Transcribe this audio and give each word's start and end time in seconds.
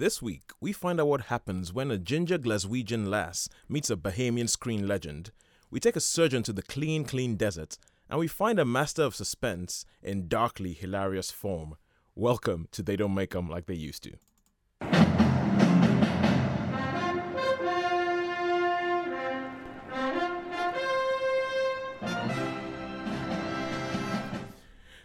This 0.00 0.22
week, 0.22 0.52
we 0.62 0.72
find 0.72 0.98
out 0.98 1.08
what 1.08 1.20
happens 1.26 1.74
when 1.74 1.90
a 1.90 1.98
ginger 1.98 2.38
Glaswegian 2.38 3.10
lass 3.10 3.50
meets 3.68 3.90
a 3.90 3.96
Bahamian 3.96 4.48
screen 4.48 4.88
legend. 4.88 5.30
We 5.70 5.78
take 5.78 5.94
a 5.94 6.00
surgeon 6.00 6.42
to 6.44 6.54
the 6.54 6.62
clean, 6.62 7.04
clean 7.04 7.36
desert, 7.36 7.76
and 8.08 8.18
we 8.18 8.26
find 8.26 8.58
a 8.58 8.64
master 8.64 9.02
of 9.02 9.14
suspense 9.14 9.84
in 10.02 10.26
darkly 10.26 10.72
hilarious 10.72 11.30
form. 11.30 11.76
Welcome 12.14 12.66
to 12.72 12.82
They 12.82 12.96
Don't 12.96 13.14
Make 13.14 13.36
'em 13.36 13.50
Like 13.50 13.66
They 13.66 13.74
Used 13.74 14.02
to. 14.04 14.12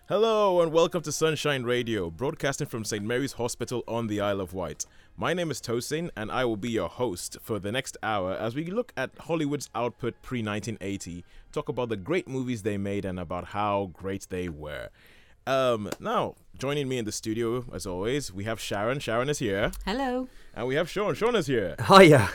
Hello 0.07 0.61
and 0.61 0.71
welcome 0.71 1.01
to 1.01 1.11
Sunshine 1.11 1.63
Radio, 1.63 2.11
broadcasting 2.11 2.67
from 2.67 2.83
St. 2.83 3.03
Mary's 3.03 3.33
Hospital 3.33 3.83
on 3.87 4.05
the 4.05 4.21
Isle 4.21 4.39
of 4.39 4.53
Wight. 4.53 4.85
My 5.17 5.33
name 5.33 5.49
is 5.49 5.59
Tosin 5.59 6.11
and 6.15 6.31
I 6.31 6.45
will 6.45 6.57
be 6.57 6.69
your 6.69 6.89
host 6.89 7.37
for 7.41 7.57
the 7.57 7.71
next 7.71 7.97
hour 8.03 8.33
as 8.33 8.53
we 8.53 8.67
look 8.67 8.93
at 8.95 9.09
Hollywood's 9.21 9.67
output 9.73 10.13
pre 10.21 10.43
1980, 10.43 11.25
talk 11.51 11.69
about 11.69 11.89
the 11.89 11.97
great 11.97 12.27
movies 12.27 12.61
they 12.61 12.77
made 12.77 13.03
and 13.03 13.19
about 13.19 13.45
how 13.45 13.89
great 13.93 14.27
they 14.29 14.47
were. 14.47 14.89
Um, 15.47 15.89
now, 15.99 16.35
joining 16.55 16.87
me 16.87 16.99
in 16.99 17.05
the 17.05 17.11
studio, 17.11 17.65
as 17.73 17.87
always, 17.87 18.31
we 18.31 18.43
have 18.43 18.59
Sharon. 18.59 18.99
Sharon 18.99 19.27
is 19.27 19.39
here. 19.39 19.71
Hello. 19.85 20.27
And 20.57 20.67
we 20.67 20.75
have 20.75 20.89
Sean. 20.89 21.13
Sean 21.15 21.35
is 21.35 21.47
here. 21.47 21.75
Hiya. 21.85 22.29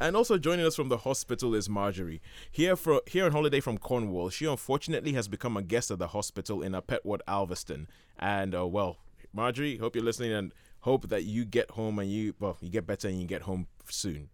And 0.00 0.16
also 0.16 0.36
joining 0.36 0.66
us 0.66 0.74
from 0.74 0.88
the 0.88 0.96
hospital 0.98 1.54
is 1.54 1.68
Marjorie. 1.68 2.20
Here 2.50 2.74
for 2.74 3.00
here 3.06 3.24
on 3.24 3.30
holiday 3.30 3.60
from 3.60 3.78
Cornwall, 3.78 4.30
she 4.30 4.46
unfortunately 4.46 5.12
has 5.12 5.28
become 5.28 5.56
a 5.56 5.62
guest 5.62 5.92
at 5.92 6.00
the 6.00 6.08
hospital 6.08 6.60
in 6.60 6.74
a 6.74 6.82
pet 6.82 7.06
ward 7.06 7.22
Alveston. 7.28 7.86
And 8.18 8.52
uh, 8.52 8.66
well, 8.66 8.96
Marjorie, 9.32 9.76
hope 9.76 9.94
you're 9.94 10.04
listening 10.04 10.32
and 10.32 10.52
hope 10.80 11.08
that 11.08 11.22
you 11.22 11.44
get 11.44 11.70
home 11.70 12.00
and 12.00 12.10
you 12.10 12.34
well, 12.40 12.56
you 12.60 12.68
get 12.68 12.84
better 12.84 13.06
and 13.06 13.20
you 13.20 13.28
get 13.28 13.42
home 13.42 13.68
soon. 13.88 14.30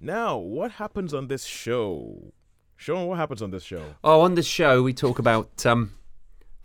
Now, 0.00 0.38
what 0.38 0.72
happens 0.72 1.12
on 1.12 1.26
this 1.26 1.44
show? 1.44 2.32
Sean, 2.76 3.08
what 3.08 3.18
happens 3.18 3.42
on 3.42 3.50
this 3.50 3.64
show? 3.64 3.96
Oh, 4.02 4.22
on 4.22 4.36
this 4.36 4.46
show 4.46 4.82
we 4.82 4.94
talk 4.94 5.18
about 5.18 5.66
um, 5.66 5.92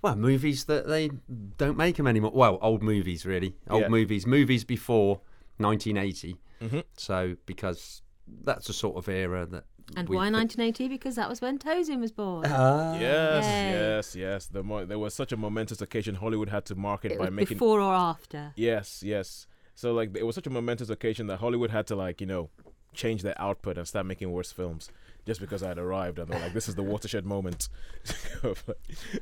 well, 0.01 0.15
movies 0.15 0.63
that 0.65 0.87
they 0.87 1.09
don't 1.57 1.75
make 1.75 1.97
them 1.97 2.07
anymore. 2.07 2.31
Well, 2.33 2.57
old 2.61 2.81
movies 2.81 3.25
really, 3.25 3.57
old 3.69 3.81
Yeah. 3.81 3.87
movies, 3.89 4.25
movies 4.25 4.63
before 4.63 5.19
1980. 5.63 6.35
Mhm. 6.61 6.83
So 6.97 7.35
because 7.45 8.01
that's 8.43 8.67
the 8.67 8.73
sort 8.73 8.95
of 8.97 9.07
era 9.09 9.45
that. 9.47 9.65
And 9.97 10.07
why 10.07 10.27
thi- 10.27 10.31
1980? 10.31 10.87
Because 10.87 11.15
that 11.15 11.27
was 11.29 11.41
when 11.41 11.57
Tosin 11.59 11.99
was 11.99 12.11
born. 12.11 12.45
Ah. 12.47 12.93
Yes, 12.97 13.43
Yay. 13.45 13.71
yes, 13.71 14.15
yes. 14.15 14.45
The 14.47 14.63
mo- 14.63 14.85
there 14.85 14.97
was 14.99 15.13
such 15.13 15.31
a 15.33 15.37
momentous 15.37 15.81
occasion 15.81 16.15
Hollywood 16.15 16.49
had 16.49 16.65
to 16.67 16.75
mark 16.75 17.03
it, 17.05 17.11
it 17.13 17.17
by 17.19 17.25
was 17.25 17.33
making 17.33 17.55
before 17.57 17.81
or 17.81 17.93
after. 17.93 18.53
Yes, 18.55 19.03
yes. 19.03 19.45
So 19.75 19.93
like 19.93 20.15
it 20.15 20.23
was 20.25 20.35
such 20.35 20.47
a 20.47 20.49
momentous 20.49 20.89
occasion 20.89 21.27
that 21.27 21.37
Hollywood 21.39 21.71
had 21.71 21.85
to 21.87 21.95
like, 21.95 22.21
you 22.21 22.27
know, 22.27 22.49
change 22.93 23.23
their 23.23 23.39
output 23.41 23.77
and 23.77 23.87
start 23.87 24.05
making 24.05 24.31
worse 24.31 24.51
films 24.51 24.89
just 25.25 25.41
because 25.41 25.63
I 25.63 25.67
had 25.69 25.77
arrived 25.79 26.17
and 26.19 26.29
they're 26.29 26.39
like 26.39 26.53
this 26.53 26.69
is 26.69 26.75
the 26.75 26.83
watershed 26.83 27.25
moment. 27.25 27.67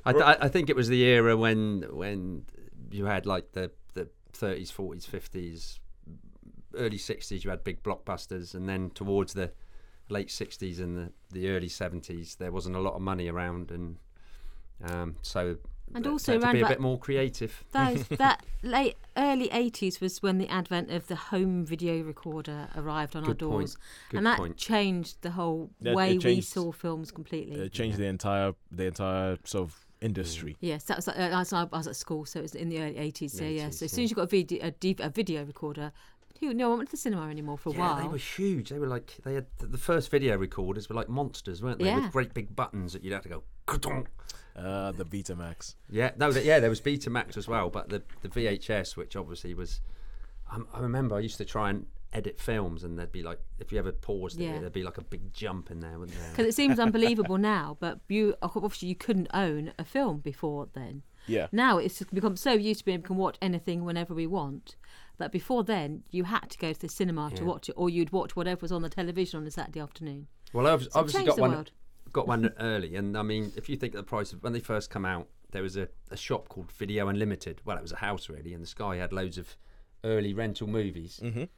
I, 0.06 0.12
th- 0.14 0.24
I 0.42 0.48
think 0.48 0.70
it 0.70 0.76
was 0.76 0.88
the 0.90 1.02
era 1.04 1.36
when 1.38 1.86
when 1.92 2.46
you 2.92 3.06
had 3.06 3.26
like 3.26 3.54
the 3.54 3.72
the 3.94 4.10
30s, 4.34 4.72
40s, 4.74 5.06
50s, 5.08 5.80
early 6.76 6.98
60s. 6.98 7.44
You 7.44 7.50
had 7.50 7.64
big 7.64 7.84
blockbusters, 7.84 8.54
and 8.56 8.68
then 8.68 8.90
towards 8.92 9.34
the 9.34 9.52
late 10.10 10.30
60s 10.30 10.80
and 10.80 10.98
the, 10.98 11.12
the 11.32 11.50
early 11.50 11.70
70s, 11.70 12.38
there 12.38 12.52
wasn't 12.52 12.76
a 12.76 12.80
lot 12.80 12.94
of 12.96 13.02
money 13.02 13.28
around, 13.30 13.72
and 13.72 13.98
um, 14.84 15.16
so 15.22 15.58
And 15.94 16.06
also 16.08 16.34
to 16.38 16.40
around 16.40 16.54
be 16.56 16.62
a 16.62 16.68
bit 16.68 16.80
more 16.80 16.98
creative. 16.98 17.64
those 17.72 18.08
that 18.18 18.44
late 18.64 18.98
early 19.18 19.50
80s 19.50 20.00
was 20.02 20.22
when 20.22 20.38
the 20.38 20.48
advent 20.50 20.92
of 20.92 21.08
the 21.08 21.16
home 21.16 21.66
video 21.66 22.02
recorder 22.04 22.70
arrived 22.76 23.16
on 23.16 23.24
our 23.24 23.30
Good 23.34 23.40
point. 23.40 23.60
doors, 23.62 23.78
Good 24.10 24.18
and 24.18 24.26
that 24.26 24.38
point. 24.38 24.58
changed 24.58 25.22
the 25.22 25.32
whole 25.32 25.70
Yeah, 25.82 25.92
it 25.92 25.96
way 25.96 26.18
we 26.18 26.42
saw 26.42 26.72
films 26.72 27.12
completely. 27.12 27.56
it 27.62 27.72
changed 27.72 27.98
the 27.98 28.06
entire 28.06 28.54
the 28.72 28.86
entire 28.86 29.38
sort 29.44 29.64
of 29.70 29.86
industry. 30.02 30.58
Yes, 30.62 30.84
that 30.86 30.98
was. 30.98 31.08
Uh, 31.08 31.14
I 31.34 31.40
was 31.40 31.54
I 31.54 31.64
was 31.66 31.88
at 31.88 31.96
school, 31.96 32.26
so 32.26 32.40
it 32.40 32.44
was 32.44 32.56
in 32.56 32.70
the 32.70 32.82
early 32.82 32.98
eighties. 32.98 33.34
So 33.34 33.44
The 33.44 33.52
yeah, 33.52 33.70
so 33.70 33.86
as 33.86 33.92
soon 33.92 34.04
as 34.06 34.10
you 34.10 34.16
got 34.16 34.24
a 34.24 34.28
video, 34.28 34.66
a, 34.66 34.72
D- 34.72 34.96
a 35.00 35.10
video 35.10 35.46
recorder, 35.46 35.92
who 36.40 36.54
no 36.54 36.70
one 36.70 36.80
went 36.80 36.90
to 36.90 36.96
the 36.96 37.02
cinema 37.02 37.30
anymore 37.30 37.58
for 37.58 37.70
a 37.70 37.74
Yeah, 37.74 37.80
while. 37.80 38.02
they 38.02 38.08
were 38.08 38.18
huge. 38.18 38.70
They 38.70 38.80
were 38.80 38.88
like 38.88 39.16
they 39.24 39.34
had 39.36 39.46
the 39.60 39.78
first 39.78 40.10
video 40.12 40.38
recorders 40.38 40.90
were 40.90 40.96
like 40.96 41.10
monsters, 41.10 41.62
weren't 41.62 41.80
they? 41.80 41.86
Yeah. 41.86 42.02
With 42.02 42.12
great 42.12 42.34
big 42.34 42.56
buttons 42.56 42.94
that 42.94 43.04
you'd 43.04 43.14
have 43.14 43.24
to 43.24 43.30
go. 43.30 43.44
"Ka-dong." 43.66 44.08
Uh 44.56 44.92
the 44.92 45.06
Betamax. 45.06 45.76
Yeah, 45.90 46.12
no, 46.18 46.32
th- 46.32 46.46
yeah, 46.46 46.60
there 46.60 46.70
was 46.70 46.82
Betamax 46.82 47.38
as 47.38 47.48
well, 47.48 47.70
but 47.70 47.90
the 47.90 48.04
the 48.22 48.30
VHS, 48.30 48.98
which 48.98 49.16
obviously 49.16 49.54
was, 49.54 49.82
um, 50.52 50.68
I 50.74 50.80
remember 50.82 51.16
I 51.16 51.20
used 51.20 51.38
to 51.38 51.46
try 51.46 51.70
and 51.70 51.86
edit 52.14 52.38
films, 52.38 52.84
and 52.84 53.00
there'd 53.00 53.12
be 53.14 53.24
like, 53.24 53.40
if 53.60 53.72
you 53.72 53.80
ever 53.80 53.94
paused 53.94 54.38
Yeah. 54.38 54.56
it, 54.56 54.60
there'd 54.60 54.74
be 54.74 54.84
like 54.84 54.98
a 54.98 55.04
big 55.04 55.34
jump 55.34 55.72
in 55.72 55.80
there, 55.80 55.98
wouldn't 55.98 56.18
there? 56.20 56.30
Because 56.32 56.46
it 56.48 56.54
seems 56.56 56.78
unbelievable 56.88 57.38
now, 57.38 57.78
but 57.80 58.00
you 58.10 58.36
obviously 58.42 58.90
you 58.90 58.96
couldn't 58.96 59.30
own 59.34 59.72
a 59.80 59.86
film 59.86 60.20
before 60.20 60.68
then. 60.74 61.04
Yeah. 61.28 61.48
Now 61.54 61.78
it's 61.78 62.04
become 62.04 62.36
so 62.36 62.52
used 62.52 62.80
to 62.80 62.86
being 62.86 63.00
we 63.02 63.04
can 63.08 63.16
watch 63.16 63.38
anything 63.42 63.86
whenever 63.86 64.14
we 64.14 64.28
want. 64.28 64.76
But 65.22 65.32
before 65.32 65.64
then, 65.64 66.02
you 66.10 66.24
had 66.24 66.50
to 66.50 66.58
go 66.58 66.74
to 66.74 66.80
the 66.82 66.90
cinema 66.90 67.30
to 67.36 67.44
watch 67.46 67.70
it, 67.70 67.74
or 67.78 67.92
you'd 67.92 68.12
watch 68.12 68.36
whatever 68.36 68.62
was 68.64 68.72
on 68.72 68.82
the 68.82 68.90
television 68.90 69.40
on 69.40 69.46
a 69.46 69.52
Saturday 69.52 69.80
afternoon. 69.80 70.26
Well, 70.52 70.66
I've 70.66 70.82
So 70.86 70.90
obviously 70.96 71.26
got 71.26 71.38
one, 71.38 71.52
world. 71.52 71.72
got 72.12 72.28
one 72.28 72.52
early, 72.60 72.96
and 72.96 73.16
I 73.16 73.22
mean, 73.22 73.54
if 73.56 73.70
you 73.70 73.76
think 73.78 73.94
of 73.94 74.00
the 74.00 74.04
price 74.10 74.34
of 74.34 74.42
when 74.42 74.52
they 74.54 74.60
first 74.60 74.90
come 74.90 75.06
out, 75.06 75.28
there 75.52 75.62
was 75.62 75.78
a, 75.78 75.88
a 76.10 76.18
shop 76.18 76.50
called 76.50 76.72
Video 76.72 77.08
Unlimited. 77.08 77.62
Well, 77.66 77.78
it 77.78 77.84
was 77.84 77.92
a 77.92 77.98
house 77.98 78.30
really, 78.30 78.52
and 78.56 78.64
the 78.64 78.68
Sky 78.68 78.96
had 78.96 79.14
loads 79.14 79.38
of 79.38 79.56
early 80.04 80.34
rental 80.34 80.66
movies. 80.66 81.20
Mhm. 81.24 81.50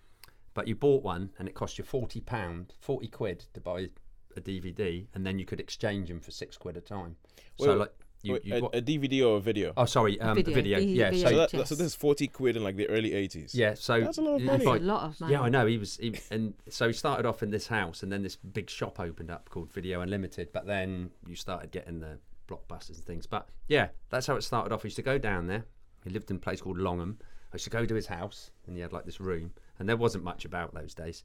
But 0.53 0.68
you 0.68 0.75
bought 0.75 1.02
one, 1.02 1.31
and 1.40 1.47
it 1.47 1.56
cost 1.56 1.78
you 1.78 1.85
forty 1.85 2.19
pound, 2.19 2.73
forty 2.81 3.07
quid 3.07 3.46
to 3.53 3.62
buy 3.62 3.88
a 4.35 4.41
DVD, 4.41 5.07
and 5.13 5.25
then 5.25 5.40
you 5.40 5.46
could 5.46 5.62
exchange 5.62 6.09
them 6.09 6.19
for 6.19 6.31
six 6.31 6.57
quid 6.57 6.75
a 6.75 6.81
time. 6.81 7.16
Wait, 7.59 7.66
so 7.68 7.75
like 7.75 7.94
you, 8.23 8.34
Wait, 8.34 8.45
you 8.45 8.56
a, 8.56 8.61
wa- 8.61 8.69
a 8.73 8.81
DVD 8.81 9.28
or 9.28 9.38
a 9.38 9.39
video? 9.41 9.73
oh 9.78 9.85
sorry, 9.85 10.19
um, 10.22 10.35
video, 10.35 10.53
video, 10.56 10.79
the 10.79 10.85
yeah. 10.85 11.09
video. 11.11 11.23
so, 11.23 11.29
So 11.29 11.38
that, 11.38 11.51
VHS. 11.51 11.67
so 11.67 11.75
this 11.75 11.88
is 11.88 11.95
40 11.95 12.28
quid 12.29 12.56
in 12.57 12.63
like 12.63 12.75
the 12.78 12.88
early 12.89 13.11
80s. 13.11 13.51
yeah, 13.53 13.73
so 13.73 14.00
That's 14.00 14.17
a 14.17 14.22
lot 14.22 14.35
of 14.35 14.41
money. 14.41 14.57
if 14.59 14.63
That's 14.66 14.67
I- 14.72 14.78
a 14.78 14.79
lot 14.88 15.03
of 15.03 15.22
money. 15.22 15.34
Yeah, 15.34 15.41
I 15.41 15.50
know. 15.50 15.66
He 15.66 15.78
was, 15.78 15.97
he, 15.97 16.16
and 16.31 16.53
so 16.69 16.88
he 16.88 16.94
started 16.94 17.25
off 17.25 17.44
in 17.44 17.51
this 17.51 17.67
house, 17.67 18.01
and 18.01 18.11
then 18.11 18.23
this 18.23 18.35
big 18.38 18.69
shop 18.69 19.00
opened 19.00 19.29
up 19.29 19.50
called 19.50 19.72
Video 19.73 20.01
Unlimited. 20.01 20.50
But 20.53 20.66
then 20.66 21.11
you 21.28 21.35
started 21.35 21.72
getting 21.72 22.00
the 22.00 22.17
blockbusters 22.47 22.95
and 22.95 23.06
things. 23.06 23.25
But 23.28 23.50
yeah, 23.67 23.89
that's 24.09 24.28
how 24.28 24.35
it 24.35 24.41
started 24.44 24.73
off. 24.73 24.81
I 24.84 24.88
used 24.88 24.95
to 24.95 25.01
go 25.01 25.17
down 25.17 25.47
there. 25.47 25.66
He 26.03 26.09
lived 26.09 26.29
in 26.31 26.38
a 26.38 26.40
place 26.40 26.61
called 26.61 26.78
Longham. 26.78 27.19
I 27.51 27.55
used 27.55 27.66
to 27.66 27.69
go 27.69 27.85
to 27.85 27.94
his 27.95 28.07
house, 28.07 28.51
and 28.67 28.75
he 28.75 28.81
had 28.81 28.94
like 28.94 29.05
this 29.05 29.19
room, 29.19 29.51
and 29.79 29.88
there 29.88 29.97
wasn't 29.97 30.23
much 30.23 30.45
about 30.45 30.73
those 30.73 30.94
days. 30.94 31.23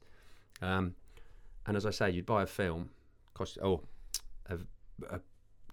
Um, 0.61 0.95
and 1.65 1.75
as 1.77 1.85
I 1.85 1.91
say, 1.91 2.09
you'd 2.09 2.25
buy 2.25 2.43
a 2.43 2.45
film, 2.47 2.89
cost 3.33 3.57
oh, 3.63 3.81
a, 4.49 4.57
a 5.09 5.19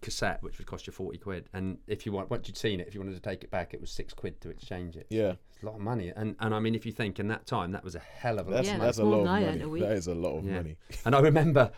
cassette 0.01 0.43
which 0.43 0.59
would 0.59 0.67
cost 0.67 0.87
you 0.87 0.93
forty 0.93 1.19
quid, 1.19 1.49
and 1.53 1.79
if 1.87 2.05
you 2.07 2.13
want, 2.13 2.31
once 2.31 2.47
you'd 2.49 2.57
seen 2.57 2.81
it, 2.81 2.87
if 2.89 2.95
you 2.95 3.01
wanted 3.01 3.15
to 3.15 3.21
take 3.21 3.43
it 3.45 3.51
back, 3.51 3.75
it 3.75 3.81
was 3.81 3.91
six 3.91 4.13
quid 4.13 4.41
to 4.43 4.51
exchange 4.51 4.97
it. 4.97 5.07
Yeah. 5.11 5.35
It's 5.53 5.63
a 5.63 5.67
lot 5.67 5.75
of 5.77 5.81
money, 5.81 6.13
and 6.15 6.37
and 6.41 6.55
I 6.55 6.61
mean, 6.61 6.75
if 6.75 6.85
you 6.87 6.93
think 6.93 7.19
in 7.19 7.29
that 7.29 7.47
time, 7.47 7.73
that 7.73 7.83
was 7.85 7.95
a 7.95 7.99
hell 8.01 8.39
of 8.39 8.47
a 8.47 8.51
lot. 8.51 8.57
That's 8.57 8.69
Yeah, 8.69 8.75
of 8.75 8.81
that's 8.81 8.97
that's 8.99 9.07
a 9.07 9.09
lot 9.09 9.21
of 9.21 9.25
money. 9.27 9.47
earned 9.47 9.63
a 9.63 9.69
week. 9.69 9.83
That 9.83 9.93
is 9.93 10.07
a 10.07 10.15
lot 10.15 10.39
of 10.39 10.45
Yeah. 10.45 10.57
money. 10.57 10.77
And 11.05 11.15
I 11.15 11.21
remember 11.21 11.73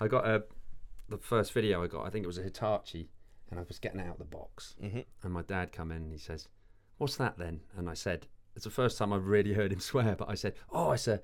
I 0.00 0.08
got 0.08 0.26
a 0.26 0.44
the 1.08 1.18
first 1.18 1.52
video 1.52 1.82
I 1.82 1.86
got. 1.86 2.06
I 2.06 2.10
think 2.10 2.24
it 2.24 2.26
was 2.26 2.38
a 2.38 2.42
Hitachi, 2.42 3.08
and 3.50 3.58
I 3.60 3.62
was 3.66 3.78
getting 3.78 4.00
it 4.00 4.06
out 4.06 4.14
of 4.14 4.18
the 4.18 4.24
box, 4.24 4.76
Mhm. 4.82 5.04
and 5.22 5.32
my 5.32 5.42
dad 5.42 5.72
come 5.72 5.90
in 5.90 5.98
and 6.04 6.12
he 6.12 6.18
says, 6.18 6.48
"What's 6.98 7.16
that 7.16 7.36
then?" 7.38 7.60
And 7.76 7.88
I 7.88 7.94
said, 7.94 8.26
"It's 8.54 8.64
the 8.64 8.70
first 8.70 8.98
time 8.98 9.12
I've 9.12 9.26
really 9.26 9.52
heard 9.54 9.72
him 9.72 9.80
swear." 9.90 10.16
But 10.16 10.28
I 10.30 10.34
said, 10.34 10.54
"Oh, 10.70 10.92
it's 10.92 11.08
a 11.08 11.20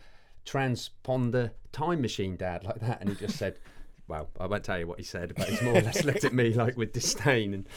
transponder 0.47 1.50
time 1.72 2.00
machine, 2.00 2.37
Dad," 2.37 2.65
like 2.65 2.81
that, 2.81 3.00
and 3.00 3.09
he 3.09 3.15
just 3.16 3.37
said. 3.38 3.59
Well, 4.07 4.29
I 4.39 4.47
won't 4.47 4.65
tell 4.65 4.79
you 4.79 4.87
what 4.87 4.99
he 4.99 5.05
said, 5.05 5.33
but 5.37 5.49
he's 5.49 5.63
more 5.63 5.77
or 5.77 5.81
less 5.81 6.05
looked 6.05 6.25
at 6.25 6.33
me 6.35 6.53
like 6.53 6.77
with 6.77 6.93
disdain, 6.93 7.55
and 7.55 7.69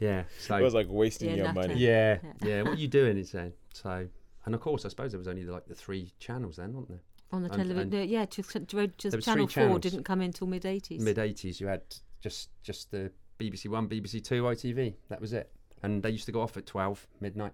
yeah, 0.00 0.24
so 0.40 0.56
It 0.56 0.62
was 0.62 0.74
like 0.74 0.88
wasting 0.90 1.30
Yeah, 1.30 1.36
your 1.36 1.44
nutter. 1.52 1.68
money. 1.68 1.74
yeah, 1.80 2.18
Yeah. 2.42 2.48
yeah. 2.48 2.62
What 2.62 2.72
are 2.72 2.80
you 2.80 2.88
doing? 2.88 3.16
He 3.16 3.24
said. 3.24 3.52
So, 3.72 4.08
and 4.44 4.54
of 4.54 4.60
course, 4.60 4.84
I 4.84 4.88
suppose 4.88 5.12
there 5.12 5.18
was 5.18 5.28
only 5.28 5.44
like 5.44 5.66
the 5.66 5.74
three 5.74 6.12
channels 6.18 6.56
then, 6.56 6.72
wasn't 6.72 6.88
there? 6.90 7.00
on 7.30 7.42
the 7.42 7.48
and- 7.48 7.62
television. 7.62 7.94
and- 7.94 8.10
Yeah, 8.10 8.26
just, 8.26 8.50
just, 8.98 9.24
Channel 9.24 9.46
Four 9.46 9.48
channels. 9.48 9.80
didn't 9.80 10.02
come 10.04 10.20
in 10.20 10.26
until 10.26 10.46
mid 10.48 10.66
eighties. 10.66 11.00
mid 11.00 11.18
eighties, 11.18 11.60
you 11.60 11.66
had 11.68 11.80
just 12.20 12.50
just 12.62 12.90
the 12.90 13.10
BBC 13.38 13.68
One, 13.68 13.88
BBC 13.88 14.22
Two, 14.22 14.42
ITV. 14.42 14.94
That 15.08 15.20
was 15.20 15.32
it, 15.32 15.50
and 15.82 16.02
they 16.02 16.10
used 16.10 16.26
to 16.26 16.32
go 16.32 16.42
off 16.42 16.56
at 16.58 16.66
twelve 16.66 17.06
midnight 17.20 17.52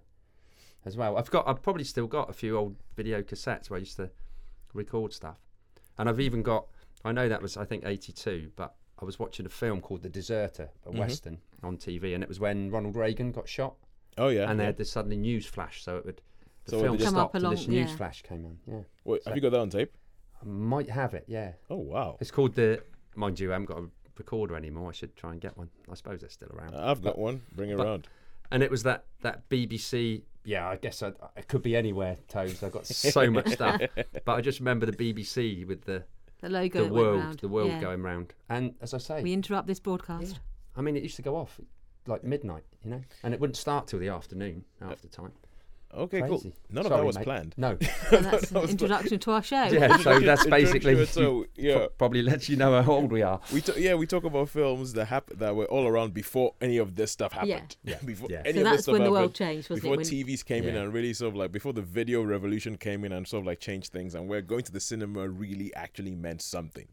as 0.84 0.96
well. 0.96 1.16
I've 1.16 1.30
got, 1.30 1.46
I've 1.46 1.62
probably 1.62 1.84
still 1.84 2.06
got 2.08 2.28
a 2.30 2.32
few 2.32 2.56
old 2.56 2.74
video 2.96 3.22
cassettes 3.22 3.68
where 3.70 3.76
I 3.76 3.80
used 3.80 3.96
to 3.96 4.10
record 4.74 5.12
stuff, 5.12 5.38
and 5.98 6.08
I've 6.08 6.20
even 6.20 6.42
got. 6.42 6.66
I 7.04 7.12
know 7.12 7.28
that 7.28 7.40
was 7.42 7.56
I 7.56 7.64
think 7.64 7.84
eighty 7.86 8.12
two, 8.12 8.50
but 8.56 8.74
I 9.00 9.04
was 9.04 9.18
watching 9.18 9.46
a 9.46 9.48
film 9.50 9.80
called 9.80 10.02
The 10.02 10.08
Deserter, 10.08 10.70
a 10.84 10.90
Mhm. 10.90 10.98
western 10.98 11.38
on 11.62 11.76
TV, 11.76 12.14
and 12.14 12.22
it 12.22 12.28
was 12.28 12.40
when 12.40 12.70
Ronald 12.70 12.96
Reagan 12.96 13.30
got 13.32 13.48
shot, 13.48 13.76
Oh 14.16 14.28
yeah. 14.28 14.50
and 14.50 14.58
they 14.58 14.64
had 14.64 14.76
this 14.76 14.90
suddenly 14.90 15.16
news 15.16 15.46
flash, 15.46 15.82
so 15.82 15.96
it 15.98 16.04
would. 16.04 16.20
The 16.64 16.72
So 16.72 16.80
film 16.80 16.90
would 16.92 17.00
just- 17.00 17.14
up 17.14 17.18
stopped 17.20 17.34
and 17.36 17.44
along- 17.44 17.54
this 17.56 17.68
news 17.68 17.90
yeah. 17.90 17.96
flash 17.96 18.22
came 18.22 18.44
on. 18.44 18.58
Yeah, 18.66 18.82
Wait, 19.04 19.22
have 19.24 19.34
you 19.36 19.40
got 19.40 19.52
that 19.52 19.60
on 19.60 19.70
tape? 19.70 19.96
I 20.42 20.44
might 20.44 20.90
have 20.90 21.14
it. 21.14 21.24
Yeah, 21.28 21.52
Oh 21.70 21.76
wow. 21.76 22.16
it's 22.20 22.30
called 22.30 22.54
the. 22.54 22.82
Mind 23.14 23.40
you, 23.40 23.50
I 23.50 23.54
haven't 23.54 23.66
got 23.66 23.78
a 23.78 23.90
recorder 24.18 24.54
anymore. 24.56 24.88
I 24.88 24.92
should 24.92 25.14
try 25.16 25.32
and 25.32 25.40
get 25.40 25.56
one. 25.56 25.70
I 25.90 25.94
suppose 25.94 26.20
they're 26.20 26.28
still 26.30 26.50
around. 26.52 26.74
I've 26.74 27.02
got 27.02 27.18
one. 27.18 27.42
Bring 27.52 27.70
it 27.70 27.76
but- 27.76 27.86
around. 27.86 28.08
and 28.50 28.62
it 28.62 28.70
was 28.70 28.82
that 28.82 29.04
that 29.22 29.48
BBC 29.48 30.22
yeah, 30.44 30.66
I 30.68 30.76
guess 30.76 31.02
I, 31.02 31.12
it 31.36 31.46
could 31.48 31.62
be 31.62 31.76
anywhere. 31.76 32.16
Toes, 32.28 32.62
I've 32.62 32.72
got 32.72 32.86
so 32.86 33.30
much 33.30 33.48
stuff, 33.52 33.80
but 34.24 34.32
I 34.32 34.40
just 34.40 34.60
remember 34.60 34.86
the 34.86 34.92
BBC 34.92 35.64
with 35.66 35.82
the 35.84 36.04
The 36.40 36.48
logo 36.48 36.78
the 36.78 36.84
that 36.84 36.92
went 36.92 37.06
world, 37.06 37.20
round. 37.20 37.38
the 37.40 37.48
world 37.48 37.68
Yeah. 37.70 37.80
going 37.80 38.02
round, 38.02 38.34
and 38.48 38.74
as 38.80 38.94
I 38.94 38.98
say, 38.98 39.22
We 39.22 39.32
interrupt 39.32 39.66
this 39.66 39.80
broadcast. 39.80 40.32
Yeah. 40.32 40.38
I 40.76 40.82
mean, 40.82 40.96
it 40.96 41.02
used 41.02 41.16
to 41.16 41.22
go 41.22 41.36
off 41.36 41.60
like 42.06 42.22
midnight, 42.24 42.64
you 42.82 42.90
know, 42.90 43.02
and 43.22 43.34
it 43.34 43.40
wouldn't 43.40 43.56
start 43.56 43.86
till 43.88 43.98
the 43.98 44.08
afternoon 44.08 44.64
after 44.80 45.08
time. 45.08 45.32
Okay, 45.94 46.20
cool. 46.20 46.28
Crazy. 46.40 46.52
None 46.70 46.84
of 46.84 46.90
that 46.92 47.04
was 47.04 47.16
mate. 47.16 47.24
planned. 47.24 47.54
No. 47.56 47.78
And 48.12 48.24
that's 48.26 48.50
an 48.50 48.68
introduction 48.68 49.18
to 49.20 49.30
our 49.32 49.42
show. 49.42 49.64
yeah, 49.64 49.96
so 49.96 50.20
that's 50.20 50.46
basically 50.46 51.04
so 51.06 51.46
yeah. 51.56 51.86
probably 51.96 52.20
lets 52.22 52.48
you 52.48 52.56
know 52.56 52.80
how 52.82 52.92
old 52.92 53.10
we 53.10 53.22
are. 53.22 53.40
We 53.52 53.62
t- 53.62 53.72
yeah 53.82 53.94
we 53.94 54.06
talk 54.06 54.24
about 54.24 54.50
films 54.50 54.92
that 54.92 55.06
hap- 55.06 55.30
that 55.36 55.56
were 55.56 55.64
all 55.66 55.86
around 55.86 56.12
before 56.14 56.54
any 56.60 56.76
of 56.76 56.94
this 56.94 57.10
stuff 57.12 57.32
happened. 57.32 57.76
Yeah. 57.84 57.96
before 58.04 58.28
Yeah. 58.30 58.42
any 58.44 58.52
So 58.52 58.58
of 58.60 58.64
this 58.64 58.64
that's 58.72 58.82
stuff 58.82 58.92
when 58.92 59.04
the 59.04 59.10
world 59.10 59.20
happened, 59.30 59.34
changed, 59.36 59.70
wasn't 59.70 59.82
before 59.82 59.94
it? 59.94 59.96
When, 59.98 60.06
TVs 60.06 60.44
came 60.44 60.64
in 60.64 60.76
and 60.76 60.92
really 60.92 61.14
sort 61.14 61.30
of 61.30 61.36
like 61.36 61.52
before 61.52 61.72
the 61.72 61.82
video 61.82 62.22
revolution 62.22 62.76
came 62.76 63.04
in 63.04 63.12
and 63.12 63.26
sort 63.26 63.40
of 63.42 63.46
like 63.46 63.60
changed 63.60 63.90
things, 63.92 64.14
and 64.14 64.28
where 64.28 64.42
going 64.42 64.64
to 64.64 64.72
the 64.72 64.80
cinema 64.80 65.26
really 65.28 65.74
actually 65.74 66.14
meant 66.14 66.42
something. 66.42 66.86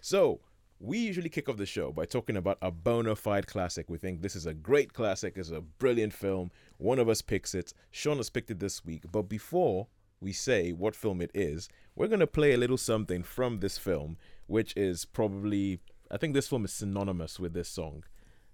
So 0.00 0.40
we 0.78 0.98
usually 0.98 1.28
kick 1.28 1.48
off 1.48 1.56
the 1.56 1.66
show 1.66 1.92
by 1.92 2.04
talking 2.04 2.36
about 2.36 2.58
a 2.60 2.70
bona 2.70 3.16
fide 3.16 3.46
classic. 3.46 3.86
We 3.88 3.98
think 3.98 4.20
this 4.20 4.36
is 4.36 4.46
a 4.46 4.54
great 4.54 4.92
classic, 4.92 5.34
it's 5.36 5.50
a 5.50 5.60
brilliant 5.60 6.12
film. 6.12 6.50
One 6.78 6.98
of 6.98 7.08
us 7.08 7.22
picks 7.22 7.54
it. 7.54 7.72
Sean 7.90 8.18
has 8.18 8.30
picked 8.30 8.50
it 8.50 8.58
this 8.58 8.84
week. 8.84 9.04
But 9.10 9.22
before 9.22 9.86
we 10.20 10.32
say 10.32 10.72
what 10.72 10.94
film 10.94 11.20
it 11.20 11.30
is, 11.34 11.68
we're 11.94 12.08
going 12.08 12.20
to 12.20 12.26
play 12.26 12.52
a 12.52 12.58
little 12.58 12.76
something 12.76 13.22
from 13.22 13.60
this 13.60 13.78
film, 13.78 14.18
which 14.46 14.74
is 14.76 15.04
probably, 15.04 15.80
I 16.10 16.18
think 16.18 16.34
this 16.34 16.48
film 16.48 16.64
is 16.64 16.72
synonymous 16.72 17.40
with 17.40 17.54
this 17.54 17.68
song. 17.68 18.04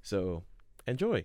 So 0.03 0.45
enjoy. 0.87 1.25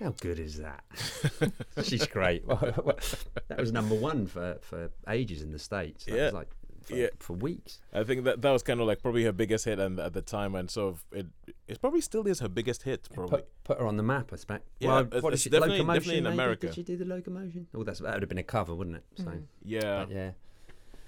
How 0.00 0.14
good 0.20 0.38
is 0.40 0.56
that? 0.58 0.82
She's 1.84 2.06
great. 2.06 2.46
that 2.48 3.56
was 3.58 3.70
number 3.72 3.94
one 3.94 4.26
for, 4.26 4.58
for 4.62 4.90
ages 5.08 5.42
in 5.42 5.52
the 5.52 5.58
states. 5.58 6.04
That 6.06 6.14
Yeah. 6.16 6.24
was 6.26 6.32
like 6.32 6.48
for, 6.84 6.96
Yeah. 6.96 7.08
for 7.18 7.34
weeks. 7.34 7.80
I 7.92 8.02
think 8.04 8.24
that 8.24 8.40
that 8.40 8.50
was 8.50 8.62
kind 8.62 8.80
of 8.80 8.86
like 8.86 9.02
probably 9.02 9.24
her 9.24 9.32
biggest 9.32 9.66
hit 9.66 9.78
and 9.78 10.00
at 10.00 10.14
the 10.14 10.22
time, 10.22 10.54
and 10.54 10.70
sort 10.70 10.94
of 10.94 11.04
it, 11.12 11.26
it 11.68 11.80
probably 11.80 12.00
still 12.00 12.26
is 12.26 12.40
her 12.40 12.48
biggest 12.48 12.84
hit. 12.84 13.08
Probably. 13.12 13.38
Put, 13.40 13.64
put 13.64 13.78
her 13.78 13.86
on 13.86 13.96
the 13.98 14.02
map, 14.02 14.28
I 14.32 14.34
expect. 14.36 14.66
Yeah, 14.80 14.88
well, 14.88 14.98
it's- 15.00 15.22
what 15.22 15.32
it's 15.34 15.42
she, 15.42 15.50
definitely- 15.50 15.76
locomotion, 15.78 15.98
definitely 16.00 16.18
in 16.18 16.24
maybe? 16.24 16.34
America. 16.34 16.66
Did 16.68 16.74
she 16.76 16.82
do 16.82 16.96
the 16.96 17.04
locomotion? 17.04 17.66
Oh, 17.74 17.84
that's 17.84 18.00
that 18.00 18.14
would 18.14 18.22
have 18.22 18.28
been 18.30 18.38
a 18.38 18.42
cover, 18.42 18.74
wouldn't 18.74 18.96
it? 18.96 19.04
So, 19.16 19.32
yeah. 19.62 20.04
but 20.06 20.10
yeah, 20.14 20.30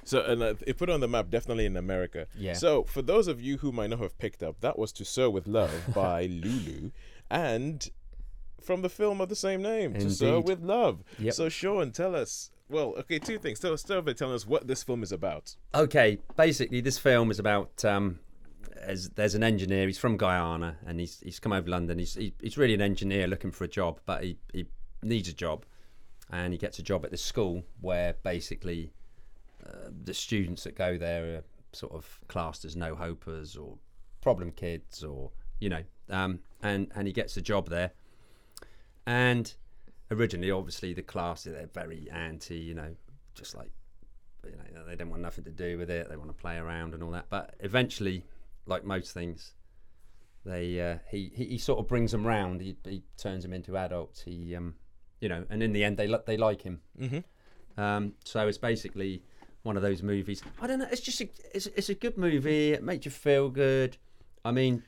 So 0.05 0.21
and 0.23 0.43
uh, 0.43 0.55
it 0.67 0.77
put 0.77 0.91
on 0.91 1.01
the 1.01 1.09
map 1.09 1.31
definitely 1.31 1.65
in 1.65 1.77
America. 1.79 2.27
Yeah. 2.37 2.53
So 2.53 2.85
for 2.85 3.01
those 3.01 3.27
of 3.27 3.41
you 3.41 3.57
who 3.57 3.73
might 3.73 3.89
not 3.91 4.01
have 4.01 4.19
picked 4.19 4.43
up, 4.43 4.61
that 4.61 4.79
was 4.79 4.93
"To 4.93 5.05
Sir 5.07 5.31
with 5.31 5.47
Love" 5.47 5.73
by 5.95 6.27
Lulu, 6.43 6.91
and 7.31 7.89
from 8.63 8.83
the 8.83 8.89
film 8.89 9.21
of 9.21 9.29
the 9.29 9.37
same 9.37 9.63
name, 9.63 9.95
"To 9.95 10.11
Sir 10.11 10.41
with 10.41 10.63
Love." 10.63 11.03
Yep. 11.19 11.35
So 11.35 11.49
Sean, 11.49 11.93
tell 11.93 12.15
us. 12.15 12.51
Well, 12.69 12.95
okay, 13.01 13.19
two 13.19 13.39
things. 13.39 13.61
Tell 13.61 13.77
start 13.77 14.07
by 14.07 14.15
telling 14.15 14.35
us 14.35 14.47
what 14.47 14.67
this 14.67 14.83
film 14.83 15.03
is 15.03 15.13
about. 15.13 15.57
Okay, 15.75 16.19
basically, 16.37 16.81
this 16.81 16.99
film 16.99 17.31
is 17.31 17.39
about 17.39 17.85
um, 17.85 18.21
as 18.83 19.11
there's 19.11 19.35
an 19.35 19.43
engineer. 19.43 19.87
He's 19.87 19.99
from 19.99 20.17
Guyana, 20.17 20.77
and 20.87 21.01
he's 21.01 21.21
he's 21.21 21.39
come 21.39 21.53
over 21.53 21.65
to 21.65 21.71
London. 21.71 21.99
He's 21.99 22.15
he, 22.15 22.35
he's 22.41 22.59
really 22.59 22.75
an 22.75 22.83
engineer 22.83 23.27
looking 23.27 23.51
for 23.51 23.65
a 23.65 23.69
job, 23.69 24.01
but 24.07 24.23
he 24.23 24.39
he 24.53 24.67
needs 25.03 25.29
a 25.29 25.33
job, 25.33 25.65
and 26.31 26.53
he 26.53 26.59
gets 26.59 26.79
a 26.79 26.83
job 26.83 27.05
at 27.05 27.11
this 27.11 27.23
school 27.23 27.63
where 27.81 28.15
basically 28.23 28.93
uh, 29.67 29.91
the 30.05 30.15
students 30.15 30.65
that 30.65 30.75
go 30.75 30.97
there 30.97 31.37
are 31.37 31.45
sort 31.73 31.93
of 31.93 32.21
classed 32.29 32.65
as 32.65 32.77
no 32.77 32.95
hopers 32.95 33.57
or 33.57 33.79
problem 34.21 34.51
kids, 34.51 35.03
or 35.05 35.31
you 35.61 35.69
know, 35.69 35.83
um, 36.11 36.41
and 36.63 36.91
and 36.95 37.07
he 37.07 37.13
gets 37.13 37.37
a 37.37 37.43
job 37.43 37.69
there, 37.69 37.93
and 39.07 39.53
originally, 40.11 40.51
obviously, 40.51 40.93
the 40.93 41.03
class 41.03 41.45
they're 41.45 41.69
very 41.73 42.09
anti, 42.11 42.57
you 42.57 42.75
know, 42.75 42.95
just 43.35 43.57
like 43.57 43.71
you 44.45 44.75
know, 44.75 44.85
they 44.85 44.97
don't 44.97 45.11
want 45.11 45.23
nothing 45.23 45.45
to 45.45 45.51
do 45.51 45.79
with 45.79 45.91
it. 45.91 46.09
They 46.09 46.17
want 46.17 46.31
to 46.31 46.35
play 46.35 46.57
around 46.57 46.95
and 46.95 47.03
all 47.03 47.13
that. 47.13 47.27
But 47.29 47.55
eventually, 47.61 48.25
like 48.67 48.85
most 48.85 49.13
things, 49.13 49.55
they 50.45 50.81
uh, 50.81 50.99
he, 51.11 51.31
he 51.35 51.45
he 51.45 51.59
sort 51.59 51.79
of 51.79 51.87
brings 51.87 52.13
them 52.13 52.27
round. 52.27 52.61
He 52.61 52.77
he 52.85 53.03
turns 53.17 53.45
them 53.45 53.53
into 53.53 53.77
adults. 53.77 54.23
He 54.23 54.55
um 54.57 54.75
you 55.21 55.29
know, 55.29 55.45
and 55.51 55.63
in 55.63 55.73
the 55.73 55.85
end, 55.85 55.97
they 55.97 56.13
they 56.27 56.37
like 56.37 56.63
him. 56.63 56.81
Mm-hmm. 57.01 57.81
Um, 57.81 58.15
so 58.25 58.47
it's 58.49 58.59
basically 58.59 59.23
one 59.63 59.77
of 59.77 59.83
those 59.83 60.03
movies. 60.03 60.43
I 60.61 60.67
don't 60.67 60.81
know. 60.81 60.89
It's 60.91 61.01
just 61.01 61.21
a, 61.21 61.29
it's 61.55 61.67
it's 61.69 61.89
a 61.89 61.95
good 61.95 62.19
movie. 62.19 62.73
It 62.73 62.83
makes 62.83 63.05
you 63.05 63.13
feel 63.13 63.49
good. 63.49 63.97
I 64.45 64.51
mean, 64.51 64.83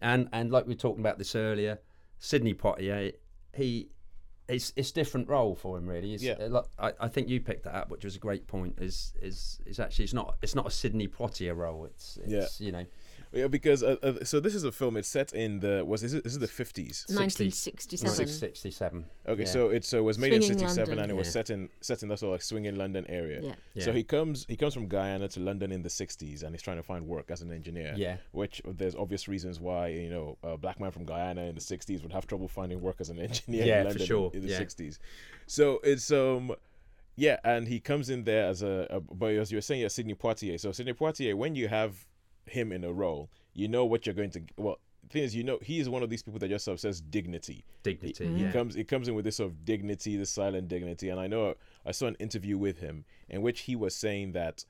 and 0.00 0.28
and 0.32 0.52
like 0.52 0.66
we 0.66 0.74
were 0.74 0.80
talking 0.80 1.00
about 1.00 1.18
this 1.18 1.34
earlier, 1.34 1.80
Sidney 2.20 2.54
Poitier, 2.54 3.12
he. 3.54 3.88
It's, 4.48 4.72
it's 4.74 4.90
different 4.90 5.28
role 5.28 5.54
for 5.54 5.78
him 5.78 5.86
really. 5.86 6.12
It's, 6.12 6.24
Yeah. 6.24 6.32
uh, 6.40 6.48
like, 6.48 6.64
I, 6.76 6.92
I 7.02 7.06
think 7.08 7.28
you 7.28 7.38
picked 7.40 7.62
that 7.64 7.74
up, 7.76 7.88
which 7.88 8.04
was 8.04 8.16
a 8.16 8.18
great 8.18 8.48
point. 8.48 8.74
Is 8.80 9.14
is 9.22 9.60
is 9.64 9.78
actually 9.78 10.06
it's 10.06 10.12
not 10.14 10.36
it's 10.42 10.56
not 10.56 10.66
a 10.66 10.70
Sidney 10.72 11.06
Poitier 11.06 11.54
role. 11.54 11.84
It's 11.84 12.18
it's 12.24 12.60
you 12.60 12.72
know 12.72 12.84
Yeah, 13.32 13.46
because 13.46 13.82
uh, 13.84 13.96
uh, 14.02 14.24
so 14.24 14.40
this 14.40 14.54
is 14.56 14.64
a 14.64 14.72
film. 14.72 14.96
It's 14.96 15.06
set 15.08 15.32
in 15.32 15.60
the 15.60 15.84
was 15.86 16.02
is 16.02 16.14
it 16.14 16.24
this 16.24 16.32
is 16.32 16.40
the 16.40 16.48
fifties. 16.48 17.04
1967. 17.08 18.08
1967. 18.08 19.04
Okay, 19.28 19.42
Yeah. 19.42 19.46
so 19.48 19.68
it 19.70 19.84
so 19.84 19.98
it 19.98 20.02
was 20.02 20.18
made 20.18 20.32
in 20.32 20.42
Swinging 20.42 20.58
'67 20.58 20.88
London. 20.88 21.02
and 21.04 21.12
it 21.12 21.14
was 21.14 21.28
Yeah. 21.28 21.32
set 21.32 21.50
in 21.50 21.68
set 21.80 22.02
in 22.02 22.08
that 22.08 22.18
sort 22.18 22.30
of 22.30 22.32
like 22.32 22.42
swinging 22.42 22.74
London 22.76 23.06
area. 23.08 23.54
Yeah. 23.74 23.84
So 23.84 23.92
he 23.92 24.02
comes 24.02 24.46
he 24.48 24.56
comes 24.56 24.74
from 24.74 24.88
Guyana 24.88 25.28
to 25.28 25.40
London 25.40 25.70
in 25.70 25.82
the 25.82 25.88
'60s 25.88 26.42
and 26.42 26.52
he's 26.54 26.62
trying 26.62 26.78
to 26.78 26.82
find 26.82 27.06
work 27.06 27.30
as 27.30 27.40
an 27.40 27.52
engineer. 27.52 27.94
Yeah. 27.96 28.16
Which 28.32 28.60
there's 28.66 28.96
obvious 28.96 29.28
reasons 29.28 29.60
why 29.60 29.88
you 29.88 30.10
know 30.10 30.36
a 30.42 30.56
black 30.56 30.80
man 30.80 30.90
from 30.90 31.04
Guyana 31.04 31.42
in 31.42 31.54
the 31.54 31.60
'60s 31.60 32.02
would 32.02 32.12
have 32.12 32.26
trouble 32.26 32.48
finding 32.48 32.80
work 32.80 32.96
as 33.00 33.10
an 33.10 33.18
engineer 33.28 33.64
Yeah, 33.64 33.82
in 33.86 33.92
for 33.92 33.98
sure. 34.00 34.30
in 34.34 34.42
the 34.42 34.48
Yeah. 34.48 34.60
'60s. 34.60 34.98
So 35.46 35.80
it's 35.84 36.10
um. 36.10 36.52
Yeah, 37.16 37.38
and 37.44 37.68
he 37.68 37.80
comes 37.80 38.08
in 38.08 38.24
there 38.24 38.46
as 38.46 38.62
a, 38.62 38.86
a 38.88 39.00
but 39.00 39.34
as 39.34 39.52
you 39.52 39.58
were 39.58 39.60
saying, 39.62 39.82
yeah, 39.82 39.88
Sidney 39.88 40.14
Poitier. 40.14 40.58
So 40.58 40.72
Sidney 40.72 40.94
Poitier, 40.94 41.34
when 41.34 41.54
you 41.54 41.68
have 41.68 42.06
him 42.46 42.72
in 42.72 42.84
a 42.84 42.92
role, 42.92 43.30
you 43.54 43.68
know 43.68 43.84
what 43.84 44.06
you're 44.06 44.14
going 44.14 44.30
to. 44.30 44.42
Well, 44.56 44.78
the 45.02 45.08
thing 45.08 45.22
is, 45.24 45.34
you 45.34 45.42
know, 45.44 45.58
he 45.62 45.80
is 45.80 45.88
one 45.88 46.02
of 46.02 46.10
these 46.10 46.22
people 46.22 46.38
that 46.40 46.48
just 46.48 46.64
sort 46.64 46.74
of 46.74 46.80
says 46.80 47.00
dignity. 47.00 47.64
Dignity. 47.82 48.26
He 48.34 48.42
Yeah. 48.42 48.52
comes. 48.52 48.76
It 48.76 48.88
comes 48.88 49.08
in 49.08 49.14
with 49.14 49.24
this 49.24 49.36
sort 49.36 49.50
of 49.50 49.64
dignity, 49.64 50.16
this 50.16 50.30
silent 50.30 50.68
dignity. 50.68 51.08
And 51.08 51.18
I 51.18 51.26
know 51.26 51.54
I 51.84 51.92
saw 51.92 52.06
an 52.06 52.16
interview 52.16 52.56
with 52.58 52.78
him 52.78 53.04
in 53.28 53.42
which 53.42 53.60
he 53.62 53.74
was 53.76 53.94
saying 53.94 54.32
that 54.32 54.64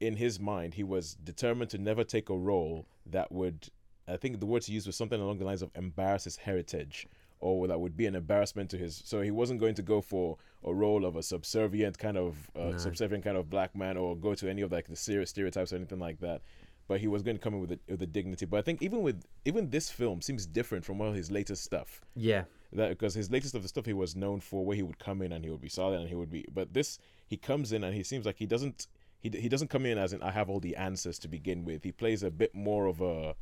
in 0.00 0.16
his 0.16 0.40
mind 0.40 0.74
he 0.74 0.82
was 0.82 1.14
determined 1.14 1.70
to 1.70 1.78
never 1.78 2.04
take 2.04 2.28
a 2.28 2.36
role 2.36 2.86
that 3.06 3.30
would. 3.30 3.68
I 4.08 4.16
think 4.16 4.40
the 4.40 4.46
words 4.46 4.66
he 4.66 4.74
used 4.74 4.86
was 4.88 4.96
something 4.96 5.20
along 5.20 5.38
the 5.38 5.44
lines 5.44 5.62
of 5.62 5.70
embarrass 5.76 6.24
his 6.24 6.36
heritage. 6.36 7.06
Or 7.42 7.66
that 7.66 7.80
would 7.80 7.96
be 7.96 8.06
an 8.06 8.14
embarrassment 8.14 8.70
to 8.70 8.78
his. 8.78 9.02
So 9.04 9.20
he 9.20 9.32
wasn't 9.32 9.58
going 9.58 9.74
to 9.74 9.82
go 9.82 10.00
for 10.00 10.38
a 10.64 10.72
role 10.72 11.04
of 11.04 11.16
a 11.16 11.22
subservient 11.24 11.98
kind 11.98 12.16
of 12.16 12.50
uh, 12.54 12.70
No. 12.70 12.78
subservient 12.78 13.24
kind 13.24 13.36
of 13.36 13.50
black 13.50 13.74
man, 13.74 13.96
or 13.96 14.16
go 14.16 14.34
to 14.36 14.48
any 14.48 14.62
of 14.62 14.70
like 14.70 14.86
the 14.86 14.94
serious 14.96 15.30
stereotypes 15.30 15.72
or 15.72 15.76
anything 15.76 15.98
like 15.98 16.20
that. 16.20 16.42
But 16.86 17.00
he 17.00 17.08
was 17.08 17.22
going 17.22 17.36
to 17.36 17.42
come 17.42 17.54
in 17.54 17.60
with 17.60 17.72
a, 17.72 17.78
with 17.88 18.02
a 18.02 18.06
dignity. 18.06 18.46
But 18.46 18.58
I 18.58 18.62
think 18.62 18.80
even 18.80 19.02
with 19.02 19.24
even 19.44 19.70
this 19.70 19.90
film 19.90 20.20
seems 20.22 20.46
different 20.46 20.84
from 20.84 21.00
all 21.00 21.12
his 21.12 21.30
latest 21.32 21.64
stuff 21.64 22.00
Yeah. 22.14 22.44
that 22.72 22.90
because 22.90 23.12
his 23.14 23.28
latest 23.30 23.54
of 23.56 23.62
the 23.62 23.68
stuff 23.68 23.86
he 23.86 23.92
was 23.92 24.14
known 24.14 24.38
for 24.40 24.64
where 24.64 24.76
he 24.76 24.82
would 24.84 24.98
come 25.00 25.20
in 25.22 25.32
and 25.32 25.44
he 25.44 25.50
would 25.50 25.60
be 25.60 25.68
solid 25.68 25.98
and 26.00 26.08
he 26.08 26.14
would 26.14 26.30
be 26.30 26.44
but 26.58 26.74
this 26.74 26.98
he 27.26 27.36
comes 27.36 27.72
in 27.72 27.82
and 27.84 27.94
he 27.94 28.02
seems 28.04 28.24
like 28.26 28.36
he 28.38 28.46
doesn't 28.46 28.86
he, 29.20 29.28
he 29.30 29.48
doesn't 29.48 29.68
come 29.68 29.84
in 29.86 29.96
as 29.98 30.12
in 30.12 30.22
I 30.22 30.30
have 30.32 30.48
all 30.50 30.60
the 30.60 30.76
answers 30.76 31.18
to 31.20 31.28
begin 31.28 31.64
with 31.64 31.82
he 31.84 31.92
plays 31.92 32.22
a 32.22 32.30
bit 32.30 32.52
more 32.54 32.86
of 32.86 33.00
a 33.00 33.34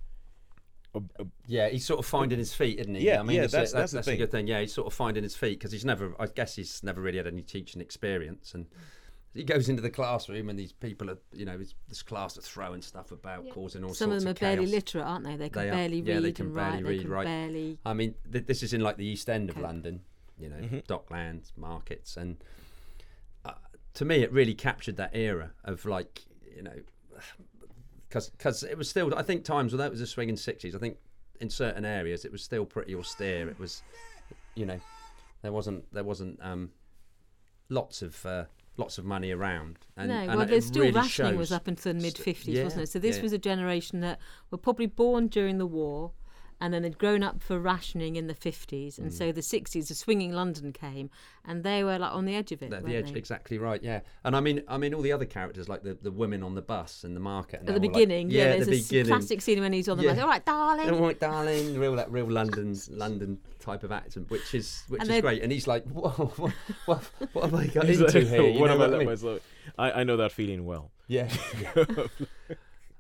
Yeah, 1.47 1.69
he's 1.69 1.85
sort 1.85 2.01
of 2.01 2.07
finding 2.07 2.39
his 2.39 2.53
feet, 2.53 2.79
isn't 2.81 2.95
he? 2.95 3.07
Yeah, 3.07 3.21
I 3.21 3.23
mean, 3.23 3.37
yeah, 3.37 3.43
it's 3.45 3.53
that's- 3.53 3.73
a, 3.73 3.77
that's 3.77 3.93
the 4.07 4.13
a 4.13 4.17
good 4.17 4.31
thing. 4.31 4.47
Yeah, 4.47 4.61
he's 4.61 4.73
sort 4.73 4.87
of 4.87 4.93
finding 4.93 5.23
his 5.23 5.37
feet 5.37 5.59
because 5.59 5.73
he's 5.73 5.85
never, 5.85 6.15
I 6.19 6.27
guess, 6.27 6.57
he's 6.57 6.83
never 6.83 7.01
really 7.01 7.19
had 7.19 7.27
any 7.27 7.43
teaching 7.43 7.81
experience, 7.81 8.55
and 8.55 8.67
he 9.33 9.45
goes 9.45 9.69
into 9.69 9.81
the 9.81 9.91
classroom 9.91 10.49
and 10.49 10.59
these 10.59 10.73
people 10.73 11.09
are, 11.09 11.19
you 11.33 11.45
know, 11.45 11.57
this 11.89 12.03
class 12.03 12.37
are 12.37 12.41
throwing 12.43 12.83
stuff 12.83 13.13
about, 13.13 13.49
causing 13.51 13.85
all 13.85 13.91
sorts 13.91 14.01
of 14.01 14.09
things. 14.11 14.11
Some 14.11 14.11
of 14.13 14.19
them 14.21 14.29
are 14.29 14.31
of 14.33 14.41
barely 14.41 14.67
literate, 14.67 15.05
aren't 15.05 15.25
they? 15.25 15.37
They 15.37 15.49
can 15.49 15.63
They 15.63 15.69
are. 15.69 15.73
barely 15.73 16.01
Yeah, 16.01 16.15
read 16.15 16.23
they 16.25 16.33
can 16.33 16.47
and 16.47 16.55
barely 16.57 16.73
write. 16.77 16.85
read, 16.85 16.99
they 16.99 17.03
can 17.03 17.11
right. 17.13 17.25
barely. 17.27 17.79
I 17.87 17.95
mean, 17.95 18.15
th- 18.33 18.47
this 18.47 18.65
is 18.65 18.73
in 18.73 18.81
like 18.81 18.97
the 18.97 19.07
East 19.07 19.31
End 19.31 19.49
of 19.49 19.55
Cope. 19.55 19.63
London, 19.65 20.01
you 20.37 20.49
know, 20.49 20.57
Mm-hmm. 20.57 20.79
Docklands, 20.93 21.53
markets, 21.57 22.17
and 22.17 22.39
uh, 23.45 23.53
to 23.95 24.05
me, 24.05 24.17
it 24.25 24.33
really 24.33 24.55
captured 24.55 24.97
that 24.97 25.11
era 25.15 25.53
of 25.63 25.85
like, 25.85 26.23
you 26.57 26.63
know, 26.65 26.73
because 28.11 28.63
it 28.63 28.77
was 28.77 28.89
still, 28.89 29.15
I 29.15 29.23
think 29.23 29.45
times, 29.45 29.73
although 29.73 29.87
it 29.87 29.91
was 29.91 30.01
a 30.01 30.07
swinging 30.07 30.37
sixties, 30.37 30.75
I 30.75 30.79
think 30.79 30.97
in 31.41 31.49
certain 31.49 31.85
areas 31.85 32.25
it 32.25 32.33
was 32.33 32.43
still 32.43 32.67
pretty 32.67 32.95
austere. 32.95 33.49
It 33.49 33.59
was, 33.59 33.83
you 34.55 34.67
know, 34.67 34.81
there 35.43 35.53
wasn't 35.53 35.93
there 35.93 36.05
wasn't 36.05 36.39
um, 36.43 36.71
lots 37.69 38.03
of 38.03 38.25
uh, 38.27 38.45
lots 38.77 38.99
of 38.99 39.05
money 39.05 39.31
around. 39.31 39.79
And, 39.97 40.09
no, 40.09 40.17
and 40.17 40.35
well, 40.37 40.47
there's 40.47 40.67
still 40.67 40.83
really 40.83 40.93
rationing 40.93 41.33
shows. 41.33 41.39
was 41.39 41.53
up 41.53 41.69
until 41.69 41.95
the 41.95 42.01
mid 42.01 42.15
50s 42.15 42.45
yeah, 42.47 42.65
wasn't 42.65 42.83
it? 42.83 42.89
So 42.89 42.99
this 42.99 43.17
yeah. 43.17 43.23
was 43.23 43.33
a 43.33 43.39
generation 43.39 44.01
that 44.01 44.19
were 44.51 44.59
probably 44.59 44.87
born 44.87 45.29
during 45.29 45.59
the 45.59 45.67
war 45.67 46.13
and 46.61 46.73
then 46.75 46.83
had 46.83 46.99
grown 46.99 47.23
up 47.23 47.43
for 47.43 47.59
rationing 47.59 48.17
in 48.17 48.27
the 48.27 48.35
50s. 48.35 48.95
Mm. 48.95 48.99
And 48.99 49.13
so 49.13 49.33
the 49.33 49.41
60s, 49.41 49.89
the 49.89 49.95
swinging 49.95 50.33
London 50.33 50.73
came 50.73 51.11
and 51.45 51.65
they 51.65 51.83
were 51.83 51.99
like 51.99 52.13
on 52.13 52.25
the 52.27 52.35
edge 52.35 52.53
of 52.53 52.63
it. 52.63 52.71
The 52.71 52.95
edge, 52.97 53.13
they? 53.13 53.19
exactly 53.19 53.59
right. 53.59 53.83
Yeah, 53.83 54.01
and 54.25 54.37
I 54.37 54.41
mean, 54.41 54.63
I 54.69 54.77
mean, 54.77 54.93
all 54.95 55.03
the 55.03 55.13
other 55.13 55.25
characters 55.25 55.69
like 55.69 55.83
the, 55.83 55.95
the 56.01 56.11
women 56.11 56.43
on 56.43 56.55
the 56.55 56.63
bus 56.63 57.03
and 57.05 57.17
the 57.17 57.21
market. 57.21 57.61
And 57.61 57.69
At 57.71 57.75
the 57.75 57.81
beginning, 57.81 58.29
like, 58.29 58.37
yeah, 58.37 58.43
yeah, 58.45 58.51
there's 58.53 58.67
the 58.67 58.71
this 58.73 58.89
beginning. 58.89 59.13
classic 59.13 59.41
scene 59.43 59.61
when 59.61 59.73
he's 59.73 59.89
on 59.89 59.97
the 59.97 60.05
Yeah. 60.05 60.13
bus. 60.15 60.23
All 60.23 60.29
right, 60.29 60.45
darling. 60.45 60.91
All 60.91 61.01
right, 61.01 61.19
darling, 61.19 61.79
real 61.79 61.97
that 61.97 62.11
real 62.13 62.31
London 62.31 62.77
London 62.91 63.39
type 63.59 63.83
of 63.83 63.93
accent, 63.93 64.31
which 64.31 64.55
is 64.55 64.83
which 64.89 65.01
And 65.01 65.11
is 65.11 65.21
great. 65.21 65.43
And 65.43 65.51
he's 65.51 65.67
like, 65.67 65.85
whoa, 65.87 66.09
what, 66.37 66.53
what, 66.87 67.03
what 67.33 67.45
have 67.45 67.55
I 67.55 67.67
got 67.69 67.87
He's 67.87 68.01
into 68.01 68.19
like, 68.21 68.29
here? 68.29 68.43
You 68.43 68.61
what 68.61 68.67
know 68.69 68.75
am 68.75 68.81
I 68.81 68.85
what 68.85 68.89
I 68.89 68.91
let 68.93 68.99
mean? 68.99 69.09
myself? 69.09 69.41
I, 69.79 69.93
I 69.93 70.05
know 70.05 70.17
that 70.19 70.33
feeling 70.33 70.67
well. 70.67 70.91
Yeah. 71.07 71.29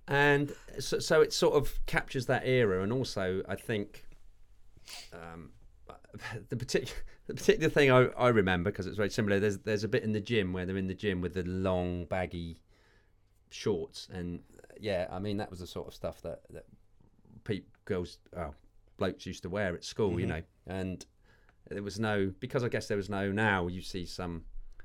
and 0.09 0.52
so, 0.78 0.99
so 0.99 1.21
it 1.21 1.33
sort 1.33 1.54
of 1.54 1.78
captures 1.87 2.26
that 2.26 2.42
era, 2.47 2.83
and 2.83 2.92
also 2.92 3.42
I 3.49 3.57
think 3.57 4.07
um, 5.12 5.50
the 6.49 6.57
particular 6.57 6.95
the 7.26 7.35
particular 7.35 7.69
thing 7.71 7.90
I, 7.90 8.07
I 8.19 8.28
remember 8.28 8.71
because 8.71 8.87
it's 8.87 8.97
very 8.97 9.11
similar. 9.11 9.38
There's 9.40 9.59
there's 9.59 9.85
a 9.85 9.88
bit 9.88 10.02
in 10.02 10.12
the 10.12 10.21
gym 10.21 10.52
where 10.52 10.66
they're 10.66 10.76
in 10.76 10.87
the 10.88 10.95
gym 10.95 11.21
with 11.21 11.35
the 11.35 11.45
long 11.45 12.04
baggy 12.07 12.59
shorts, 13.50 14.09
and 14.12 14.40
uh, 14.59 14.75
yeah, 14.80 15.07
I 15.11 15.19
mean 15.19 15.37
that 15.38 15.50
was 15.50 15.61
the 15.61 15.66
sort 15.66 15.88
of 15.88 15.95
stuff 15.95 16.23
that 16.23 16.40
that 16.50 16.64
girls, 17.85 18.19
oh, 18.37 18.54
blokes 18.99 19.26
used 19.26 19.42
to 19.42 19.49
wear 19.50 19.75
at 19.75 19.83
school, 19.85 20.21
you 20.21 20.26
Mhm. 20.26 20.28
know, 20.28 20.42
and 20.69 21.04
there 21.69 21.83
was 21.83 21.99
no 21.99 22.33
because 22.40 22.62
I 22.64 22.69
guess 22.69 22.87
there 22.88 22.97
was 22.97 23.09
no 23.11 23.33
now 23.33 23.66
you 23.66 23.80
see 23.80 24.04
some 24.07 24.45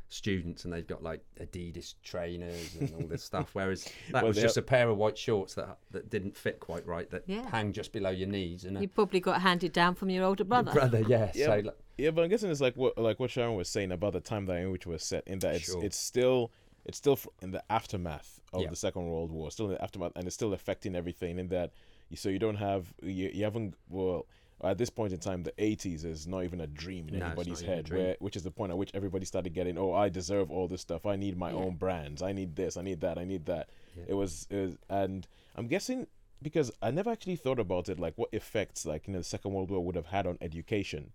students 0.09 0.63
and 0.65 0.73
they've 0.73 0.87
got 0.87 1.03
like 1.03 1.21
Adidas 1.39 1.95
trainers 2.03 2.75
and 2.79 2.93
all 2.95 3.07
this 3.07 3.23
stuff, 3.31 3.49
whereas 3.53 3.85
that 4.11 4.23
Well, 4.23 4.27
was 4.27 4.37
just 4.37 4.55
have- 4.55 4.63
a 4.63 4.67
pair 4.67 4.89
of 4.89 4.97
white 4.97 5.17
shorts 5.17 5.53
that 5.55 5.77
that 5.91 6.09
didn't 6.09 6.35
fit 6.37 6.59
quite 6.59 6.85
right, 6.85 7.09
that 7.11 7.23
Yeah. 7.27 7.47
hang 7.49 7.73
just 7.73 7.91
below 7.91 8.11
your 8.11 8.27
knees, 8.27 8.65
and 8.65 8.79
You 8.81 8.87
probably 8.87 9.19
got 9.19 9.41
handed 9.41 9.73
down 9.73 9.95
from 9.95 10.09
your 10.09 10.23
older 10.23 10.43
brother. 10.43 10.71
brother, 10.71 11.01
yeah. 11.07 11.31
Yeah. 11.33 11.45
So 11.47 11.55
like, 11.59 11.77
Yeah, 11.97 12.11
but 12.11 12.23
I'm 12.23 12.29
guessing 12.29 12.51
it's 12.51 12.61
like 12.61 12.75
what 12.77 12.97
like 12.97 13.19
what 13.19 13.31
Sharon 13.31 13.55
was 13.55 13.69
saying 13.69 13.91
about 13.91 14.13
the 14.13 14.21
time 14.21 14.45
that 14.47 14.57
in 14.57 14.71
which 14.71 14.85
was 14.85 15.03
set. 15.03 15.27
In 15.27 15.39
that 15.39 15.55
it's 15.55 15.65
Sure. 15.65 15.83
it's 15.83 15.97
still 15.97 16.51
it's 16.85 16.97
still 16.99 17.17
in 17.41 17.49
the 17.51 17.63
aftermath 17.71 18.39
of 18.53 18.61
Yeah. 18.61 18.69
the 18.69 18.75
Second 18.75 19.07
World 19.07 19.31
War, 19.31 19.49
still 19.49 19.65
in 19.67 19.71
the 19.73 19.81
aftermath, 19.83 20.11
and 20.15 20.27
it's 20.27 20.35
still 20.35 20.53
affecting 20.53 20.95
everything. 20.95 21.39
In 21.39 21.47
that, 21.47 21.71
you, 22.09 22.15
so 22.17 22.29
you 22.29 22.37
don't 22.39 22.57
have 22.57 22.93
you, 23.01 23.31
you 23.33 23.43
haven't 23.43 23.73
well 23.89 24.27
at 24.63 24.77
this 24.77 24.89
point 24.89 25.11
in 25.13 25.19
time, 25.19 25.43
the 25.43 25.51
80s 25.59 26.05
is 26.05 26.25
not 26.27 26.43
even 26.43 26.61
a 26.61 26.67
dream 26.67 27.09
in 27.09 27.19
No, 27.19 27.25
anybody's 27.27 27.61
not 27.61 27.61
even 27.63 27.73
a 27.73 27.75
head. 27.75 27.89
Where 27.91 28.15
which 28.19 28.35
is 28.35 28.43
the 28.43 28.51
point 28.51 28.71
at 28.71 28.77
which 28.77 28.91
everybody 28.93 29.25
started 29.25 29.53
getting, 29.53 29.77
oh, 29.77 29.93
I 29.93 30.09
deserve 30.09 30.49
all 30.49 30.67
this 30.67 30.81
stuff. 30.81 31.05
I 31.05 31.15
need 31.17 31.37
my 31.37 31.49
Yeah. 31.51 31.57
own 31.57 31.75
brands. 31.75 32.21
I 32.21 32.31
need 32.31 32.55
this. 32.55 32.77
I 32.77 32.81
need 32.81 33.01
that. 33.01 33.17
I 33.17 33.25
need 33.25 33.45
that. 33.47 33.69
Yeah. 33.97 34.03
It 34.09 34.13
was 34.13 34.47
it 34.49 34.55
was, 34.57 34.77
and 34.89 35.27
I'm 35.55 35.67
guessing 35.67 36.07
because 36.41 36.71
I 36.81 36.91
never 36.91 37.09
actually 37.09 37.35
thought 37.35 37.59
about 37.59 37.89
it, 37.89 37.99
like 37.99 38.13
what 38.17 38.29
effects 38.33 38.85
like 38.85 39.07
you 39.07 39.13
know 39.13 39.19
the 39.19 39.25
Second 39.25 39.51
World 39.53 39.69
War 39.71 39.83
would 39.83 39.95
have 39.95 40.07
had 40.07 40.25
on 40.25 40.37
education, 40.41 41.11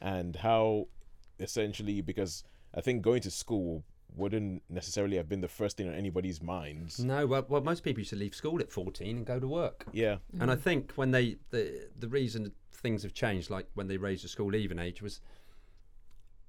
and 0.00 0.36
how 0.36 0.86
essentially 1.40 2.00
because 2.00 2.44
I 2.74 2.80
think 2.80 3.02
going 3.02 3.22
to 3.22 3.30
school 3.30 3.84
wouldn't 4.16 4.62
necessarily 4.70 5.16
have 5.18 5.28
been 5.28 5.42
the 5.42 5.48
first 5.48 5.76
thing 5.76 5.88
on 5.88 5.94
anybody's 5.94 6.42
minds. 6.42 6.98
no, 6.98 7.26
well, 7.26 7.44
well, 7.48 7.60
most 7.60 7.84
people 7.84 8.00
used 8.00 8.10
to 8.10 8.16
leave 8.16 8.34
school 8.34 8.60
at 8.60 8.72
14 8.72 9.16
and 9.18 9.26
go 9.26 9.38
to 9.38 9.46
work. 9.46 9.84
Yeah, 9.92 10.16
And 10.40 10.50
I 10.50 10.56
think 10.56 10.92
when 10.94 11.10
they 11.10 11.36
the 11.50 11.88
the 11.98 12.08
reason 12.08 12.52
things 12.72 13.02
have 13.02 13.12
changed, 13.12 13.50
like 13.50 13.66
when 13.74 13.88
they 13.88 13.98
raised 13.98 14.24
the 14.24 14.28
school 14.28 14.50
leaving 14.50 14.78
age, 14.78 15.02
was 15.02 15.20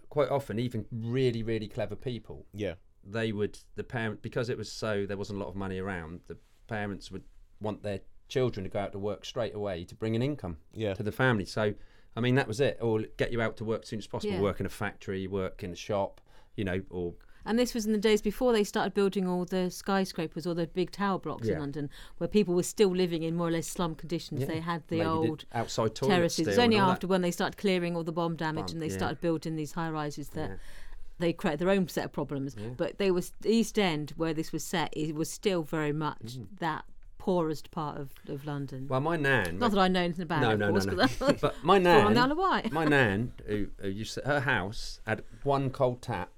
quite 0.09 0.29
often 0.29 0.57
even 0.57 0.85
really 0.91 1.43
really 1.43 1.67
clever 1.67 1.95
people. 1.95 2.45
yeah, 2.53 2.75
They 3.03 3.31
would 3.31 3.59
the 3.75 3.83
parent 3.83 4.21
because 4.21 4.49
it 4.49 4.57
was 4.57 4.71
so 4.71 5.05
there 5.05 5.17
wasn't 5.17 5.39
a 5.39 5.43
lot 5.43 5.49
of 5.49 5.55
money 5.55 5.79
around. 5.79 6.21
The 6.27 6.37
parents 6.67 7.11
would 7.11 7.23
want 7.59 7.83
their 7.83 7.99
children 8.29 8.63
to 8.63 8.69
go 8.69 8.79
out 8.79 8.91
to 8.93 8.99
work 8.99 9.25
straight 9.25 9.55
away 9.55 9.83
to 9.85 9.95
bring 9.95 10.15
an 10.15 10.21
income 10.21 10.57
yeah. 10.73 10.93
to 10.93 11.03
the 11.03 11.11
family. 11.11 11.45
So 11.45 11.73
I 12.15 12.21
mean 12.21 12.35
that 12.35 12.47
was 12.47 12.61
it. 12.61 12.77
Or 12.81 13.01
get 13.17 13.31
you 13.33 13.41
out 13.41 13.57
to 13.57 13.65
work 13.65 13.83
as 13.83 13.89
soon 13.89 13.99
as 13.99 14.07
possible. 14.07 14.35
Yeah. 14.35 14.41
Work 14.41 14.61
in 14.61 14.65
a 14.65 14.69
factory, 14.69 15.27
work 15.27 15.63
in 15.63 15.71
a 15.71 15.75
shop, 15.75 16.21
you 16.55 16.63
know, 16.63 16.81
or 16.89 17.13
And 17.47 17.57
this 17.57 17.73
was 17.73 17.85
in 17.85 17.93
the 17.93 17.97
days 17.97 18.21
before 18.21 18.51
they 18.53 18.63
started 18.63 18.93
building 18.93 19.27
all 19.27 19.45
the 19.45 19.71
skyscrapers 19.71 20.45
or 20.45 20.53
the 20.53 20.67
big 20.67 20.91
tower 20.91 21.17
blocks 21.17 21.47
in 21.47 21.57
London, 21.59 21.89
where 22.17 22.27
people 22.27 22.53
were 22.53 22.63
still 22.63 22.89
living 22.89 23.23
in 23.23 23.35
more 23.35 23.47
or 23.47 23.51
less 23.51 23.67
slum 23.67 23.95
conditions. 23.95 24.41
Yeah. 24.41 24.47
They 24.47 24.59
had 24.59 24.83
the 24.89 24.97
maybe 24.97 25.07
old 25.09 25.45
outside 25.53 25.95
terraces. 25.95 26.47
It's 26.47 26.57
only 26.57 26.77
all 26.77 26.87
that. 26.87 26.93
after 26.93 27.07
when 27.07 27.21
they 27.21 27.31
started 27.31 27.57
clearing 27.57 27.95
all 27.95 28.03
the 28.03 28.11
bomb 28.11 28.35
damage 28.35 28.71
and 28.71 28.81
they 28.81 28.87
yeah. 28.89 28.97
started 28.97 29.21
building 29.21 29.55
these 29.55 29.71
high 29.71 29.89
rises 29.89 30.29
that 30.29 30.49
Yeah. 30.49 30.55
they 31.19 31.33
created 31.33 31.59
their 31.59 31.69
own 31.69 31.87
set 31.87 32.05
of 32.05 32.11
problems. 32.11 32.55
Yeah. 32.59 32.67
But 32.75 32.97
they 32.97 33.11
was 33.11 33.31
East 33.45 33.79
End 33.79 34.13
where 34.17 34.33
this 34.33 34.51
was 34.51 34.63
set. 34.63 34.95
It 34.95 35.15
was 35.15 35.29
still 35.29 35.63
very 35.63 35.93
much 35.93 36.37
Mm. 36.37 36.47
that 36.59 36.85
poorest 37.17 37.71
part 37.71 37.97
of, 37.97 38.11
of 38.29 38.45
London. 38.45 38.87
Well, 38.87 39.01
my 39.01 39.17
nan. 39.17 39.59
Not 39.59 39.71
that 39.71 39.79
I 39.79 39.87
know 39.89 40.01
anything 40.01 40.23
about 40.23 40.41
no, 40.41 40.49
it, 40.51 40.53
of 40.53 40.59
no, 40.59 40.69
course, 40.69 40.85
no, 40.85 41.27
no. 41.27 41.33
but 41.41 41.55
my 41.63 41.77
Fall 41.83 41.91
on 41.91 42.05
the 42.05 42.09
nan, 42.13 42.17
Isle 42.17 42.31
of 42.31 42.37
Wight. 42.37 42.71
my 42.71 42.85
nan, 42.85 43.33
who, 43.45 43.67
who 43.81 43.89
used 43.89 44.13
to, 44.13 44.21
her 44.25 44.39
house 44.41 45.01
had 45.05 45.23
one 45.43 45.69
cold 45.69 46.01
tap, 46.01 46.36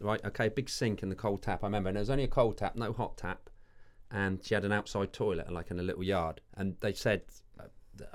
right? 0.00 0.24
Okay, 0.24 0.48
big 0.48 0.68
sink 0.68 1.02
in 1.02 1.08
the 1.08 1.14
cold 1.14 1.42
tap. 1.42 1.62
I 1.62 1.66
remember, 1.66 1.88
and 1.88 1.96
there 1.96 2.02
was 2.02 2.10
only 2.10 2.24
a 2.24 2.28
cold 2.28 2.58
tap, 2.58 2.76
no 2.76 2.92
hot 2.92 3.16
tap, 3.16 3.50
and 4.10 4.44
she 4.44 4.54
had 4.54 4.64
an 4.64 4.72
outside 4.72 5.12
toilet, 5.12 5.52
like 5.52 5.70
in 5.70 5.78
a 5.78 5.82
little 5.82 6.02
yard. 6.02 6.40
And 6.56 6.76
they 6.80 6.92
said, 6.92 7.22
uh, 7.58 7.64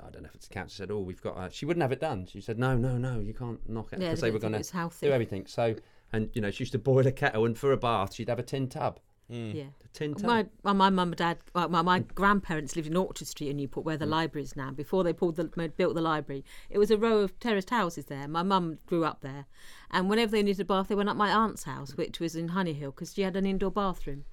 I 0.00 0.10
don't 0.10 0.22
know 0.22 0.28
if 0.28 0.34
it's 0.34 0.48
the 0.48 0.54
council 0.54 0.76
said, 0.76 0.90
"Oh, 0.90 1.00
we've 1.00 1.20
got." 1.20 1.36
Uh, 1.36 1.48
she 1.50 1.66
wouldn't 1.66 1.82
have 1.82 1.92
it 1.92 2.00
done. 2.00 2.26
She 2.26 2.40
said, 2.40 2.58
"No, 2.58 2.76
no, 2.76 2.96
no, 2.96 3.20
you 3.20 3.34
can't 3.34 3.66
knock 3.68 3.92
it," 3.92 4.00
Yeah, 4.00 4.08
because 4.08 4.20
they 4.20 4.28
they 4.28 4.32
were 4.32 4.38
going 4.38 4.62
to 4.62 4.90
do 5.00 5.12
everything. 5.12 5.46
So, 5.46 5.76
and 6.12 6.30
you 6.34 6.40
know, 6.40 6.50
she 6.50 6.62
used 6.62 6.72
to 6.72 6.78
boil 6.78 7.06
a 7.06 7.12
kettle, 7.12 7.44
and 7.44 7.56
for 7.56 7.72
a 7.72 7.76
bath, 7.76 8.14
she'd 8.14 8.28
have 8.28 8.38
a 8.38 8.42
tin 8.42 8.68
tub. 8.68 9.00
Mm. 9.30 9.54
Yeah. 9.54 9.62
A 9.84 9.88
tin 9.92 10.14
tub. 10.14 10.26
My 10.26 10.46
my 10.62 10.72
my 10.74 10.90
mum 10.90 11.08
and 11.08 11.16
dad, 11.16 11.38
well, 11.54 11.68
my 11.68 11.80
my 11.82 12.00
grandparents 12.00 12.76
lived 12.76 12.88
in 12.88 12.96
Orchard 12.96 13.26
Street 13.26 13.48
in 13.50 13.56
Newport, 13.56 13.84
Mm. 13.84 13.86
where 13.86 13.96
the 13.96 14.06
library 14.06 14.44
is 14.44 14.54
now. 14.54 14.70
Before 14.70 15.02
they 15.02 15.12
pulled 15.14 15.36
the 15.36 15.44
built 15.76 15.94
the 15.94 16.02
library, 16.02 16.44
it 16.68 16.78
was 16.78 16.90
a 16.90 16.98
row 16.98 17.20
of 17.20 17.38
terraced 17.40 17.70
houses 17.70 18.06
there. 18.06 18.28
My 18.28 18.42
mum 18.42 18.78
grew 18.86 19.04
up 19.04 19.22
there, 19.22 19.46
and 19.90 20.10
whenever 20.10 20.32
they 20.32 20.42
needed 20.42 20.60
a 20.60 20.64
bath, 20.66 20.88
they 20.88 20.94
went 20.94 21.08
up 21.08 21.16
my 21.16 21.30
aunt's 21.30 21.64
house, 21.64 21.96
which 21.96 22.20
was 22.20 22.36
in 22.36 22.48
Honeyhill, 22.50 22.94
because 22.94 23.14
she 23.14 23.22
had 23.22 23.34
an 23.36 23.46
indoor 23.46 23.70
bathroom. 23.70 24.24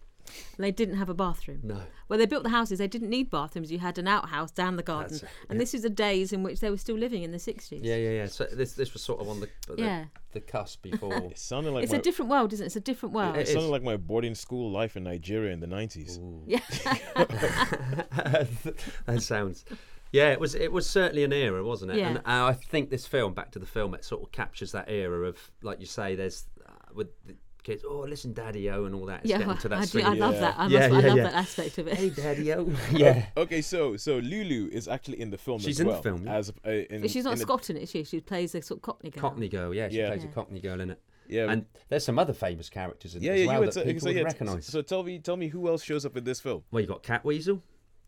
And 0.58 0.64
they 0.64 0.72
didn't 0.72 0.96
have 0.98 1.10
a 1.10 1.14
bathroom. 1.14 1.60
no. 1.64 1.82
When 2.08 2.20
they 2.20 2.26
built 2.26 2.44
the 2.44 2.50
houses, 2.50 2.80
they 2.80 2.88
didn't 2.90 3.10
need 3.10 3.30
bathrooms. 3.30 3.72
You 3.72 3.80
had 3.80 3.98
an 3.98 4.06
outhouse 4.08 4.52
down 4.52 4.76
the 4.76 4.84
garden, 4.84 5.12
That's 5.14 5.24
it, 5.24 5.30
and 5.50 5.62
this 5.62 5.74
is 5.74 5.84
the 5.84 5.90
days 5.90 6.34
in 6.34 6.44
which 6.44 6.60
they 6.60 6.70
were 6.70 6.78
still 6.78 6.98
living 6.98 7.24
in 7.24 7.32
the 7.32 7.40
sixties. 7.40 7.82
Yeah, 7.84 7.96
yeah, 7.96 8.10
yeah. 8.10 8.26
So 8.26 8.44
this 8.52 8.74
this 8.74 8.92
was 8.92 9.02
sort 9.02 9.22
of 9.22 9.30
on 9.30 9.40
the 9.40 9.50
the, 9.68 9.82
Yeah. 9.82 10.06
the 10.34 10.42
cusp 10.42 10.82
before. 10.82 11.14
It 11.32 11.38
sounded 11.40 11.72
like 11.72 11.84
it's 11.84 11.94
my, 11.94 12.00
a 12.00 12.02
different 12.02 12.30
world, 12.32 12.52
isn't 12.52 12.66
it? 12.66 12.68
It's 12.68 12.76
a 12.76 12.82
different 12.82 13.16
world. 13.16 13.38
it 13.38 13.48
It 13.48 13.48
sounded 13.54 13.70
like 13.70 13.84
my 13.84 13.96
boarding 13.96 14.36
school 14.36 14.70
life 14.72 14.98
in 14.98 15.04
Nigeria 15.06 15.54
in 15.54 15.62
the 15.62 15.68
90s. 15.68 16.20
Yeah. 16.46 16.60
that 19.06 19.22
sounds. 19.22 19.66
Yeah, 20.12 20.32
it 20.32 20.40
was. 20.40 20.56
It 20.56 20.72
was 20.72 20.90
certainly 20.90 21.24
an 21.24 21.32
era, 21.32 21.64
wasn't 21.64 21.92
it? 21.92 21.98
Yeah. 21.98 22.10
And 22.10 22.18
uh, 22.18 22.22
I 22.48 22.54
think 22.54 22.90
this 22.90 23.08
film, 23.08 23.34
back 23.34 23.52
to 23.52 23.60
the 23.60 23.66
film, 23.66 23.94
it 23.94 24.04
sort 24.04 24.22
of 24.22 24.32
captures 24.32 24.74
that 24.74 24.90
era 24.90 25.26
of, 25.28 25.38
like 25.62 25.80
you 25.80 25.86
say, 25.86 26.16
there's 26.16 26.46
uh, 26.68 26.72
with 26.94 27.08
the 27.26 27.36
kids. 27.64 27.84
Oh, 27.88 28.00
listen, 28.08 28.34
Daddy 28.34 28.70
O, 28.70 28.86
and 28.86 28.94
all 28.96 29.06
that. 29.08 29.26
Yeah, 29.26 29.38
getting 29.40 29.58
to 29.58 29.70
that 29.70 29.80
I, 29.80 29.86
do, 29.86 30.02
I 30.02 30.12
of- 30.14 30.18
love 30.18 30.34
Yeah. 30.36 30.40
that. 30.42 30.56
I, 30.60 30.68
Yeah, 30.68 30.88
must, 30.88 30.92
I 31.04 31.08
love 31.08 31.18
yeah. 31.18 31.24
that 31.24 31.34
aspect 31.34 31.78
of 31.78 31.88
it. 31.88 31.94
Hey, 31.96 32.10
Daddy 32.10 32.54
O. 32.54 32.70
yeah. 32.92 33.26
Okay, 33.38 33.62
so 33.62 33.96
so 33.98 34.18
Lulu 34.18 34.70
is 34.72 34.88
actually 34.88 35.22
in 35.22 35.30
the 35.32 35.38
film 35.38 35.60
She's 35.60 35.80
as 35.80 35.80
in 35.82 35.88
the 35.88 36.02
film. 36.02 36.28
As 36.28 36.52
uh, 36.66 36.70
in, 36.70 37.08
she's 37.08 37.24
not 37.26 37.34
in 37.34 37.40
the- 37.40 37.44
Scot 37.44 37.70
in 37.70 37.78
it, 37.78 37.84
is 37.84 37.92
she? 37.92 38.04
She 38.04 38.20
plays 38.22 38.54
a 38.56 38.62
sort 38.62 38.80
of 38.80 38.82
Cockney 38.84 39.10
girl. 39.10 39.22
Cockney 39.22 39.50
girl. 39.50 39.74
Yeah, 39.74 39.90
she 39.90 39.98
Yeah. 39.98 40.10
plays 40.10 40.24
Yeah. 40.24 40.30
a 40.30 40.34
Cockney 40.34 40.60
girl 40.60 40.82
in 40.82 40.90
it. 40.92 41.00
yeah, 41.28 41.52
And 41.52 41.66
there's 41.90 42.04
some 42.04 42.20
other 42.20 42.34
famous 42.34 42.70
characters 42.70 43.16
in 43.16 43.24
yeah, 43.24 43.32
as 43.34 43.40
yeah. 43.40 43.46
well 43.48 43.56
you 43.56 43.60
that 43.60 43.66
would 43.66 43.74
say, 43.74 43.84
people 43.86 44.02
so, 44.08 44.14
would 44.14 44.24
recognise. 44.24 44.66
So 44.66 44.82
tell 44.82 45.04
me, 45.04 45.20
tell 45.20 45.38
me 45.38 45.48
who 45.48 45.68
else 45.70 45.84
shows 45.84 46.06
up 46.06 46.18
in 46.18 46.24
this 46.26 46.40
film? 46.42 46.64
Well, 46.72 46.82
you 46.82 46.88
got 46.88 47.04
Catweazle, 47.04 47.62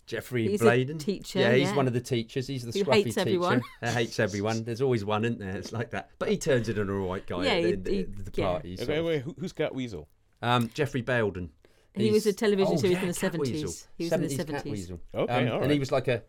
Jeffrey 0.05 0.48
He's 0.50 0.62
a 0.62 0.65
Bayldon. 0.65 1.00
teacher, 1.00 1.39
Yeah, 1.39 1.53
he's 1.53 1.69
yeah. 1.69 1.75
one 1.75 1.88
of 1.88 1.93
the 1.93 2.01
teachers. 2.01 2.48
He's 2.48 2.65
the 2.65 2.77
Who 2.77 2.83
scruffy 2.86 2.93
hates 2.93 3.05
teacher. 3.15 3.19
everyone. 3.22 3.62
Hates 3.81 4.19
everyone. 4.19 4.63
There's 4.65 4.81
always 4.81 5.05
one, 5.05 5.24
isn't 5.25 5.39
there? 5.39 5.55
It's 5.55 5.72
like 5.72 5.91
that. 5.91 6.10
But 6.19 6.29
he 6.29 6.38
turns 6.38 6.67
into 6.67 6.81
an 6.81 6.89
all 6.89 7.10
right 7.10 7.25
guy 7.25 7.45
Yeah, 7.45 7.51
at 7.69 7.83
the, 7.86 7.91
he- 7.91 7.98
end 8.00 8.13
he- 8.15 8.19
of 8.19 8.25
the 8.25 8.41
yeah. 8.41 8.48
party. 8.48 8.77
sort 8.77 8.89
Okay, 8.89 9.00
of. 9.00 9.05
wait, 9.05 9.22
who, 9.22 9.36
who's 9.39 9.53
Catweazle? 9.53 10.05
Um, 10.41 10.69
Geoffrey 10.74 11.03
Bayldon. 11.03 11.50
He 11.95 12.12
was 12.12 12.25
a 12.25 12.33
television 12.33 12.74
oh, 12.74 12.77
series 12.77 12.95
yeah, 12.98 13.01
in 13.03 13.07
the 13.07 13.13
70s. 13.13 13.88
He 13.98 14.03
was 14.05 14.13
in 14.13 14.22
the 14.22 14.27
70s 14.27 14.38
70s. 14.38 14.63
Catweazle. 14.63 15.00
Okay, 15.15 15.48
Um, 15.48 15.53
all 15.55 15.62
and 15.63 15.72
he 15.72 15.79
was 15.79 15.91
like 15.91 16.07
a, 16.07 16.24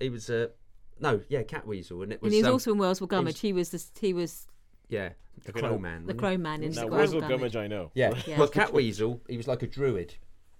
he 0.00 0.08
was 0.08 0.30
a, 0.30 0.50
no, 0.98 1.20
yeah, 1.28 1.42
Catweazle, 1.42 2.02
and 2.02 2.12
it 2.12 2.22
was. 2.22 2.28
And 2.28 2.32
he 2.34 2.38
was 2.40 2.46
um, 2.48 2.52
also 2.54 2.72
in 2.72 2.78
Worzel 2.78 2.80
Will 2.80 2.90
he 2.90 3.02
was- 3.02 3.08
Gummidge. 3.08 3.40
He 3.40 3.52
was 3.52 3.68
the, 3.70 3.84
he 4.00 4.12
was 4.14 4.46
yeah, 4.88 5.10
the 5.44 5.50
Okay, 5.50 5.60
Crow 5.60 5.78
Man. 5.78 6.00
the 6.00 6.06
wasn't? 6.06 6.18
Crow 6.20 6.36
Man 6.38 6.62
in 6.62 6.72
Now, 6.72 6.84
Worzel 6.86 6.90
Whistle 6.98 7.20
Gummidge. 7.20 7.38
Gummidge, 7.52 7.56
I 7.56 7.66
know. 7.68 7.90
Yeah. 7.94 8.14
Yeah. 8.26 8.38
Well, 8.38 8.48
Catweazle, 8.48 9.20
he 9.28 9.36
was 9.36 9.46
like 9.46 9.62
a 9.62 9.66
druid, 9.66 10.14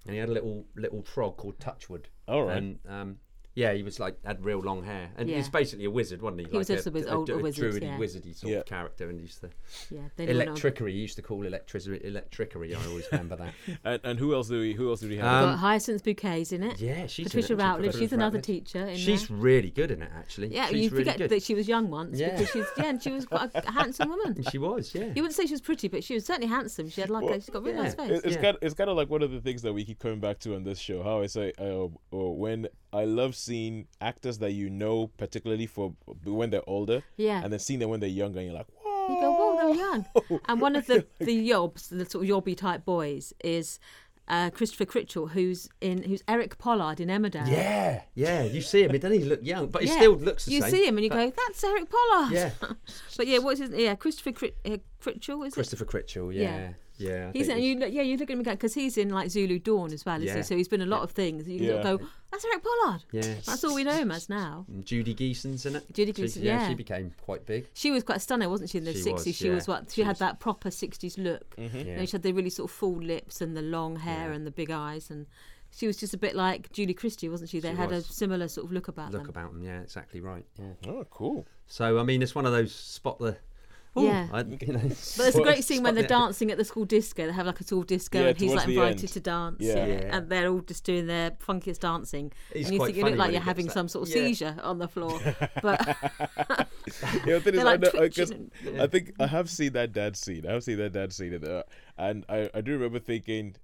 and 0.07 0.15
he 0.15 0.21
had 0.21 0.29
a 0.29 0.33
little 0.33 0.65
little 0.77 1.03
frog 1.03 1.37
called 1.37 1.59
Touchwood. 1.59 2.09
All 2.29 2.45
right. 2.45 2.57
And 2.57 2.79
um, 2.89 3.17
Yeah, 3.57 3.73
he 3.73 3.83
was 3.83 3.99
like 3.99 4.23
had 4.25 4.45
real 4.45 4.61
long 4.61 4.85
hair, 4.85 5.11
and 5.17 5.29
Yeah. 5.29 5.37
he's 5.39 5.49
basically 5.49 5.87
a 5.87 5.91
wizard, 5.91 6.21
wasn't 6.23 6.41
he? 6.43 6.45
He 6.47 6.53
like 6.53 6.59
was 6.59 6.69
just 6.69 6.87
a 6.87 6.91
wiz- 6.91 7.07
old- 7.07 7.31
a 7.31 7.39
wizard, 7.39 7.73
druidy, 7.73 7.87
yeah. 7.87 7.97
wizardy 7.99 8.35
sort 8.37 8.53
Yeah. 8.53 8.59
of 8.59 8.67
character, 8.67 9.09
and 9.09 9.19
he's 9.19 9.39
the 9.39 9.49
Yeah, 9.91 10.03
they 10.17 10.27
don't 10.27 10.37
know. 10.37 10.53
electricery. 10.53 10.91
He 10.91 10.99
used 10.99 11.17
to 11.17 11.23
call 11.23 11.43
electricity 11.45 11.99
electricery. 12.09 12.77
I 12.77 12.87
always 12.87 13.07
remember 13.11 13.37
that. 13.37 13.55
And, 13.85 14.01
and 14.05 14.19
who 14.19 14.35
else 14.35 14.49
do 14.49 14.61
we 14.61 14.75
who 14.75 14.91
else 14.91 15.01
do 15.01 15.09
we 15.09 15.17
have? 15.17 15.27
Um, 15.45 15.51
Got 15.53 15.59
Hyacinth 15.59 16.05
Bouquets 16.05 16.53
in 16.53 16.63
it. 16.63 16.79
Yeah, 16.81 17.07
she's 17.07 17.27
in 17.27 17.31
Patricia 17.31 17.55
it, 17.55 17.57
Routledge. 17.57 17.87
Patricia 17.87 17.99
She's 17.99 18.13
another 18.13 18.37
Routledge. 18.39 18.65
teacher. 18.67 18.87
In 18.89 18.97
She's 18.97 19.27
there. 19.29 19.37
really 19.39 19.71
good 19.71 19.91
in 19.91 20.03
it, 20.03 20.11
actually. 20.15 20.49
Yeah, 20.55 20.69
she's 20.69 20.85
you 20.85 20.91
really 20.91 21.05
forget 21.05 21.19
good. 21.19 21.31
that 21.31 21.43
she 21.43 21.55
was 21.55 21.67
young 21.67 21.89
once 21.91 22.19
Yeah. 22.21 22.33
because 22.33 22.51
she's 22.51 22.67
yeah, 22.77 22.91
and 22.91 23.03
she 23.03 23.11
was 23.11 23.25
quite 23.25 23.51
a, 23.55 23.67
a 23.67 23.73
handsome 23.73 24.11
woman. 24.11 24.37
She 24.51 24.59
was, 24.59 24.95
yeah. 24.95 25.07
You 25.07 25.23
wouldn't 25.23 25.33
say 25.35 25.47
she 25.47 25.55
was 25.55 25.63
pretty, 25.63 25.89
but 25.89 26.05
she 26.05 26.13
was 26.15 26.27
certainly 26.27 26.49
handsome. 26.49 26.91
She 26.91 27.01
had 27.01 27.09
like 27.09 27.23
Well, 27.25 27.33
a, 27.33 27.41
she's 27.41 27.49
got 27.51 27.61
a 27.61 27.63
really 27.63 27.77
yeah. 27.79 27.83
nice 27.85 27.95
face. 27.95 28.11
It- 28.11 28.25
it's 28.27 28.37
Yeah. 28.37 28.43
kind 28.43 28.57
of, 28.57 28.63
it's 28.63 28.75
kind 28.75 28.91
of 28.91 28.97
like 28.99 29.09
one 29.09 29.23
of 29.23 29.31
the 29.31 29.41
things 29.41 29.63
that 29.63 29.73
we 29.73 29.83
keep 29.85 29.99
coming 29.99 30.21
back 30.21 30.41
to 30.41 30.55
on 30.55 30.63
this 30.65 30.79
show. 30.79 31.03
How 31.03 31.23
I 31.23 31.27
say, 31.27 31.53
uh, 31.59 31.89
or 32.11 32.37
when 32.37 32.69
I 32.97 33.05
love 33.05 33.35
seeing 33.37 33.87
actors 34.01 34.39
that 34.39 34.53
you 34.53 34.71
know, 34.71 35.09
particularly 35.19 35.67
for 35.67 35.95
when 36.25 36.51
they're 36.51 36.69
older, 36.69 37.03
Yeah. 37.17 37.43
and 37.43 37.53
then 37.53 37.61
seeing 37.61 37.81
them 37.81 37.91
when 37.91 38.01
they're 38.01 38.09
younger, 38.23 38.39
and 38.41 38.47
you're 38.49 38.57
like, 38.57 38.67
whoa. 38.83 39.15
You 39.15 39.21
go, 39.21 39.31
whoa, 39.39 39.57
they're 39.57 39.77
young. 39.85 40.41
And 40.49 40.61
one 40.61 40.75
of 40.77 40.87
the 40.87 41.07
the 41.21 41.51
yobs, 41.51 41.89
the 41.91 42.05
sort 42.13 42.25
of 42.25 42.31
yobby 42.31 42.57
type 42.57 42.85
boys, 42.85 43.33
is 43.45 43.79
uh, 44.29 44.51
Christopher 44.51 44.87
Critchell, 44.87 45.31
who's 45.31 45.69
in 45.81 46.03
who's 46.03 46.23
Eric 46.27 46.59
Pollard 46.59 46.99
in 46.99 47.09
Emmerdale. 47.09 47.47
Yeah, 47.49 48.03
yeah. 48.15 48.43
You 48.43 48.61
see 48.61 48.83
him, 48.83 48.91
doesn't 48.99 49.13
he 49.13 49.25
look 49.25 49.41
young? 49.45 49.69
But 49.69 49.83
he 49.83 49.89
Yeah. 49.89 49.97
still 49.99 50.17
looks 50.17 50.47
the 50.47 50.53
You 50.53 50.63
same. 50.63 50.71
see 50.73 50.87
him 50.89 50.97
and 50.99 51.05
you 51.05 51.11
but- 51.11 51.37
go, 51.37 51.43
that's 51.47 51.63
Eric 51.63 51.87
Pollard. 51.95 52.33
Yeah. 52.33 52.51
but 53.17 53.27
yeah, 53.29 53.39
what's 53.39 53.61
his? 53.61 53.71
Yeah, 53.71 53.95
Christopher 53.95 54.33
Crit- 54.33 54.57
uh, 54.65 54.79
Critchell 55.01 55.47
is 55.47 55.53
it? 55.53 55.55
Christopher 55.55 55.85
Critchell, 55.85 56.35
Yeah. 56.35 56.43
yeah. 56.43 56.73
Yeah. 56.99 57.29
I 57.35 57.39
He's 57.39 57.49
and 57.49 57.63
you 57.63 57.77
look- 57.79 57.93
yeah 57.93 58.03
you 58.03 58.17
look 58.17 58.31
at 58.31 58.37
him 58.37 58.43
because 58.43 58.75
he's 58.75 58.97
in 58.97 59.11
like 59.11 59.31
Zulu 59.31 59.59
Dawn 59.59 59.93
as 59.93 60.05
well, 60.07 60.17
isn't 60.17 60.27
Yeah. 60.29 60.37
he? 60.37 60.43
So 60.43 60.57
he's 60.57 60.69
been 60.69 60.81
a 60.83 60.87
lot 60.87 61.03
of 61.03 61.11
things. 61.11 61.47
You 61.49 61.59
can 61.59 61.67
Yeah. 61.69 61.83
go, 61.83 62.01
that's 62.31 62.45
Eric 62.45 62.63
Pollard. 62.65 63.05
Yeah. 63.13 63.35
That's 63.45 63.63
all 63.65 63.75
we 63.75 63.85
know 63.85 63.93
him 63.95 64.11
as 64.11 64.29
now. 64.29 64.65
And 64.69 64.85
Judy 64.85 65.15
Geeson's 65.15 65.67
in 65.67 65.77
it. 65.77 65.85
Judy 65.93 66.13
She- 66.13 66.23
Geeson, 66.23 66.43
yeah, 66.43 66.61
yeah. 66.63 66.69
she 66.69 66.75
became 66.75 67.13
quite 67.25 67.45
big. 67.47 67.67
She 67.75 67.91
was 67.91 68.03
quite 68.03 68.21
stunning, 68.23 68.49
wasn't 68.51 68.71
she? 68.71 68.79
In 68.79 68.85
the 68.85 68.93
She 68.93 68.99
was, 68.99 69.05
sixties, 69.05 69.37
she 69.37 69.49
yeah. 69.49 69.55
was 69.55 69.69
what? 69.69 69.91
She 69.91 69.97
She 69.97 70.03
had 70.03 70.11
was- 70.13 70.19
that 70.21 70.41
proper 70.41 70.71
sixties 70.71 71.19
look. 71.19 71.57
Mm-hmm. 71.57 71.77
You 71.79 71.85
Yeah. 71.85 71.97
know, 71.99 72.05
she 72.07 72.13
had 72.13 72.23
the 72.23 72.33
really 72.33 72.51
sort 72.51 72.71
of 72.71 72.75
full 72.77 72.97
lips 72.97 73.41
and 73.41 73.57
the 73.57 73.63
long 73.63 73.97
hair 73.97 74.31
Yeah. 74.31 74.35
and 74.35 74.47
the 74.47 74.51
big 74.51 74.71
eyes, 74.71 75.11
and 75.11 75.27
she 75.71 75.87
was 75.87 75.97
just 75.99 76.15
a 76.15 76.19
bit 76.19 76.35
like 76.35 76.73
Julie 76.73 76.95
Christie, 76.95 77.29
wasn't 77.29 77.51
she? 77.51 77.61
They 77.61 77.73
She 77.73 77.77
had 77.77 77.91
was. 77.91 78.09
a 78.09 78.13
similar 78.13 78.49
sort 78.49 78.67
of 78.67 78.73
look 78.73 78.89
about 78.89 79.13
Look 79.13 79.13
them. 79.13 79.21
Look 79.23 79.29
about 79.29 79.53
them, 79.53 79.63
yeah, 79.63 79.81
exactly 79.83 80.21
right. 80.21 80.45
Yeah. 80.59 80.73
Oh, 80.91 81.05
cool. 81.11 81.47
So 81.67 81.99
I 81.99 82.03
mean, 82.05 82.23
it's 82.23 82.35
one 82.35 82.47
of 82.47 82.53
those 82.53 82.75
spot 82.75 83.19
the. 83.19 83.37
Ooh, 83.99 84.05
Yeah. 84.05 84.29
I, 84.33 84.41
you 84.41 84.73
know, 84.73 84.81
But 84.81 85.27
it's 85.29 85.37
a 85.37 85.43
great 85.43 85.65
scene 85.69 85.83
when 85.83 85.95
they're 85.95 86.03
the- 86.05 86.09
dancing 86.09 86.51
at 86.51 86.59
the 86.59 86.65
school 86.65 86.85
disco. 86.85 87.27
They 87.27 87.33
have 87.33 87.47
like 87.47 87.61
a 87.61 87.65
school 87.65 87.83
disco, 87.83 88.21
Yeah, 88.21 88.27
and 88.29 88.39
he's 88.39 88.53
like 88.55 88.69
invited 88.69 89.01
end. 89.01 89.09
to 89.13 89.21
dance. 89.21 89.57
Yeah. 89.61 89.75
Yeah. 89.75 89.87
Yeah. 89.87 90.17
and 90.17 90.29
they're 90.29 90.49
all 90.49 90.61
just 90.61 90.85
doing 90.85 91.07
their 91.07 91.31
funkiest 91.33 91.81
dancing. 91.81 92.33
He's 92.53 92.67
and 92.67 92.75
you 92.75 92.81
quite 92.81 92.87
think 92.95 92.99
you 92.99 93.05
look 93.05 93.19
like 93.19 93.33
you're 93.33 93.41
having 93.41 93.67
gets 93.67 93.75
some 93.75 93.89
sort 93.89 94.09
of 94.09 94.15
yeah. 94.15 94.23
seizure 94.27 94.57
on 94.63 94.79
the 94.79 94.89
floor. 94.89 95.19
But 95.63 95.87
Yeah, 95.87 96.65
the 97.39 97.41
thing 97.41 97.55
is, 97.55 97.61
They're 97.61 97.61
I, 97.61 97.63
like 97.63 97.81
know, 97.81 97.89
I, 97.95 98.09
'cause 98.09 98.31
twitching 98.31 98.51
I 98.81 98.87
think 98.87 99.13
I 99.19 99.27
have 99.27 99.49
seen 99.51 99.73
that 99.73 99.93
dad 99.93 100.17
scene. 100.17 100.47
I 100.47 100.53
have 100.53 100.65
seen 100.65 100.79
that 100.79 100.93
dad 100.93 101.13
scene, 101.13 101.35
and, 101.35 101.47
uh, 101.47 101.63
and 101.99 102.25
I, 102.29 102.51
I 102.55 102.61
do 102.61 102.73
remember 102.73 102.99
thinking, 102.99 103.57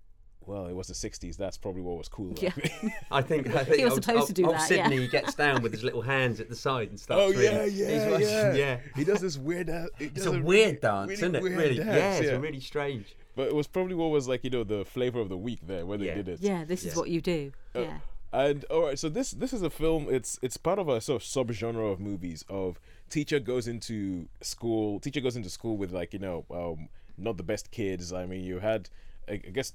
well, 0.46 0.66
it 0.66 0.74
was 0.74 0.88
the 0.88 0.94
'60s. 0.94 1.36
That's 1.36 1.56
probably 1.56 1.82
what 1.82 1.98
was 1.98 2.08
cool. 2.08 2.34
Yeah. 2.40 2.50
I 3.10 3.22
think 3.22 3.48
I 3.54 3.64
think 3.64 3.76
He 3.78 3.84
was 3.84 3.94
old- 3.94 4.04
supposed 4.04 4.18
old- 4.20 4.26
to 4.28 4.32
do 4.34 4.46
old 4.46 4.54
that, 4.56 4.70
yeah. 4.70 4.88
Sidney 4.88 5.06
gets 5.08 5.34
down 5.34 5.62
with 5.62 5.72
his 5.72 5.82
little 5.84 6.02
hands 6.02 6.40
at 6.40 6.48
the 6.48 6.56
side 6.56 6.88
and 6.90 6.98
starts. 7.00 7.22
Oh 7.22 7.30
really, 7.30 7.44
yeah, 7.44 7.64
he's 7.64 7.78
yeah, 7.78 8.10
watching- 8.10 8.26
yeah, 8.28 8.54
yeah. 8.64 8.78
He 8.96 9.04
does 9.04 9.20
this 9.20 9.36
weird. 9.38 9.70
Uh, 9.70 9.86
he 9.98 10.06
It's 10.06 10.14
does 10.14 10.26
a 10.26 10.30
really- 10.32 10.42
weird 10.42 10.80
dance, 10.80 11.08
really 11.08 11.14
isn't 11.14 11.34
it? 11.36 11.42
weird 11.42 11.56
Really, 11.58 11.74
dance, 11.76 11.88
yeah, 11.88 12.12
it's 12.18 12.26
yeah. 12.26 12.36
really 12.38 12.60
strange. 12.60 13.16
But 13.34 13.48
it 13.48 13.54
was 13.54 13.66
probably 13.66 13.94
what 13.94 14.08
was 14.10 14.28
like 14.28 14.44
you 14.44 14.50
know 14.50 14.64
the 14.64 14.84
flavor 14.84 15.20
of 15.20 15.28
the 15.28 15.36
week 15.38 15.60
there 15.66 15.86
when 15.86 16.00
they 16.00 16.12
did 16.14 16.28
it. 16.28 16.40
yeah, 16.40 16.64
this 16.64 16.84
is 16.84 16.94
what 16.96 17.08
you 17.08 17.20
do. 17.20 17.52
Uh, 17.74 17.80
Yeah. 17.80 17.98
And 18.34 18.64
all 18.70 18.86
right, 18.86 18.98
so 18.98 19.10
this 19.10 19.32
this 19.32 19.52
is 19.52 19.60
a 19.60 19.68
film. 19.68 20.06
It's 20.10 20.38
it's 20.40 20.56
part 20.56 20.78
of 20.78 20.88
a 20.88 21.02
sort 21.02 21.20
of 21.22 21.28
subgenre 21.28 21.92
of 21.92 22.00
movies 22.00 22.46
of 22.48 22.80
teacher 23.10 23.38
goes 23.38 23.68
into 23.68 24.26
school. 24.40 25.00
Teacher 25.00 25.20
goes 25.20 25.36
into 25.36 25.50
school 25.50 25.76
with 25.76 25.92
like 25.92 26.14
you 26.14 26.18
know 26.18 26.46
um, 26.50 26.88
not 27.18 27.36
the 27.36 27.42
best 27.42 27.70
kids. 27.70 28.10
I 28.10 28.24
mean, 28.24 28.42
you 28.42 28.60
had 28.60 28.88
I, 29.28 29.32
I 29.32 29.36
guess 29.36 29.74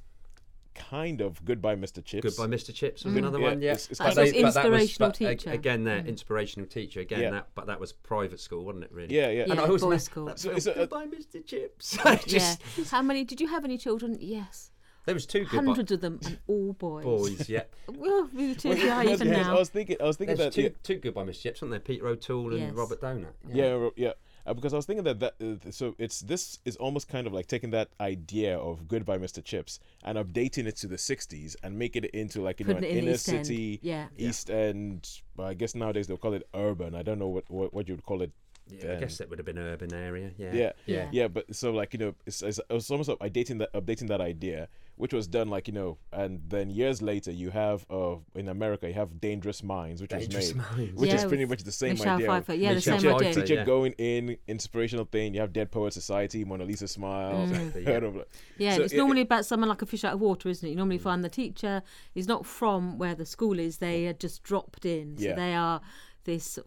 kind 0.78 1.22
of 1.22 1.44
Goodbye 1.46 1.76
Mr. 1.76 2.04
Chips. 2.04 2.36
Goodbye, 2.38 2.56
Mr. 2.56 2.74
Chips 2.74 3.04
was 3.04 3.14
Mm. 3.14 3.18
another 3.18 3.40
Yeah, 3.40 3.48
one. 3.50 3.62
Yeah, 3.62 3.72
it's- 3.72 3.90
it's 3.90 4.00
That's 4.00 4.16
kind 4.16 4.28
of- 4.28 4.34
but 4.34 4.42
that 4.42 4.46
was- 4.46 4.56
inspirational 4.56 5.12
teacher. 5.12 5.50
Again, 5.52 5.84
there, 5.84 5.98
inspirational 6.06 6.68
teacher. 6.70 7.00
Again, 7.02 7.22
Yeah. 7.22 7.32
that 7.32 7.48
but 7.56 7.68
that 7.68 7.80
was 7.80 7.92
private 7.94 8.40
school, 8.40 8.64
wasn't 8.66 8.86
it? 8.86 8.92
Really? 8.92 9.16
Yeah, 9.16 9.30
yeah. 9.30 9.46
Yeah, 9.46 9.52
And 9.52 9.60
I 9.60 9.64
was 9.70 9.82
boys' 9.82 9.84
remember 9.84 10.00
school. 10.00 10.26
that 10.26 10.40
So 10.40 10.50
film, 10.50 10.58
it's 10.58 10.68
a- 10.68 10.74
Goodbye, 10.74 11.06
Mr. 11.08 11.46
Chips. 11.46 11.98
Just, 12.28 12.62
yeah. 12.78 12.86
How 12.86 13.02
many? 13.02 13.24
Did 13.24 13.42
you 13.42 13.48
have 13.48 13.64
any 13.66 13.78
children? 13.78 14.18
Yes. 14.20 14.72
There 15.06 15.14
was 15.16 15.26
two 15.26 15.46
goodbye 15.46 15.64
Hundreds 15.64 15.92
of 15.94 16.02
them, 16.02 16.20
and 16.26 16.38
all 16.48 16.74
boys. 16.74 17.06
boys. 17.06 17.48
Yeah, 17.50 17.64
Well, 17.88 18.30
we 18.34 18.50
were 18.50 18.56
too 18.56 18.70
Well, 18.70 18.78
yeah, 18.78 19.04
even 19.04 19.30
because 19.30 19.48
now. 19.48 19.56
I 19.56 19.60
was 19.60 19.70
thinking, 19.70 19.96
I 20.02 20.04
was 20.04 20.18
thinking 20.18 20.36
there's 20.36 20.48
that 20.54 20.54
two 20.54 20.63
yeah, 20.63 20.70
two 20.84 20.96
Goodbye, 20.96 21.24
Mr. 21.24 21.42
Chips, 21.44 21.62
weren't 21.62 21.72
there? 21.72 21.80
Peter 21.80 22.06
O'Toole 22.08 22.52
and 22.52 22.60
Yes. 22.60 22.74
Robert 22.74 23.00
Donat. 23.00 23.28
yeah, 23.54 23.70
ro- 23.70 23.94
yeah. 23.96 24.12
Uh, 24.48 24.54
because 24.54 24.74
I 24.74 24.78
was 24.78 24.86
thinking 24.86 25.04
that 25.04 25.20
that 25.20 25.34
uh, 25.42 25.72
so 25.72 25.94
it's 26.00 26.22
this 26.22 26.60
is 26.64 26.78
almost 26.78 27.10
kind 27.10 27.28
of 27.28 27.34
like 27.34 27.48
taking 27.48 27.72
that 27.72 27.90
idea 28.00 28.58
of 28.58 28.88
Goodbye 28.88 29.18
Mr. 29.18 29.44
Chips 29.44 29.80
and 30.04 30.18
updating 30.18 30.66
it 30.68 30.78
to 30.78 30.88
the 30.88 30.96
'60s 30.96 31.58
and 31.64 31.78
making 31.78 32.06
it 32.06 32.12
into 32.12 32.42
like 32.42 32.62
you 32.62 32.66
know 32.66 32.78
an 32.78 32.84
in 32.86 33.00
inner 33.00 33.12
East 33.12 33.28
End. 33.28 33.46
city, 33.46 33.80
Yeah. 33.84 34.08
East 34.18 34.50
End. 34.50 35.10
Well, 35.36 35.48
I 35.48 35.54
guess 35.54 35.76
nowadays 35.76 36.08
they'll 36.08 36.18
call 36.18 36.34
it 36.34 36.48
urban. 36.54 36.96
I 36.96 37.04
don't 37.04 37.20
know 37.20 37.28
what 37.28 37.44
what, 37.50 37.74
what 37.74 37.88
you 37.90 37.96
would 37.96 38.06
call 38.06 38.22
it. 38.22 38.32
Yeah, 38.69 38.93
I 38.93 38.95
guess 38.99 39.17
that 39.17 39.30
would 39.30 39.39
have 39.39 39.45
been 39.45 39.58
an 39.58 39.65
urban 39.67 39.93
area. 39.93 40.32
Yeah, 40.38 40.53
Yeah. 40.53 40.53
yeah. 40.53 40.71
Yeah. 40.86 41.10
Yeah, 41.12 41.27
but 41.27 41.56
so 41.56 41.71
like 41.71 41.93
you 41.93 41.99
know, 41.99 42.15
it's, 42.25 42.41
it's, 42.41 42.60
it 42.60 42.73
was 42.73 42.89
almost 42.91 43.10
like 43.10 43.19
updating 43.19 43.60
that 43.60 43.71
updating 43.73 44.08
that 44.10 44.21
idea, 44.21 44.67
which 44.95 45.13
was 45.13 45.27
done 45.27 45.47
like 45.49 45.67
you 45.67 45.73
know, 45.73 45.97
and 46.12 46.41
then 46.47 46.69
years 46.69 47.01
later 47.01 47.32
you 47.32 47.49
have 47.51 47.86
uh 47.89 48.15
in 48.36 48.49
America 48.49 48.88
you 48.88 48.93
have 48.93 49.21
Dangerous 49.21 49.63
Minds, 49.63 50.01
which 50.01 50.12
Dangerous 50.12 50.53
was 50.53 50.56
made, 50.56 50.77
Minds. 50.77 51.01
which 51.01 51.13
is 51.13 51.25
pretty 51.25 51.45
much 51.45 51.63
the 51.63 51.71
same 51.71 51.91
Michelle 51.93 52.15
idea. 52.15 52.27
Pfeiffer. 52.27 52.53
Yeah, 52.53 52.73
the 52.73 52.82
same 52.82 52.99
Pfeiffer, 52.99 53.15
idea. 53.15 53.34
Teacher 53.34 53.53
yeah. 53.56 53.63
going 53.65 53.93
in, 53.97 54.38
inspirational 54.47 55.06
thing. 55.06 55.34
You 55.34 55.41
have 55.41 55.53
Dead 55.53 55.71
Poet 55.71 55.93
Society, 55.93 56.43
Mona 56.43 56.65
Lisa 56.65 56.88
Smile. 56.88 57.43
Exactly, 57.43 57.84
kind 57.86 58.15
yeah. 58.15 58.21
Yeah, 58.58 58.75
So 58.75 58.84
it's 58.84 58.93
it- 58.93 58.97
normally 58.97 59.21
about 59.21 59.45
someone 59.45 59.69
like 59.69 59.82
a 59.82 59.86
fish 59.86 60.03
out 60.03 60.13
of 60.13 60.19
water, 60.19 60.49
isn't 60.49 60.65
it? 60.67 60.71
You 60.71 60.77
normally 60.77 60.97
find 60.97 61.23
the 61.23 61.30
teacher 61.30 61.84
is 62.15 62.27
not 62.27 62.45
from 62.45 62.97
where 62.97 63.15
the 63.15 63.25
school 63.25 63.60
is; 63.60 63.77
they 63.77 64.08
are 64.08 64.13
just 64.13 64.43
dropped 64.43 64.86
in. 64.86 65.17
So 65.17 65.23
Yeah. 65.25 65.36
they 65.36 65.53
are 65.53 65.82
this 66.25 66.60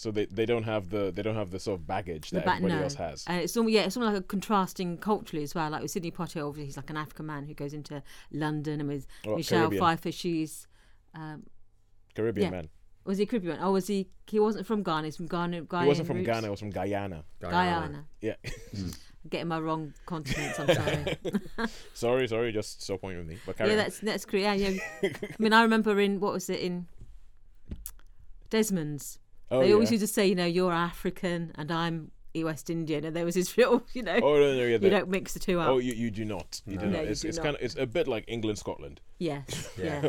so 0.00 0.10
they, 0.10 0.24
they 0.24 0.46
don't 0.46 0.62
have 0.62 0.88
the 0.88 1.12
they 1.14 1.20
don't 1.20 1.34
have 1.34 1.50
the 1.50 1.60
sort 1.60 1.78
of 1.78 1.86
baggage 1.86 2.30
the 2.30 2.36
that 2.36 2.46
back 2.46 2.56
everybody 2.56 2.78
no. 2.78 2.84
else 2.84 2.94
has. 2.94 3.22
And 3.26 3.42
it's 3.42 3.54
almost, 3.54 3.74
yeah, 3.74 3.82
it's 3.82 3.98
almost 3.98 4.14
like 4.14 4.22
a 4.22 4.26
contrasting 4.26 4.96
culturally 4.96 5.42
as 5.42 5.54
well. 5.54 5.68
Like 5.68 5.82
with 5.82 5.90
Sidney 5.90 6.10
Poitier, 6.10 6.48
obviously 6.48 6.64
he's 6.64 6.78
like 6.78 6.88
an 6.88 6.96
African 6.96 7.26
man 7.26 7.44
who 7.44 7.52
goes 7.52 7.74
into 7.74 8.02
London, 8.32 8.80
and 8.80 8.88
with 8.88 9.06
Or 9.26 9.36
Michelle 9.36 9.68
Caribbean. 9.68 9.82
Pfeiffer, 9.82 10.10
she's 10.10 10.66
um, 11.14 11.42
Caribbean 12.14 12.46
yeah. 12.46 12.50
man. 12.50 12.68
was 13.04 13.18
he 13.18 13.26
Caribbean? 13.26 13.58
Oh, 13.60 13.72
was 13.72 13.88
he? 13.88 14.08
He 14.26 14.40
wasn't 14.40 14.66
from 14.66 14.82
Ghana. 14.82 15.06
He's 15.06 15.16
from 15.16 15.26
Ghana. 15.26 15.56
He 15.56 15.86
wasn't 15.86 16.06
from 16.06 16.16
roots. 16.16 16.26
Ghana. 16.26 16.46
He 16.46 16.50
was 16.50 16.60
from 16.60 16.70
Guyana. 16.70 17.24
Guyana. 17.38 18.06
Yeah. 18.22 18.36
Getting 19.28 19.48
my 19.48 19.60
wrong 19.60 19.92
continents. 20.06 20.58
I'm 20.58 20.74
sorry. 20.74 21.18
sorry, 21.92 22.28
sorry. 22.28 22.52
Just 22.52 22.82
stop 22.82 23.02
pointing 23.02 23.18
with 23.18 23.28
me. 23.28 23.36
But 23.44 23.58
carry 23.58 23.68
yeah, 23.70 23.76
on. 23.76 23.82
that's 23.82 24.00
that's 24.00 24.24
great. 24.24 24.44
Yeah, 24.44 24.54
yeah. 24.54 24.78
I 25.02 25.36
mean, 25.38 25.52
I 25.52 25.60
remember 25.60 26.00
in 26.00 26.20
what 26.20 26.32
was 26.32 26.48
it 26.48 26.60
in 26.60 26.86
Desmond's. 28.48 29.19
Oh, 29.50 29.60
they 29.60 29.68
yeah. 29.68 29.74
always 29.74 29.90
used 29.90 30.02
to 30.02 30.06
say, 30.06 30.26
you 30.26 30.34
know, 30.34 30.46
you're 30.46 30.72
African 30.72 31.52
and 31.56 31.70
I'm 31.70 32.10
West 32.34 32.70
Indian, 32.70 33.04
and 33.04 33.14
there 33.16 33.24
was 33.24 33.34
this 33.34 33.56
real, 33.58 33.82
you 33.92 34.02
know, 34.02 34.14
Oh 34.22 34.34
no, 34.34 34.54
no, 34.56 34.62
yeah. 34.64 34.78
you 34.80 34.90
don't 34.90 35.08
mix 35.08 35.32
the 35.34 35.40
two 35.40 35.58
up. 35.60 35.68
Oh, 35.68 35.78
you, 35.78 35.92
you 35.92 36.10
do 36.10 36.24
not. 36.24 36.60
You 36.66 36.76
do 36.78 36.86
No. 36.86 36.92
not. 36.92 36.98
No, 36.98 37.02
you 37.04 37.10
it's 37.10 37.20
do 37.22 37.28
it's 37.28 37.36
not. 37.38 37.42
kind 37.44 37.56
of 37.56 37.62
it's 37.62 37.76
a 37.76 37.86
bit 37.86 38.06
like 38.08 38.24
England 38.28 38.58
Scotland. 38.58 39.00
yes, 39.18 39.70
Yeah. 39.78 40.02
yeah. 40.04 40.08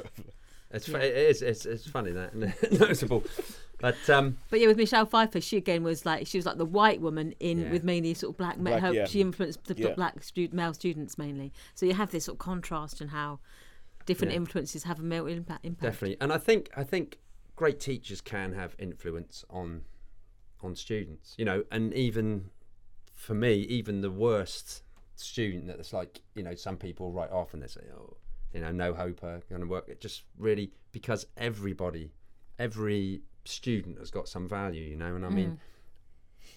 It's 0.74 0.88
Yeah. 0.88 1.00
it 1.00 1.16
is 1.18 1.42
it's, 1.42 1.66
it's 1.66 1.86
funny 1.90 2.12
that 2.12 2.34
noticeable, 2.72 3.24
but 3.82 3.98
um, 4.10 4.38
But 4.50 4.60
yeah, 4.62 4.68
with 4.68 4.78
Michelle 4.78 5.06
Pfeiffer, 5.06 5.42
she 5.42 5.58
again 5.58 5.84
was 5.84 6.06
like 6.06 6.28
she 6.28 6.38
was 6.38 6.46
like 6.46 6.58
the 6.58 6.66
white 6.66 7.02
woman 7.02 7.34
in 7.40 7.62
Yeah. 7.62 7.72
with 7.72 7.84
mainly 7.84 8.14
sort 8.14 8.34
of 8.34 8.38
black. 8.38 8.58
ma- 8.58 8.70
Black, 8.70 8.82
her, 8.84 8.94
yeah. 8.94 9.06
She 9.06 9.20
influenced 9.20 9.66
the 9.66 9.76
Yeah. 9.76 9.94
black 9.96 10.22
stu- 10.24 10.48
male 10.54 10.74
students 10.74 11.18
mainly. 11.18 11.52
So 11.76 11.86
you 11.88 11.94
have 11.96 12.12
this 12.12 12.26
sort 12.26 12.36
of 12.36 12.40
contrast 12.40 13.02
in 13.02 13.10
how 13.10 13.40
different 14.06 14.32
Yeah. 14.32 14.38
influences 14.38 14.84
have 14.84 15.00
a 15.00 15.04
male 15.04 15.26
impact. 15.28 15.66
impact. 15.66 15.82
definitely. 15.82 16.18
And 16.22 16.32
I 16.32 16.38
think 16.38 16.70
I 16.78 16.84
think 16.86 17.18
great 17.62 17.80
teachers 17.80 18.22
can 18.22 18.54
have 18.54 18.76
influence 18.80 19.46
on 19.48 19.84
on 20.64 20.76
students. 20.76 21.36
You 21.38 21.46
know, 21.46 21.64
and 21.72 21.94
even 21.94 22.50
for 23.14 23.36
me, 23.36 23.54
even 23.54 24.02
the 24.02 24.10
worst 24.10 24.82
student 25.16 25.68
that's 25.68 25.94
like 25.94 26.22
you 26.34 26.42
know 26.42 26.56
some 26.56 26.76
people 26.76 27.12
write 27.12 27.30
off 27.30 27.54
and 27.54 27.62
they 27.62 27.68
say 27.68 27.82
oh 27.96 28.18
you 28.52 28.62
know 28.62 28.72
no 28.72 28.96
hope 28.96 29.24
are 29.24 29.42
going 29.48 29.62
to 29.62 29.68
work. 29.68 29.88
It 29.88 30.02
just 30.02 30.24
really 30.40 30.72
because 30.92 31.28
everybody, 31.38 32.10
every 32.58 33.22
student 33.46 34.00
has 34.00 34.10
got 34.10 34.28
some 34.28 34.48
value. 34.48 34.84
You 34.84 34.98
know, 34.98 35.16
and 35.16 35.24
I 35.24 35.30
mean 35.30 35.52
mm. 35.52 35.58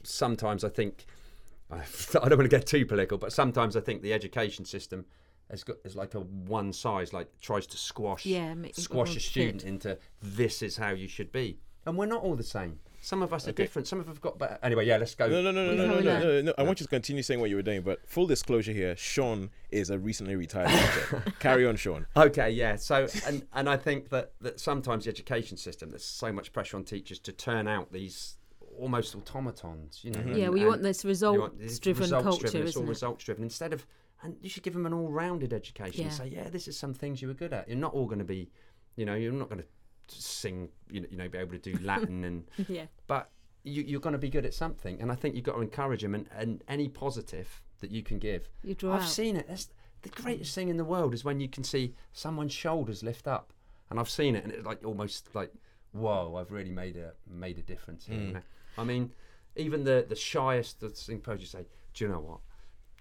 sometimes 0.04 0.64
I 0.64 0.70
think 0.70 1.04
I 1.70 1.82
don't 2.28 2.38
want 2.38 2.50
to 2.50 2.56
get 2.56 2.66
too 2.66 2.86
political, 2.86 3.18
but 3.18 3.30
sometimes 3.30 3.76
I 3.76 3.80
think 3.80 4.00
the 4.00 4.14
education 4.14 4.64
system 4.64 5.04
has 5.50 5.62
got 5.64 5.76
is 5.84 5.94
like 5.96 6.14
a 6.14 6.20
one 6.20 6.72
size 6.72 7.12
like 7.12 7.28
tries 7.40 7.66
to 7.68 7.76
squash 7.76 8.24
Yeah, 8.26 8.54
squash 8.72 9.10
a 9.10 9.14
fit. 9.14 9.22
student 9.22 9.64
into 9.64 9.98
this 10.22 10.62
is 10.62 10.76
how 10.76 10.90
you 10.90 11.08
should 11.08 11.30
be, 11.32 11.58
and 11.86 11.96
we're 11.96 12.06
not 12.06 12.22
all 12.22 12.34
the 12.36 12.42
same. 12.42 12.80
Some 13.02 13.20
of 13.22 13.34
us 13.34 13.46
are 13.46 13.52
different. 13.52 13.86
Some 13.86 14.00
of 14.00 14.06
us 14.08 14.14
have 14.14 14.22
got 14.22 14.38
better. 14.38 14.58
Anyway, 14.62 14.86
yeah, 14.86 14.96
let's 14.96 15.14
go. 15.14 15.28
No, 15.28 15.42
no, 15.42 15.50
no, 15.52 15.66
no, 15.66 15.74
no, 15.74 15.86
no, 15.86 16.00
no, 16.00 16.18
no, 16.20 16.40
no. 16.40 16.54
I 16.56 16.62
want 16.62 16.80
you 16.80 16.84
to 16.84 16.88
continue 16.90 17.22
saying 17.22 17.38
what 17.38 17.50
you 17.50 17.56
were 17.56 17.60
doing, 17.62 17.82
but 17.82 18.00
full 18.08 18.26
disclosure 18.26 18.72
here: 18.72 18.96
Sean 18.96 19.50
is 19.70 19.90
a 19.90 19.98
recently 19.98 20.36
retired 20.36 20.70
teacher. 20.70 21.22
Carry 21.38 21.66
on, 21.66 21.76
Sean. 21.76 22.06
Okay, 22.16 22.48
yeah. 22.50 22.76
So, 22.76 23.06
and 23.26 23.46
and 23.52 23.68
I 23.68 23.76
think 23.76 24.08
that 24.08 24.32
that 24.40 24.58
sometimes 24.58 25.04
the 25.04 25.10
education 25.10 25.58
system, 25.58 25.90
there's 25.90 26.04
so 26.06 26.32
much 26.32 26.50
pressure 26.54 26.78
on 26.78 26.84
teachers 26.84 27.18
to 27.18 27.32
turn 27.32 27.68
out 27.68 27.92
these 27.92 28.38
almost 28.78 29.14
automatons. 29.14 30.00
You 30.02 30.12
know. 30.12 30.20
Mhm. 30.20 30.26
and- 30.28 30.36
Yeah, 30.38 30.48
well, 30.48 30.58
you 30.58 30.66
want 30.68 30.82
this 30.82 31.04
you 31.04 31.08
results 31.08 31.38
want- 31.40 31.54
it's 31.60 31.78
driven 31.78 32.08
culture, 32.08 32.40
driven, 32.48 32.62
It's 32.62 32.70
isn't 32.70 32.80
all 32.82 32.86
it? 32.86 32.88
results 32.88 33.24
driven. 33.24 33.44
Instead 33.44 33.74
of, 33.74 33.86
and 34.22 34.36
you 34.40 34.48
should 34.48 34.62
give 34.62 34.72
them 34.72 34.86
an 34.86 34.92
all-rounded 34.92 35.52
education. 35.52 36.04
Yeah. 36.04 36.10
Say, 36.10 36.28
yeah, 36.28 36.48
this 36.48 36.66
is 36.68 36.76
some 36.78 36.94
things 36.94 37.20
you 37.20 37.28
were 37.28 37.34
good 37.34 37.52
at. 37.52 37.68
You're 37.68 37.76
not 37.78 37.92
all 37.94 38.06
going 38.06 38.18
to 38.20 38.24
be, 38.24 38.50
you 38.96 39.04
know, 39.04 39.14
you're 39.14 39.32
not 39.32 39.48
going 39.50 39.60
to 39.62 39.66
sing, 40.08 40.68
you 40.90 41.00
know, 41.00 41.06
you 41.10 41.16
know, 41.16 41.28
be 41.28 41.38
able 41.38 41.52
to 41.52 41.58
do 41.58 41.78
Latin 41.82 42.24
and 42.24 42.44
Yeah. 42.68 42.86
but 43.06 43.30
you, 43.62 43.82
you're 43.82 44.00
going 44.00 44.12
to 44.12 44.18
be 44.18 44.28
good 44.30 44.44
at 44.44 44.52
something, 44.54 45.00
and 45.00 45.10
I 45.10 45.14
think 45.14 45.34
you've 45.34 45.44
got 45.44 45.54
to 45.54 45.60
encourage 45.62 46.02
them. 46.02 46.14
And, 46.14 46.28
and 46.36 46.62
any 46.68 46.88
positive 46.88 47.62
that 47.80 47.90
you 47.90 48.02
can 48.02 48.18
give, 48.18 48.48
You 48.62 48.74
draw 48.74 48.94
I've 48.96 49.02
out. 49.02 49.08
seen 49.08 49.36
it. 49.36 49.46
That's 49.48 49.68
the 50.02 50.10
greatest 50.10 50.54
thing 50.54 50.68
in 50.68 50.76
the 50.76 50.84
world 50.84 51.14
is 51.14 51.24
when 51.24 51.40
you 51.40 51.48
can 51.48 51.64
see 51.64 51.94
someone's 52.12 52.52
shoulders 52.52 53.02
lift 53.02 53.26
up, 53.26 53.52
and 53.90 53.98
I've 53.98 54.10
seen 54.10 54.36
it, 54.36 54.44
and 54.44 54.52
it's 54.52 54.66
like 54.66 54.84
almost 54.84 55.34
like, 55.34 55.50
whoa, 55.92 56.36
I've 56.36 56.50
really 56.52 56.70
made 56.70 56.96
a 56.96 57.12
made 57.26 57.58
a 57.58 57.62
difference. 57.62 58.06
Here, 58.06 58.16
Mm. 58.18 58.42
I 58.76 58.84
mean, 58.84 59.12
even 59.56 59.84
the 59.84 60.04
the 60.08 60.16
shyest 60.16 60.82
of 60.82 60.96
sing 60.96 61.20
pros, 61.20 61.40
you 61.40 61.46
say, 61.46 61.64
do 61.94 62.04
you 62.04 62.10
know 62.10 62.20
what? 62.20 62.40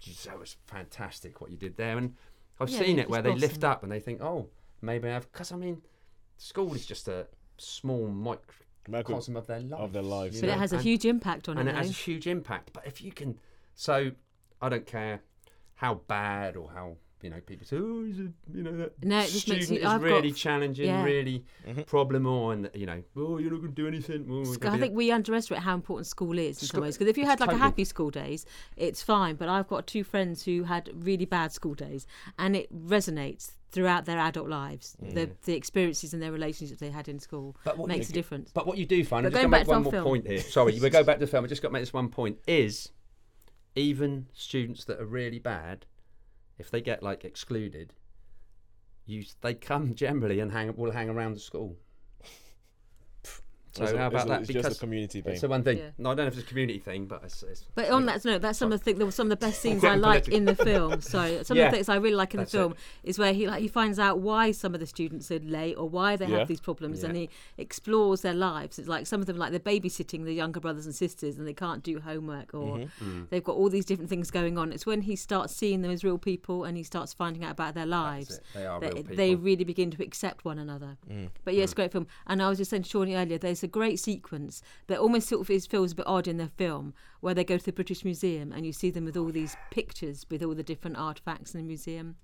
Geez, 0.00 0.24
That 0.24 0.38
was 0.38 0.56
fantastic 0.66 1.40
what 1.40 1.50
you 1.50 1.56
did 1.56 1.76
there, 1.76 1.96
and 1.98 2.14
I've 2.60 2.68
Yeah, 2.70 2.78
seen 2.80 2.98
it 2.98 3.08
where 3.08 3.22
just 3.22 3.34
they 3.34 3.40
lift 3.40 3.64
up 3.64 3.82
and 3.82 3.90
they 3.90 4.00
think, 4.00 4.20
oh, 4.22 4.48
maybe 4.82 5.08
I've 5.08 5.30
because 5.32 5.52
I 5.52 5.56
mean, 5.56 5.82
school 6.36 6.74
is 6.74 6.84
just 6.86 7.08
a 7.08 7.26
small 7.56 8.06
microcosm 8.08 9.36
of 9.36 9.46
their 9.46 9.60
lives. 9.60 9.82
of 9.82 9.92
their 9.92 10.02
lives, 10.02 10.40
But 10.40 10.48
Yeah. 10.48 10.56
it 10.56 10.58
has 10.58 10.72
a 10.72 10.76
and- 10.76 10.84
huge 10.84 11.04
impact 11.04 11.48
on 11.48 11.58
and 11.58 11.68
it. 11.68 11.72
it 11.72 11.76
has 11.76 11.90
a 11.90 11.92
huge 11.92 12.26
impact. 12.26 12.72
But 12.72 12.86
if 12.86 13.00
you 13.02 13.12
can, 13.12 13.38
so 13.74 14.12
I 14.60 14.68
don't 14.68 14.86
care 14.86 15.22
how 15.76 15.94
bad 15.94 16.56
or 16.56 16.70
how 16.70 16.96
you 17.24 17.30
know 17.30 17.40
people 17.46 17.66
say, 17.66 17.78
oh, 17.78 18.04
he's 18.04 18.18
a, 18.20 18.28
you 18.54 18.62
know 18.62 18.76
that 18.76 19.02
No, 19.02 19.18
it 19.20 19.30
just 19.30 19.48
makes 19.48 19.64
student 19.66 19.70
you- 19.70 19.88
is 19.88 19.92
I've 19.94 20.00
got- 20.02 20.06
really 20.06 20.32
challenging, 20.32 20.86
yeah. 20.86 21.02
really 21.02 21.44
Mhm. 21.66 21.86
problem 21.86 22.26
or 22.26 22.52
and 22.52 22.70
you 22.74 22.86
know, 22.86 23.02
oh, 23.16 23.38
you're 23.38 23.50
not 23.50 23.60
going 23.62 23.74
to 23.74 23.82
do 23.82 23.88
anything. 23.88 24.26
Oh, 24.30 24.44
Sc- 24.44 24.64
I 24.66 24.70
be 24.74 24.78
think 24.78 24.94
we 24.94 25.10
underestimate 25.10 25.62
how 25.62 25.74
important 25.74 26.06
school 26.06 26.38
is 26.38 26.60
in 26.62 26.68
some 26.68 26.82
ways. 26.82 26.96
Because 26.96 27.08
if 27.10 27.16
you 27.18 27.24
had 27.24 27.40
like 27.40 27.48
totally. 27.48 27.60
a 27.62 27.64
happy 27.64 27.84
school 27.84 28.10
days, 28.10 28.44
it's 28.76 29.02
fine. 29.02 29.36
But 29.36 29.48
I've 29.48 29.66
got 29.68 29.86
two 29.86 30.04
friends 30.04 30.44
who 30.44 30.64
had 30.64 30.90
really 30.94 31.24
bad 31.24 31.50
school 31.52 31.74
days, 31.74 32.06
and 32.38 32.54
it 32.54 32.68
resonates 32.86 33.52
throughout 33.72 34.04
their 34.04 34.18
adult 34.18 34.48
lives. 34.48 34.96
The 35.00 35.30
the 35.46 35.54
experiences 35.54 36.12
and 36.14 36.22
their 36.22 36.30
relationships 36.30 36.78
they 36.78 36.90
had 36.90 37.08
in 37.08 37.18
school 37.18 37.56
But 37.64 37.78
what 37.78 37.88
makes 37.88 38.08
you- 38.10 38.12
a 38.12 38.14
difference. 38.14 38.52
But 38.52 38.66
what 38.66 38.76
you 38.78 38.86
do 38.86 39.02
find, 39.04 39.24
But 39.24 39.28
I'm 39.28 39.32
just 39.32 39.42
going 39.42 39.50
going 39.50 39.64
to 39.64 39.70
make 39.70 39.74
one 39.74 39.82
more 39.82 39.92
film. 39.92 40.04
point 40.04 40.26
here. 40.28 40.40
Sorry, 40.40 40.78
we 40.78 40.90
go 40.90 41.02
back 41.08 41.16
to 41.18 41.24
the 41.24 41.30
film. 41.30 41.44
I 41.44 41.48
just 41.48 41.62
got 41.62 41.68
to 41.68 41.72
make 41.72 41.82
this 41.82 41.92
one 41.92 42.08
point. 42.10 42.38
Is 42.46 42.90
even 43.76 44.26
students 44.32 44.84
that 44.84 45.00
are 45.00 45.06
really 45.06 45.38
bad, 45.40 45.86
if 46.58 46.70
they 46.70 46.80
get 46.80 47.02
like 47.02 47.24
excluded, 47.24 47.92
you 49.06 49.24
they 49.40 49.54
come 49.54 49.94
generally 50.04 50.40
and 50.40 50.52
hang 50.52 50.74
will 50.76 50.92
hang 50.92 51.08
around 51.08 51.34
the 51.34 51.40
school. 51.40 51.76
So 53.74 53.82
It's 53.82 53.92
a- 53.92 53.98
how 53.98 54.06
it's 54.06 54.14
about 54.14 54.26
a- 54.26 54.28
that? 54.28 54.40
It's 54.42 54.46
because 54.48 54.62
just 54.66 54.76
a 54.76 54.80
community 54.80 55.20
thing. 55.20 55.32
it's 55.32 55.40
the 55.40 55.48
one 55.48 55.64
thing. 55.64 55.78
Yeah. 55.78 55.90
No, 55.98 56.10
I 56.10 56.14
don't 56.14 56.26
know 56.26 56.28
if 56.28 56.34
it's 56.34 56.44
a 56.44 56.46
community 56.46 56.78
thing, 56.78 57.06
but 57.06 57.22
it's. 57.24 57.42
it's 57.42 57.64
But 57.74 57.90
on 57.90 58.06
that 58.06 58.24
note, 58.24 58.40
that's 58.40 58.58
some 58.58 58.70
of 58.72 58.78
the 58.78 58.84
thing, 58.84 59.10
some 59.10 59.26
of 59.26 59.30
the 59.30 59.36
best 59.46 59.60
scenes 59.62 59.82
I 59.82 59.88
getting 59.88 60.02
like 60.02 60.28
in 60.28 60.44
the 60.44 60.54
film. 60.54 61.00
So 61.00 61.42
some 61.42 61.56
Yeah, 61.56 61.64
of 61.64 61.70
the 61.72 61.76
things 61.78 61.88
I 61.88 61.96
really 61.96 62.14
like 62.14 62.34
in 62.34 62.40
the 62.40 62.46
film 62.46 62.76
is 63.02 63.18
where 63.18 63.32
he 63.32 63.48
like 63.48 63.60
he 63.60 63.68
finds 63.68 63.98
out 63.98 64.20
why 64.20 64.52
some 64.52 64.74
of 64.74 64.80
the 64.80 64.86
students 64.86 65.30
are 65.30 65.40
late 65.40 65.74
or 65.74 65.88
why 65.88 66.14
they 66.16 66.26
Yeah. 66.26 66.38
have 66.38 66.48
these 66.48 66.60
problems, 66.60 67.02
and 67.02 67.16
he 67.16 67.28
explores 67.58 68.20
their 68.20 68.34
lives. 68.34 68.78
It's 68.78 68.88
like 68.88 69.06
some 69.06 69.20
of 69.20 69.26
them 69.26 69.36
like 69.38 69.50
they're 69.50 69.60
babysitting 69.60 70.24
the 70.24 70.32
younger 70.32 70.60
brothers 70.60 70.86
and 70.86 70.94
sisters, 70.94 71.38
and 71.38 71.46
they 71.46 71.54
can't 71.54 71.82
do 71.82 71.98
homework, 72.00 72.54
or 72.54 72.78
mm-hmm. 72.78 73.04
Mm. 73.04 73.28
they've 73.30 73.44
got 73.44 73.56
all 73.56 73.68
these 73.68 73.84
different 73.84 74.08
things 74.08 74.30
going 74.30 74.56
on. 74.56 74.72
It's 74.72 74.86
when 74.86 75.02
he 75.02 75.16
starts 75.16 75.54
seeing 75.54 75.82
them 75.82 75.90
as 75.90 76.04
real 76.04 76.18
people 76.18 76.64
and 76.64 76.76
he 76.76 76.82
starts 76.82 77.12
finding 77.12 77.44
out 77.44 77.52
about 77.52 77.74
their 77.74 77.86
lives. 77.86 78.40
They 78.54 78.66
are 78.66 78.80
that 78.80 78.94
real 78.94 79.02
people. 79.02 79.16
they 79.16 79.34
really 79.34 79.64
begin 79.64 79.90
to 79.90 80.02
accept 80.02 80.44
one 80.44 80.58
another. 80.58 80.96
Mm. 81.10 81.30
But 81.44 81.54
yeah, 81.54 81.64
it's 81.64 81.72
a 81.72 81.74
mm. 81.74 81.76
great 81.76 81.92
film. 81.92 82.06
And 82.26 82.42
I 82.42 82.48
was 82.48 82.58
just 82.58 82.70
saying 82.70 82.84
to 82.84 82.88
Shawnee 82.88 83.16
earlier, 83.16 83.38
there's 83.38 83.63
a 83.64 83.68
great 83.68 83.98
sequence 83.98 84.62
that 84.86 84.98
almost 84.98 85.28
sort 85.28 85.40
of 85.40 85.50
is, 85.50 85.66
feels 85.66 85.92
a 85.92 85.96
bit 85.96 86.06
odd 86.06 86.28
in 86.28 86.36
the 86.36 86.48
film 86.48 86.94
where 87.20 87.34
they 87.34 87.44
go 87.44 87.58
to 87.58 87.64
the 87.64 87.72
British 87.72 88.04
Museum 88.04 88.52
and 88.52 88.64
you 88.64 88.72
see 88.72 88.90
them 88.90 89.04
with 89.04 89.16
all 89.16 89.32
these 89.32 89.56
pictures 89.70 90.24
with 90.30 90.42
all 90.42 90.54
the 90.54 90.62
different 90.62 90.96
artifacts 90.96 91.54
in 91.54 91.60
the 91.60 91.66
museum. 91.66 92.16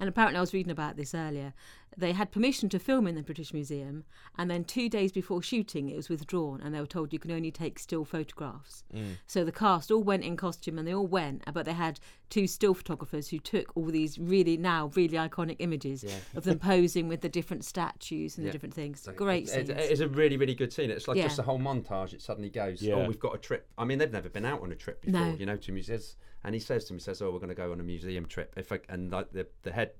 And 0.00 0.08
apparently, 0.08 0.38
I 0.38 0.40
was 0.40 0.52
reading 0.54 0.72
about 0.72 0.96
this 0.96 1.14
earlier. 1.14 1.52
They 1.98 2.12
had 2.12 2.30
permission 2.30 2.68
to 2.70 2.78
film 2.78 3.06
in 3.06 3.14
the 3.14 3.22
British 3.22 3.54
Museum, 3.54 4.04
and 4.36 4.50
then 4.50 4.64
two 4.64 4.88
days 4.90 5.12
before 5.12 5.40
shooting, 5.42 5.88
it 5.88 5.96
was 5.96 6.10
withdrawn, 6.10 6.60
and 6.60 6.74
they 6.74 6.80
were 6.80 6.86
told 6.86 7.10
you 7.12 7.18
can 7.18 7.30
only 7.30 7.50
take 7.50 7.78
still 7.78 8.04
photographs. 8.04 8.84
Mm. 8.94 9.16
So 9.26 9.44
the 9.44 9.52
cast 9.52 9.90
all 9.90 10.02
went 10.02 10.22
in 10.22 10.36
costume, 10.36 10.78
and 10.78 10.86
they 10.86 10.92
all 10.94 11.06
went, 11.06 11.42
but 11.54 11.64
they 11.64 11.72
had 11.72 11.98
two 12.28 12.46
still 12.46 12.74
photographers 12.74 13.28
who 13.28 13.38
took 13.38 13.74
all 13.74 13.86
these 13.86 14.18
really 14.18 14.58
now 14.58 14.90
really 14.94 15.16
iconic 15.16 15.56
images 15.60 16.04
Yeah. 16.04 16.18
of 16.34 16.44
them 16.44 16.58
posing 16.58 17.08
with 17.08 17.22
the 17.22 17.28
different 17.30 17.64
statues 17.64 18.36
and 18.36 18.44
Yeah. 18.44 18.50
the 18.50 18.52
different 18.52 18.74
things. 18.74 19.00
So 19.00 19.12
Great 19.12 19.44
it- 19.44 19.48
scenes. 19.48 19.68
it- 19.70 19.78
It's 19.78 20.00
a 20.00 20.08
really, 20.08 20.36
really 20.36 20.54
good 20.54 20.72
scene. 20.74 20.90
It's 20.90 21.08
like 21.08 21.16
Yeah. 21.16 21.22
just 21.22 21.38
a 21.38 21.42
whole 21.44 21.58
montage. 21.60 22.12
It 22.12 22.20
suddenly 22.20 22.50
goes, 22.50 22.82
oh, 22.82 22.86
Yeah. 22.86 22.94
oh, 22.96 23.06
we've 23.06 23.18
got 23.20 23.34
a 23.34 23.38
trip. 23.38 23.68
I 23.78 23.84
mean, 23.86 23.98
they've 23.98 24.12
never 24.12 24.28
been 24.28 24.44
out 24.44 24.60
on 24.60 24.70
a 24.70 24.74
trip 24.76 25.00
before, 25.00 25.20
No. 25.20 25.34
you 25.34 25.46
know, 25.46 25.56
to 25.56 25.72
museums. 25.72 26.16
And 26.44 26.54
he 26.54 26.60
says 26.60 26.84
to 26.86 26.92
me, 26.92 26.98
he 26.98 27.02
says, 27.02 27.20
oh, 27.22 27.30
we're 27.30 27.38
going 27.38 27.48
to 27.48 27.54
go 27.54 27.72
on 27.72 27.80
a 27.80 27.84
museum 27.84 28.26
trip. 28.26 28.54
If 28.56 28.72
I, 28.72 28.80
And 28.88 29.10
like 29.10 29.32
the, 29.32 29.46
the 29.62 29.72
head, 29.72 29.92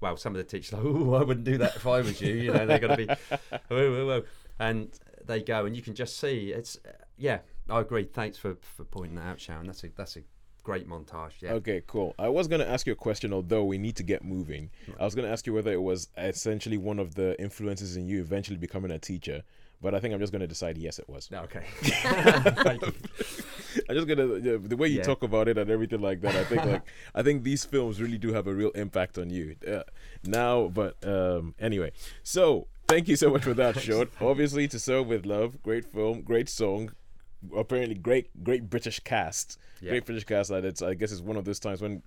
well, 0.00 0.16
some 0.16 0.34
of 0.34 0.38
the 0.38 0.44
teachers 0.44 0.72
are 0.72 0.82
like, 0.82 0.86
oh, 0.86 1.14
I 1.14 1.24
wouldn't 1.24 1.44
do 1.44 1.58
that 1.58 1.76
if 1.76 1.86
I 1.86 2.00
was 2.00 2.20
you. 2.20 2.34
You 2.34 2.52
know, 2.52 2.66
they're 2.66 2.78
going 2.78 2.96
to 2.96 3.06
be, 3.06 3.06
whoa, 3.68 3.90
whoa, 3.90 4.06
whoa. 4.06 4.22
And 4.60 4.90
they 5.24 5.42
go, 5.42 5.66
and 5.66 5.74
you 5.76 5.82
can 5.82 5.94
just 5.94 6.18
see, 6.18 6.52
it's, 6.52 6.76
uh, 6.86 6.92
yeah, 7.16 7.38
I 7.68 7.80
agree. 7.80 8.04
Thanks 8.04 8.38
for, 8.38 8.56
for 8.60 8.84
pointing 8.84 9.16
that 9.16 9.26
out, 9.26 9.40
Sharon. 9.40 9.66
That's 9.66 9.82
a, 9.84 9.88
that's 9.96 10.16
a 10.16 10.22
great 10.68 10.88
montage. 10.88 11.32
Yeah. 11.40 11.52
Okay, 11.52 11.82
cool. 11.86 12.14
I 12.18 12.28
was 12.28 12.46
going 12.46 12.60
to 12.60 12.68
ask 12.68 12.86
you 12.86 12.92
a 12.92 12.96
question, 12.96 13.32
although 13.32 13.64
we 13.64 13.78
need 13.78 13.96
to 13.96 14.02
get 14.02 14.22
moving. 14.22 14.70
I 15.00 15.04
was 15.04 15.14
going 15.14 15.26
to 15.26 15.32
ask 15.32 15.46
you 15.46 15.54
whether 15.54 15.72
it 15.72 15.80
was 15.80 16.08
essentially 16.18 16.76
one 16.76 16.98
of 16.98 17.14
the 17.14 17.40
influences 17.40 17.96
in 17.96 18.06
you 18.06 18.20
eventually 18.20 18.58
becoming 18.58 18.90
a 18.90 18.98
teacher, 18.98 19.42
but 19.80 19.94
I 19.94 20.00
think 20.00 20.12
I'm 20.12 20.20
just 20.20 20.30
going 20.30 20.40
to 20.40 20.46
decide 20.46 20.76
yes, 20.76 20.98
it 20.98 21.08
was. 21.08 21.28
Okay. 21.32 21.64
Thank 21.82 22.82
you. 22.82 22.92
I'm 23.88 23.94
just 23.96 24.08
gonna 24.08 24.36
yeah, 24.38 24.56
the 24.60 24.76
way 24.76 24.88
you 24.88 24.98
Yeah. 24.98 25.04
talk 25.04 25.22
about 25.22 25.48
it 25.48 25.58
and 25.58 25.70
everything 25.70 26.00
like 26.00 26.20
that. 26.22 26.34
I 26.34 26.44
think 26.44 26.64
like 26.64 26.82
I 27.14 27.22
think 27.22 27.42
these 27.44 27.64
films 27.64 28.00
really 28.00 28.18
do 28.18 28.32
have 28.32 28.46
a 28.46 28.54
real 28.54 28.70
impact 28.70 29.18
on 29.18 29.30
you 29.30 29.56
uh, 29.66 29.82
now. 30.24 30.68
But 30.68 30.96
um, 31.06 31.54
anyway, 31.58 31.92
so 32.22 32.66
thank 32.86 33.08
you 33.08 33.16
so 33.16 33.30
much 33.30 33.42
for 33.44 33.54
that, 33.54 33.78
Sean. 33.80 34.08
Obviously, 34.20 34.68
to 34.68 34.78
sir 34.78 35.02
with 35.02 35.26
love, 35.26 35.62
great 35.62 35.84
film, 35.92 36.22
great 36.22 36.48
song. 36.48 36.92
Apparently, 37.56 37.94
great 37.94 38.42
great 38.42 38.68
British 38.68 39.00
cast, 39.00 39.58
Yeah. 39.80 39.90
great 39.90 40.06
British 40.06 40.24
cast. 40.24 40.50
That 40.50 40.64
it's 40.64 40.82
I 40.82 40.94
guess 40.94 41.12
it's 41.12 41.20
one 41.20 41.36
of 41.36 41.44
those 41.44 41.60
times 41.60 41.80
when. 41.80 42.02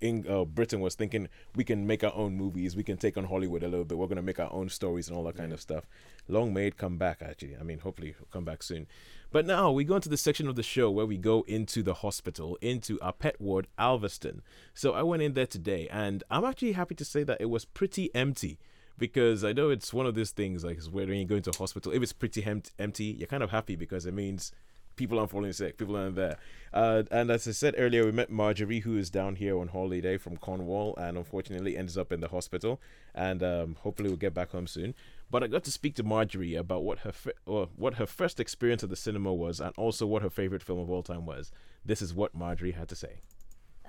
In, 0.00 0.24
uh, 0.28 0.44
Britain 0.44 0.80
was 0.80 0.94
thinking 0.94 1.28
we 1.56 1.64
can 1.64 1.86
make 1.86 2.04
our 2.04 2.14
own 2.14 2.36
movies, 2.36 2.76
we 2.76 2.84
can 2.84 2.96
take 2.96 3.16
on 3.16 3.24
Hollywood 3.24 3.62
a 3.62 3.68
little 3.68 3.84
bit. 3.84 3.98
We're 3.98 4.06
gonna 4.06 4.22
make 4.22 4.38
our 4.38 4.52
own 4.52 4.68
stories 4.68 5.08
and 5.08 5.16
all 5.16 5.24
that 5.24 5.36
kind 5.36 5.52
of 5.52 5.60
stuff. 5.60 5.86
Long 6.28 6.54
may 6.54 6.68
it 6.68 6.76
come 6.76 6.98
back. 6.98 7.22
Actually, 7.22 7.56
I 7.56 7.62
mean, 7.62 7.80
hopefully, 7.80 8.10
it'll 8.10 8.26
come 8.26 8.44
back 8.44 8.62
soon. 8.62 8.86
But 9.30 9.44
now 9.44 9.70
we 9.70 9.84
go 9.84 9.96
into 9.96 10.08
the 10.08 10.16
section 10.16 10.48
of 10.48 10.56
the 10.56 10.62
show 10.62 10.90
where 10.90 11.04
we 11.04 11.18
go 11.18 11.44
into 11.46 11.82
the 11.82 11.94
hospital, 11.94 12.56
into 12.62 12.98
our 13.00 13.12
pet 13.12 13.40
ward, 13.40 13.66
Alveston. 13.78 14.40
So 14.72 14.92
I 14.92 15.02
went 15.02 15.22
in 15.22 15.34
there 15.34 15.46
today, 15.46 15.88
and 15.90 16.24
I'm 16.30 16.44
actually 16.44 16.72
happy 16.72 16.94
to 16.94 17.04
say 17.04 17.24
that 17.24 17.40
it 17.40 17.50
was 17.50 17.64
pretty 17.64 18.14
empty 18.14 18.58
because 18.98 19.44
I 19.44 19.52
know 19.52 19.70
it's 19.70 19.94
one 19.94 20.06
of 20.06 20.14
those 20.14 20.30
things 20.30 20.64
like 20.64 20.82
when 20.90 21.08
you 21.08 21.24
go 21.24 21.36
into 21.36 21.50
a 21.50 21.56
hospital, 21.56 21.92
if 21.92 22.02
it's 22.02 22.12
pretty 22.12 22.40
hem- 22.40 22.62
empty, 22.78 23.04
you're 23.04 23.28
kind 23.28 23.42
of 23.42 23.50
happy 23.50 23.76
because 23.76 24.06
it 24.06 24.14
means 24.14 24.52
people 24.98 25.18
aren't 25.18 25.30
falling 25.30 25.52
sick, 25.52 25.78
people 25.78 25.96
aren't 25.96 26.16
there. 26.16 26.36
Uh, 26.74 27.04
and 27.10 27.30
as 27.30 27.48
I 27.48 27.52
said 27.52 27.74
earlier, 27.78 28.04
we 28.04 28.12
met 28.12 28.30
Marjorie, 28.30 28.80
who 28.80 28.98
is 28.98 29.08
down 29.08 29.36
here 29.36 29.58
on 29.58 29.68
holiday 29.68 30.18
from 30.18 30.36
Cornwall, 30.36 30.94
and 30.96 31.16
unfortunately 31.16 31.76
ends 31.76 31.96
up 31.96 32.12
in 32.12 32.20
the 32.20 32.28
hospital. 32.28 32.80
And 33.14 33.42
um, 33.42 33.76
hopefully 33.80 34.10
we'll 34.10 34.18
get 34.18 34.34
back 34.34 34.50
home 34.50 34.66
soon. 34.66 34.94
But 35.30 35.42
I 35.42 35.46
got 35.46 35.64
to 35.64 35.70
speak 35.70 35.94
to 35.96 36.02
Marjorie 36.02 36.54
about 36.54 36.84
what 36.84 37.00
her 37.00 37.12
fi- 37.12 37.32
or 37.46 37.68
what 37.76 37.94
her 37.94 38.06
first 38.06 38.40
experience 38.40 38.82
at 38.82 38.90
the 38.90 38.96
cinema 38.96 39.32
was, 39.32 39.60
and 39.60 39.72
also 39.78 40.06
what 40.06 40.22
her 40.22 40.30
favorite 40.30 40.62
film 40.62 40.80
of 40.80 40.90
all 40.90 41.02
time 41.02 41.24
was. 41.24 41.50
This 41.84 42.02
is 42.02 42.12
what 42.12 42.34
Marjorie 42.34 42.72
had 42.72 42.88
to 42.88 42.96
say. 42.96 43.20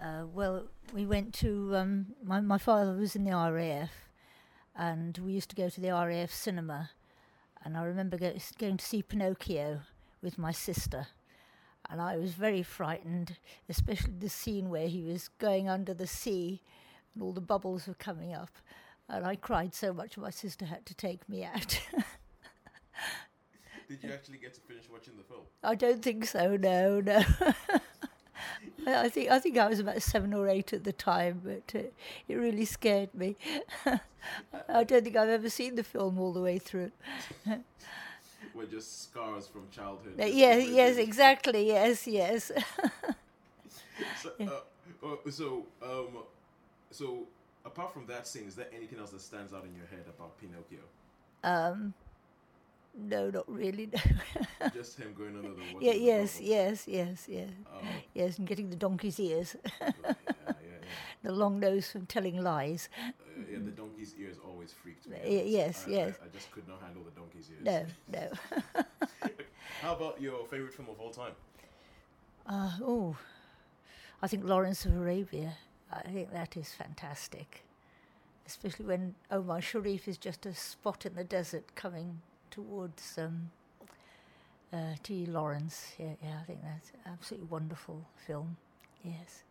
Uh, 0.02 0.26
well, 0.32 0.68
we 0.94 1.06
went 1.06 1.34
to 1.36 1.76
um, 1.76 2.08
my 2.24 2.40
my 2.40 2.58
father 2.58 2.94
was 2.94 3.16
in 3.16 3.26
the 3.26 3.32
RAF, 3.32 3.92
and 4.76 5.18
we 5.18 5.34
used 5.34 5.50
to 5.50 5.56
go 5.56 5.70
to 5.70 5.82
the 5.82 5.92
RAF 5.92 6.32
cinema, 6.32 6.92
and 7.64 7.76
I 7.76 7.84
remember 7.84 8.18
go, 8.18 8.34
going 8.58 8.78
to 8.78 8.86
see 8.86 9.02
Pinocchio 9.02 9.82
with 10.22 10.38
my 10.38 10.52
sister, 10.52 11.08
and 11.90 12.02
I 12.02 12.18
was 12.18 12.34
very 12.34 12.64
frightened, 12.64 13.38
especially 13.68 14.14
the 14.20 14.30
scene 14.30 14.70
where 14.70 14.88
he 14.88 15.04
was 15.04 15.30
going 15.40 15.70
under 15.70 15.94
the 15.94 16.08
sea, 16.08 16.62
and 17.14 17.24
all 17.24 17.34
the 17.34 17.42
bubbles 17.42 17.88
were 17.88 17.94
coming 17.94 18.34
up, 18.34 18.52
and 19.08 19.26
I 19.26 19.36
cried 19.36 19.74
so 19.74 19.94
much 19.94 20.18
my 20.18 20.30
sister 20.30 20.66
had 20.66 20.86
to 20.86 20.94
take 20.94 21.28
me 21.28 21.44
out. 21.44 21.80
Did 23.88 24.04
you 24.04 24.12
actually 24.12 24.38
get 24.38 24.54
to 24.54 24.62
finish 24.62 24.84
watching 24.92 25.18
the 25.18 25.24
film? 25.24 25.42
I 25.64 25.74
don't 25.74 26.04
think 26.04 26.26
so. 26.26 26.56
No, 26.56 27.00
no. 27.00 27.24
I 28.88 29.10
think 29.10 29.32
I 29.32 29.40
think 29.40 29.58
I 29.58 29.68
was 29.68 29.80
about 29.80 30.02
seven 30.02 30.34
or 30.34 30.48
eight 30.48 30.74
at 30.74 30.84
the 30.84 30.94
time, 30.94 31.42
but 31.44 31.76
uh, 31.76 31.88
it 32.28 32.36
really 32.36 32.66
scared 32.66 33.14
me. 33.14 33.36
I 34.70 34.84
don't 34.84 35.04
think 35.04 35.16
I've 35.16 35.30
ever 35.30 35.50
seen 35.50 35.76
the 35.76 35.84
film 35.84 36.20
all 36.20 36.34
the 36.34 36.42
way 36.42 36.60
through. 36.60 36.92
Were 38.60 38.66
just 38.66 39.04
scars 39.04 39.48
from 39.48 39.70
childhood. 39.72 40.20
Uh, 40.20 40.26
yes, 40.26 40.68
yes, 40.68 40.98
exactly. 40.98 41.68
Yes, 41.68 42.08
yes. 42.08 42.52
So, 44.22 44.32
uh, 44.40 45.06
uh, 45.06 45.30
so, 45.30 45.66
um, 45.84 46.24
so 46.92 47.28
apart 47.66 47.94
from 47.94 48.06
that 48.08 48.28
scene, 48.28 48.46
is 48.48 48.56
there 48.56 48.68
anything 48.76 49.00
else 49.00 49.12
that 49.12 49.22
stands 49.22 49.54
out 49.54 49.66
in 49.66 49.76
your 49.76 49.86
head 49.88 50.06
about 50.08 50.38
Pinocchio? 50.40 50.80
um, 51.44 51.94
no, 52.98 53.30
not 53.30 53.46
really. 53.50 53.88
No. 53.94 54.00
Just 54.74 54.98
him 54.98 55.14
going 55.18 55.36
under 55.38 55.54
the 55.54 55.64
water. 55.74 55.86
yeah, 55.86 55.94
yes, 55.94 56.40
yes, 56.42 56.86
yes, 56.88 57.26
yes, 57.30 57.50
Oh, 57.72 57.80
yes, 58.14 58.38
and 58.38 58.48
getting 58.48 58.70
the 58.70 58.76
donkey's 58.76 59.20
ears, 59.20 59.56
yeah, 59.82 59.90
yeah, 60.04 60.14
yeah. 60.26 60.34
the 61.24 61.32
long 61.32 61.60
nose 61.60 61.92
from 61.92 62.06
telling 62.06 62.42
lies. 62.42 62.90
Uh, 62.98 63.12
yeah, 63.52 63.58
the 63.64 63.72
donkey's 63.72 64.16
ears 64.20 64.38
always 64.46 64.74
freaked 64.74 65.08
me. 65.08 65.18
Out. 65.18 65.48
yes, 65.48 65.86
I, 65.88 65.92
yes. 65.92 66.16
I, 66.22 66.26
I 66.26 66.30
just 66.30 66.52
could 66.52 66.68
not 66.68 66.82
handle 66.82 67.04
the 67.04 67.12
donkey's 67.12 67.50
ears. 67.52 67.88
No, 68.12 68.20
no. 68.20 68.84
How 69.82 69.96
about 69.96 70.22
your 70.22 70.46
favorite 70.48 70.74
film 70.74 70.90
of 70.90 71.00
all 71.00 71.12
time? 71.12 71.34
Uh, 72.46 72.72
oh, 72.82 73.18
I 74.22 74.28
think 74.28 74.44
Lawrence 74.44 74.86
of 74.86 74.96
Arabia. 74.96 75.54
I 75.92 76.02
think 76.02 76.32
that 76.34 76.58
is 76.58 76.72
fantastic, 76.74 77.64
especially 78.46 78.86
when 78.86 79.16
Omar 79.32 79.62
Sharif 79.62 80.08
is 80.08 80.18
just 80.18 80.46
a 80.46 80.54
spot 80.54 81.06
in 81.06 81.16
the 81.16 81.24
desert 81.24 81.76
coming 81.76 82.22
towards 82.52 83.18
um, 83.18 83.52
uh, 84.74 84.96
T. 85.02 85.26
Lawrence. 85.26 85.94
Yeah, 85.98 86.14
yeah, 86.24 86.40
I 86.42 86.46
think 86.46 86.62
that's 86.62 86.92
an 86.92 87.00
absolutely 87.12 87.48
wonderful 87.48 88.06
film. 88.28 88.58
Yes. 89.04 89.44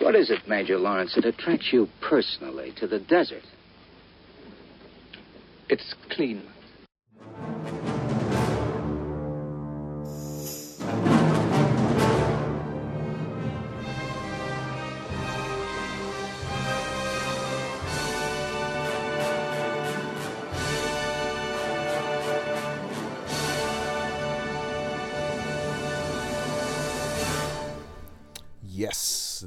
What 0.00 0.14
is 0.14 0.30
it, 0.30 0.46
Major 0.46 0.78
Lawrence, 0.78 1.14
that 1.14 1.24
attracts 1.24 1.72
you 1.72 1.88
personally 2.00 2.72
to 2.78 2.86
the 2.86 2.98
desert? 2.98 3.42
It's 5.68 5.94
clean. 6.10 6.42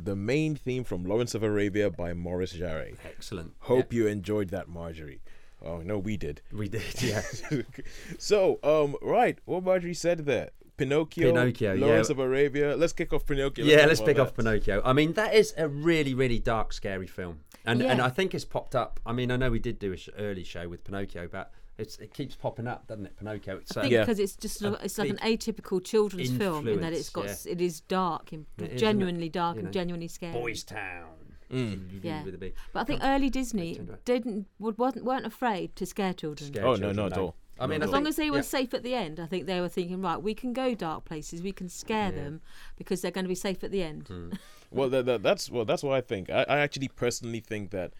The 0.10 0.15
main 0.15 0.56
theme 0.56 0.84
from 0.84 1.06
Lawrence 1.06 1.36
of 1.36 1.43
Arabia 1.43 1.91
by 1.91 2.13
Maurice 2.13 2.54
Jarre. 2.54 2.95
Excellent. 3.06 3.54
Hope 3.60 3.93
you 3.93 4.08
enjoyed 4.08 4.50
that, 4.50 4.67
Marjorie. 4.67 5.22
Oh 5.63 5.82
no, 5.82 6.00
we 6.00 6.17
did. 6.17 6.41
We 6.52 6.67
did. 6.67 6.82
Yeah. 7.00 7.22
so, 8.17 8.58
um, 8.63 8.95
right, 9.04 9.38
what 9.45 9.63
Marjorie 9.63 9.93
said 9.93 10.26
there. 10.26 10.50
Pinocchio, 10.78 11.32
Pinocchio, 11.32 11.74
yeah. 11.74 11.86
Lawrence 11.86 12.10
of 12.10 12.17
Arabia. 12.17 12.76
Let's 12.76 12.93
kick 12.93 13.13
off 13.13 13.28
Pinocchio. 13.28 13.63
yeah, 13.65 13.86
let's 13.86 14.00
about 14.00 14.08
pick 14.08 14.17
off. 14.19 14.36
Pinocchio. 14.36 14.82
I 14.84 14.93
mean, 14.93 15.13
that 15.13 15.36
is 15.36 15.54
a 15.58 15.67
really, 15.67 16.15
really 16.15 16.39
dark, 16.39 16.74
scary 16.74 17.06
film, 17.06 17.41
and 17.63 17.84
and 17.84 18.02
I 18.02 18.10
think 18.10 18.34
it's 18.34 18.45
popped 18.45 18.74
up. 18.74 19.00
I 19.06 19.13
mean, 19.13 19.30
I 19.30 19.36
know 19.36 19.52
we 19.52 19.60
did 19.60 19.78
do 19.78 19.93
a 19.93 19.98
sh- 19.98 20.10
early 20.17 20.43
show 20.43 20.67
with 20.67 20.84
Pinocchio, 20.84 21.28
but 21.28 21.52
it's, 21.79 21.97
it 21.97 22.13
keeps 22.13 22.35
popping 22.35 22.67
up, 22.67 22.87
doesn't 22.87 23.05
it? 23.05 23.17
Pinocchio. 23.17 23.57
It's 23.57 23.75
I 23.75 23.79
uh, 23.79 23.83
think 23.83 23.93
Yeah. 23.93 24.01
because 24.01 24.19
it's 24.19 24.35
just 24.35 24.61
a 24.61 24.69
a, 24.79 24.83
it's 24.85 24.97
like 24.97 25.09
an 25.09 25.17
atypical 25.17 25.83
children's 25.83 26.31
film 26.31 26.67
in 26.67 26.81
that 26.81 26.93
it's 26.93 27.09
got 27.09 27.21
influence, 27.21 27.45
s 27.45 27.51
it 27.53 27.61
is 27.61 27.81
dark, 27.81 28.31
and 28.31 28.45
It 28.57 28.61
is, 28.61 28.65
isn't 28.67 28.75
it? 28.77 28.79
genuinely 28.79 29.29
dark 29.29 29.55
You 29.55 29.59
and 29.61 29.67
know, 29.67 29.71
genuinely 29.71 30.07
scary. 30.07 30.33
Boys 30.33 30.63
Town. 30.63 31.07
Yeah. 31.51 32.23
With 32.23 32.35
a 32.35 32.37
big 32.37 32.53
But 32.73 32.81
I 32.81 32.83
think 32.83 33.01
early 33.03 33.29
Disney 33.29 33.79
didn't 34.05 34.45
wasn't 34.59 35.03
weren't 35.05 35.25
afraid 35.25 35.75
to 35.77 35.85
scare 35.85 36.13
children. 36.13 36.51
scare 36.53 36.65
Oh, 36.65 36.71
no, 36.73 36.77
children, 36.77 36.95
not 36.95 37.11
at 37.13 37.17
all. 37.17 37.35
I 37.61 37.67
mean, 37.67 37.79
Not 37.79 37.85
I 37.85 37.87
As 37.87 37.91
long 37.91 38.03
think- 38.03 38.09
as 38.09 38.15
they 38.15 38.29
were 38.29 38.37
yeah. 38.37 38.41
safe 38.57 38.73
at 38.73 38.83
the 38.83 38.93
end, 38.93 39.19
I 39.19 39.25
think 39.25 39.45
they 39.45 39.59
were 39.59 39.67
thinking, 39.67 40.01
right, 40.01 40.21
we 40.21 40.33
can 40.33 40.53
go 40.53 40.73
dark 40.75 41.03
places, 41.05 41.41
we 41.41 41.51
can 41.51 41.67
scare 41.67 42.11
them 42.11 42.39
because 42.77 43.01
they're 43.01 43.11
going 43.11 43.25
to 43.25 43.29
be 43.29 43.35
safe 43.35 43.63
at 43.63 43.71
the 43.71 43.83
end. 43.83 44.07
Hmm. 44.07 44.29
Well, 44.71 44.87
that, 44.89 45.07
that, 45.07 45.23
that's 45.23 45.49
well, 45.49 45.65
that's 45.65 45.81
what 45.81 45.93
I 45.97 46.01
think. 46.01 46.29
I, 46.29 46.45
I 46.47 46.59
actually 46.59 46.89
personally 46.89 47.39
think 47.39 47.71
that 47.71 47.91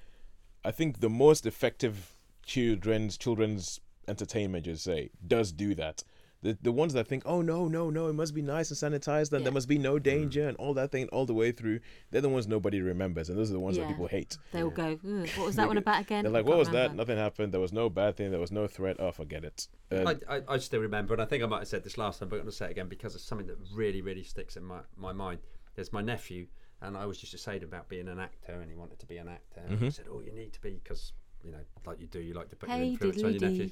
I 0.64 0.70
think 0.70 1.00
the 1.00 1.10
most 1.10 1.48
effective 1.48 2.16
children's 2.50 3.16
children's 3.18 3.80
entertainment, 4.08 4.66
just 4.66 4.84
say, 4.84 5.12
does 5.26 5.52
do 5.52 5.76
that. 5.76 6.04
The 6.42 6.58
the 6.62 6.72
ones 6.72 6.94
that 6.94 7.06
think, 7.06 7.24
oh 7.26 7.42
no, 7.42 7.68
no, 7.68 7.90
no, 7.90 8.08
it 8.08 8.14
must 8.14 8.34
be 8.34 8.42
nice 8.42 8.72
and 8.72 8.94
sanitized, 8.94 9.34
and 9.34 9.46
there 9.46 9.52
must 9.52 9.68
be 9.68 9.78
no 9.78 10.00
danger, 10.00 10.48
and 10.48 10.56
all 10.58 10.74
that 10.74 10.90
thing 10.90 11.08
all 11.10 11.26
the 11.26 11.34
way 11.34 11.52
through. 11.52 11.82
They're 12.10 12.22
the 12.22 12.30
ones 12.30 12.48
nobody 12.48 12.82
remembers, 12.82 13.30
and 13.30 13.38
those 13.38 13.50
are 13.50 13.54
the 13.54 13.60
ones 13.60 13.78
that 13.78 13.88
people 13.88 14.08
hate. 14.08 14.38
They 14.54 14.64
will 14.64 14.72
go, 14.72 14.98
what 15.36 15.46
was 15.46 15.58
that 15.58 15.68
one 15.68 15.78
about 15.78 16.02
again? 16.02 16.24
They're 16.24 16.32
like, 16.32 16.46
what 16.46 16.54
can't 16.54 16.60
was 16.60 16.70
that? 16.70 16.96
Nothing 16.96 17.18
happened. 17.18 17.54
There 17.54 17.60
was 17.60 17.74
no 17.74 17.90
bad 17.90 18.16
thing. 18.16 18.32
There 18.32 18.40
was 18.40 18.54
no 18.54 18.68
threat. 18.68 18.96
Oh, 19.00 19.12
forget 19.12 19.44
it. 19.44 19.68
Uh, 19.92 20.14
I, 20.30 20.36
I, 20.38 20.42
I 20.48 20.58
still 20.60 20.80
remember, 20.80 21.14
and 21.14 21.22
I 21.22 21.26
think 21.26 21.44
I 21.44 21.46
might 21.46 21.60
have 21.60 21.68
said 21.68 21.84
this 21.84 21.98
last 21.98 22.20
time, 22.20 22.30
but 22.30 22.38
I'm 22.38 22.44
going 22.44 22.52
to 22.52 22.58
say 22.58 22.68
it 22.68 22.72
again 22.72 22.88
because 22.88 23.16
it's 23.16 23.26
something 23.26 23.48
that 23.48 23.58
really, 23.74 24.02
really 24.02 24.24
sticks 24.24 24.56
in 24.56 24.64
my, 24.64 24.80
my 24.96 25.12
mind. 25.12 25.40
There's 25.76 25.92
my 25.92 26.02
nephew, 26.02 26.48
and 26.82 26.96
I 26.96 27.06
was 27.06 27.20
just 27.20 27.34
to 27.34 27.38
say 27.38 27.60
to 27.60 27.66
him 27.66 27.70
about 27.70 27.90
being 27.90 28.08
an 28.08 28.20
actor, 28.20 28.54
and 28.54 28.72
he 28.72 28.78
wanted 28.78 29.00
to 29.00 29.06
be 29.06 29.18
an 29.18 29.28
actor. 29.28 29.62
And 29.68 29.86
I 29.86 29.90
said, 29.90 30.06
"Oh, 30.10 30.22
you 30.22 30.32
need 30.32 30.54
to 30.54 30.62
be 30.62 30.80
because 30.82 31.12
you 31.44 31.52
know, 31.52 31.58
like 31.86 32.00
you 32.00 32.08
do, 32.08 32.20
you 32.20 32.34
like 32.34 32.50
to 32.50 32.56
put 32.56 32.70
your 32.70 32.78
Hey, 32.78 32.90
influence 32.90 33.24
on 33.24 33.32
your 33.34 33.42
nephew." 33.42 33.70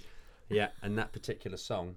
Yeah, 0.49 0.69
and 0.81 0.97
that 0.97 1.11
particular 1.11 1.57
song. 1.57 1.95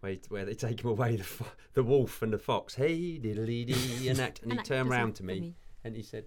Where, 0.00 0.14
where 0.28 0.44
they 0.44 0.54
take 0.54 0.84
him 0.84 0.90
away, 0.90 1.16
the, 1.16 1.24
fo- 1.24 1.44
the 1.74 1.82
wolf 1.82 2.22
and 2.22 2.32
the 2.32 2.38
fox. 2.38 2.76
Hey, 2.76 3.18
diddly 3.18 3.66
dee, 3.66 4.08
an 4.08 4.20
act. 4.20 4.42
And 4.44 4.52
he 4.52 4.58
turned 4.58 4.82
actor's 4.82 4.90
round 4.90 5.14
to 5.16 5.24
me, 5.24 5.40
me. 5.40 5.54
and 5.82 5.96
he 5.96 6.02
said, 6.02 6.26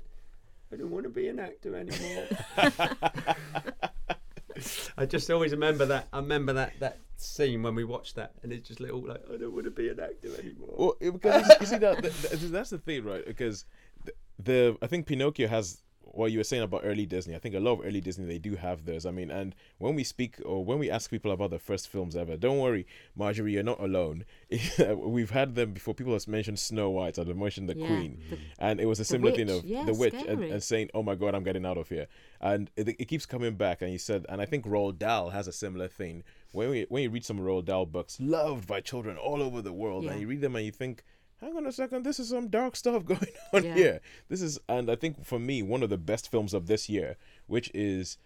I 0.74 0.76
don't 0.76 0.92
want 0.92 1.06
to 1.06 1.10
be 1.10 1.30
an 1.30 1.40
actor 1.40 1.78
anymore. 1.78 2.28
I 4.98 5.06
just 5.06 5.30
always 5.32 5.52
remember 5.54 5.86
that. 5.86 6.08
I 6.12 6.18
remember 6.18 6.52
that 6.54 6.74
that 6.82 6.98
scene 7.18 7.64
when 7.64 7.74
we 7.76 7.84
watched 7.86 8.16
that, 8.16 8.34
and 8.44 8.52
it's 8.52 8.68
just 8.68 8.80
little 8.82 9.02
like 9.02 9.22
I 9.34 9.38
don't 9.38 9.54
want 9.54 9.66
to 9.66 9.72
be 9.72 9.88
an 9.90 10.00
actor 10.00 10.30
anymore. 10.38 10.76
Well, 11.00 11.12
because 11.14 11.48
you 11.62 11.66
see- 11.66 11.78
that, 11.78 12.02
that- 12.02 12.14
that- 12.14 12.52
that's 12.52 12.70
the 12.72 12.78
thing, 12.78 13.04
right? 13.06 13.26
Because 13.26 13.66
the, 14.06 14.14
the 14.40 14.78
I 14.82 14.88
think 14.88 15.08
Pinocchio 15.08 15.48
has 15.48 15.82
what 16.14 16.32
you 16.32 16.38
were 16.40 16.44
saying 16.44 16.64
about 16.64 16.82
early 16.84 17.06
Disney. 17.06 17.36
I 17.36 17.40
think 17.40 17.56
a 17.56 17.60
lot 17.60 17.80
of 17.80 17.86
early 17.86 18.02
Disney 18.02 18.26
they 18.26 18.38
do 18.38 18.56
have 18.56 18.86
those. 18.86 19.06
I 19.06 19.12
mean, 19.12 19.32
and 19.32 19.56
when 19.78 19.96
we 19.96 20.04
speak 20.04 20.36
or 20.46 20.64
when 20.64 20.80
we 20.80 20.90
ask 20.90 21.10
people 21.10 21.32
about 21.32 21.50
the 21.52 21.60
first 21.60 21.88
films 21.90 22.16
ever, 22.16 22.38
don't 22.38 22.60
worry, 22.60 22.86
Marjorie, 23.16 23.54
you're 23.54 23.64
not 23.64 23.80
alone. 23.80 24.26
We've 24.96 25.30
had 25.32 25.56
them 25.56 25.74
before. 25.74 25.94
People 25.94 26.14
have 26.14 26.28
mentioned 26.28 26.60
Snow 26.60 26.90
White 26.90 27.18
or 27.18 27.24
they 27.24 27.34
mentioned 27.34 27.70
the 27.70 27.78
Yeah, 27.78 27.88
Queen, 27.88 28.22
the- 28.30 28.38
and 28.60 28.80
it 28.80 28.86
was 28.86 29.00
a 29.00 29.06
similar 29.06 29.32
thing 29.34 29.50
of 29.50 29.64
yeah, 29.66 29.84
the 29.86 29.94
witch 29.94 30.14
and, 30.14 30.44
and 30.44 30.62
saying, 30.64 30.90
"Oh 30.94 31.04
my 31.04 31.16
God, 31.16 31.36
I'm 31.36 31.44
getting 31.44 31.66
out 31.66 31.78
of 31.78 31.90
here," 31.90 32.08
and 32.40 32.70
it, 32.76 32.88
it 32.90 33.06
keeps 33.06 33.26
coming 33.26 33.56
back. 33.56 33.82
And 33.82 33.92
you 33.92 33.98
said, 33.98 34.26
and 34.30 34.42
I 34.42 34.46
think 34.46 34.66
Roald 34.66 34.98
Dahl 35.00 35.30
has 35.30 35.48
a 35.48 35.54
similar 35.54 35.88
thing. 35.88 36.24
When 36.52 36.70
we 36.70 36.86
when 36.90 37.04
you 37.04 37.10
read 37.10 37.26
some 37.26 37.40
Roald 37.40 37.66
Dahl 37.66 37.86
books, 37.86 38.18
loved 38.20 38.68
by 38.68 38.82
children 38.82 39.18
all 39.18 39.42
over 39.42 39.62
the 39.62 39.74
world, 39.74 40.06
and 40.06 40.20
you 40.20 40.28
read 40.28 40.42
them 40.42 40.56
and 40.56 40.66
you 40.66 40.72
think 40.72 41.04
hang 41.42 41.58
on 41.58 41.66
a 41.66 41.72
second, 41.72 42.04
this 42.04 42.20
is 42.20 42.30
some 42.30 42.48
dark 42.48 42.76
stuff 42.76 43.04
going 43.12 43.20
on 43.54 43.64
Yeah. 43.64 43.74
here. 43.74 44.02
This 44.30 44.42
is, 44.42 44.60
and 44.70 44.90
I 44.90 44.96
think 44.96 45.26
for 45.26 45.40
me, 45.40 45.62
one 45.64 45.84
of 45.84 45.90
the 45.90 45.98
best 45.98 46.30
films 46.30 46.54
of 46.54 46.68
this 46.68 46.88
year, 46.90 47.18
which 47.48 47.72
is, 47.74 48.18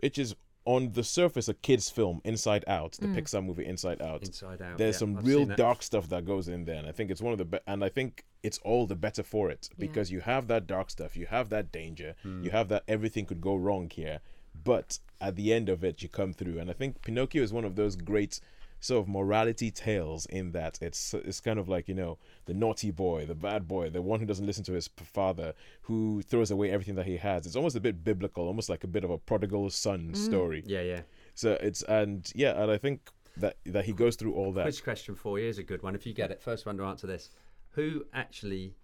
which 0.00 0.18
is 0.18 0.34
on 0.64 0.92
the 0.92 1.02
surface 1.02 1.48
a 1.48 1.54
kids' 1.54 1.90
film, 1.90 2.20
Inside 2.24 2.64
Out, 2.68 2.92
the 3.00 3.08
Pixar 3.08 3.44
movie 3.44 3.66
Inside 3.66 4.00
Out. 4.00 4.22
Inside 4.22 4.62
Out. 4.62 4.78
There's 4.78 4.94
yeah, 4.94 4.98
some 5.00 5.18
I've 5.18 5.26
real 5.26 5.44
dark 5.44 5.82
stuff 5.82 6.08
that 6.10 6.24
goes 6.24 6.46
in 6.46 6.64
there, 6.66 6.76
and 6.76 6.86
I 6.86 6.92
think 6.92 7.10
it's 7.10 7.20
one 7.20 7.32
of 7.32 7.38
the 7.38 7.44
best. 7.44 7.64
And 7.66 7.82
I 7.82 7.88
think 7.88 8.24
it's 8.44 8.58
all 8.58 8.86
the 8.86 8.94
better 8.94 9.24
for 9.24 9.50
it 9.50 9.68
because 9.76 10.12
you 10.12 10.20
have 10.20 10.46
that 10.48 10.68
dark 10.68 10.90
stuff, 10.90 11.16
you 11.16 11.26
have 11.26 11.48
that 11.50 11.72
danger, 11.72 12.14
Hmm. 12.22 12.44
you 12.44 12.50
have 12.50 12.68
that 12.68 12.84
everything 12.86 13.26
could 13.26 13.40
go 13.40 13.56
wrong 13.56 13.90
here, 13.90 14.20
but 14.64 15.00
at 15.20 15.34
the 15.34 15.52
end 15.52 15.68
of 15.68 15.82
it, 15.82 16.00
you 16.00 16.08
come 16.08 16.32
through. 16.32 16.60
And 16.60 16.70
I 16.70 16.74
think 16.74 17.02
Pinocchio 17.02 17.42
is 17.42 17.52
one 17.52 17.64
of 17.64 17.74
those 17.74 17.96
great 17.96 18.38
sort 18.82 19.00
of 19.00 19.08
morality 19.08 19.70
tales 19.70 20.26
in 20.26 20.50
that 20.50 20.76
it's 20.82 21.14
it's 21.14 21.40
kind 21.40 21.58
of 21.58 21.68
like 21.68 21.88
you 21.88 21.94
know 21.94 22.18
the 22.46 22.52
naughty 22.52 22.90
boy, 22.90 23.24
the 23.24 23.34
bad 23.34 23.66
boy, 23.68 23.88
the 23.88 24.02
one 24.02 24.18
who 24.20 24.26
doesn't 24.26 24.44
listen 24.44 24.64
to 24.64 24.72
his 24.72 24.90
father, 24.96 25.54
who 25.82 26.20
throws 26.22 26.50
away 26.50 26.70
everything 26.70 26.96
that 26.96 27.06
he 27.06 27.16
has. 27.16 27.46
It's 27.46 27.56
almost 27.56 27.76
a 27.76 27.80
bit 27.80 28.04
biblical, 28.04 28.46
almost 28.46 28.68
like 28.68 28.82
a 28.84 28.88
bit 28.88 29.04
of 29.04 29.10
a 29.10 29.18
prodigal 29.18 29.70
son 29.70 30.10
mm. 30.12 30.16
story. 30.16 30.64
Yeah, 30.66 30.82
yeah. 30.82 31.00
So 31.34 31.56
it's 31.60 31.82
and 31.82 32.30
yeah, 32.34 32.60
and 32.60 32.70
I 32.70 32.76
think 32.76 33.08
that 33.36 33.56
that 33.66 33.84
he 33.84 33.92
goes 33.92 34.16
through 34.16 34.34
all 34.34 34.52
that. 34.52 34.66
Which 34.66 34.82
question 34.82 35.14
for 35.14 35.38
you 35.38 35.48
is 35.48 35.58
a 35.58 35.62
good 35.62 35.82
one. 35.82 35.94
If 35.94 36.04
you 36.04 36.12
get 36.12 36.32
it, 36.32 36.42
first 36.42 36.66
one 36.66 36.76
to 36.78 36.84
answer 36.84 37.06
this: 37.06 37.30
Who 37.70 38.04
actually, 38.12 38.74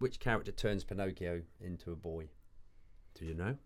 which 0.00 0.18
character 0.18 0.50
turns 0.50 0.82
Pinocchio 0.82 1.42
into 1.60 1.92
a 1.92 1.96
boy? 1.96 2.28
Do 3.14 3.24
you 3.24 3.34
know? 3.34 3.56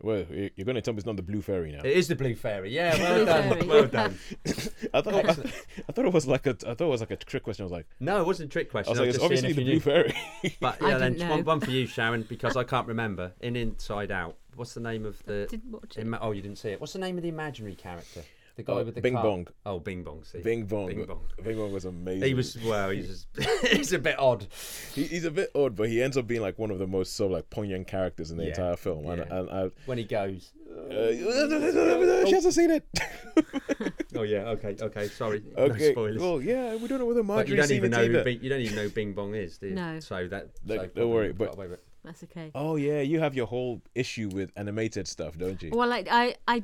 Well, 0.00 0.24
you- 0.30 0.50
you're 0.56 0.64
going 0.64 0.74
to 0.76 0.80
tell 0.80 0.94
me 0.94 0.98
it's 0.98 1.06
not 1.06 1.16
the 1.16 1.22
blue 1.22 1.42
fairy 1.42 1.70
now. 1.72 1.80
It 1.80 1.96
is 1.96 2.08
the 2.08 2.16
blue 2.16 2.34
fairy. 2.34 2.70
Yeah, 2.74 2.96
well 2.98 3.24
done. 3.24 3.68
Well 3.68 3.86
done. 3.86 4.18
I 4.94 5.00
thought 5.00 5.14
I, 5.14 5.92
thought 5.92 6.04
it 6.06 6.12
was 6.12 6.26
like 6.26 6.46
a 6.46 6.50
I 6.66 6.74
thought 6.74 6.80
it 6.80 6.84
was 6.88 7.00
like 7.00 7.10
a 7.12 7.16
trick 7.16 7.42
question. 7.44 7.62
I 7.62 7.66
was 7.66 7.72
like, 7.72 7.86
No, 8.00 8.20
it 8.20 8.26
wasn't 8.26 8.50
a 8.50 8.52
trick 8.52 8.68
I 8.68 8.70
question. 8.70 8.90
was 8.92 8.98
like, 8.98 9.06
was 9.06 9.16
it's 9.16 9.24
obviously 9.24 9.52
the 9.52 9.62
blue 9.62 9.72
knew. 9.74 9.80
fairy. 9.80 10.14
But 10.60 10.78
yeah, 10.82 10.98
then 10.98 11.18
one, 11.28 11.44
one 11.44 11.60
for 11.60 11.70
you, 11.70 11.86
Sharon, 11.86 12.22
because 12.22 12.56
I 12.56 12.64
can't 12.64 12.86
remember. 12.88 13.32
In 13.40 13.54
Inside 13.56 14.10
Out, 14.10 14.36
what's 14.56 14.74
the 14.74 14.80
name 14.80 15.04
of 15.04 15.22
the? 15.24 15.46
Didn't 15.48 15.70
watch 15.70 15.96
it. 15.96 16.00
Ima- 16.02 16.18
oh, 16.20 16.32
you 16.32 16.42
didn't 16.42 16.58
see 16.58 16.70
it. 16.70 16.80
What's 16.80 16.92
the 16.94 16.98
name 16.98 17.16
of 17.16 17.22
the 17.22 17.28
imaginary 17.28 17.74
character? 17.76 18.22
The 18.54 18.62
guy 18.62 18.72
Oh, 18.74 18.84
with 18.84 18.94
the 18.94 19.00
Bing 19.00 19.14
car? 19.14 19.22
Bong. 19.22 19.46
Oh, 19.64 19.78
Bing 19.78 20.02
Bong. 20.04 20.22
See, 20.24 20.40
Bing 20.40 20.66
Bong. 20.66 20.88
Bing 20.88 21.04
Bong. 21.06 21.20
Bing 21.42 21.56
Bong 21.56 21.72
was 21.72 21.86
amazing. 21.86 22.28
He 22.28 22.34
was 22.34 22.58
well. 22.62 22.90
He's 22.90 23.24
just, 23.34 23.66
he's 23.66 23.92
a 23.94 23.98
bit 23.98 24.18
odd. 24.18 24.46
He, 24.94 25.04
he's 25.04 25.24
a 25.24 25.30
bit 25.30 25.50
odd, 25.54 25.74
but 25.74 25.88
he 25.88 26.02
ends 26.02 26.16
up 26.18 26.26
being 26.26 26.42
like 26.42 26.58
one 26.58 26.70
of 26.70 26.78
the 26.78 26.86
most 26.86 27.16
so 27.16 27.26
like 27.28 27.48
poignant 27.48 27.86
characters 27.86 28.30
in 28.30 28.36
the 28.36 28.44
Yeah, 28.44 28.50
entire 28.50 28.76
film. 28.76 29.06
Yeah. 29.06 29.24
and 29.30 29.50
I, 29.50 29.70
when 29.86 29.96
he 29.98 30.04
goes. 30.04 30.52
Uh, 30.70 31.12
she 32.26 32.32
hasn't 32.32 32.54
seen 32.54 32.70
it. 32.70 32.86
Oh 34.14 34.24
yeah, 34.24 34.40
okay, 34.50 34.76
okay. 34.78 35.08
Sorry. 35.08 35.42
No 35.56 35.64
okay. 35.64 35.92
spoilers. 35.92 36.20
well, 36.20 36.40
yeah, 36.42 36.74
we 36.76 36.86
don't 36.86 36.98
know 36.98 37.06
whether 37.06 37.22
but 37.22 37.46
Marjorie's 37.46 37.50
you 37.50 37.56
don't 37.56 37.70
even 37.70 37.92
it 37.94 37.96
know 37.96 38.02
either. 38.04 38.18
who 38.18 38.24
Bing, 38.24 38.42
you 38.42 38.50
don't 38.50 38.60
even 38.60 38.76
know 38.76 38.88
Bing 38.90 39.14
Bong 39.14 39.34
is, 39.34 39.56
do 39.56 39.68
you? 39.68 39.74
No. 39.74 39.98
So 40.00 40.28
that. 40.28 40.50
Like, 40.66 40.80
so 40.80 41.00
don't 41.00 41.10
worry, 41.10 41.28
got 41.28 41.38
but- 41.38 41.54
away 41.54 41.68
with 41.68 41.78
it. 41.78 41.84
That's 42.04 42.22
okay. 42.24 42.50
Oh 42.54 42.76
yeah, 42.76 43.00
you 43.00 43.20
have 43.20 43.34
your 43.34 43.46
whole 43.46 43.80
issue 43.94 44.28
with 44.28 44.50
animated 44.56 45.06
stuff, 45.08 45.38
don't 45.38 45.62
you? 45.62 45.70
Well, 45.72 45.88
like 45.88 46.08
I, 46.10 46.34
I, 46.46 46.62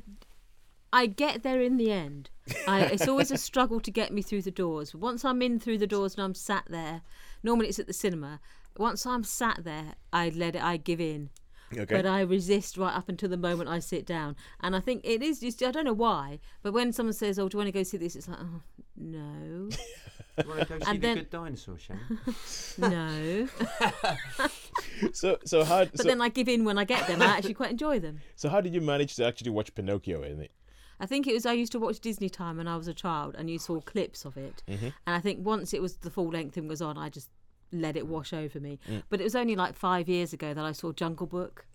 I 0.92 1.07
get 1.07 1.42
there 1.42 1.61
in 1.61 1.77
the 1.77 1.90
end. 1.92 2.31
I, 2.66 2.83
it's 2.87 3.07
always 3.09 3.31
a 3.31 3.37
struggle 3.37 3.79
to 3.81 3.90
get 3.90 4.12
me 4.12 4.22
through 4.22 4.42
the 4.42 4.51
doors. 4.51 4.94
Once 4.94 5.24
I'm 5.24 5.42
in 5.42 5.61
through 5.61 5.79
the 5.79 5.87
doors 5.87 6.14
and 6.14 6.24
I'm 6.24 6.35
sat 6.35 6.64
there, 6.68 7.03
normally 7.42 7.68
it's 7.68 7.79
at 7.79 7.87
the 7.87 7.92
cinema. 7.92 8.40
Once 8.77 9.05
I'm 9.05 9.22
sat 9.24 9.64
there, 9.64 9.94
I 10.12 10.31
let 10.31 10.57
it. 10.57 10.62
I 10.62 10.77
give 10.79 11.01
in. 11.01 11.31
Okay. 11.77 11.96
But 11.96 12.07
I 12.07 12.20
resist 12.22 12.79
right 12.79 12.94
up 12.94 13.11
until 13.11 13.29
the 13.29 13.37
moment 13.37 13.68
I 13.68 13.81
sit 13.81 14.07
down. 14.07 14.35
And 14.61 14.74
I 14.74 14.81
think 14.81 15.03
it 15.05 15.22
is 15.22 15.40
just, 15.40 15.62
I 15.62 15.70
don't 15.70 15.85
know 15.85 15.92
why, 15.92 16.38
but 16.62 16.72
when 16.72 16.92
someone 16.94 17.12
says, 17.12 17.38
Oh, 17.38 17.48
do 17.48 17.57
you 17.57 17.59
want 17.59 17.68
to 17.68 17.72
go 17.72 17.83
see 17.83 17.98
this? 17.98 18.16
It's 18.16 18.27
like, 18.29 18.38
Oh, 18.40 18.62
no, 18.96 19.68
You 20.38 20.48
want 20.48 20.61
to 20.61 20.66
go 20.66 20.79
see 20.79 20.85
And 20.87 20.98
the 21.03 21.07
then- 21.07 21.16
Good 21.18 21.31
Dinosaur 21.31 21.77
Show? 21.79 21.94
no. 22.79 23.48
so 25.12 25.38
so 25.44 25.64
how 25.64 25.85
But 25.85 25.98
so, 25.98 26.05
then 26.05 26.22
I 26.22 26.29
give 26.31 26.48
in 26.48 26.64
when 26.64 26.79
I 26.79 26.85
get 26.85 27.07
them. 27.07 27.20
I 27.20 27.27
actually 27.27 27.55
quite 27.55 27.70
enjoy 27.72 27.98
them. 27.98 28.20
so 28.37 28.48
how 28.48 28.61
did 28.62 28.72
you 28.72 28.81
manage 28.81 29.16
to 29.16 29.27
actually 29.27 29.51
watch 29.51 29.74
Pinocchio 29.74 30.22
in 30.22 30.40
it? 30.40 30.53
I 31.01 31.07
think 31.07 31.27
it 31.27 31.35
was 31.35 31.47
I 31.47 31.53
used 31.53 31.73
to 31.73 31.79
watch 31.79 32.01
Disney 32.01 32.29
Time 32.29 32.57
when 32.57 32.69
I 32.69 32.77
was 32.77 32.89
a 32.89 32.95
child, 32.95 33.35
and 33.39 33.49
you 33.51 33.59
saw 33.59 33.81
clips 33.81 34.25
of 34.25 34.37
it. 34.37 34.63
Mm-hmm. 34.69 34.87
And 35.07 35.17
I 35.17 35.21
think 35.21 35.45
once 35.45 35.73
it 35.73 35.83
was 35.83 35.97
the 35.97 36.11
full 36.11 36.29
length 36.29 36.55
thing 36.55 36.69
was 36.69 36.83
on, 36.83 36.99
I 36.99 37.09
just 37.09 37.31
let 37.73 37.97
it 37.97 38.07
wash 38.07 38.33
over 38.33 38.59
me. 38.61 38.79
Mm. 38.89 39.03
But 39.09 39.21
it 39.21 39.25
was 39.25 39.35
only 39.35 39.57
like 39.57 39.75
five 39.75 40.09
years 40.09 40.33
ago 40.33 40.55
that 40.55 40.65
I 40.65 40.73
saw 40.73 40.93
Jungle 40.93 41.27
Book 41.27 41.67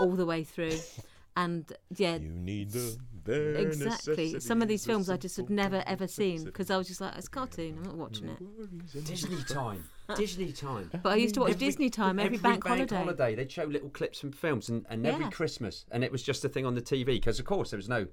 all 0.00 0.12
the 0.12 0.26
way 0.26 0.44
through, 0.44 0.78
and 1.36 1.70
yeah. 1.96 2.16
You 2.16 2.30
need 2.30 2.70
the 2.70 2.96
bare 3.24 3.54
Exactly. 3.54 4.40
Some 4.40 4.62
of 4.62 4.68
these 4.68 4.86
films 4.86 5.10
I 5.10 5.16
just 5.16 5.36
had 5.36 5.50
never 5.50 5.82
ever 5.86 6.06
seen 6.06 6.44
because 6.44 6.70
I 6.70 6.76
was 6.76 6.88
just 6.88 7.00
like, 7.00 7.16
it's 7.16 7.28
cartoon. 7.28 7.76
I'm 7.78 7.84
not 7.84 7.96
watching 7.96 8.28
it. 8.28 9.04
Disney 9.04 9.42
time. 9.44 9.84
Disney 10.16 10.52
time. 10.52 10.90
But 11.02 11.10
I 11.10 11.16
used 11.16 11.34
to 11.34 11.40
watch 11.40 11.50
Every- 11.50 11.66
Disney 11.66 11.90
Time 11.90 12.18
every, 12.18 12.38
bank, 12.38 12.66
holiday. 12.66 13.34
They'd 13.34 13.52
show 13.52 13.64
little 13.64 13.90
clips 13.90 14.18
from 14.18 14.32
films, 14.32 14.68
and, 14.68 14.86
and 14.88 15.06
every 15.06 15.30
Christmas, 15.30 15.84
and 15.90 16.02
it 16.02 16.10
was 16.10 16.22
just 16.22 16.44
a 16.44 16.48
thing 16.48 16.64
on 16.64 16.74
the 16.74 16.82
TV 16.82 17.06
because, 17.06 17.38
of 17.38 17.44
course, 17.44 17.70
there 17.70 17.76
was 17.76 17.88
no, 17.88 18.06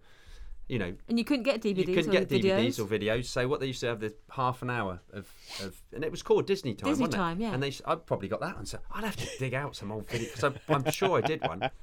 you 0.68 0.80
know, 0.80 0.94
And 1.08 1.18
you 1.20 1.26
couldn't 1.26 1.44
get 1.44 1.62
DVDs 1.62 1.88
you 1.88 1.96
couldn't 1.96 2.10
or 2.10 2.26
get 2.26 2.30
videos. 2.30 2.66
DVDs 2.68 2.80
or 2.80 2.86
videos. 2.86 3.26
So 3.26 3.48
what 3.48 3.60
they 3.60 3.68
used 3.68 3.82
to 3.82 3.88
have 3.88 4.00
the 4.00 4.14
half 4.32 4.62
an 4.62 4.70
hour 4.70 5.00
of, 5.14 5.30
of 5.64 5.80
and 5.94 6.04
it 6.04 6.12
was 6.12 6.24
called 6.24 6.48
Disney 6.48 6.74
Time. 6.74 6.90
Disney 6.90 7.04
wasn't 7.04 7.14
it? 7.14 7.18
Time, 7.18 7.40
yeah. 7.40 7.54
And 7.54 7.62
they, 7.62 7.68
s- 7.68 7.82
I 7.86 7.96
probably 7.96 8.28
got 8.28 8.42
that 8.42 8.56
one. 8.56 8.66
So 8.66 8.80
I'd 8.92 9.04
have 9.04 9.16
to 9.18 9.28
dig 9.38 9.54
out 9.54 9.76
some 9.76 9.92
old 9.92 10.08
video 10.10 10.30
because 10.34 10.54
I'm 10.68 10.92
sure 10.92 11.18
I 11.18 11.22
did 11.22 11.42
one. 11.42 11.70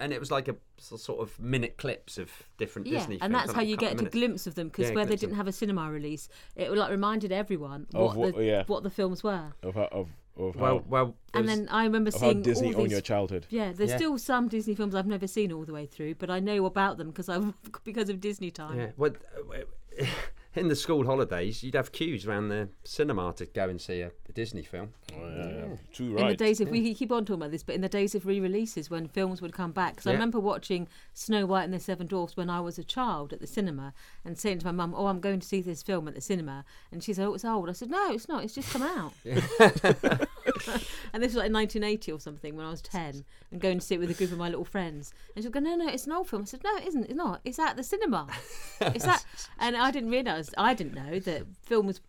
And 0.00 0.14
it 0.14 0.18
was 0.18 0.30
like 0.30 0.48
a 0.48 0.56
sort 0.78 1.20
of 1.20 1.38
minute 1.38 1.76
clips 1.76 2.16
of 2.16 2.30
different 2.56 2.88
yeah, 2.88 2.98
Disney 3.00 3.18
films. 3.18 3.22
and 3.22 3.34
that's 3.34 3.52
how 3.52 3.60
you 3.60 3.76
get 3.76 4.00
a 4.00 4.04
glimpse 4.06 4.46
of 4.46 4.54
them 4.54 4.68
because 4.68 4.88
Yeah, 4.88 4.94
where 4.96 5.04
they 5.04 5.14
didn't 5.14 5.32
of- 5.32 5.36
have 5.36 5.46
a 5.46 5.52
cinema 5.52 5.92
release, 5.92 6.30
it 6.56 6.72
like 6.72 6.90
reminded 6.90 7.32
everyone 7.32 7.86
Of 7.94 8.00
what, 8.00 8.16
what- 8.16 8.36
the, 8.36 8.44
yeah. 8.44 8.64
what 8.66 8.82
the 8.82 8.90
films 8.90 9.22
were. 9.22 9.52
of 9.62 9.76
uh, 9.76 9.88
of, 9.92 10.08
of 10.38 10.56
Well, 10.56 10.78
how, 10.78 10.84
well, 10.88 11.14
And 11.34 11.48
then 11.48 11.68
I 11.70 11.84
remember 11.84 12.10
seeing 12.10 12.42
Disney 12.42 12.68
all 12.74 12.80
owned 12.80 12.84
these. 12.86 12.92
your 12.92 13.00
childhood. 13.00 13.46
Yeah, 13.50 13.72
there's 13.72 13.90
Yeah. 13.90 13.96
still 13.96 14.18
some 14.18 14.48
Disney 14.48 14.74
films 14.74 14.94
I've 14.94 15.06
never 15.06 15.26
seen 15.26 15.52
all 15.52 15.64
the 15.64 15.72
way 15.72 15.86
through, 15.86 16.14
but 16.16 16.30
I 16.30 16.40
know 16.40 16.64
about 16.66 16.98
them 16.98 17.08
because 17.08 17.28
I 17.28 17.38
because 17.84 18.08
of 18.08 18.20
Disney 18.20 18.50
Time. 18.50 18.78
Yeah, 18.78 18.90
well, 18.96 19.12
uh, 19.52 20.04
in 20.54 20.68
the 20.68 20.76
school 20.76 21.04
holidays, 21.04 21.62
you'd 21.62 21.74
have 21.74 21.92
queues 21.92 22.26
around 22.26 22.48
the 22.48 22.68
cinema 22.84 23.32
to 23.34 23.46
go 23.46 23.68
and 23.68 23.80
see 23.80 24.00
a, 24.00 24.10
a 24.28 24.32
Disney 24.32 24.62
film. 24.62 24.92
Oh, 25.12 25.28
yeah, 25.28 25.46
yeah. 25.48 25.64
Too 25.92 26.16
In 26.16 26.28
the 26.28 26.34
days 26.36 26.60
of 26.60 26.68
we 26.68 26.94
keep 26.94 27.12
on 27.12 27.24
talking 27.24 27.42
about 27.42 27.50
this, 27.50 27.62
but 27.62 27.74
in 27.74 27.80
the 27.80 27.88
days 27.88 28.14
of 28.14 28.24
re-releases 28.26 28.90
when 28.90 29.06
films 29.08 29.42
would 29.42 29.52
come 29.52 29.72
back, 29.72 29.94
because 29.96 30.06
I 30.06 30.12
remember 30.12 30.38
watching 30.40 30.88
Snow 31.14 31.46
White 31.46 31.64
and 31.64 31.72
the 31.74 31.78
Seven 31.80 32.06
Dwarfs 32.06 32.36
when 32.36 32.48
I 32.50 32.60
was 32.60 32.78
a 32.78 32.84
child 32.84 33.32
at 33.32 33.40
the 33.40 33.46
cinema, 33.46 33.92
and 34.24 34.38
saying 34.38 34.60
to 34.60 34.66
my 34.66 34.72
mum, 34.72 34.94
"Oh, 34.96 35.06
I'm 35.06 35.20
going 35.20 35.40
to 35.40 35.46
see 35.46 35.60
this 35.60 35.82
film 35.82 36.08
at 36.08 36.14
the 36.14 36.20
cinema," 36.20 36.64
and 36.92 37.02
she 37.04 37.12
said, 37.12 37.26
"Oh, 37.26 37.34
it's 37.34 37.44
old." 37.44 37.68
I 37.68 37.72
said, 37.72 37.90
"No, 37.90 38.10
it's 38.12 38.28
not. 38.28 38.42
It's 38.44 38.54
just 38.54 38.70
come 38.70 38.82
out." 38.82 39.12
and 41.12 41.22
this 41.22 41.30
was 41.30 41.36
like 41.36 41.46
in 41.46 41.52
1980 41.52 42.12
or 42.12 42.20
something 42.20 42.56
when 42.56 42.66
I 42.66 42.70
was 42.70 42.82
10, 42.82 43.24
and 43.50 43.60
going 43.60 43.78
to 43.78 43.84
see 43.84 43.94
it 43.94 43.98
with 43.98 44.10
a 44.10 44.14
group 44.14 44.32
of 44.32 44.38
my 44.38 44.48
little 44.48 44.64
friends, 44.64 45.12
and 45.34 45.42
she 45.42 45.48
was 45.48 45.52
going, 45.52 45.64
"No, 45.64 45.76
no, 45.76 45.88
it's 45.88 46.06
an 46.06 46.12
old 46.12 46.28
film." 46.28 46.42
I 46.42 46.44
said, 46.46 46.64
"No, 46.64 46.76
it 46.76 46.86
isn't. 46.88 47.04
It's 47.04 47.14
not. 47.14 47.40
It's 47.44 47.58
at 47.58 47.76
the 47.76 47.82
cinema. 47.82 48.28
It's 48.80 49.06
at," 49.06 49.24
and 49.58 49.76
I 49.76 49.90
didn't 49.90 50.10
realise, 50.10 50.50
I 50.56 50.74
didn't 50.74 50.94
know 50.94 51.18
that 51.18 51.46
film 51.62 51.86
was 51.86 52.00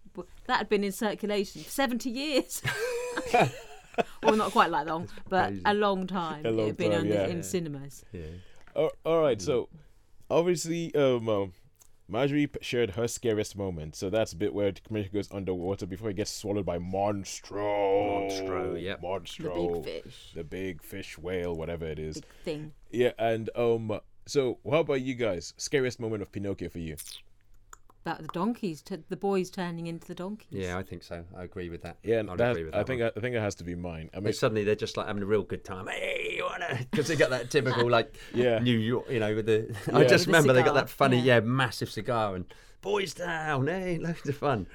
that 0.48 0.58
had 0.58 0.70
been 0.70 0.84
in 0.84 0.92
circulation 0.92 1.64
for 1.64 1.70
70 1.70 2.10
years. 2.10 2.62
well, 4.24 4.36
not 4.36 4.52
quite 4.52 4.72
that 4.72 4.88
long, 4.88 5.08
but 5.28 5.54
a 5.66 5.74
long 5.74 6.08
time. 6.08 6.46
A 6.46 6.54
it 6.54 6.68
had 6.68 6.78
been 6.78 6.92
time, 6.92 7.02
on 7.02 7.08
yeah. 7.08 7.28
in 7.28 7.44
cinemas. 7.44 8.04
Yeah. 8.12 8.24
Oh, 8.76 8.92
all 9.06 9.22
right. 9.22 9.42
So, 9.42 9.70
obviously, 10.30 10.94
um, 10.96 11.28
um, 11.30 11.54
Marjorie 12.10 12.50
shared 12.62 12.92
her 12.92 13.08
scariest 13.08 13.56
moment. 13.56 13.96
So 13.96 14.10
that's 14.10 14.34
a 14.34 14.36
bit 14.36 14.54
where 14.54 14.72
the 14.72 14.82
commissioner 14.82 15.14
goes 15.14 15.32
underwater 15.32 15.86
before 15.86 16.10
he 16.10 16.16
gets 16.16 16.32
swallowed 16.32 16.66
by 16.66 16.80
Monstro. 16.80 17.52
Monstro, 18.32 18.82
yep. 18.82 19.02
Monstro. 19.02 19.76
The 19.76 19.82
big 19.92 20.04
fish, 20.04 20.32
The 20.36 20.44
big 20.44 20.84
fish 20.84 21.18
whale, 21.18 21.56
whatever 21.56 21.86
it 21.86 22.00
is. 22.00 22.16
big 22.16 22.26
thing. 22.44 22.72
Yeah, 22.92 23.12
and 23.20 23.50
um, 23.56 24.00
so 24.26 24.58
how 24.70 24.80
about 24.80 25.02
you 25.02 25.14
guys? 25.16 25.54
Scariest 25.58 26.00
moment 26.00 26.22
of 26.24 26.32
Pinocchio 26.32 26.70
for 26.70 26.80
you? 26.80 26.96
About 28.06 28.22
the 28.22 28.28
donkeys, 28.30 28.82
t- 28.82 28.96
the 29.10 29.18
boys 29.18 29.50
turning 29.50 29.88
into 29.88 30.08
the 30.08 30.16
donkeys. 30.16 30.48
Yeah, 30.52 30.78
I 30.78 30.84
think 30.84 31.04
so. 31.04 31.26
I 31.38 31.44
agree 31.44 31.70
with 31.70 31.82
that. 31.82 31.98
Yeah, 32.02 32.20
I'd 32.30 32.38
that, 32.38 32.52
agree 32.52 32.64
with 32.64 32.74
I 32.76 32.84
think 32.84 33.02
one. 33.02 33.12
I, 33.16 33.20
think 33.20 33.36
it 33.36 33.42
has 33.42 33.56
to 33.56 33.64
be 33.66 33.76
mine. 33.76 34.10
I 34.14 34.20
They 34.20 34.26
mean, 34.26 34.34
suddenly 34.34 34.64
they're 34.64 34.76
just 34.76 34.96
like 34.96 35.08
having 35.08 35.22
a 35.22 35.26
real 35.26 35.44
good 35.44 35.66
time. 35.66 35.88
Hey, 35.88 36.36
you 36.38 36.46
wanna? 36.46 36.80
Because 36.90 37.08
they 37.10 37.18
got 37.18 37.30
that 37.32 37.52
typical 37.52 37.90
like 37.98 38.16
Yeah. 38.34 38.60
New 38.60 38.78
York, 38.78 39.10
you 39.10 39.20
know, 39.20 39.36
with 39.36 39.48
the. 39.48 39.76
I 39.94 40.04
just 40.06 40.12
With 40.12 40.26
the 40.26 40.28
remember 40.32 40.54
they 40.54 40.64
got 40.64 40.76
that 40.76 40.90
funny, 40.90 41.18
yeah. 41.20 41.36
yeah. 41.36 41.40
massive 41.42 41.90
cigar 41.92 42.36
and 42.36 42.46
boys 42.82 43.14
down, 43.14 43.68
hey, 43.68 43.98
loads 43.98 44.28
of 44.30 44.38
fun. 44.38 44.66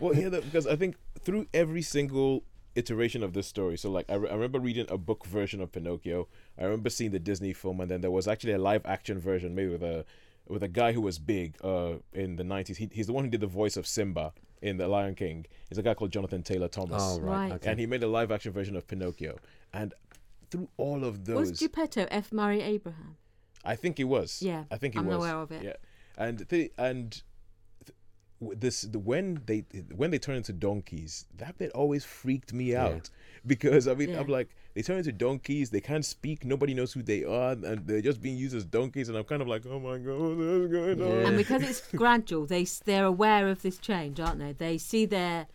well, 0.00 0.14
yeah, 0.14 0.28
that- 0.28 0.44
because 0.44 0.66
I 0.66 0.76
think 0.76 0.96
through 1.20 1.46
every 1.54 1.82
single 1.82 2.44
iteration 2.74 3.22
of 3.22 3.32
this 3.32 3.46
story, 3.46 3.76
so 3.78 3.90
like 3.90 4.06
I, 4.10 4.14
re- 4.14 4.28
I 4.28 4.34
remember 4.34 4.58
reading 4.58 4.86
a 4.88 4.98
book 4.98 5.24
version 5.26 5.60
of 5.60 5.70
Pinocchio. 5.72 6.26
I 6.58 6.64
remember 6.64 6.90
seeing 6.90 7.12
the 7.12 7.18
Disney 7.20 7.52
film, 7.52 7.80
and 7.80 7.90
then 7.90 8.00
there 8.00 8.10
was 8.10 8.26
actually 8.26 8.52
a 8.54 8.58
live 8.58 8.84
action 8.84 9.18
version 9.20 9.54
made 9.54 9.70
with 9.70 9.82
a 9.82 10.04
with 10.48 10.62
a 10.62 10.68
guy 10.68 10.92
who 10.92 11.00
was 11.00 11.18
big 11.18 11.56
uh 11.64 11.94
in 12.12 12.36
the 12.36 12.44
nineties. 12.44 12.76
He, 12.76 12.88
he's 12.92 13.06
the 13.06 13.12
one 13.12 13.24
who 13.24 13.30
did 13.30 13.40
the 13.40 13.46
voice 13.46 13.76
of 13.76 13.86
Simba 13.86 14.32
in 14.62 14.76
The 14.78 14.88
Lion 14.88 15.14
King. 15.14 15.46
He's 15.68 15.78
a 15.78 15.82
guy 15.82 15.94
called 15.94 16.10
Jonathan 16.12 16.42
Taylor 16.42 16.68
Thomas. 16.68 17.02
Oh 17.02 17.20
right, 17.20 17.36
Right. 17.36 17.52
okay. 17.52 17.70
And 17.70 17.78
he 17.80 17.86
made 17.86 18.02
a 18.02 18.08
live 18.08 18.30
action 18.32 18.52
version 18.52 18.76
of 18.76 18.86
Pinocchio, 18.86 19.38
and 19.72 19.94
through 20.50 20.68
all 20.76 21.04
of 21.04 21.24
those, 21.24 21.50
Was 21.50 21.58
Geppetto 21.58 22.06
F. 22.10 22.32
Murray 22.32 22.62
Abraham? 22.62 23.16
I 23.64 23.76
think 23.76 23.96
he 23.98 24.04
was. 24.04 24.40
Yeah, 24.42 24.64
I 24.70 24.76
think 24.76 24.94
he 24.94 25.00
I'm 25.00 25.06
was. 25.06 25.16
aware 25.16 25.36
of 25.36 25.50
it. 25.52 25.62
Yeah, 25.64 25.76
and 26.18 26.38
the, 26.40 26.70
and 26.78 27.22
th- 27.86 28.58
this 28.58 28.82
the 28.82 28.98
when 28.98 29.40
they 29.46 29.64
when 29.94 30.10
they 30.10 30.18
turn 30.18 30.36
into 30.36 30.52
donkeys, 30.52 31.26
that 31.36 31.56
bit 31.58 31.70
always 31.72 32.04
freaked 32.04 32.52
me 32.52 32.74
out 32.76 33.08
because 33.46 33.88
I 33.88 33.94
mean 33.94 34.10
Yeah. 34.10 34.20
I'm 34.20 34.26
like 34.28 34.50
they 34.74 34.82
turn 34.82 34.98
into 34.98 35.12
donkeys, 35.12 35.70
they 35.70 35.80
can't 35.80 36.04
speak, 36.04 36.44
nobody 36.44 36.74
knows 36.74 36.92
who 36.92 37.02
they 37.02 37.24
are, 37.24 37.52
and 37.52 37.86
they're 37.86 38.00
just 38.00 38.20
being 38.20 38.36
used 38.36 38.54
as 38.56 38.64
donkeys, 38.64 39.08
and 39.08 39.16
I'm 39.16 39.24
kind 39.24 39.40
of 39.42 39.48
like, 39.48 39.62
oh 39.66 39.78
my 39.78 39.98
god, 39.98 40.18
what's 40.36 40.72
going 40.72 41.00
on? 41.02 41.26
And 41.26 41.36
because 41.36 41.62
it's 41.62 41.80
gradual, 41.96 42.46
they 42.46 42.66
they're 42.84 43.04
aware 43.04 43.48
of 43.48 43.62
this 43.62 43.78
change, 43.78 44.18
aren't 44.20 44.40
they? 44.40 44.52
They 44.52 44.78
see 44.78 45.06
their 45.06 45.46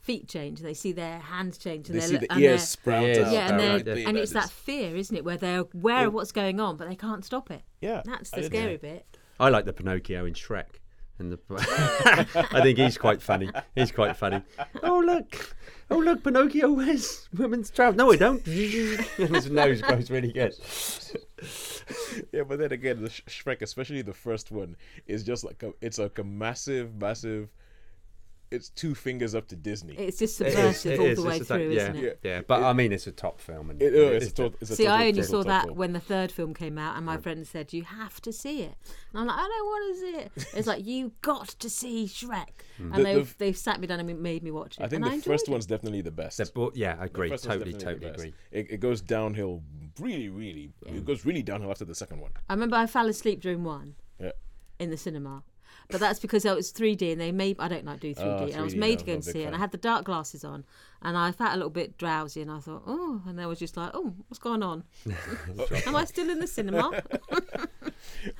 feet 0.00 0.28
change, 0.28 0.60
they 0.60 0.74
see 0.74 0.92
their 0.92 1.18
hands 1.18 1.58
change, 1.58 1.88
and 1.88 1.96
They 1.96 2.00
they're 2.00 2.08
see 2.08 2.16
the 2.16 2.32
and 2.32 2.40
ears 2.40 2.62
sprout 2.68 3.04
Ears 3.04 3.18
out. 3.18 3.32
yeah, 3.32 3.48
and, 3.52 3.80
sprout 3.80 3.96
yeah. 3.98 4.08
and 4.08 4.16
it's 4.18 4.32
That 4.32 4.40
that 4.40 4.44
is- 4.46 4.50
fear, 4.52 4.96
isn't 4.96 5.16
it, 5.16 5.24
where 5.24 5.36
they're 5.36 5.64
aware 5.74 6.06
of 6.06 6.14
what's 6.14 6.32
going 6.32 6.58
on, 6.60 6.76
but 6.76 6.88
they 6.88 6.96
can't 6.96 7.24
stop 7.24 7.50
it. 7.50 7.62
yeah, 7.80 8.02
That's 8.04 8.30
the 8.30 8.36
didn't- 8.42 8.52
scary 8.52 8.76
bit. 8.76 9.06
I 9.40 9.50
like 9.50 9.66
the 9.66 9.72
Pinocchio 9.72 10.24
in 10.24 10.34
Shrek. 10.34 10.80
And 11.20 11.32
the, 11.32 11.38
I 12.52 12.60
think 12.62 12.78
he's 12.78 12.96
quite 12.96 13.20
funny. 13.20 13.50
He's 13.74 13.90
quite 13.90 14.16
funny. 14.16 14.40
Oh 14.84 15.00
look, 15.00 15.56
oh 15.90 15.98
look, 15.98 16.22
Pinocchio 16.22 16.72
wears 16.72 17.28
women's 17.36 17.70
trousers. 17.70 17.96
No, 17.96 18.12
I 18.12 18.16
don't. 18.16 18.46
and 18.46 18.56
his 19.34 19.50
nose 19.50 19.80
goes 19.82 20.10
really 20.10 20.32
good. 20.32 20.54
Yeah, 22.32 22.42
but 22.42 22.58
then 22.58 22.72
again, 22.72 23.02
the 23.02 23.08
Sh- 23.08 23.22
Shrek, 23.28 23.62
especially 23.62 24.02
the 24.02 24.12
first 24.12 24.50
one, 24.50 24.76
is 25.06 25.22
just 25.24 25.44
like 25.44 25.62
a, 25.62 25.72
it's 25.80 25.98
like 25.98 26.18
a 26.18 26.24
massive, 26.24 26.94
massive. 27.00 27.48
It's 28.50 28.70
two 28.70 28.94
fingers 28.94 29.34
up 29.34 29.46
to 29.48 29.56
Disney. 29.56 29.94
It's 29.94 30.18
just 30.18 30.40
It 30.40 30.46
is, 30.48 30.54
subversive 30.54 30.92
it 30.92 31.00
all 31.00 31.06
is, 31.06 31.18
the 31.18 31.24
way 31.24 31.36
it's 31.36 31.48
through, 31.48 31.70
yeah, 31.70 31.82
isn't 31.82 31.96
it? 31.96 32.20
Yeah, 32.22 32.30
yeah. 32.36 32.40
but 32.48 32.62
I 32.62 32.72
mean, 32.72 32.92
it's 32.92 33.06
a 33.06 33.12
top 33.12 33.40
film. 33.40 33.68
And 33.70 33.82
It- 33.82 33.92
oh, 33.94 34.08
it's, 34.12 34.24
a 34.24 34.28
it's 34.28 34.32
tot- 34.32 34.54
it's 34.60 34.70
a 34.70 34.76
See, 34.76 34.86
I 34.86 35.08
only 35.08 35.22
saw 35.22 35.42
that 35.44 35.66
film. 35.66 35.76
when 35.76 35.92
the 35.92 36.00
third 36.00 36.32
film 36.32 36.54
came 36.54 36.78
out, 36.78 36.96
and 36.96 37.04
my 37.04 37.18
friend 37.18 37.46
said, 37.46 37.74
"You 37.74 37.82
have 37.84 38.22
to 38.22 38.32
see 38.32 38.62
it." 38.62 38.74
And 39.12 39.20
I'm 39.20 39.26
like, 39.26 39.36
"I 39.36 39.42
don't 39.48 39.66
want 39.66 39.94
to 39.94 40.00
see 40.00 40.16
it." 40.46 40.56
It's 40.58 40.66
like 40.66 40.86
you 40.86 41.12
got 41.20 41.48
to 41.48 41.68
see 41.68 42.06
Shrek, 42.06 42.64
mm. 42.80 42.84
and 42.84 42.92
The- 42.94 42.96
the 42.98 43.02
they've 43.04 43.20
f- 43.28 43.38
they've 43.38 43.56
sat 43.56 43.80
me 43.80 43.86
down 43.86 44.00
and 44.00 44.22
made 44.22 44.42
me 44.42 44.50
watch 44.50 44.78
it. 44.78 44.82
I 44.82 44.88
think 44.88 45.02
and 45.04 45.12
the 45.12 45.16
I 45.16 45.20
first 45.20 45.46
it. 45.48 45.50
one's 45.50 45.66
definitely 45.66 46.00
the 46.00 46.10
best. 46.10 46.38
The 46.38 46.50
bo- 46.54 46.72
yeah, 46.74 46.96
I 46.98 47.04
agree. 47.04 47.28
Totally, 47.28 47.74
totally 47.74 48.06
agree. 48.06 48.34
It, 48.50 48.70
it 48.70 48.80
goes 48.80 49.02
downhill 49.02 49.62
really, 50.00 50.28
really. 50.30 50.72
It 50.86 51.04
goes 51.04 51.26
really 51.26 51.42
downhill 51.42 51.70
after 51.70 51.84
the 51.84 51.94
second 51.94 52.20
one. 52.20 52.30
I 52.48 52.54
remember 52.54 52.76
I 52.76 52.86
fell 52.86 53.08
asleep 53.08 53.40
during 53.42 53.62
one 53.64 53.96
Yeah. 54.18 54.32
in 54.78 54.88
the 54.90 54.96
cinema, 54.96 55.42
But 55.90 56.00
that's 56.00 56.20
because 56.20 56.44
it 56.44 56.54
was 56.54 56.70
3D 56.70 57.12
and 57.12 57.20
they 57.20 57.32
made. 57.32 57.56
I 57.58 57.66
don't 57.68 57.84
like 57.86 58.00
do 58.00 58.14
3D. 58.14 58.22
Oh, 58.22 58.44
and 58.44 58.56
I 58.56 58.62
was 58.62 58.74
made 58.74 58.90
no, 58.92 58.96
to 58.98 59.04
go 59.06 59.12
and 59.14 59.24
see 59.24 59.42
it. 59.42 59.46
And 59.46 59.54
I 59.56 59.58
had 59.58 59.70
the 59.72 59.78
dark 59.78 60.04
glasses 60.04 60.44
on, 60.44 60.64
and 61.00 61.16
I 61.16 61.32
felt 61.32 61.52
a 61.52 61.56
little 61.56 61.70
bit 61.70 61.96
drowsy. 61.96 62.42
And 62.42 62.50
I 62.50 62.58
thought, 62.58 62.82
oh, 62.86 63.22
and 63.26 63.40
I 63.40 63.46
was 63.46 63.58
just 63.58 63.74
like, 63.76 63.92
oh, 63.94 64.12
what's 64.28 64.38
going 64.38 64.62
on? 64.62 64.84
Am 65.86 65.96
I 65.96 66.04
still 66.04 66.28
in 66.28 66.40
the 66.40 66.46
cinema? 66.46 67.02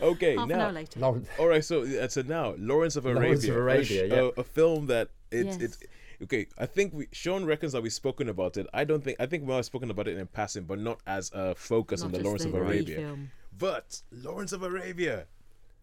Okay, 0.00 0.36
Half 0.36 0.50
an 0.50 0.52
hour 0.52 0.58
now. 0.68 0.70
later. 0.70 1.00
All 1.38 1.48
right, 1.48 1.64
so 1.64 1.82
uh, 1.82 2.08
so 2.08 2.22
now 2.22 2.54
Lawrence 2.58 2.96
of 2.96 3.06
Arabia, 3.06 3.22
Lawrence 3.22 3.44
of 3.44 3.56
a 3.56 3.58
Arabia, 3.58 3.84
sh- 3.84 4.10
yeah. 4.12 4.16
a, 4.18 4.24
a 4.40 4.44
film 4.44 4.86
that 4.86 5.08
it's 5.30 5.58
Yes. 5.58 5.62
it's 5.62 5.78
okay. 6.22 6.46
I 6.58 6.66
think 6.66 6.94
we 6.94 7.08
Sean 7.12 7.44
reckons 7.44 7.72
that 7.72 7.82
we've 7.82 7.92
spoken 7.92 8.28
about 8.28 8.56
it. 8.56 8.66
I 8.72 8.84
don't 8.84 9.02
think 9.02 9.16
I 9.20 9.26
think 9.26 9.46
we 9.46 9.52
have 9.54 9.64
spoken 9.64 9.90
about 9.90 10.06
it 10.08 10.16
in 10.16 10.26
passing, 10.28 10.64
but 10.64 10.78
not 10.78 11.00
as 11.06 11.30
a 11.34 11.54
focus 11.54 12.02
on 12.02 12.12
the 12.12 12.20
Lawrence 12.20 12.44
the 12.44 12.50
of 12.50 12.54
Arabia. 12.54 12.96
film. 12.98 13.30
But 13.58 14.00
Lawrence 14.12 14.52
of 14.52 14.62
Arabia, 14.62 15.26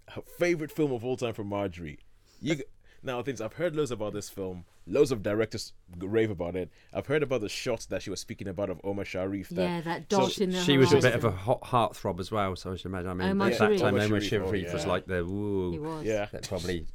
her 0.10 0.22
favorite 0.38 0.72
film 0.72 0.92
of 0.92 1.04
all 1.04 1.18
time 1.18 1.34
for 1.34 1.44
Marjorie. 1.44 2.00
You 2.42 2.58
now 3.04 3.22
things 3.22 3.40
I've 3.40 3.54
heard 3.54 3.76
loads 3.76 3.92
about 3.92 4.14
this 4.14 4.30
film. 4.30 4.66
Loads 4.88 5.12
of 5.12 5.24
directors 5.24 5.74
rave 5.98 6.30
about 6.30 6.56
it. 6.56 6.70
I've 6.94 7.08
heard 7.08 7.24
about 7.24 7.42
the 7.42 7.50
shots 7.50 7.86
that 7.88 8.02
she 8.02 8.10
was 8.10 8.20
speaking 8.20 8.48
about 8.48 8.70
of 8.70 8.80
Omar 8.84 9.06
Sharif. 9.06 9.50
That, 9.50 9.62
Yeah, 9.62 9.82
that 9.82 10.12
so- 10.12 10.20
dot 10.20 10.38
in 10.40 10.52
the 10.52 10.62
she 10.62 10.78
was 10.78 10.92
a 10.92 10.98
bit 11.00 11.14
of 11.14 11.24
a 11.24 11.32
horizon. 11.32 11.46
hot 11.46 11.62
heartthrob 11.94 12.20
as 12.20 12.32
well, 12.32 12.56
so 12.56 12.74
I 12.74 12.76
should 12.76 12.88
imagine. 12.88 13.10
I 13.10 13.14
mean, 13.14 13.30
Omar 13.30 13.48
at 13.48 13.52
that 13.54 13.58
Sharif. 13.58 13.82
time, 13.82 13.96
Omar 13.96 14.06
Omar 14.06 14.22
Sharif, 14.22 14.44
oh, 14.44 14.52
Sharif 14.52 14.74
was 14.74 14.84
yeah. 14.84 14.90
like 14.90 15.06
the 15.06 15.26
woo. 15.26 15.72
He 15.72 15.80
was. 15.80 16.06
yeah. 16.06 16.26
That 16.32 16.48
probably 16.48 16.86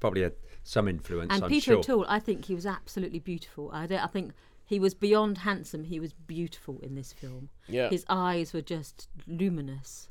probably 0.00 0.22
had 0.22 0.32
some 0.64 0.88
influence. 0.88 1.32
And 1.32 1.44
I'm 1.44 1.50
Peter 1.50 1.72
sure. 1.72 1.78
O'Toole, 1.78 2.06
I 2.08 2.18
think 2.18 2.44
he 2.46 2.54
was 2.54 2.66
absolutely 2.66 3.18
beautiful. 3.18 3.70
I 3.72 3.86
don't. 3.86 4.02
I 4.02 4.06
think 4.06 4.32
he 4.64 4.78
was 4.78 4.92
beyond 4.94 5.38
handsome. 5.38 5.84
He 5.84 5.98
was 6.00 6.12
beautiful 6.12 6.78
in 6.82 6.94
this 6.94 7.12
film. 7.12 7.48
Yeah. 7.66 7.88
His 7.88 8.04
eyes 8.08 8.52
were 8.52 8.60
just 8.60 9.08
luminous. 9.26 10.08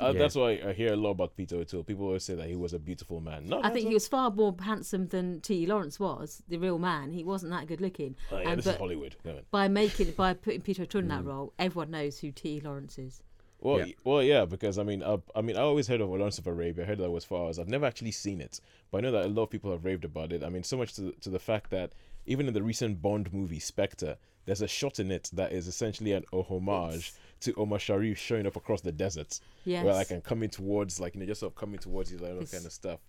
Uh, 0.00 0.12
Yeah. 0.12 0.18
That's 0.18 0.34
why 0.34 0.60
I 0.64 0.72
hear 0.72 0.92
a 0.92 0.96
lot 0.96 1.10
about 1.10 1.36
Peter 1.36 1.56
O'Toole. 1.56 1.84
People 1.84 2.06
always 2.06 2.24
say 2.24 2.34
that 2.34 2.48
he 2.48 2.56
was 2.56 2.72
a 2.72 2.78
beautiful 2.78 3.20
man. 3.20 3.46
No, 3.48 3.60
I 3.62 3.70
think 3.70 3.88
he 3.88 3.94
was 3.94 4.08
far 4.08 4.30
more 4.30 4.54
handsome 4.60 5.08
than 5.08 5.40
T. 5.40 5.66
Lawrence 5.66 6.00
was, 6.00 6.42
the 6.48 6.58
real 6.58 6.78
man. 6.78 7.12
He 7.12 7.22
wasn't 7.24 7.52
that 7.52 7.66
good 7.66 7.80
looking. 7.80 8.16
Oh, 8.32 8.38
yeah, 8.38 8.48
And 8.50 8.58
this 8.58 8.66
is 8.66 8.76
Hollywood. 8.76 9.16
By 9.50 9.68
making 9.68 10.12
by 10.16 10.34
putting 10.34 10.60
Peter 10.62 10.82
O'Toole 10.84 11.02
in 11.02 11.06
Mm. 11.06 11.10
that 11.10 11.24
role, 11.24 11.52
everyone 11.58 11.90
knows 11.90 12.18
who 12.20 12.30
T. 12.32 12.60
Lawrence 12.60 12.98
is. 12.98 13.22
Well, 13.62 13.86
Yeah. 13.86 13.92
well, 14.04 14.22
yeah, 14.22 14.46
because 14.46 14.78
I 14.78 14.84
mean, 14.84 15.02
uh, 15.02 15.18
I 15.34 15.42
mean, 15.42 15.56
I 15.56 15.60
always 15.60 15.86
heard 15.86 16.00
of 16.00 16.08
Lawrence 16.08 16.38
of 16.38 16.46
Arabia. 16.46 16.84
I 16.84 16.86
heard 16.86 16.98
that 16.98 17.10
was 17.10 17.26
far 17.26 17.50
as 17.50 17.58
I've 17.58 17.68
never 17.68 17.84
actually 17.84 18.12
seen 18.12 18.40
it, 18.40 18.58
but 18.90 18.98
I 18.98 19.00
know 19.02 19.12
that 19.12 19.26
a 19.26 19.28
lot 19.28 19.42
of 19.44 19.50
people 19.50 19.70
have 19.70 19.84
raved 19.84 20.06
about 20.06 20.32
it. 20.32 20.42
I 20.42 20.48
mean, 20.48 20.62
so 20.62 20.78
much 20.78 20.94
to 20.94 21.12
to 21.20 21.28
the 21.28 21.38
fact 21.38 21.70
that 21.70 21.92
even 22.24 22.48
in 22.48 22.54
the 22.54 22.62
recent 22.62 23.02
Bond 23.02 23.32
movie 23.34 23.58
Spectre, 23.60 24.16
there's 24.46 24.62
a 24.62 24.68
shot 24.68 24.98
in 24.98 25.10
it 25.10 25.28
that 25.34 25.52
is 25.52 25.68
essentially 25.68 26.12
an 26.12 26.24
a 26.32 26.40
homage 26.42 27.12
to 27.40 27.54
Omar 27.54 27.78
Sharif 27.78 28.18
showing 28.18 28.46
up 28.46 28.56
across 28.56 28.80
the 28.82 28.92
desert, 28.92 29.40
Yes. 29.64 29.84
where 29.84 29.94
like 29.94 30.10
and 30.10 30.22
coming 30.22 30.50
towards, 30.50 31.00
like 31.00 31.14
you 31.14 31.20
know, 31.20 31.26
just 31.26 31.40
sort 31.40 31.52
of 31.52 31.56
coming 31.56 31.78
towards 31.78 32.10
you, 32.12 32.18
like 32.18 32.30
that 32.30 32.36
It's- 32.36 32.52
kind 32.52 32.66
of 32.66 32.72
stuff. 32.72 33.00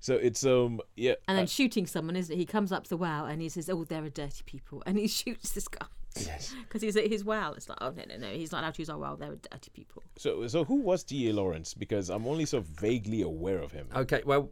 So 0.00 0.14
it's 0.14 0.44
um 0.44 0.80
yeah, 0.96 1.14
and 1.28 1.38
then 1.38 1.44
uh, 1.44 1.46
shooting 1.46 1.86
someone, 1.86 2.16
isn't 2.16 2.34
it? 2.34 2.36
He 2.36 2.44
comes 2.46 2.72
up 2.72 2.82
to 2.84 2.90
the 2.90 2.96
wow 2.96 3.26
and 3.26 3.40
he 3.40 3.48
says, 3.48 3.70
"Oh, 3.70 3.84
there 3.84 4.02
are 4.04 4.08
dirty 4.10 4.42
people," 4.44 4.82
and 4.84 4.98
he 4.98 5.06
shoots 5.20 5.50
this 5.52 5.68
guy. 5.68 5.86
Yes. 6.20 6.54
Because 6.62 6.82
he's 6.82 6.96
at 6.96 7.06
his 7.06 7.24
wow. 7.24 7.52
It's 7.56 7.68
like, 7.68 7.78
oh 7.80 7.90
no, 7.90 8.02
no, 8.08 8.16
no, 8.16 8.26
he's 8.28 8.50
not 8.52 8.62
allowed 8.64 8.74
to 8.74 8.82
use 8.82 8.90
our 8.90 8.98
wow. 8.98 9.14
They're 9.14 9.36
dirty 9.50 9.70
people. 9.72 10.02
so 10.16 10.46
so 10.48 10.64
who 10.64 10.76
was 10.76 11.04
T. 11.04 11.28
A. 11.28 11.32
Lawrence? 11.32 11.72
Because 11.72 12.10
I'm 12.10 12.26
only 12.26 12.46
sort 12.46 12.64
of 12.64 12.68
vaguely 12.70 13.22
aware 13.22 13.58
of 13.60 13.70
him. 13.72 13.86
Okay, 13.94 14.22
well, 14.26 14.50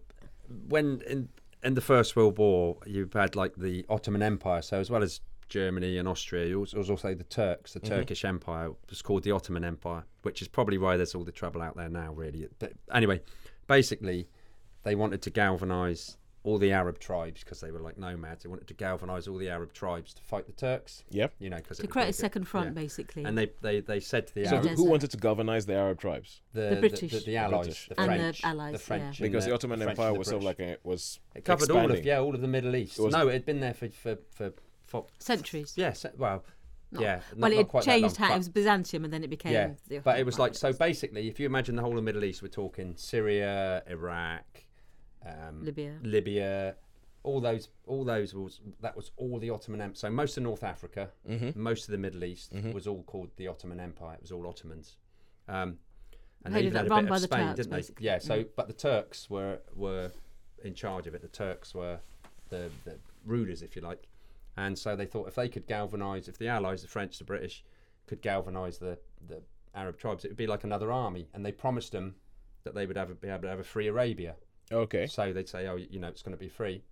when 0.68 1.02
in 1.06 1.28
in 1.62 1.74
the 1.74 1.80
First 1.80 2.14
World 2.16 2.38
War, 2.38 2.76
you've 2.86 3.12
had 3.12 3.34
like 3.36 3.54
the 3.56 3.84
Ottoman 3.88 4.22
Empire, 4.22 4.62
so 4.62 4.78
as 4.78 4.88
well 4.88 5.02
as 5.02 5.20
Germany 5.50 5.98
and 5.98 6.08
Austria, 6.08 6.46
you 6.46 6.60
also- 6.60 6.76
there 6.76 6.80
was 6.80 6.90
also 6.90 7.14
the 7.14 7.24
Turks. 7.24 7.74
The 7.74 7.80
mm-hmm. 7.80 7.94
Turkish 7.94 8.24
Empire 8.24 8.68
It 8.68 8.90
was 8.90 9.02
called 9.02 9.24
the 9.24 9.32
Ottoman 9.32 9.64
Empire, 9.64 10.04
which 10.22 10.40
is 10.40 10.48
probably 10.48 10.78
why 10.78 10.96
there's 10.96 11.14
all 11.14 11.24
the 11.24 11.32
trouble 11.32 11.60
out 11.60 11.76
there 11.76 11.88
now, 11.90 12.12
really. 12.14 12.48
But 12.58 12.72
anyway, 12.92 13.20
basically, 13.66 14.28
they 14.84 14.94
wanted 14.94 15.20
to 15.22 15.30
galvanise 15.30 16.16
all 16.42 16.56
the 16.58 16.72
Arab 16.72 16.98
tribes 16.98 17.44
because 17.44 17.60
they 17.60 17.70
were 17.70 17.80
like 17.80 17.98
nomads. 17.98 18.42
They 18.44 18.48
wanted 18.48 18.66
to 18.68 18.74
galvanise 18.74 19.28
all 19.28 19.36
the 19.36 19.50
Arab 19.50 19.72
tribes 19.74 20.14
to 20.14 20.22
fight 20.22 20.46
the 20.46 20.52
Turks. 20.52 21.04
Yeah, 21.10 21.26
You 21.38 21.50
know, 21.50 21.58
because 21.58 21.78
To 21.78 21.86
create 21.86 22.08
a 22.08 22.12
second 22.14 22.44
front, 22.48 22.74
basically. 22.74 23.24
And 23.24 23.36
they, 23.36 23.50
they, 23.60 23.80
they 23.80 24.00
said 24.00 24.26
to 24.28 24.34
the 24.34 24.46
So 24.46 24.56
Arabs, 24.56 24.68
who, 24.70 24.76
who 24.76 24.84
wanted 24.84 25.10
to 25.10 25.18
galvanize 25.18 25.66
the 25.66 25.74
Arab 25.74 26.00
tribes? 26.00 26.40
the, 26.54 26.70
The 26.70 26.76
British. 26.76 27.12
the, 27.12 27.20
the, 27.20 27.36
Allies, 27.36 27.66
British. 27.66 27.88
the 27.88 28.00
And 28.00 28.10
the 28.10 28.16
French, 28.16 28.44
Allies, 28.44 28.72
the 28.72 28.78
French, 28.78 29.20
yeah. 29.20 29.26
Because 29.26 29.44
the 29.44 29.54
Ottoman 29.54 29.80
French 29.80 29.90
Empire 29.98 30.12
the 30.12 30.18
was 30.18 30.28
sort 30.28 30.38
of 30.38 30.44
like 30.44 30.60
a 30.60 30.76
was 30.82 31.20
It 31.34 31.44
covered 31.44 31.70
all 31.70 31.90
of 31.90 32.04
yeah, 32.04 32.20
all 32.20 32.34
of 32.34 32.40
the 32.40 32.48
Middle 32.48 32.74
East. 32.74 32.98
It 32.98 33.02
was- 33.02 33.12
no, 33.12 33.28
it 33.28 33.32
had 33.34 33.44
been 33.44 33.60
there 33.60 33.74
for 33.74 33.88
for 33.90 34.16
for, 34.32 34.52
for 34.90 35.06
Centuries. 35.18 35.72
yes, 35.76 36.04
well, 36.18 36.44
yeah. 36.92 37.20
not- 37.34 37.38
well, 37.38 37.50
not 37.50 37.52
it 37.60 37.68
quite 37.68 37.84
that 37.84 37.90
changed. 37.92 38.18
long, 38.20 38.28
how, 38.28 38.28
but- 38.28 38.34
it 38.34 38.38
was 38.38 38.48
Byzantium, 38.48 39.04
and 39.04 39.12
then 39.12 39.22
it 39.24 39.30
became. 39.30 39.52
yeah, 39.52 39.70
the 39.88 39.98
but 40.00 40.18
it 40.18 40.26
was 40.26 40.38
like 40.38 40.54
so. 40.54 40.72
Basically, 40.72 41.28
if 41.28 41.38
you 41.40 41.46
imagine 41.46 41.76
the 41.76 41.82
whole 41.82 41.96
of 41.96 42.04
Middle 42.04 42.24
East, 42.24 42.42
we're 42.42 42.48
talking 42.48 42.94
Syria, 42.96 43.82
Iraq, 43.88 44.64
um, 45.24 45.64
Libya. 45.64 45.98
Libya, 46.02 46.74
all 47.22 47.40
those, 47.40 47.68
all 47.86 48.04
those 48.04 48.34
was 48.34 48.60
that 48.80 48.96
was 48.96 49.12
all 49.16 49.38
the 49.38 49.50
Ottoman 49.50 49.80
Empire. 49.80 49.94
So 49.96 50.10
most 50.10 50.36
of 50.36 50.42
North 50.42 50.64
Africa, 50.64 51.10
Mm-hmm. 51.28 51.60
most 51.62 51.84
of 51.88 51.92
the 51.92 51.98
Middle 51.98 52.24
East 52.24 52.52
was 52.74 52.86
all 52.86 53.02
called 53.04 53.30
the 53.36 53.46
Ottoman 53.48 53.78
Empire. 53.80 54.14
It 54.14 54.22
was 54.22 54.32
all 54.32 54.46
Ottomans. 54.46 54.96
Um, 55.48 55.78
and 56.44 56.54
They 56.54 56.62
they 56.62 56.66
even 56.68 56.76
had 56.76 56.86
a 56.86 56.88
bit 57.02 57.08
by 57.08 57.16
of 57.16 57.20
the 57.22 57.26
Spain, 57.28 57.46
Turks, 57.48 57.56
didn't 57.66 57.72
they? 57.98 58.04
Yeah. 58.04 58.18
So, 58.18 58.42
Mm. 58.44 58.48
but 58.56 58.66
the 58.66 58.72
Turks 58.72 59.28
were 59.30 59.58
were 59.76 60.10
in 60.64 60.74
charge 60.74 61.06
of 61.06 61.14
it. 61.14 61.20
The 61.22 61.28
Turks 61.28 61.74
were 61.74 62.00
the, 62.48 62.70
the 62.84 62.98
rulers, 63.26 63.60
if 63.62 63.76
you 63.76 63.82
like. 63.82 64.08
And 64.60 64.78
so 64.78 64.94
they 64.94 65.06
thought 65.06 65.26
if 65.28 65.34
they 65.34 65.48
could 65.48 65.66
galvanise, 65.66 66.28
if 66.28 66.36
the 66.38 66.48
Allies, 66.48 66.82
the 66.82 66.88
French, 66.88 67.16
the 67.18 67.24
British, 67.24 67.64
could 68.06 68.20
galvanise 68.20 68.76
the, 68.78 68.98
the 69.26 69.40
Arab 69.74 69.96
tribes, 69.98 70.24
it 70.24 70.28
would 70.28 70.36
be 70.36 70.46
like 70.54 70.64
another 70.64 70.92
army. 70.92 71.28
And 71.32 71.44
they 71.46 71.52
promised 71.52 71.92
them 71.92 72.14
that 72.64 72.74
they 72.74 72.84
would 72.86 72.96
have 72.96 73.10
a, 73.10 73.14
be 73.14 73.28
able 73.28 73.42
to 73.42 73.48
have 73.48 73.58
a 73.60 73.64
free 73.64 73.86
Arabia. 73.86 74.34
Okay. 74.70 75.06
So 75.06 75.32
they'd 75.32 75.48
say, 75.48 75.66
oh, 75.68 75.76
you 75.76 75.98
know, 75.98 76.08
it's 76.08 76.22
going 76.22 76.36
to 76.36 76.44
be 76.48 76.48
free. 76.48 76.82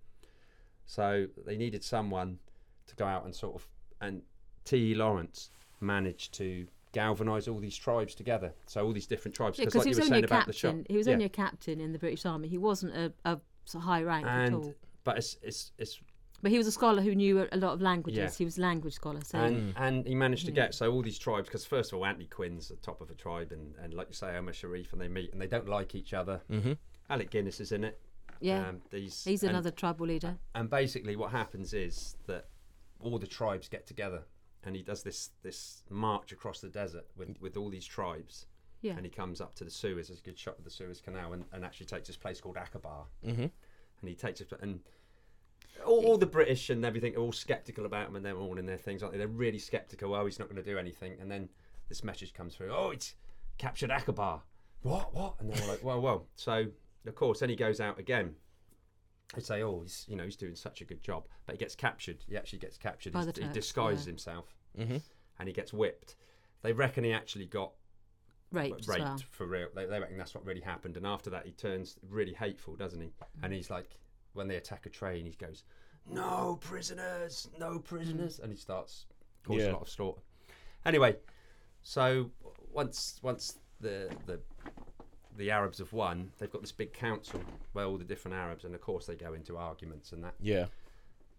So 0.85 1.27
they 1.45 1.57
needed 1.57 1.83
someone 1.83 2.39
to 2.87 2.95
go 2.95 3.05
out 3.05 3.25
and 3.25 3.35
sort 3.35 3.55
of, 3.55 3.67
and 4.01 4.23
T. 4.65 4.91
E. 4.91 4.95
Lawrence 4.95 5.51
managed 5.79 6.33
to 6.35 6.65
galvanise 6.91 7.47
all 7.47 7.59
these 7.59 7.77
tribes 7.77 8.15
together. 8.15 8.51
So 8.65 8.83
all 8.83 8.93
these 8.93 9.05
different 9.05 9.35
tribes, 9.35 9.57
because 9.57 9.73
because 9.73 9.85
like 9.85 9.85
he 9.85 9.89
you 9.91 9.95
was 10.01 10.09
were 10.09 10.15
only 10.15 10.25
a 10.25 10.27
saying 10.27 10.39
about 10.39 10.47
the 10.47 10.53
shop, 10.53 10.71
captain. 10.71 10.85
He 10.89 10.97
was 10.97 11.07
Yeah. 11.07 11.13
only 11.13 11.25
a 11.25 11.29
captain 11.29 11.79
in 11.79 11.91
the 11.91 11.99
British 11.99 12.25
Army. 12.25 12.47
He 12.47 12.57
wasn't 12.57 12.95
a, 12.95 13.13
a 13.25 13.39
high 13.79 14.01
rank 14.01 14.25
at 14.25 14.53
all. 14.53 14.73
but 15.03 15.17
it's 15.19 15.37
it's 15.43 15.71
it's 15.77 15.99
But 16.41 16.51
he 16.51 16.57
was 16.57 16.67
a 16.67 16.71
scholar 16.71 17.01
who 17.01 17.13
knew 17.15 17.41
a, 17.41 17.47
a 17.51 17.57
lot 17.57 17.73
of 17.73 17.81
languages. 17.81 18.17
Yeah. 18.33 18.37
He 18.37 18.45
was 18.45 18.57
a 18.57 18.61
language 18.61 18.93
scholar. 18.93 19.19
So 19.23 19.37
and 19.39 19.73
and 19.77 20.05
he 20.07 20.15
managed 20.15 20.45
to 20.45 20.51
Yeah. 20.51 20.63
get 20.65 20.73
so 20.73 20.91
all 20.91 21.01
these 21.01 21.19
tribes 21.19 21.47
because 21.47 21.65
first 21.65 21.91
of 21.91 21.97
all 21.99 22.05
Anthony 22.05 22.27
Quinn's 22.27 22.69
the 22.69 22.75
top 22.77 23.01
of 23.01 23.09
a 23.09 23.15
tribe 23.15 23.51
and 23.51 23.75
and 23.83 23.93
like 23.93 24.07
you 24.09 24.13
say 24.13 24.35
Omar 24.37 24.53
Sharif 24.53 24.93
and 24.93 25.01
they 25.01 25.07
meet 25.07 25.31
and 25.33 25.41
they 25.41 25.47
don't 25.47 25.67
like 25.67 25.95
each 25.95 26.13
other. 26.13 26.41
Mm-hmm. 26.51 26.73
Alec 27.09 27.29
Guinness 27.31 27.59
is 27.59 27.71
in 27.71 27.83
it. 27.83 27.99
yeah, 28.39 28.69
Um, 28.69 28.81
these 28.89 29.23
he's 29.23 29.43
and- 29.43 29.49
another 29.51 29.71
tribal 29.71 30.05
leader. 30.07 30.37
and 30.55 30.69
basically 30.69 31.15
what 31.15 31.31
happens 31.31 31.73
is 31.73 32.15
that 32.27 32.47
all 33.01 33.17
the 33.19 33.27
tribes 33.27 33.67
get 33.67 33.85
together 33.87 34.21
and 34.63 34.75
he 34.75 34.81
does 34.81 35.03
this 35.03 35.31
this 35.41 35.83
march 35.89 36.31
across 36.31 36.59
the 36.61 36.69
desert 36.69 37.05
with, 37.17 37.35
with 37.41 37.57
all 37.57 37.69
these 37.69 37.85
tribes 37.85 38.45
Yeah, 38.81 38.95
and 38.97 39.05
he 39.05 39.09
comes 39.09 39.41
up 39.41 39.55
to 39.55 39.63
the 39.65 39.71
Suez 39.71 40.07
there's 40.07 40.19
a 40.19 40.23
good 40.23 40.37
shot 40.39 40.57
of 40.57 40.63
the 40.63 40.69
Suez 40.69 41.01
Canal 41.01 41.33
and, 41.33 41.43
and 41.53 41.65
actually 41.65 41.85
takes 41.87 42.07
this 42.07 42.17
place 42.17 42.39
called 42.39 42.55
Aqaba 42.57 43.05
Mm-hmm. 43.25 43.41
and 43.41 44.09
he 44.11 44.15
takes 44.15 44.39
it 44.41 44.51
and 44.61 44.79
all, 45.85 46.05
all 46.05 46.17
the 46.17 46.25
British 46.25 46.69
and 46.69 46.83
everything 46.85 47.15
are 47.15 47.19
all 47.19 47.31
skeptical 47.31 47.85
about 47.85 48.07
him 48.09 48.15
and 48.15 48.25
they're 48.25 48.37
all 48.37 48.57
in 48.57 48.65
their 48.65 48.77
things 48.77 49.01
aren't 49.03 49.13
they 49.13 49.17
they're 49.19 49.27
really 49.27 49.59
skeptical 49.59 50.13
oh 50.15 50.25
he's 50.25 50.39
not 50.39 50.49
going 50.49 50.61
to 50.63 50.69
do 50.69 50.77
anything 50.77 51.13
and 51.19 51.29
then 51.29 51.49
this 51.87 52.03
message 52.03 52.33
comes 52.33 52.55
through 52.55 52.71
oh 52.73 52.91
it's 52.91 53.15
captured 53.57 53.89
Aqaba 53.89 54.41
what 54.83 55.13
what 55.13 55.35
and 55.39 55.51
they're 55.51 55.67
like 55.67 55.83
well 55.83 55.99
well 56.01 56.25
so 56.35 56.65
of 57.05 57.15
course 57.15 57.39
then 57.39 57.49
he 57.49 57.55
goes 57.55 57.79
out 57.79 57.99
again 57.99 58.35
they 59.35 59.41
say, 59.41 59.61
"Oh, 59.61 59.81
he's 59.83 60.05
you 60.09 60.15
know 60.15 60.23
he's 60.23 60.35
doing 60.35 60.55
such 60.55 60.81
a 60.81 60.85
good 60.85 61.03
job," 61.03 61.27
but 61.45 61.53
he 61.53 61.59
gets 61.59 61.75
captured. 61.75 62.17
He 62.27 62.35
actually 62.35 62.57
gets 62.57 62.79
captured. 62.79 63.13
By 63.13 63.21
He's- 63.21 63.35
the 63.35 63.43
he 63.45 63.53
disguises 63.53 64.07
yeah. 64.07 64.11
himself, 64.11 64.55
Mm-hmm. 64.75 64.97
and 65.37 65.47
he 65.47 65.53
gets 65.53 65.71
whipped. 65.71 66.15
They 66.63 66.73
reckon 66.73 67.03
he 67.03 67.13
actually 67.13 67.45
got 67.45 67.73
raped, 68.51 68.87
raped 68.87 68.89
as 68.89 69.05
well. 69.05 69.19
for 69.29 69.45
real. 69.45 69.67
They, 69.75 69.85
they 69.85 69.99
reckon 69.99 70.17
that's 70.17 70.33
what 70.33 70.43
really 70.45 70.61
happened. 70.61 70.97
And 70.97 71.05
after 71.05 71.29
that, 71.29 71.45
he 71.45 71.51
turns 71.51 71.99
really 72.09 72.33
hateful, 72.33 72.75
doesn't 72.75 72.99
he? 72.99 73.11
And 73.43 73.53
he's 73.53 73.69
like, 73.69 73.95
when 74.33 74.47
they 74.47 74.55
attack 74.55 74.85
a 74.85 74.89
train, 74.89 75.25
he 75.25 75.31
goes, 75.31 75.63
"No 76.07 76.57
prisoners, 76.61 77.49
no 77.59 77.79
prisoners," 77.79 78.39
and 78.39 78.51
he 78.51 78.57
starts 78.57 79.05
causing 79.43 79.61
Yeah. 79.61 79.71
a 79.71 79.73
lot 79.73 79.81
of 79.83 79.89
slaughter. 79.89 80.21
Anyway, 80.85 81.17
so 81.81 82.31
once 82.71 83.19
once 83.21 83.59
the 83.79 84.09
the 84.25 84.39
the 85.37 85.51
Arabs 85.51 85.77
have 85.77 85.93
won, 85.93 86.31
they've 86.37 86.51
got 86.51 86.61
this 86.61 86.71
big 86.71 86.91
council 86.93 87.41
where 87.73 87.85
all 87.85 87.97
the 87.97 88.03
different 88.03 88.35
Arabs, 88.35 88.65
and 88.65 88.75
of 88.75 88.81
course 88.81 89.05
they 89.05 89.15
go 89.15 89.33
into 89.33 89.57
arguments 89.57 90.11
and 90.11 90.23
that. 90.23 90.35
Yeah. 90.41 90.65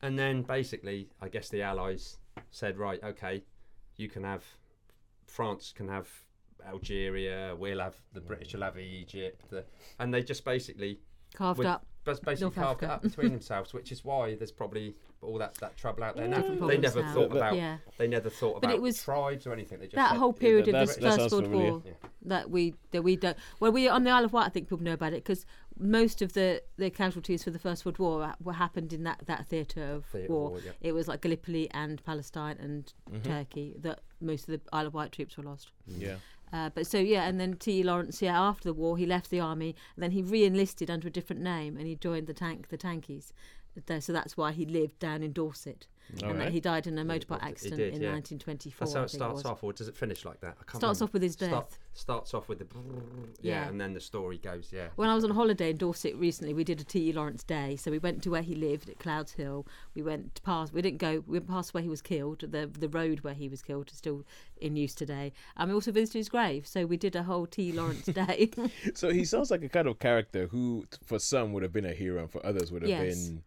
And 0.03 0.19
then 0.19 0.43
basically, 0.43 1.11
I 1.21 1.29
guess 1.29 1.51
the 1.51 1.61
Allies 1.61 2.17
said, 2.51 2.79
right, 2.79 3.03
okay, 3.05 3.45
you 3.97 4.09
can 4.09 4.25
have 4.25 4.43
France 5.27 5.73
can 5.77 5.89
have 5.89 6.09
Algeria, 6.67 7.55
we'll 7.59 7.81
have 7.81 7.97
the 8.15 8.21
British 8.23 8.55
will 8.55 8.63
have 8.63 8.79
Egypt, 8.79 9.51
the, 9.51 9.65
and 9.99 10.13
they 10.15 10.23
just 10.23 10.45
basically 10.45 11.01
Carved 11.35 11.59
with- 11.59 11.67
up. 11.69 11.85
Bas- 12.05 12.21
basically 12.21 12.45
North 12.47 12.55
carved 12.55 12.83
it 12.83 12.91
up 12.91 13.03
between 13.03 13.31
themselves, 13.33 13.73
which 13.73 13.93
is 13.93 14.05
why 14.05 14.35
there's 14.35 14.53
probably 14.53 14.95
all 15.23 15.37
that, 15.39 15.55
that 15.57 15.77
trouble 15.77 16.03
out 16.03 16.17
there 16.17 16.27
now. 16.29 16.41
They 16.67 16.79
never 16.79 17.03
now. 17.03 17.13
thought 17.15 17.29
But- 17.31 17.37
about 17.37 17.57
Yeah. 17.57 17.77
they 17.99 18.09
never 18.09 18.31
thought 18.31 18.55
But 18.63 18.69
about 18.69 18.77
it 18.77 18.83
was 18.83 19.03
tribes 19.03 19.47
or 19.47 19.53
anything. 19.53 19.79
They 19.79 19.87
just 19.87 19.97
That 19.97 20.11
said, 20.13 20.19
whole 20.19 20.33
period 20.33 20.67
that- 20.67 20.75
of 20.75 20.89
this 20.89 20.97
First 20.97 21.33
World. 21.33 21.49
War, 21.53 21.83
Yeah. 21.85 21.93
that 22.23 22.51
we 22.51 22.75
that 22.93 23.03
we 23.03 23.17
don't. 23.17 23.37
Well, 23.61 23.71
we 23.73 23.87
on 23.89 24.05
the 24.05 24.11
Isle 24.11 24.25
of 24.25 24.33
Wight, 24.33 24.47
I 24.47 24.49
think 24.49 24.69
people 24.69 24.83
know 24.85 24.95
about 24.95 25.13
it 25.13 25.23
because 25.25 25.45
most 25.79 26.21
of 26.21 26.33
the, 26.35 26.63
the 26.77 26.91
casualties 26.91 27.43
for 27.45 27.51
the 27.51 27.59
First 27.59 27.85
World 27.87 27.99
War 27.99 28.35
were 28.43 28.53
happened 28.53 28.93
in 28.93 29.03
that, 29.05 29.23
that 29.27 29.47
theatre 29.47 29.83
of 29.85 30.05
Theatre 30.07 30.31
war. 30.33 30.51
war, 30.51 30.61
yeah. 30.65 30.73
It 30.83 30.93
was 30.93 31.09
like 31.09 31.23
Gallipoli 31.23 31.71
and 31.71 32.05
Palestine 32.05 32.57
and 32.61 32.93
mm-hmm. 33.11 33.23
Turkey 33.27 33.77
that 33.81 34.01
most 34.21 34.49
of 34.49 34.55
the 34.55 34.61
Isle 34.75 34.89
of 34.89 34.95
Wight 34.95 35.13
troops 35.13 35.37
were 35.39 35.45
lost. 35.45 35.71
Yeah. 35.87 36.17
Uh, 36.53 36.71
but 36.75 36.87
so 36.87 36.99
yeah, 36.99 37.29
and 37.29 37.41
then 37.41 37.55
T. 37.55 37.81
E 37.81 37.83
Lawrence, 37.83 38.21
yeah, 38.21 38.41
after 38.41 38.65
the 38.65 38.75
war, 38.75 38.97
he 38.97 39.07
left 39.07 39.31
the 39.31 39.41
army, 39.41 39.77
and 39.95 40.03
then 40.03 40.11
he 40.11 40.23
re-enlisted 40.23 40.91
under 40.91 41.07
a 41.07 41.11
different 41.11 41.43
name, 41.43 41.77
and 41.77 41.87
he 41.87 41.95
joined 41.95 42.27
the 42.27 42.35
tank, 42.35 42.69
the 42.69 42.79
Tankies. 42.79 43.33
So 44.01 44.13
that's 44.13 44.37
why 44.37 44.51
he 44.51 44.67
lived 44.67 44.99
down 44.99 45.23
in 45.23 45.33
Dorset, 45.33 45.87
Mm. 46.19 46.31
and 46.31 46.41
that 46.41 46.53
he 46.53 46.61
died 46.61 46.87
in 46.87 46.99
a 46.99 47.05
motorbike 47.05 47.43
accident 47.43 47.77
did, 47.79 47.95
in 47.95 48.03
yeah. 48.03 48.13
1924. 48.13 48.85
That's 48.87 48.95
how 48.95 49.03
it 49.03 49.11
starts 49.11 49.45
was. 49.45 49.47
off, 49.47 49.63
or 49.65 49.73
does 49.73 49.89
it 49.89 49.97
finish 49.97 50.25
like 50.25 50.41
that? 50.41 50.57
I 50.61 50.65
can't 50.65 50.77
Starts 50.81 51.01
remember. 51.01 51.05
off 51.05 51.13
with 51.13 51.23
his 51.23 51.33
Start- 51.35 51.71
death. 51.71 51.79
starts 51.93 52.35
off 52.35 52.49
with 52.49 52.59
the 52.59 52.67
yeah, 53.41 53.63
Yeah. 53.65 53.69
and 53.69 53.81
then 53.81 53.93
the 53.95 54.01
story 54.01 54.39
goes 54.39 54.71
yeah. 54.73 54.89
When 54.97 55.09
I 55.09 55.15
was 55.15 55.25
on 55.25 55.31
holiday 55.31 55.71
in 55.71 55.77
Dorset 55.77 56.17
recently, 56.17 56.55
we 56.55 56.65
did 56.65 56.81
a 56.81 56.85
T. 56.85 57.09
E. 57.09 57.13
Lawrence 57.13 57.43
Day. 57.43 57.77
So 57.77 57.91
we 57.91 57.99
went 57.99 58.23
to 58.23 58.31
where 58.31 58.43
he 58.43 58.55
lived 58.55 58.89
at 58.89 58.99
Clouds 58.99 59.33
Hill. 59.33 59.67
We 59.95 60.03
went 60.03 60.43
past. 60.43 60.73
We 60.73 60.83
didn't 60.83 60.99
go. 60.99 61.23
We 61.27 61.39
went 61.39 61.49
past 61.49 61.75
where 61.75 61.83
he 61.83 61.89
was 61.89 62.03
killed. 62.03 62.41
The 62.41 62.67
the 62.67 62.89
road 62.89 63.21
where 63.21 63.35
he 63.35 63.49
was 63.49 63.63
killed 63.63 63.91
is 63.91 63.97
still 63.99 64.25
in 64.61 64.77
use 64.77 64.95
today. 64.95 65.33
And 65.57 65.69
we 65.71 65.75
also 65.75 65.93
visited 65.93 66.19
his 66.19 66.29
grave. 66.29 66.67
So 66.67 66.87
we 66.87 66.97
did 66.97 67.17
a 67.17 67.23
whole 67.23 67.47
T. 67.47 67.69
E. 67.69 67.73
Lawrence 67.73 68.07
Day. 68.21 68.51
So 68.95 69.11
he 69.11 69.25
sounds 69.25 69.51
like 69.51 69.63
a 69.63 69.69
kind 69.69 69.87
of 69.89 69.99
character 69.99 70.47
who, 70.49 70.85
for 71.05 71.19
some, 71.19 71.53
would 71.53 71.63
have 71.63 71.73
been 71.73 71.85
a 71.87 71.93
hero, 71.95 72.21
and 72.21 72.31
for 72.31 72.45
others, 72.45 72.71
would 72.73 72.83
have 72.83 72.89
Yes. 72.91 73.29
been 73.29 73.43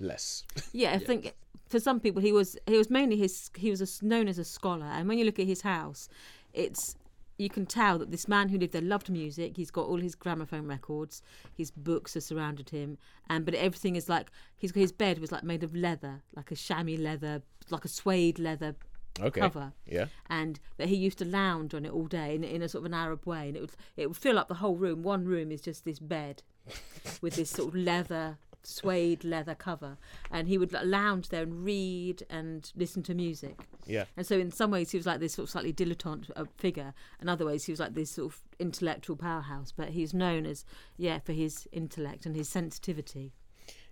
less. 0.00 0.44
yeah, 0.72 0.92
I 0.92 0.98
think 0.98 1.34
for 1.70 1.80
some 1.80 2.00
people 2.00 2.20
he 2.20 2.32
was 2.32 2.58
he 2.66 2.76
was 2.76 2.90
mainly 2.90 3.16
his 3.16 3.48
he 3.56 3.70
was 3.70 3.80
a 3.80 4.04
known 4.04 4.28
as 4.28 4.38
a 4.38 4.44
scholar. 4.44 4.86
And 4.86 5.08
when 5.08 5.18
you 5.18 5.24
look 5.24 5.38
at 5.38 5.46
his 5.46 5.62
house, 5.62 6.08
it's 6.52 6.96
you 7.38 7.48
can 7.48 7.64
tell 7.64 7.96
that 7.98 8.10
this 8.10 8.28
man 8.28 8.50
who 8.50 8.58
lived 8.58 8.74
there 8.74 8.82
loved 8.82 9.08
music. 9.08 9.56
He's 9.56 9.70
got 9.70 9.86
all 9.86 9.96
his 10.00 10.14
gramophone 10.14 10.66
records. 10.66 11.22
His 11.54 11.70
books 11.70 12.14
are 12.16 12.20
surrounded 12.20 12.68
him, 12.70 12.98
and 13.30 13.44
but 13.46 13.54
everything 13.54 13.96
is 13.96 14.08
like 14.08 14.30
his 14.58 14.72
his 14.72 14.92
bed 14.92 15.18
was 15.20 15.32
like 15.32 15.44
made 15.44 15.62
of 15.62 15.74
leather, 15.74 16.22
like 16.36 16.50
a 16.50 16.56
chamois 16.56 16.98
leather, 16.98 17.40
like 17.70 17.84
a 17.84 17.88
suede 17.88 18.38
leather 18.38 18.74
Okay. 19.20 19.40
cover, 19.40 19.72
Yeah. 19.86 20.06
and 20.28 20.60
that 20.76 20.88
he 20.88 20.94
used 20.96 21.18
to 21.18 21.24
lounge 21.24 21.74
on 21.74 21.84
it 21.84 21.92
all 21.92 22.06
day 22.06 22.34
in, 22.36 22.44
in 22.44 22.62
a 22.62 22.68
sort 22.68 22.82
of 22.82 22.86
an 22.86 22.94
Arab 22.94 23.26
way, 23.26 23.48
and 23.48 23.56
it 23.56 23.60
would 23.60 23.72
it 23.96 24.06
would 24.08 24.16
fill 24.16 24.38
up 24.38 24.48
the 24.48 24.54
whole 24.62 24.76
room. 24.76 25.02
One 25.02 25.24
room 25.24 25.50
is 25.50 25.60
just 25.60 25.84
this 25.84 25.98
bed 25.98 26.42
with 27.22 27.36
this 27.36 27.50
sort 27.50 27.68
of 27.68 27.74
leather 27.74 28.38
suede 28.62 29.24
leather 29.24 29.54
cover, 29.54 29.96
and 30.30 30.48
he 30.48 30.58
would 30.58 30.72
lounge 30.72 31.28
there 31.28 31.42
and 31.42 31.64
read 31.64 32.24
and 32.28 32.70
listen 32.76 33.02
to 33.04 33.14
music. 33.14 33.60
Yeah. 33.86 34.04
And 34.16 34.26
so, 34.26 34.38
in 34.38 34.50
some 34.50 34.70
ways, 34.70 34.90
he 34.90 34.96
was 34.98 35.06
like 35.06 35.20
this 35.20 35.34
sort 35.34 35.44
of 35.44 35.50
slightly 35.50 35.72
dilettante 35.72 36.30
uh, 36.36 36.44
figure. 36.58 36.92
In 37.20 37.28
other 37.28 37.44
ways, 37.46 37.64
he 37.64 37.72
was 37.72 37.80
like 37.80 37.94
this 37.94 38.10
sort 38.10 38.32
of 38.32 38.40
intellectual 38.58 39.16
powerhouse. 39.16 39.72
But 39.76 39.90
he's 39.90 40.12
known 40.14 40.46
as, 40.46 40.64
yeah, 40.96 41.18
for 41.20 41.32
his 41.32 41.66
intellect 41.72 42.26
and 42.26 42.36
his 42.36 42.48
sensitivity. 42.48 43.32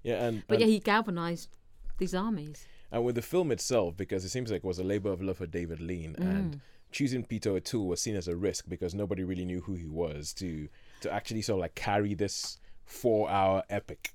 Yeah. 0.03 0.25
And, 0.27 0.43
But 0.47 0.55
and, 0.61 0.63
yeah, 0.67 0.73
he 0.75 0.79
galvanized 0.81 1.49
these 1.99 2.15
armies. 2.15 2.67
and 2.93 3.05
with 3.05 3.15
the 3.17 3.23
film 3.23 3.51
itself, 3.51 3.97
because 3.97 4.25
it 4.25 4.29
seems 4.31 4.51
like 4.51 4.59
it 4.65 4.67
was 4.67 4.79
a 4.79 4.85
labor 4.85 5.11
of 5.11 5.21
love 5.23 5.39
for 5.39 5.47
David 5.47 5.81
Lean, 5.81 6.15
Mm. 6.15 6.31
and 6.31 6.61
choosing 6.91 7.23
Peter 7.25 7.51
O'Toole 7.51 7.87
was 7.87 8.01
seen 8.01 8.17
as 8.17 8.29
a 8.29 8.37
risk 8.37 8.67
because 8.69 8.95
nobody 8.95 9.23
really 9.25 9.45
knew 9.45 9.61
who 9.61 9.75
he 9.75 9.85
was 9.87 10.33
to 10.35 10.69
to 11.03 11.13
actually 11.13 11.43
sort 11.43 11.57
of 11.59 11.61
like 11.61 11.75
carry 11.75 12.15
this 12.15 12.59
four-hour 12.87 13.63
epic. 13.69 14.15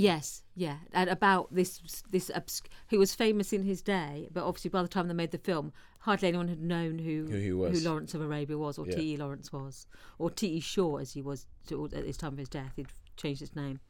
Yes, 0.00 0.42
yeah, 0.54 0.76
and 0.92 1.10
about 1.10 1.52
this 1.52 1.80
this 2.10 2.30
obs- 2.34 2.62
who 2.90 2.98
was 3.00 3.14
famous 3.16 3.52
in 3.52 3.64
his 3.64 3.82
day, 3.82 4.28
but 4.32 4.44
obviously 4.44 4.70
by 4.70 4.80
the 4.82 4.88
time 4.88 5.08
they 5.08 5.14
made 5.14 5.32
the 5.32 5.38
film, 5.38 5.72
hardly 6.00 6.28
anyone 6.28 6.46
had 6.46 6.60
known 6.60 7.00
who 7.00 7.26
Who 7.28 7.36
he 7.36 7.52
was. 7.52 7.84
Lawrence 7.84 8.14
of 8.14 8.20
Arabia 8.22 8.56
was, 8.56 8.78
or 8.78 8.86
Yeah. 8.86 8.94
T. 8.94 9.14
E. 9.14 9.16
Lawrence 9.16 9.52
was, 9.52 9.86
or 10.18 10.30
T. 10.30 10.46
E. 10.46 10.60
Shaw 10.60 10.98
as 10.98 11.12
he 11.14 11.20
was 11.20 11.46
to, 11.66 11.84
at 11.86 11.90
this 11.90 12.16
time 12.16 12.32
of 12.34 12.38
his 12.38 12.48
death. 12.48 12.74
He'd 12.76 12.86
changed 13.16 13.40
his 13.40 13.56
name, 13.56 13.80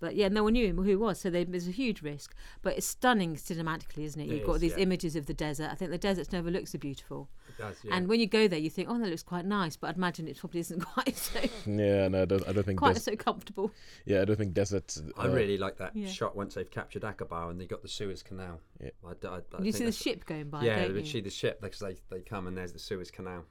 but 0.00 0.14
yeah, 0.16 0.28
no 0.28 0.44
one 0.44 0.52
knew 0.52 0.66
him 0.66 0.76
who 0.76 0.82
he 0.84 0.96
was. 0.96 1.20
So 1.20 1.30
they, 1.30 1.44
there's 1.44 1.68
a 1.68 1.72
huge 1.72 2.02
risk, 2.02 2.34
but 2.62 2.76
it's 2.76 2.86
stunning 2.86 3.36
cinematically, 3.36 4.04
isn't 4.04 4.20
it? 4.20 4.28
It 4.30 4.36
You've 4.38 4.46
got 4.46 4.54
is, 4.56 4.60
these 4.60 4.72
yeah. 4.72 4.78
images 4.84 5.16
of 5.16 5.26
the 5.26 5.34
desert. 5.34 5.68
I 5.70 5.74
think 5.74 5.90
the 5.90 5.98
deserts 5.98 6.32
never 6.32 6.50
look 6.50 6.66
so 6.68 6.78
beautiful, 6.78 7.28
It 7.48 7.60
does, 7.60 7.76
yeah. 7.84 7.94
and 7.96 8.08
when 8.08 8.20
you 8.20 8.26
go 8.26 8.48
there, 8.48 8.58
you 8.58 8.70
think, 8.70 8.88
oh, 8.90 8.98
that 8.98 9.08
looks 9.08 9.22
quite 9.22 9.44
nice, 9.44 9.76
but 9.76 9.88
I'd 9.88 9.96
imagine 9.96 10.28
it 10.28 10.38
probably 10.38 10.60
isn't 10.60 10.80
quite 10.94 11.16
so 11.16 11.40
Yeah, 11.66 12.08
no, 12.08 12.22
I 12.22 12.24
don't, 12.24 12.48
I 12.48 12.52
don't 12.52 12.64
think. 12.64 12.78
quite 12.78 12.94
des- 12.94 13.00
so 13.00 13.16
comfortable. 13.16 13.72
yeah, 14.04 14.22
I 14.22 14.24
don't 14.24 14.36
think 14.36 14.54
desert. 14.54 14.96
I 15.16 15.26
uh, 15.26 15.30
really 15.30 15.58
like 15.58 15.76
that 15.78 15.94
Yeah. 15.96 16.08
shot 16.08 16.36
once 16.36 16.54
they've 16.54 16.70
captured 16.70 17.02
Aqaba 17.02 17.50
and 17.50 17.60
they 17.60 17.66
got 17.66 17.82
the 17.82 17.88
Suez 17.88 18.22
Canal. 18.22 18.60
Yeah. 18.82 18.90
I, 19.06 19.12
d- 19.20 19.28
I- 19.28 19.36
I 19.36 19.58
you 19.58 19.72
think 19.72 19.74
see 19.76 19.84
the 19.86 19.92
ship 19.92 20.24
going 20.26 20.50
by, 20.50 20.62
Yeah, 20.64 20.82
don't 20.82 20.94
they 20.94 21.00
you? 21.00 21.06
see 21.06 21.20
the 21.20 21.30
ship 21.30 21.60
because 21.60 21.80
they, 21.80 21.96
they 22.10 22.20
come 22.20 22.46
and 22.46 22.56
there's 22.56 22.72
the 22.72 22.78
Suez 22.78 23.10
Canal. 23.10 23.44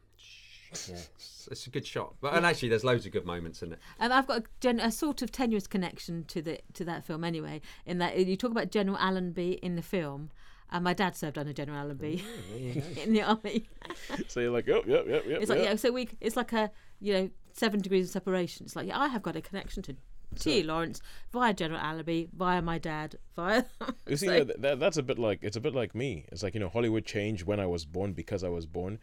Yeah, 0.87 0.95
it's, 1.51 1.67
a 1.67 1.69
good 1.69 1.85
shot. 1.85 2.15
But 2.21 2.33
and 2.33 2.45
actually, 2.45 2.69
there's 2.69 2.83
loads 2.83 3.05
of 3.05 3.11
good 3.11 3.25
moments 3.25 3.61
in 3.61 3.73
it. 3.73 3.79
And 3.99 4.13
I've 4.13 4.27
got 4.27 4.39
a, 4.39 4.43
gen- 4.59 4.79
a 4.79 4.91
sort 4.91 5.21
of 5.21 5.31
tenuous 5.31 5.67
connection 5.67 6.25
to 6.25 6.41
the 6.41 6.59
to 6.73 6.85
that 6.85 7.05
film 7.05 7.23
anyway. 7.23 7.61
In 7.85 7.99
that 7.99 8.15
uh, 8.15 8.19
you 8.19 8.35
talk 8.35 8.51
about 8.51 8.71
General 8.71 8.97
Allenby 8.97 9.53
in 9.63 9.75
the 9.75 9.81
film, 9.81 10.29
and 10.71 10.83
my 10.83 10.93
dad 10.93 11.15
served 11.15 11.37
under 11.37 11.53
General 11.53 11.79
Allenby 11.79 12.23
oh, 12.23 12.57
in 13.03 13.13
the 13.13 13.21
army. 13.21 13.69
So 14.27 14.39
you're 14.39 14.51
like, 14.51 14.67
yep, 14.67 14.85
yep, 14.85 15.05
yep, 15.07 15.25
yep. 15.25 15.41
It's 15.41 15.49
like 15.49 15.59
yep. 15.59 15.69
yeah, 15.69 15.75
so 15.75 15.91
we 15.91 16.09
it's 16.19 16.35
like 16.35 16.53
a 16.53 16.71
you 16.99 17.13
know 17.13 17.29
seven 17.53 17.81
degrees 17.81 18.05
of 18.05 18.11
separation. 18.11 18.65
It's 18.65 18.75
like 18.75 18.87
yeah, 18.87 18.99
I 18.99 19.07
have 19.07 19.21
got 19.21 19.35
a 19.35 19.41
connection 19.41 19.83
to 19.83 19.95
T. 20.37 20.63
Lawrence 20.63 21.01
via 21.31 21.53
General 21.53 21.79
Allenby, 21.79 22.29
via 22.35 22.61
my 22.61 22.77
dad, 22.77 23.15
via. 23.35 23.65
You 24.07 24.17
see, 24.17 24.27
so- 24.27 24.33
yeah, 24.33 24.43
th- 24.43 24.57
that, 24.59 24.79
that's 24.79 24.97
a 24.97 25.03
bit 25.03 25.17
like 25.17 25.39
it's 25.41 25.57
a 25.57 25.61
bit 25.61 25.73
like 25.73 25.95
me. 25.95 26.25
It's 26.31 26.43
like 26.43 26.53
you 26.53 26.59
know, 26.59 26.69
Hollywood 26.69 27.05
changed 27.05 27.43
when 27.45 27.59
I 27.59 27.65
was 27.65 27.85
born 27.85 28.13
because 28.13 28.43
I 28.43 28.49
was 28.49 28.65
born. 28.65 28.99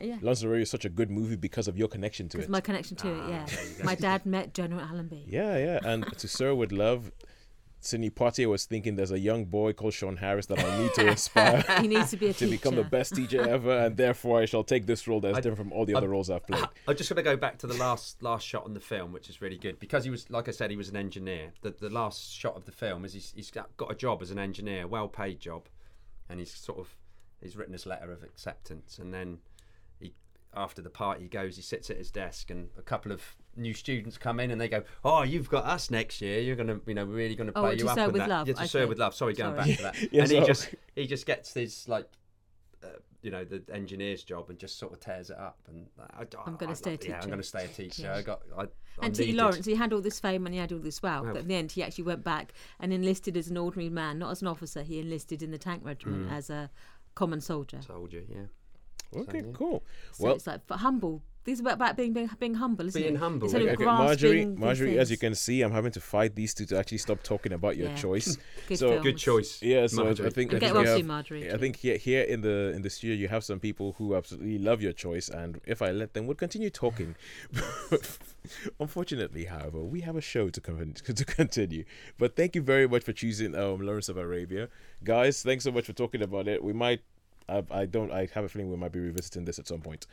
Yeah. 0.00 0.16
Lawrence 0.20 0.42
of 0.42 0.48
Arabia 0.48 0.62
is 0.62 0.70
such 0.70 0.84
a 0.84 0.88
good 0.90 1.10
movie 1.10 1.36
because 1.36 1.68
of 1.68 1.76
your 1.76 1.88
connection 1.88 2.28
to 2.28 2.36
Because 2.36 2.48
it. 2.48 2.52
my 2.52 2.60
connection 2.60 2.96
to 2.98 3.08
it, 3.08 3.20
ah, 3.22 3.28
yeah. 3.28 3.84
My 3.84 3.94
dad 3.94 4.26
met 4.26 4.54
General 4.54 4.80
Allenby. 4.82 5.24
Yeah, 5.28 5.56
yeah, 5.58 5.78
and 5.84 6.06
to 6.18 6.28
Sir 6.28 6.54
with 6.54 6.72
Love, 6.72 7.10
Sidney 7.80 8.10
Poitier 8.10 8.48
was 8.48 8.66
thinking 8.66 8.96
there's 8.96 9.12
a 9.12 9.18
young 9.20 9.44
boy 9.44 9.72
called 9.72 9.94
Sean 9.94 10.16
Harris 10.16 10.46
that 10.46 10.58
I 10.58 10.78
need 10.82 10.92
to 10.94 11.06
inspire 11.10 11.64
He 11.80 11.86
needs 11.86 12.10
to 12.10 12.16
be 12.16 12.26
a 12.26 12.32
to 12.32 12.38
teacher. 12.40 12.50
become 12.50 12.74
the 12.74 12.82
best 12.82 13.14
teacher 13.14 13.40
ever, 13.48 13.70
and 13.86 13.96
therefore 13.96 14.40
I 14.40 14.46
shall 14.46 14.64
take 14.64 14.86
this 14.86 15.06
role 15.06 15.20
that's 15.20 15.38
I- 15.38 15.40
different 15.40 15.58
from 15.70 15.72
all 15.72 15.84
the 15.86 15.94
other 15.94 16.08
roles 16.08 16.28
I've 16.28 16.44
played. 16.44 16.64
I 16.88 16.92
just 16.94 17.08
want 17.08 17.18
to 17.18 17.22
go 17.22 17.36
back 17.36 17.58
to 17.58 17.68
the 17.68 17.74
last 17.74 18.20
last 18.20 18.44
shot 18.44 18.64
on 18.64 18.74
the 18.74 18.80
film, 18.80 19.12
which 19.12 19.30
is 19.30 19.40
really 19.40 19.58
good 19.58 19.78
because 19.78 20.02
he 20.02 20.10
was, 20.10 20.28
like 20.28 20.48
I 20.48 20.50
said, 20.50 20.70
he 20.72 20.76
was 20.76 20.88
an 20.88 20.96
engineer. 20.96 21.52
The 21.62 21.70
the 21.70 21.88
last 21.90 22.32
shot 22.32 22.56
of 22.56 22.64
the 22.64 22.72
film 22.72 23.04
is 23.04 23.12
he's, 23.12 23.32
he's 23.36 23.50
got 23.52 23.74
got 23.76 23.92
a 23.92 23.94
job 23.94 24.22
as 24.22 24.32
an 24.32 24.40
engineer, 24.40 24.88
well 24.88 25.06
paid 25.06 25.38
job, 25.38 25.68
and 26.28 26.40
he's 26.40 26.52
sort 26.52 26.80
of 26.80 26.96
he's 27.40 27.56
written 27.56 27.74
his 27.74 27.86
letter 27.86 28.10
of 28.10 28.24
acceptance, 28.24 28.98
and 28.98 29.14
then 29.14 29.38
he 29.54 29.57
after 30.58 30.82
the 30.82 30.90
party 30.90 31.28
goes, 31.28 31.56
he 31.56 31.62
sits 31.62 31.88
at 31.90 31.96
his 31.96 32.10
desk, 32.10 32.50
and 32.50 32.68
a 32.76 32.82
couple 32.82 33.12
of 33.12 33.22
new 33.56 33.72
students 33.74 34.18
come 34.18 34.40
in 34.40 34.50
and 34.50 34.60
they 34.60 34.68
go, 34.68 34.82
"Oh, 35.04 35.22
you've 35.22 35.48
got 35.48 35.64
us 35.64 35.90
next 35.90 36.20
year. 36.20 36.40
You're 36.40 36.56
gonna, 36.56 36.80
you 36.86 36.94
know, 36.94 37.06
we're 37.06 37.14
really 37.16 37.34
gonna 37.36 37.52
Oh, 37.56 37.62
play 37.62 37.76
to 37.76 37.82
you 37.84 37.88
up 37.88 37.94
Sir 37.96 38.04
on 38.04 38.12
with 38.12 38.20
that." 38.22 38.28
Love, 38.28 38.48
Yeah, 38.48 38.54
to 38.54 38.60
I 38.62 38.66
Sir 38.66 38.78
think. 38.80 38.88
with 38.90 38.98
love. 38.98 39.14
Sorry, 39.14 39.32
going 39.34 39.54
Sorry. 39.56 39.68
back 39.68 39.76
to 39.76 39.82
that. 39.84 39.96
Yeah, 40.12 40.22
and 40.22 40.30
he 40.32 40.40
so- 40.40 40.46
just 40.46 40.74
he 40.94 41.06
just 41.06 41.26
gets 41.26 41.54
his 41.54 41.88
like 41.88 42.08
you 43.20 43.32
know 43.32 43.44
the 43.44 43.60
engineer's 43.74 44.22
job 44.22 44.48
and 44.48 44.58
just 44.60 44.78
sort 44.78 44.92
of 44.92 45.00
tears 45.00 45.28
it 45.28 45.36
up 45.36 45.58
and 45.66 45.86
I, 45.98 46.24
I'm 46.46 46.54
gonna 46.54 46.70
I 46.70 46.74
stay 46.74 46.94
a 46.94 46.96
teacher. 46.96 47.10
yeah 47.14 47.20
I'm 47.20 47.26
going 47.26 47.40
to 47.40 47.42
stay 47.46 47.64
a 47.64 47.68
teacher 47.68 48.02
Yeah. 48.02 48.14
I 48.14 48.22
got 48.22 48.42
I, 48.56 48.66
And 49.02 49.12
T. 49.12 49.26
Needed. 49.26 49.36
Lawrence, 49.40 49.66
he 49.66 49.74
had 49.74 49.92
all 49.92 50.00
this 50.00 50.20
fame 50.20 50.46
and 50.46 50.54
he 50.54 50.60
had 50.60 50.72
all 50.72 50.78
this 50.78 51.02
wealth, 51.02 51.24
Well- 51.24 51.32
but 51.34 51.42
in 51.42 51.48
the 51.48 51.54
end, 51.56 51.72
he 51.72 51.82
actually 51.82 52.04
went 52.04 52.22
back 52.22 52.52
and 52.78 52.92
enlisted 52.92 53.36
as 53.36 53.48
an 53.48 53.56
ordinary 53.56 53.90
man, 53.90 54.20
not 54.20 54.30
as 54.30 54.40
an 54.40 54.46
officer. 54.46 54.84
He 54.84 55.00
enlisted 55.00 55.42
in 55.42 55.50
the 55.50 55.58
tank 55.58 55.82
regiment 55.84 56.28
Mm. 56.28 56.32
as 56.32 56.48
a 56.48 56.70
common 57.16 57.40
soldier. 57.40 57.80
told 57.84 58.12
you 58.12 58.24
yeah 58.30 58.42
Okay, 59.16 59.38
yeah. 59.38 59.52
cool. 59.54 59.82
So 60.12 60.24
well, 60.24 60.34
it's 60.34 60.46
like 60.46 60.66
for 60.66 60.76
humble. 60.76 61.22
These 61.44 61.60
are 61.60 61.62
about, 61.62 61.74
about 61.74 61.96
being, 61.96 62.12
being 62.12 62.28
being 62.38 62.52
humble, 62.54 62.86
isn't 62.88 63.00
Being 63.00 63.14
it? 63.14 63.18
humble, 63.18 63.46
Instead 63.46 63.62
yeah. 63.62 63.68
of 63.68 63.74
okay, 63.76 63.84
Marjorie, 63.86 64.04
grasping 64.44 64.50
these 64.50 64.58
Marjorie, 64.60 64.98
as 64.98 65.10
you 65.10 65.16
can 65.16 65.34
see, 65.34 65.62
I'm 65.62 65.72
having 65.72 65.92
to 65.92 66.00
fight 66.00 66.34
these 66.34 66.52
two 66.52 66.66
to 66.66 66.78
actually 66.78 66.98
stop 66.98 67.22
talking 67.22 67.54
about 67.54 67.78
your 67.78 67.88
Yeah. 67.88 67.96
choice. 67.96 68.36
Good 68.68 68.78
so 68.78 68.90
films. 68.90 69.02
good 69.04 69.16
choice 69.16 69.62
Yeah, 69.62 69.86
so 69.86 70.08
I 70.10 70.12
think 70.14 70.50
I 70.52 70.58
get 70.58 70.60
think 70.60 70.74
well 70.74 70.82
we 70.82 70.88
have- 70.90 71.06
Marjorie. 71.06 71.50
I 71.50 71.56
think 71.56 71.76
here 71.76 71.96
here 71.96 72.20
in 72.24 72.42
the 72.42 72.72
in 72.76 72.82
the 72.82 72.90
studio 72.90 73.16
you 73.16 73.28
have 73.28 73.44
some 73.44 73.60
people 73.60 73.94
who 73.96 74.14
absolutely 74.14 74.58
love 74.58 74.82
your 74.82 74.92
choice, 74.92 75.30
and 75.30 75.58
if 75.64 75.80
I 75.80 75.90
let 75.90 76.12
them, 76.12 76.26
would 76.26 76.36
continue 76.36 76.68
talking. 76.68 77.14
Unfortunately, 78.80 79.44
however, 79.46 79.82
we 79.84 80.00
have 80.02 80.16
a 80.16 80.20
show 80.20 80.50
to 80.50 80.60
con- 80.60 80.94
to 81.04 81.24
continue. 81.24 81.84
But 82.18 82.36
thank 82.36 82.56
you 82.56 82.62
very 82.62 82.86
much 82.86 83.04
for 83.04 83.12
choosing 83.14 83.54
um, 83.54 83.80
Lawrence 83.80 84.08
of 84.10 84.16
Arabia, 84.18 84.68
guys. 85.02 85.42
Thanks 85.42 85.64
so 85.64 85.70
much 85.72 85.86
for 85.86 85.92
talking 85.94 86.20
about 86.22 86.46
it. 86.46 86.62
We 86.62 86.72
might. 86.74 87.00
I, 87.48 87.62
I 87.70 87.86
don't. 87.86 88.12
I 88.12 88.28
have 88.34 88.44
a 88.44 88.48
feeling 88.48 88.70
we 88.70 88.76
might 88.76 88.92
be 88.92 89.00
revisiting 89.00 89.44
this 89.44 89.58
at 89.58 89.66
some 89.68 89.80
point. 89.80 90.06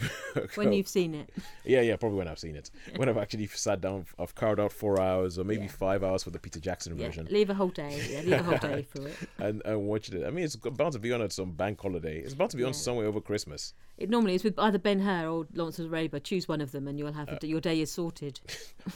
when 0.54 0.72
you've 0.72 0.88
seen 0.88 1.14
it. 1.14 1.28
Yeah, 1.64 1.82
yeah, 1.82 1.96
probably 1.96 2.16
when 2.16 2.26
I've 2.28 2.38
seen 2.38 2.56
it. 2.56 2.70
When 2.96 3.10
I've 3.10 3.18
actually 3.18 3.46
sat 3.48 3.82
down, 3.82 4.06
I've 4.18 4.34
carved 4.34 4.58
out 4.58 4.72
four 4.72 4.98
hours 4.98 5.38
or 5.38 5.44
maybe 5.44 5.64
Yeah. 5.64 5.68
five 5.70 6.02
hours 6.02 6.22
for 6.22 6.30
the 6.30 6.38
Peter 6.38 6.60
Jackson 6.60 6.96
Yeah, 6.96 7.06
version 7.08 7.26
leave 7.30 7.50
a 7.50 7.54
whole 7.54 7.68
day. 7.68 8.00
Yeah, 8.10 8.20
leave 8.22 8.32
a 8.40 8.42
whole 8.42 8.58
day 8.58 8.82
for 8.90 9.06
it. 9.06 9.14
and, 9.38 9.60
and 9.66 9.82
watched 9.82 10.14
it. 10.14 10.26
I 10.26 10.30
mean, 10.30 10.44
it's 10.46 10.56
bound 10.56 10.94
to 10.94 10.98
be 10.98 11.12
on 11.12 11.20
at 11.20 11.30
some 11.32 11.52
bank 11.52 11.78
holiday. 11.80 12.18
It's 12.20 12.32
bound 12.34 12.50
to 12.52 12.56
be 12.56 12.62
on 12.62 12.70
Yeah. 12.70 12.72
somewhere 12.86 13.06
over 13.06 13.20
Christmas. 13.20 13.74
It 13.98 14.08
normally 14.08 14.34
is 14.34 14.44
with 14.44 14.58
either 14.58 14.78
Ben 14.78 15.00
Hur 15.00 15.28
or 15.28 15.46
Lawrence 15.52 15.78
of 15.78 15.86
Arabia. 15.86 16.20
Choose 16.20 16.48
one 16.48 16.62
of 16.62 16.72
them, 16.72 16.88
and 16.88 16.98
you'll 16.98 17.12
have 17.12 17.28
Uh, 17.28 17.36
your 17.42 17.60
day 17.60 17.78
is 17.80 17.92
sorted. 17.92 18.40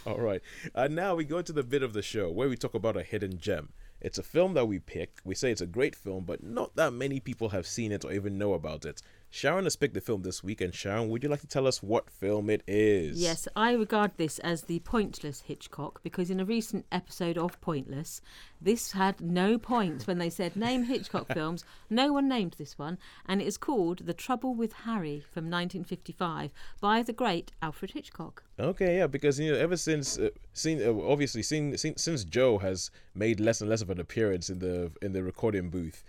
All 0.07 0.19
right. 0.21 0.41
And 0.75 0.95
now 0.97 1.15
we 1.15 1.25
go 1.25 1.43
to 1.43 1.53
the 1.53 1.63
bit 1.63 1.83
of 1.83 1.93
the 1.93 2.03
show 2.03 2.31
where 2.31 2.49
we 2.49 2.57
talk 2.57 2.73
about 2.75 2.97
a 2.97 3.03
hidden 3.03 3.39
gem. 3.39 3.69
It's 4.01 4.19
a 4.19 4.23
film 4.23 4.55
that 4.55 4.67
we 4.67 4.79
pick. 4.79 5.19
We 5.25 5.35
say 5.35 5.51
it's 5.51 5.61
a 5.61 5.67
great 5.67 5.97
film, 5.97 6.25
but 6.25 6.43
not 6.43 6.77
that 6.77 6.93
many 6.93 7.21
people 7.21 7.51
have 7.51 7.67
seen 7.67 7.93
it 7.93 8.05
or 8.05 8.13
even 8.13 8.39
know 8.39 8.53
about 8.55 8.85
it. 8.85 9.03
Sharon 9.31 9.65
has 9.65 9.77
picked 9.77 9.95
the 9.95 10.01
film 10.01 10.23
this 10.23 10.43
week, 10.43 10.61
and 10.61 10.75
Sharon, 10.75 11.09
would 11.11 11.23
you 11.23 11.29
like 11.29 11.41
to 11.41 11.47
tell 11.47 11.67
us 11.67 11.83
what 11.83 12.09
film 12.11 12.49
it 12.49 12.63
is? 12.67 13.21
Yes, 13.21 13.47
I 13.55 13.73
regard 13.73 14.13
this 14.17 14.39
as 14.39 14.63
the 14.63 14.79
pointless 14.81 15.41
Hitchcock 15.41 16.03
because 16.03 16.31
in 16.31 16.41
a 16.41 16.45
recent 16.45 16.87
episode 16.91 17.37
of 17.37 17.61
Pointless, 17.61 18.23
this 18.61 18.93
had 18.93 19.21
no 19.21 19.59
points 19.59 20.07
when 20.07 20.19
they 20.19 20.31
said 20.31 20.57
name 20.57 20.85
Hitchcock 20.85 21.27
films. 21.35 21.65
No 21.91 22.13
one 22.13 22.29
named 22.29 22.55
this 22.57 22.79
one, 22.79 22.99
and 23.27 23.43
it 23.43 23.47
is 23.47 23.59
called 23.59 24.07
The 24.07 24.15
Trouble 24.15 24.55
with 24.55 24.73
Harry 24.73 25.21
from 25.21 25.51
1955 25.51 26.51
by 26.81 27.03
the 27.03 27.13
great 27.13 27.53
Alfred 27.61 27.91
Hitchcock. 27.91 28.43
Okay, 28.59 28.99
yeah, 28.99 29.07
because 29.07 29.39
you 29.39 29.53
know, 29.53 29.59
ever 29.59 29.77
since, 29.77 30.19
uh, 30.19 30.31
seen 30.55 30.83
uh, 30.83 30.95
obviously, 31.07 31.43
seen, 31.43 31.77
since 31.77 32.25
Joe 32.25 32.59
has 32.59 32.91
made 33.15 33.41
less 33.41 33.61
and 33.61 33.69
less 33.69 33.83
of 33.83 33.91
an 33.91 34.01
appearance 34.01 34.49
in 34.49 34.61
the 34.61 34.93
in 35.03 35.13
the 35.13 35.23
recording 35.23 35.69
booth, 35.69 36.03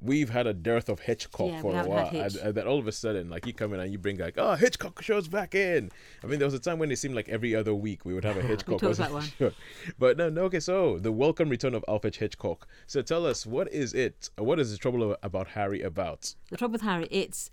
we've 0.00 0.30
had 0.30 0.46
a 0.46 0.52
dearth 0.52 0.88
of 0.88 1.00
Hitchcock 1.00 1.48
Yeah, 1.50 1.60
for 1.60 1.74
a 1.74 1.84
while, 1.86 2.08
and, 2.12 2.36
and 2.36 2.54
then 2.54 2.66
all 2.66 2.78
of 2.78 2.86
a 2.86 2.92
sudden, 2.92 3.30
like 3.30 3.46
you 3.46 3.52
come 3.52 3.72
in 3.72 3.80
and 3.80 3.90
you 3.90 3.98
bring 3.98 4.18
like, 4.18 4.34
oh, 4.36 4.54
Hitchcock 4.54 5.02
shows 5.02 5.28
back 5.28 5.54
in. 5.54 5.90
I 6.22 6.26
mean, 6.26 6.38
there 6.38 6.46
was 6.46 6.54
a 6.54 6.58
time 6.58 6.78
when 6.78 6.90
it 6.90 6.96
seemed 6.98 7.14
like 7.14 7.28
every 7.28 7.54
other 7.54 7.74
week 7.74 8.04
we 8.04 8.14
would 8.14 8.24
have 8.24 8.36
a 8.36 8.42
Hitchcock. 8.46 8.82
wasn't 8.82 9.08
about 9.08 9.20
one. 9.20 9.28
Sure. 9.38 9.52
But 9.98 10.16
no, 10.16 10.28
no, 10.28 10.42
okay. 10.44 10.60
So 10.60 10.98
the 10.98 11.12
welcome 11.12 11.48
return 11.48 11.74
of 11.74 11.84
Alfred 11.88 12.16
Hitchcock. 12.16 12.66
So 12.86 13.02
tell 13.02 13.26
us, 13.26 13.46
what 13.46 13.72
is 13.72 13.94
it? 13.94 14.30
What 14.38 14.60
is 14.60 14.70
the 14.72 14.78
trouble 14.78 15.16
about 15.22 15.48
Harry 15.48 15.82
about? 15.82 16.34
The 16.50 16.56
Trouble 16.56 16.72
with 16.72 16.82
Harry, 16.82 17.08
it's 17.10 17.50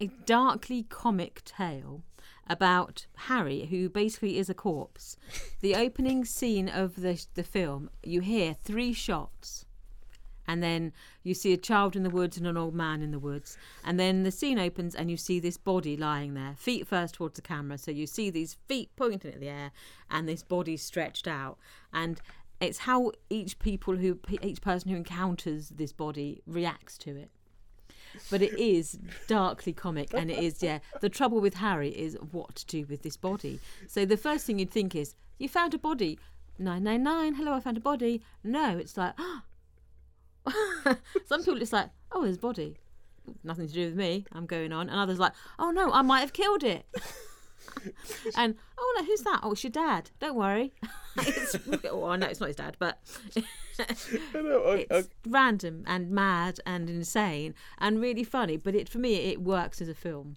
a 0.00 0.06
darkly 0.26 0.84
comic 0.84 1.42
tale 1.44 2.02
about 2.50 3.06
Harry, 3.16 3.66
who 3.66 3.88
basically 3.90 4.38
is 4.38 4.48
a 4.48 4.54
corpse. 4.54 5.16
The 5.60 5.74
opening 5.74 6.24
scene 6.24 6.68
of 6.68 6.96
the 6.96 7.22
the 7.34 7.42
film, 7.42 7.90
you 8.02 8.20
hear 8.20 8.54
three 8.54 8.92
shots, 8.92 9.66
and 10.48 10.62
then 10.62 10.92
you 11.22 11.34
see 11.34 11.52
a 11.52 11.58
child 11.58 11.94
in 11.94 12.02
the 12.02 12.10
woods 12.10 12.38
and 12.38 12.46
an 12.46 12.56
old 12.56 12.74
man 12.74 13.02
in 13.02 13.12
the 13.12 13.18
woods, 13.18 13.56
and 13.84 14.00
then 14.00 14.24
the 14.24 14.32
scene 14.32 14.58
opens 14.58 14.94
and 14.94 15.10
you 15.10 15.16
see 15.16 15.38
this 15.38 15.58
body 15.58 15.96
lying 15.96 16.34
there, 16.34 16.54
feet 16.56 16.86
first 16.86 17.14
towards 17.14 17.36
the 17.36 17.42
camera. 17.42 17.78
So 17.78 17.90
you 17.90 18.06
see 18.06 18.30
these 18.30 18.56
feet 18.66 18.90
pointing 18.96 19.32
at 19.32 19.40
the 19.40 19.48
air, 19.48 19.70
and 20.10 20.28
this 20.28 20.42
body 20.42 20.76
stretched 20.76 21.28
out, 21.28 21.58
and 21.92 22.20
it's 22.60 22.78
how 22.78 23.12
each 23.30 23.58
people 23.58 23.96
who 23.96 24.18
each 24.42 24.60
person 24.60 24.90
who 24.90 24.96
encounters 24.96 25.68
this 25.68 25.92
body 25.92 26.42
reacts 26.46 26.98
to 26.98 27.16
it. 27.16 27.30
But 28.30 28.42
it 28.42 28.58
is 28.58 28.98
darkly 29.26 29.72
comic 29.72 30.14
and 30.14 30.30
it 30.30 30.38
is 30.38 30.62
yeah 30.62 30.78
the 31.00 31.08
trouble 31.08 31.40
with 31.40 31.54
harry 31.54 31.90
is 31.90 32.16
what 32.32 32.56
to 32.56 32.66
do 32.66 32.86
with 32.86 33.02
this 33.02 33.16
body. 33.16 33.60
So 33.86 34.04
the 34.04 34.16
first 34.16 34.46
thing 34.46 34.58
you'd 34.58 34.70
think 34.70 34.94
is 34.96 35.14
you 35.38 35.48
found 35.48 35.74
a 35.74 35.78
body. 35.78 36.18
999 36.58 37.34
hello 37.34 37.52
i 37.52 37.60
found 37.60 37.76
a 37.76 37.80
body. 37.80 38.22
No 38.42 38.76
it's 38.78 38.96
like 38.96 39.14
oh, 39.18 39.42
some 41.26 41.40
people 41.44 41.60
it's 41.60 41.72
like 41.72 41.90
oh 42.12 42.22
there's 42.22 42.36
a 42.36 42.40
body. 42.40 42.76
Nothing 43.44 43.68
to 43.68 43.72
do 43.72 43.84
with 43.86 43.96
me. 43.96 44.24
I'm 44.32 44.46
going 44.46 44.72
on. 44.72 44.88
And 44.88 44.98
others 44.98 45.18
like 45.18 45.32
oh 45.58 45.70
no 45.70 45.92
i 45.92 46.02
might 46.02 46.20
have 46.20 46.32
killed 46.32 46.64
it. 46.64 46.86
And 48.36 48.56
oh 48.78 48.94
no 48.98 49.04
who's 49.04 49.20
that? 49.22 49.40
Oh 49.42 49.52
it's 49.52 49.62
your 49.62 49.70
dad. 49.70 50.10
Don't 50.20 50.36
worry. 50.36 50.72
It's, 51.20 51.56
oh 51.90 52.14
no 52.14 52.26
it's 52.26 52.38
not 52.38 52.46
his 52.46 52.54
dad 52.54 52.76
but 52.78 53.00
I 53.78 54.40
know, 54.40 54.62
uh, 54.62 54.84
it's 54.90 55.08
random 55.26 55.82
and 55.84 56.10
mad 56.10 56.60
and 56.64 56.88
insane 56.88 57.54
and 57.78 58.00
really 58.00 58.22
funny. 58.22 58.56
But 58.56 58.76
it 58.76 58.88
for 58.88 58.98
me 58.98 59.16
it 59.16 59.40
works 59.40 59.80
as 59.80 59.88
a 59.88 59.94
film 59.94 60.36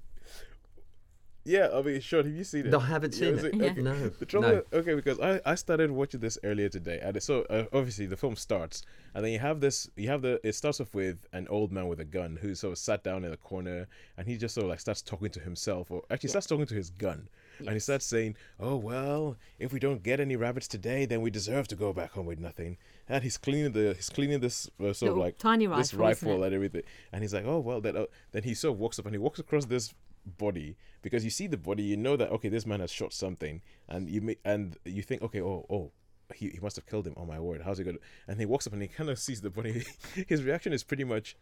Yeah, 1.43 1.69
I 1.73 1.81
mean, 1.81 1.99
Sean, 2.01 2.25
have 2.25 2.35
you 2.35 2.43
seen 2.43 2.67
it? 2.67 2.69
No, 2.69 2.79
I 2.79 2.85
haven't 2.85 3.13
seen 3.13 3.33
is 3.33 3.43
it. 3.43 3.55
Yeah. 3.55 3.71
Okay. 3.71 3.81
No, 3.81 4.09
The 4.09 4.25
trouble, 4.27 4.49
no. 4.49 4.63
okay, 4.79 4.93
because 4.93 5.19
I, 5.19 5.41
I 5.43 5.55
started 5.55 5.89
watching 5.89 6.19
this 6.19 6.37
earlier 6.43 6.69
today, 6.69 6.99
and 7.01 7.17
it- 7.17 7.23
so 7.23 7.41
uh, 7.49 7.65
obviously 7.73 8.05
the 8.05 8.15
film 8.15 8.35
starts, 8.35 8.83
and 9.15 9.25
then 9.25 9.31
you 9.31 9.39
have 9.39 9.59
this, 9.59 9.89
you 9.95 10.07
have 10.09 10.21
the, 10.21 10.39
it 10.47 10.53
starts 10.53 10.79
off 10.79 10.93
with 10.93 11.25
an 11.33 11.47
old 11.49 11.71
man 11.71 11.87
with 11.87 11.99
a 11.99 12.05
gun 12.05 12.37
who 12.41 12.53
sort 12.53 12.73
of 12.73 12.77
sat 12.77 13.03
down 13.03 13.23
in 13.23 13.31
a 13.33 13.37
corner, 13.37 13.87
and 14.17 14.27
he 14.27 14.37
just 14.37 14.53
sort 14.53 14.65
of 14.65 14.69
like 14.69 14.79
starts 14.79 15.01
talking 15.01 15.29
to 15.31 15.39
himself, 15.39 15.89
or 15.89 16.03
actually 16.11 16.29
starts 16.29 16.45
talking 16.45 16.67
to 16.67 16.75
his 16.75 16.91
gun, 16.91 17.27
and 17.57 17.69
he 17.71 17.79
starts 17.79 18.05
saying, 18.05 18.35
"Oh 18.59 18.75
well, 18.75 19.35
if 19.57 19.73
we 19.73 19.79
don't 19.79 20.03
get 20.03 20.19
any 20.19 20.35
rabbits 20.35 20.67
today, 20.67 21.05
then 21.07 21.21
we 21.21 21.31
deserve 21.31 21.67
to 21.69 21.75
go 21.75 21.91
back 21.91 22.11
home 22.11 22.27
with 22.27 22.39
nothing." 22.39 22.77
And 23.09 23.23
he's 23.23 23.37
cleaning 23.37 23.71
the, 23.71 23.93
he's 23.95 24.09
cleaning 24.09 24.41
this 24.41 24.69
uh, 24.79 24.93
sort 24.93 25.11
of 25.13 25.17
like 25.17 25.37
tiny 25.39 25.65
rifle, 25.65 25.81
isn't 25.81 25.99
rifle 25.99 26.43
and 26.43 26.53
everything, 26.53 26.83
and 27.11 27.23
he's 27.23 27.33
like, 27.33 27.45
"Oh 27.45 27.59
well," 27.59 27.81
then 27.81 27.97
uh, 27.97 28.05
then 28.31 28.43
he 28.43 28.53
sort 28.53 28.73
of 28.75 28.79
walks 28.79 28.99
up 28.99 29.05
and 29.05 29.15
he 29.15 29.19
walks 29.19 29.39
across 29.39 29.65
this 29.65 29.91
body 30.25 30.77
because 31.01 31.23
you 31.23 31.29
see 31.29 31.47
the 31.47 31.57
body, 31.57 31.83
you 31.83 31.97
know 31.97 32.15
that 32.15 32.29
okay, 32.31 32.49
this 32.49 32.65
man 32.65 32.79
has 32.79 32.91
shot 32.91 33.13
something, 33.13 33.61
and 33.87 34.09
you 34.09 34.21
may, 34.21 34.37
and 34.45 34.77
you 34.85 35.01
think, 35.01 35.21
okay, 35.21 35.41
oh 35.41 35.65
oh, 35.69 35.91
he, 36.33 36.49
he 36.49 36.59
must 36.59 36.75
have 36.75 36.85
killed 36.85 37.07
him. 37.07 37.13
Oh 37.17 37.25
my 37.25 37.39
word, 37.39 37.61
how's 37.63 37.77
he 37.77 37.83
gonna? 37.83 37.97
And 38.27 38.39
he 38.39 38.45
walks 38.45 38.67
up 38.67 38.73
and 38.73 38.81
he 38.81 38.87
kind 38.87 39.09
of 39.09 39.19
sees 39.19 39.41
the 39.41 39.49
body. 39.49 39.85
His 40.27 40.43
reaction 40.43 40.73
is 40.73 40.83
pretty 40.83 41.03
much, 41.03 41.35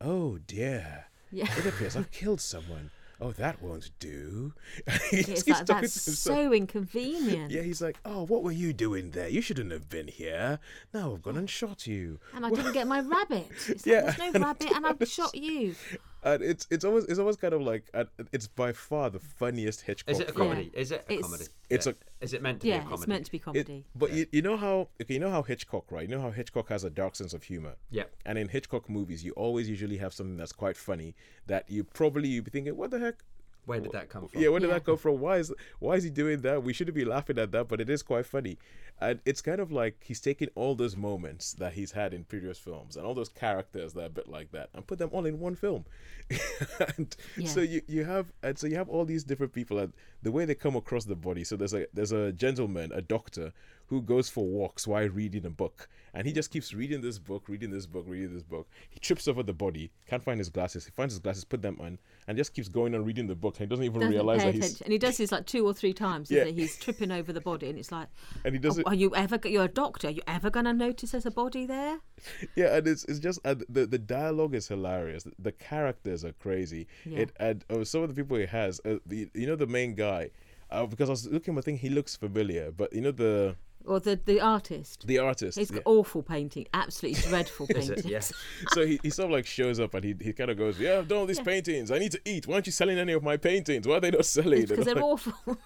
oh 0.00 0.38
dear, 0.38 1.06
yeah 1.30 1.46
it 1.58 1.66
appears 1.66 1.96
I've 1.96 2.10
killed 2.10 2.40
someone. 2.40 2.90
Oh, 3.20 3.32
that 3.32 3.60
won't 3.60 3.90
do. 3.98 4.54
he 5.10 5.16
it's 5.18 5.42
just 5.42 5.48
like 5.48 5.66
that's 5.66 6.18
so 6.20 6.52
inconvenient 6.52 7.50
Yeah, 7.50 7.62
he's 7.62 7.82
like, 7.82 7.98
oh, 8.04 8.24
what 8.26 8.44
were 8.44 8.52
you 8.52 8.72
doing 8.72 9.10
there? 9.10 9.28
You 9.28 9.40
shouldn't 9.40 9.72
have 9.72 9.88
been 9.88 10.06
here. 10.06 10.60
Now 10.94 11.14
I've 11.14 11.22
gone 11.22 11.36
and 11.36 11.50
shot 11.50 11.84
you. 11.86 12.20
and 12.32 12.46
I 12.46 12.50
didn't 12.50 12.72
get 12.74 12.86
my 12.86 13.00
rabbit. 13.00 13.48
It's 13.66 13.84
Yeah, 13.86 14.02
like, 14.02 14.16
there's 14.18 14.34
no 14.34 14.40
rabbit, 14.40 14.70
and 14.70 14.86
I've 14.86 15.08
shot 15.08 15.34
you. 15.34 15.74
And 16.22 16.42
it's 16.42 16.66
it's 16.70 16.84
always 16.84 17.04
it's 17.04 17.18
always 17.20 17.36
kind 17.36 17.54
of 17.54 17.62
like 17.62 17.88
uh, 17.94 18.04
it's 18.32 18.48
by 18.48 18.72
far 18.72 19.08
the 19.08 19.20
funniest 19.20 19.82
Hitchcock. 19.82 20.12
Is 20.12 20.20
it 20.20 20.30
a 20.30 20.32
film. 20.32 20.48
comedy? 20.48 20.70
Is 20.74 20.90
it 20.90 21.04
a 21.08 21.12
It's- 21.12 21.22
comedy? 21.22 21.44
It's 21.70 21.86
Yeah. 21.86 21.92
a- 21.92 22.24
Is 22.24 22.32
it 22.34 22.42
meant 22.42 22.60
to 22.62 22.66
Yeah, 22.66 22.78
be 22.78 22.78
a 22.78 22.82
comedy? 22.84 23.00
it's 23.00 23.06
meant 23.06 23.24
to 23.26 23.30
be 23.30 23.36
It- 23.36 23.40
comedy. 23.42 23.84
but 23.94 24.12
you, 24.12 24.26
you 24.32 24.42
know 24.42 24.56
how 24.56 24.88
okay, 25.00 25.14
you 25.14 25.20
know 25.20 25.30
how 25.30 25.42
Hitchcock, 25.42 25.92
right? 25.92 26.08
You 26.08 26.14
know 26.16 26.20
how 26.22 26.32
Hitchcock 26.32 26.68
has 26.70 26.82
a 26.82 26.90
dark 26.90 27.14
sense 27.14 27.32
of 27.34 27.44
humor. 27.44 27.76
Yeah. 27.90 28.04
And 28.26 28.36
in 28.36 28.48
Hitchcock 28.48 28.88
movies, 28.90 29.24
you 29.24 29.30
always 29.32 29.68
usually 29.68 29.98
have 29.98 30.12
something 30.12 30.36
that's 30.36 30.52
quite 30.52 30.76
funny 30.76 31.14
that 31.46 31.70
you 31.70 31.84
probably 31.84 32.28
you'd 32.28 32.44
be 32.44 32.50
thinking, 32.50 32.76
what 32.76 32.90
the 32.90 32.98
heck? 32.98 33.22
Where 33.68 33.80
did 33.80 33.92
that 33.92 34.08
come 34.08 34.26
from? 34.28 34.40
Yeah, 34.40 34.48
where 34.48 34.60
did 34.60 34.68
Yeah. 34.68 34.74
that 34.74 34.84
come 34.84 34.96
from? 34.96 35.20
Why 35.20 35.36
is 35.36 35.52
why 35.78 35.94
is 35.96 36.04
he 36.04 36.10
doing 36.10 36.40
that? 36.40 36.62
We 36.62 36.72
shouldn't 36.72 36.94
be 36.94 37.04
laughing 37.04 37.38
at 37.38 37.52
that, 37.52 37.68
but 37.68 37.80
it 37.80 37.90
is 37.90 38.02
quite 38.02 38.24
funny. 38.26 38.56
And 39.00 39.20
it's 39.24 39.42
kind 39.42 39.60
of 39.60 39.70
like 39.70 40.02
he's 40.02 40.20
taking 40.20 40.48
all 40.54 40.74
those 40.74 40.96
moments 40.96 41.52
that 41.52 41.74
he's 41.74 41.92
had 41.92 42.12
in 42.14 42.24
previous 42.24 42.58
films 42.58 42.96
and 42.96 43.06
all 43.06 43.14
those 43.14 43.28
characters 43.28 43.92
that 43.92 44.00
are 44.02 44.06
a 44.06 44.10
bit 44.10 44.28
like 44.28 44.50
that 44.52 44.70
and 44.74 44.86
put 44.86 44.98
them 44.98 45.10
all 45.12 45.24
in 45.26 45.38
one 45.38 45.54
film. 45.54 45.84
and 46.96 47.14
so 47.44 47.60
you, 47.60 47.82
you 47.86 48.04
have 48.04 48.32
and 48.42 48.58
so 48.58 48.66
you 48.66 48.76
have 48.76 48.88
all 48.88 49.04
these 49.04 49.24
different 49.24 49.52
people 49.52 49.78
and 49.78 49.92
the 50.22 50.32
way 50.32 50.44
they 50.44 50.54
come 50.54 50.74
across 50.76 51.04
the 51.04 51.14
body. 51.14 51.44
So 51.44 51.54
there's 51.56 51.74
a 51.74 51.86
there's 51.92 52.12
a 52.12 52.32
gentleman, 52.32 52.90
a 52.92 53.02
doctor, 53.02 53.52
who 53.88 54.02
goes 54.02 54.28
for 54.28 54.44
walks 54.46 54.86
while 54.86 55.08
reading 55.08 55.44
a 55.46 55.50
book. 55.50 55.88
And 56.14 56.26
he 56.26 56.32
just 56.32 56.50
keeps 56.50 56.72
reading 56.74 57.00
this 57.00 57.18
book, 57.18 57.44
reading 57.48 57.70
this 57.70 57.86
book, 57.86 58.04
reading 58.08 58.34
this 58.34 58.42
book. 58.42 58.66
He 58.90 58.98
trips 58.98 59.28
over 59.28 59.42
the 59.42 59.52
body, 59.52 59.90
can't 60.06 60.22
find 60.22 60.38
his 60.38 60.48
glasses. 60.48 60.84
He 60.84 60.90
finds 60.90 61.14
his 61.14 61.20
glasses, 61.20 61.44
put 61.44 61.62
them 61.62 61.76
on, 61.80 61.98
and 62.26 62.36
just 62.36 62.54
keeps 62.54 62.68
going 62.68 62.94
and 62.94 63.06
reading 63.06 63.26
the 63.26 63.34
book. 63.34 63.54
And 63.56 63.60
he 63.62 63.66
doesn't 63.66 63.84
even 63.84 64.00
Doesn't 64.00 64.12
realize 64.14 64.42
that 64.42 64.54
he's 64.54 64.80
and 64.80 64.92
he 64.92 64.98
does 64.98 65.16
this 65.18 65.32
like 65.32 65.46
two 65.46 65.66
or 65.66 65.72
three 65.74 65.92
times. 65.92 66.30
Yeah. 66.30 66.44
He's 66.44 66.76
tripping 66.76 67.12
over 67.12 67.32
the 67.32 67.40
body, 67.40 67.68
and 67.68 67.78
it's 67.78 67.92
like, 67.92 68.08
and 68.44 68.54
he 68.54 68.58
doesn't 68.58 68.86
are 68.86 68.94
you 68.94 69.14
ever? 69.14 69.38
You're 69.44 69.64
a 69.64 69.68
doctor. 69.68 70.08
Are 70.08 70.12
you 70.12 70.22
ever 70.26 70.50
going 70.50 70.66
to 70.66 70.72
notice 70.72 71.12
there's 71.12 71.26
a 71.26 71.30
body 71.30 71.66
there? 71.66 71.98
yeah 72.56 72.76
and 72.76 72.86
it's, 72.88 73.04
it's 73.04 73.18
just 73.18 73.38
uh, 73.44 73.54
the 73.68 73.86
the 73.86 73.98
dialogue 73.98 74.54
is 74.54 74.68
hilarious 74.68 75.22
the, 75.24 75.32
the 75.38 75.52
characters 75.52 76.24
are 76.24 76.32
crazy 76.32 76.86
Yeah. 77.04 77.20
it 77.20 77.32
and 77.38 77.64
uh, 77.70 77.84
some 77.84 78.02
of 78.02 78.08
the 78.08 78.14
people 78.14 78.36
he 78.36 78.46
has 78.46 78.80
uh, 78.84 78.96
the, 79.06 79.28
you 79.34 79.46
know 79.46 79.56
the 79.56 79.66
main 79.66 79.94
guy 79.94 80.30
uh, 80.70 80.84
because 80.86 81.08
i 81.08 81.12
was 81.12 81.26
looking 81.26 81.56
i 81.56 81.60
think 81.60 81.80
he 81.80 81.88
looks 81.88 82.16
familiar 82.16 82.70
but 82.70 82.92
you 82.92 83.00
know 83.00 83.12
the 83.12 83.54
Or 83.84 84.00
the 84.00 84.20
the 84.22 84.40
artist. 84.40 85.06
the 85.06 85.18
artist 85.18 85.58
He's 85.58 85.70
yeah. 85.70 85.76
got 85.78 85.82
awful 85.86 86.22
painting, 86.22 86.66
absolutely 86.74 87.22
dreadful 87.22 87.66
painting. 87.74 87.98
it? 87.98 88.04
Yes. 88.04 88.32
so 88.74 88.84
he, 88.86 89.00
he 89.02 89.08
sort 89.10 89.26
of 89.26 89.32
like 89.32 89.46
shows 89.46 89.80
up 89.80 89.94
and 89.94 90.04
he, 90.04 90.14
he 90.20 90.32
kind 90.34 90.50
of 90.50 90.58
goes 90.58 90.78
yeah 90.78 90.98
i've 90.98 91.08
done 91.08 91.18
all 91.18 91.26
these 91.26 91.38
Yeah. 91.38 91.44
paintings 91.44 91.90
i 91.90 91.98
need 91.98 92.12
to 92.12 92.20
eat 92.26 92.46
why 92.46 92.54
aren't 92.54 92.66
you 92.66 92.72
selling 92.72 92.98
any 92.98 93.12
of 93.14 93.22
my 93.22 93.36
paintings 93.38 93.86
why 93.88 93.94
are 93.96 94.00
they 94.00 94.10
not 94.10 94.26
selling 94.26 94.66
because 94.66 94.84
they're 94.84 95.02
awful. 95.02 95.32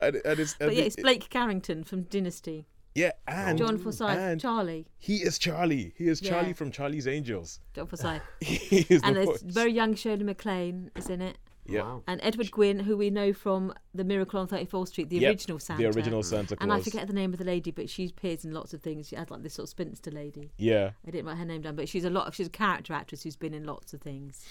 and, 0.00 0.16
and 0.24 0.38
it's 0.40 0.56
and 0.60 0.68
but 0.68 0.74
yeah, 0.74 0.82
it- 0.82 0.86
it's 0.86 0.96
Blake 0.96 1.28
Carrington 1.30 1.84
from 1.84 2.02
Dynasty. 2.02 2.66
yeah 2.94 3.12
and 3.26 3.56
John 3.58 3.78
Forsythe, 3.78 4.18
and 4.18 4.40
Charlie. 4.40 4.86
he 4.98 5.16
is 5.18 5.38
charlie 5.38 5.94
he 5.96 6.08
is 6.08 6.20
charlie 6.20 6.48
Yeah. 6.48 6.52
from 6.54 6.70
charlie's 6.70 7.06
angels 7.06 7.60
John 7.74 7.86
Forsythe. 7.86 8.20
he 8.40 8.86
is 8.90 9.00
and 9.02 9.16
the 9.16 9.24
there's 9.24 9.42
voice. 9.42 9.54
very 9.54 9.72
young 9.72 9.94
Shirley 9.94 10.24
MacLaine 10.24 10.90
is 10.96 11.08
in 11.08 11.22
it. 11.22 11.38
Yeah 11.70 11.82
Wow. 11.82 12.02
And 12.06 12.20
Edward 12.22 12.50
Gwenn, 12.50 12.80
who 12.80 12.96
we 12.96 13.10
know 13.10 13.32
from 13.32 13.72
The 13.94 14.04
Miracle 14.04 14.40
on 14.40 14.48
34th 14.48 14.88
Street, 14.88 15.08
the 15.08 15.16
Yep, 15.18 15.30
original 15.30 15.58
Santa. 15.58 15.82
the 15.82 15.88
original 15.88 16.22
santa 16.22 16.56
claus 16.56 16.58
And 16.60 16.72
I 16.72 16.80
forget 16.80 17.06
the 17.06 17.12
name 17.12 17.32
of 17.32 17.38
the 17.38 17.44
lady, 17.44 17.70
but 17.70 17.88
she 17.88 18.06
appears 18.06 18.44
in 18.44 18.52
lots 18.52 18.74
of 18.74 18.82
things. 18.82 19.08
She 19.08 19.16
had 19.16 19.30
like 19.30 19.42
this 19.42 19.54
sort 19.54 19.64
of 19.64 19.70
spinster 19.70 20.10
lady. 20.10 20.50
yeah 20.58 20.90
I 21.06 21.10
didn't 21.10 21.26
write 21.26 21.38
her 21.38 21.44
name 21.44 21.62
down, 21.62 21.76
but 21.76 21.88
she's 21.88 22.04
a 22.04 22.10
lot. 22.10 22.26
Of, 22.26 22.34
she's 22.34 22.48
a 22.48 22.50
character 22.50 22.92
actress 22.92 23.22
who's 23.22 23.36
been 23.36 23.54
in 23.54 23.64
lots 23.64 23.94
of 23.94 24.00
things. 24.00 24.44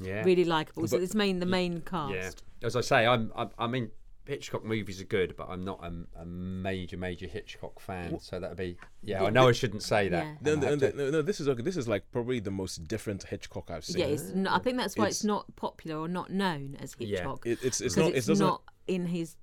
Yeah. 0.00 0.24
Really 0.24 0.44
likable. 0.44 0.86
So 0.88 0.96
it's 0.98 1.14
main 1.14 1.38
the 1.38 1.46
main 1.46 1.80
cast. 1.82 2.14
Yeah. 2.14 2.66
As 2.66 2.76
I 2.76 2.80
say, 2.80 3.06
I'm, 3.06 3.30
I'm 3.36 3.50
I 3.58 3.66
mean 3.66 3.90
Hitchcock 4.24 4.64
movies 4.64 5.00
are 5.00 5.04
good, 5.04 5.34
but 5.36 5.48
I'm 5.48 5.64
not 5.64 5.82
a, 5.82 6.20
a 6.20 6.24
major 6.24 6.96
major 6.96 7.26
Hitchcock 7.26 7.80
fan. 7.80 8.20
So 8.20 8.38
that'd 8.38 8.56
be 8.56 8.76
yeah. 9.02 9.24
I 9.24 9.30
know 9.30 9.48
I 9.48 9.52
shouldn't 9.52 9.82
say 9.82 10.08
that. 10.08 10.24
Yeah. 10.24 10.34
No, 10.42 10.52
and 10.52 10.60
no, 10.62 10.68
no, 10.70 10.76
to- 10.76 10.96
no, 10.96 11.10
no, 11.10 11.22
this 11.22 11.40
is 11.40 11.48
okay. 11.48 11.62
This 11.62 11.76
is 11.76 11.88
like 11.88 12.04
probably 12.12 12.38
the 12.38 12.50
most 12.50 12.86
different 12.86 13.24
Hitchcock 13.24 13.70
I've 13.70 13.84
seen. 13.84 14.00
Yeah, 14.00 14.06
it's 14.06 14.30
n 14.30 14.46
I 14.46 14.56
I 14.56 14.58
think 14.60 14.76
that's 14.76 14.96
why 14.96 15.06
it's, 15.06 15.18
It's- 15.20 15.24
not 15.24 15.56
popular 15.56 15.98
or 15.98 16.08
not 16.08 16.30
known 16.30 16.76
as 16.80 16.94
Yeah. 16.98 17.08
Hitchcock. 17.18 17.46
It, 17.46 17.58
it's 17.62 17.80
it's 17.80 17.96
not 17.96 18.12
it's 18.14 18.28
it 18.28 18.30
doesn't 18.30 18.60
in 18.86 19.06
his 19.06 19.36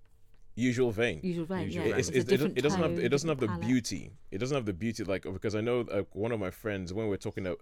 usual 0.55 0.91
vein. 0.91 1.19
usual 1.23 1.45
vein. 1.45 1.65
Usual 1.65 1.85
yeah, 1.85 1.91
vein. 1.91 1.99
It's, 1.99 2.09
it's, 2.09 2.17
it's, 2.17 2.17
a 2.17 2.19
it, 2.19 2.37
doesn't, 2.37 2.53
different 2.53 2.57
it 2.57 2.61
doesn't 2.61 2.81
have 2.81 2.99
it 2.99 3.09
doesn't 3.09 3.29
have 3.29 3.39
the 3.39 3.47
palette. 3.47 3.67
beauty. 3.67 4.11
It 4.31 4.37
doesn't 4.37 4.55
have 4.55 4.65
the 4.65 4.73
beauty 4.73 5.03
like 5.03 5.23
because 5.23 5.55
I 5.55 5.61
know 5.61 5.81
uh, 5.81 6.03
one 6.13 6.31
of 6.31 6.39
my 6.39 6.51
friends 6.51 6.93
when 6.93 7.05
we 7.05 7.11
we're 7.11 7.17
talking 7.17 7.45
about 7.45 7.59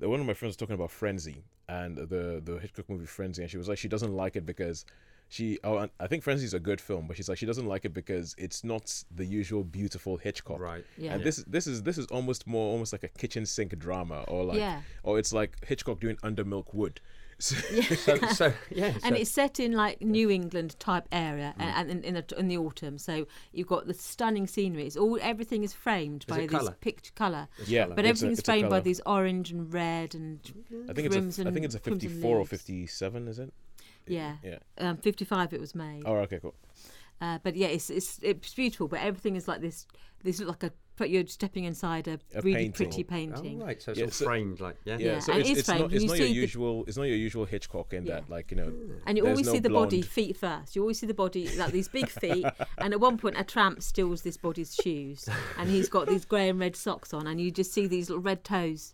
one 0.00 0.20
of 0.20 0.26
my 0.26 0.34
friends 0.34 0.50
was 0.50 0.56
talking 0.56 0.74
about 0.74 0.90
Frenzy 0.90 1.44
and 1.68 1.96
the 1.96 2.40
the 2.44 2.58
Hitchcock 2.60 2.88
movie 2.88 3.06
Frenzy, 3.06 3.42
and 3.42 3.50
she 3.50 3.58
was 3.58 3.68
like, 3.68 3.78
she 3.78 3.88
doesn't 3.88 4.12
like 4.12 4.36
it 4.36 4.46
because 4.46 4.84
she. 5.30 5.58
Oh, 5.64 5.88
I 5.98 6.06
think 6.06 6.22
Frenzy 6.22 6.44
is 6.44 6.52
a 6.54 6.60
good 6.60 6.80
film, 6.80 7.06
but 7.06 7.16
she's 7.16 7.28
like, 7.30 7.38
she 7.38 7.46
doesn't 7.46 7.66
like 7.66 7.86
it 7.86 7.94
because 7.94 8.34
it's 8.36 8.62
not 8.62 9.02
the 9.14 9.24
usual 9.24 9.64
beautiful 9.64 10.18
Hitchcock. 10.18 10.60
Right. 10.60 10.84
Yeah. 10.98 11.14
And 11.14 11.24
this 11.24 11.36
this 11.46 11.66
is 11.66 11.82
this 11.84 11.96
is 11.96 12.06
almost 12.08 12.46
more 12.46 12.70
almost 12.72 12.92
like 12.92 13.04
a 13.04 13.08
kitchen 13.08 13.46
sink 13.46 13.78
drama, 13.78 14.24
or 14.28 14.44
like, 14.44 14.58
Yeah. 14.58 14.82
or 15.02 15.18
it's 15.18 15.32
like 15.32 15.56
Hitchcock 15.66 16.00
doing 16.00 16.18
Under 16.22 16.44
Milk 16.44 16.74
Wood. 16.74 17.00
So, 17.42 17.56
So, 17.94 18.16
so 18.34 18.52
yeah. 18.70 18.92
and 19.02 19.02
so- 19.02 19.14
it's 19.14 19.30
set 19.30 19.58
in 19.60 19.72
like 19.72 20.02
New 20.02 20.28
England 20.28 20.78
type 20.78 21.08
area, 21.10 21.54
Mm. 21.58 21.62
and, 21.62 21.90
and 21.90 22.04
in, 22.04 22.16
in, 22.16 22.24
the, 22.28 22.38
in 22.38 22.48
the 22.48 22.58
autumn. 22.58 22.98
So 22.98 23.26
you've 23.54 23.66
got 23.66 23.86
the 23.86 23.94
stunning 23.94 24.46
scenery. 24.46 24.86
It's 24.86 24.94
all 24.94 25.18
everything 25.22 25.64
is 25.64 25.72
framed 25.72 26.26
by 26.26 26.36
it 26.40 26.40
these 26.48 26.50
colour? 26.50 26.76
picture 26.82 27.12
color, 27.14 27.48
yeah, 27.66 27.86
but 27.86 28.00
it's 28.00 28.20
a- 28.20 28.26
everything's 28.26 28.40
a 28.40 28.42
framed 28.42 28.64
by 28.64 28.68
colour. 28.68 28.80
these 28.82 29.00
orange 29.06 29.50
and 29.52 29.72
red 29.72 30.14
and 30.14 30.38
I 30.90 30.92
think 30.92 31.06
it's 31.14 31.38
a, 31.38 31.48
I 31.48 31.50
think 31.50 31.64
it's 31.64 31.74
a 31.74 31.78
54 31.78 32.36
or 32.40 32.44
57, 32.44 33.28
is 33.28 33.38
it? 33.38 33.54
Yeah, 34.06 34.36
Yeah. 34.42 34.58
um, 34.78 34.96
fifty-five 34.96 35.52
it 35.52 35.60
was 35.60 35.74
made. 35.74 36.02
Oh, 36.06 36.16
okay, 36.16 36.38
cool. 36.40 36.54
Uh, 37.20 37.38
but 37.42 37.54
yeah, 37.54 37.68
it's, 37.68 37.90
it's 37.90 38.18
it's 38.22 38.54
beautiful. 38.54 38.88
But 38.88 39.00
everything 39.00 39.36
is 39.36 39.46
like 39.46 39.60
this. 39.60 39.86
This 40.22 40.38
look 40.40 40.48
like 40.48 40.62
a. 40.64 40.72
But 40.96 41.08
you're 41.08 41.26
stepping 41.28 41.64
inside 41.64 42.08
a, 42.08 42.18
A 42.34 42.42
really 42.42 42.56
painting. 42.56 42.72
pretty 42.72 43.04
Oh, 43.04 43.08
painting. 43.10 43.58
right. 43.60 43.80
So 43.80 43.92
it's 43.92 43.98
Yeah, 44.00 44.04
all 44.04 44.10
so- 44.10 44.24
framed 44.26 44.60
like 44.60 44.76
yeah. 44.84 44.98
Yeah, 44.98 45.12
Yeah, 45.12 45.18
so 45.20 45.32
and 45.32 45.40
it's, 45.40 45.48
it 45.48 45.52
is 45.52 45.58
it's 45.60 45.68
not 45.68 45.76
framed, 45.78 45.92
it's 45.94 46.02
and 46.02 46.08
not 46.10 46.18
your 46.18 46.26
see 46.26 46.32
the- 46.34 46.40
usual 46.40 46.84
it's 46.86 46.96
not 46.98 47.02
your 47.04 47.16
usual 47.16 47.44
Hitchcock 47.46 47.94
in 47.94 48.04
Yeah. 48.04 48.16
that 48.16 48.28
like 48.28 48.50
you 48.50 48.58
know 48.58 48.70
And 49.06 49.16
you 49.16 49.26
always 49.26 49.46
no 49.46 49.52
see 49.52 49.58
the 49.60 49.70
body 49.70 50.02
feet 50.02 50.36
first. 50.36 50.76
You 50.76 50.82
always 50.82 50.98
see 50.98 51.06
the 51.06 51.14
body 51.14 51.48
like 51.56 51.72
these 51.72 51.88
big 51.88 52.08
feet. 52.10 52.44
and 52.78 52.92
at 52.92 53.00
one 53.00 53.16
point, 53.16 53.36
a 53.38 53.44
tramp 53.44 53.82
steals 53.82 54.20
this 54.22 54.36
body's 54.36 54.74
shoes, 54.74 55.26
and 55.56 55.70
he's 55.70 55.88
got 55.88 56.06
these 56.06 56.26
grey 56.26 56.50
and 56.50 56.60
red 56.60 56.76
socks 56.76 57.14
on, 57.14 57.26
and 57.26 57.40
you 57.40 57.50
just 57.50 57.72
see 57.72 57.86
these 57.86 58.10
little 58.10 58.22
red 58.22 58.44
toes 58.44 58.92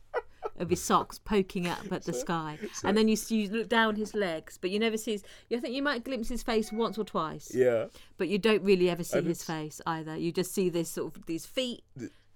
of 0.59 0.70
his 0.70 0.82
socks 0.82 1.18
poking 1.18 1.66
up 1.66 1.90
at 1.92 2.04
the 2.04 2.12
sky. 2.12 2.59
And 2.84 2.96
then 2.96 3.09
you 3.09 3.16
see, 3.16 3.42
you 3.42 3.48
look 3.50 3.68
down 3.68 3.96
his 3.96 4.14
legs, 4.14 4.59
but 4.61 4.70
you 4.70 4.78
never 4.78 4.96
see 4.96 5.12
his. 5.12 5.24
You 5.50 5.61
think 5.61 5.74
you 5.74 5.82
might 5.82 6.04
glimpse 6.04 6.28
his 6.28 6.42
face 6.42 6.72
once 6.72 6.98
or 6.98 7.04
twice, 7.04 7.52
Yeah. 7.54 7.86
but 8.18 8.28
you 8.28 8.38
don't 8.38 8.62
really 8.62 8.88
ever 8.90 9.04
see 9.04 9.18
And 9.18 9.26
his 9.26 9.42
it's- 9.42 9.46
face 9.59 9.80
either. 9.86 10.16
You 10.16 10.32
just 10.32 10.52
see 10.52 10.68
this 10.68 10.88
sort 10.90 11.16
of 11.16 11.26
these 11.26 11.46
feet. 11.46 11.82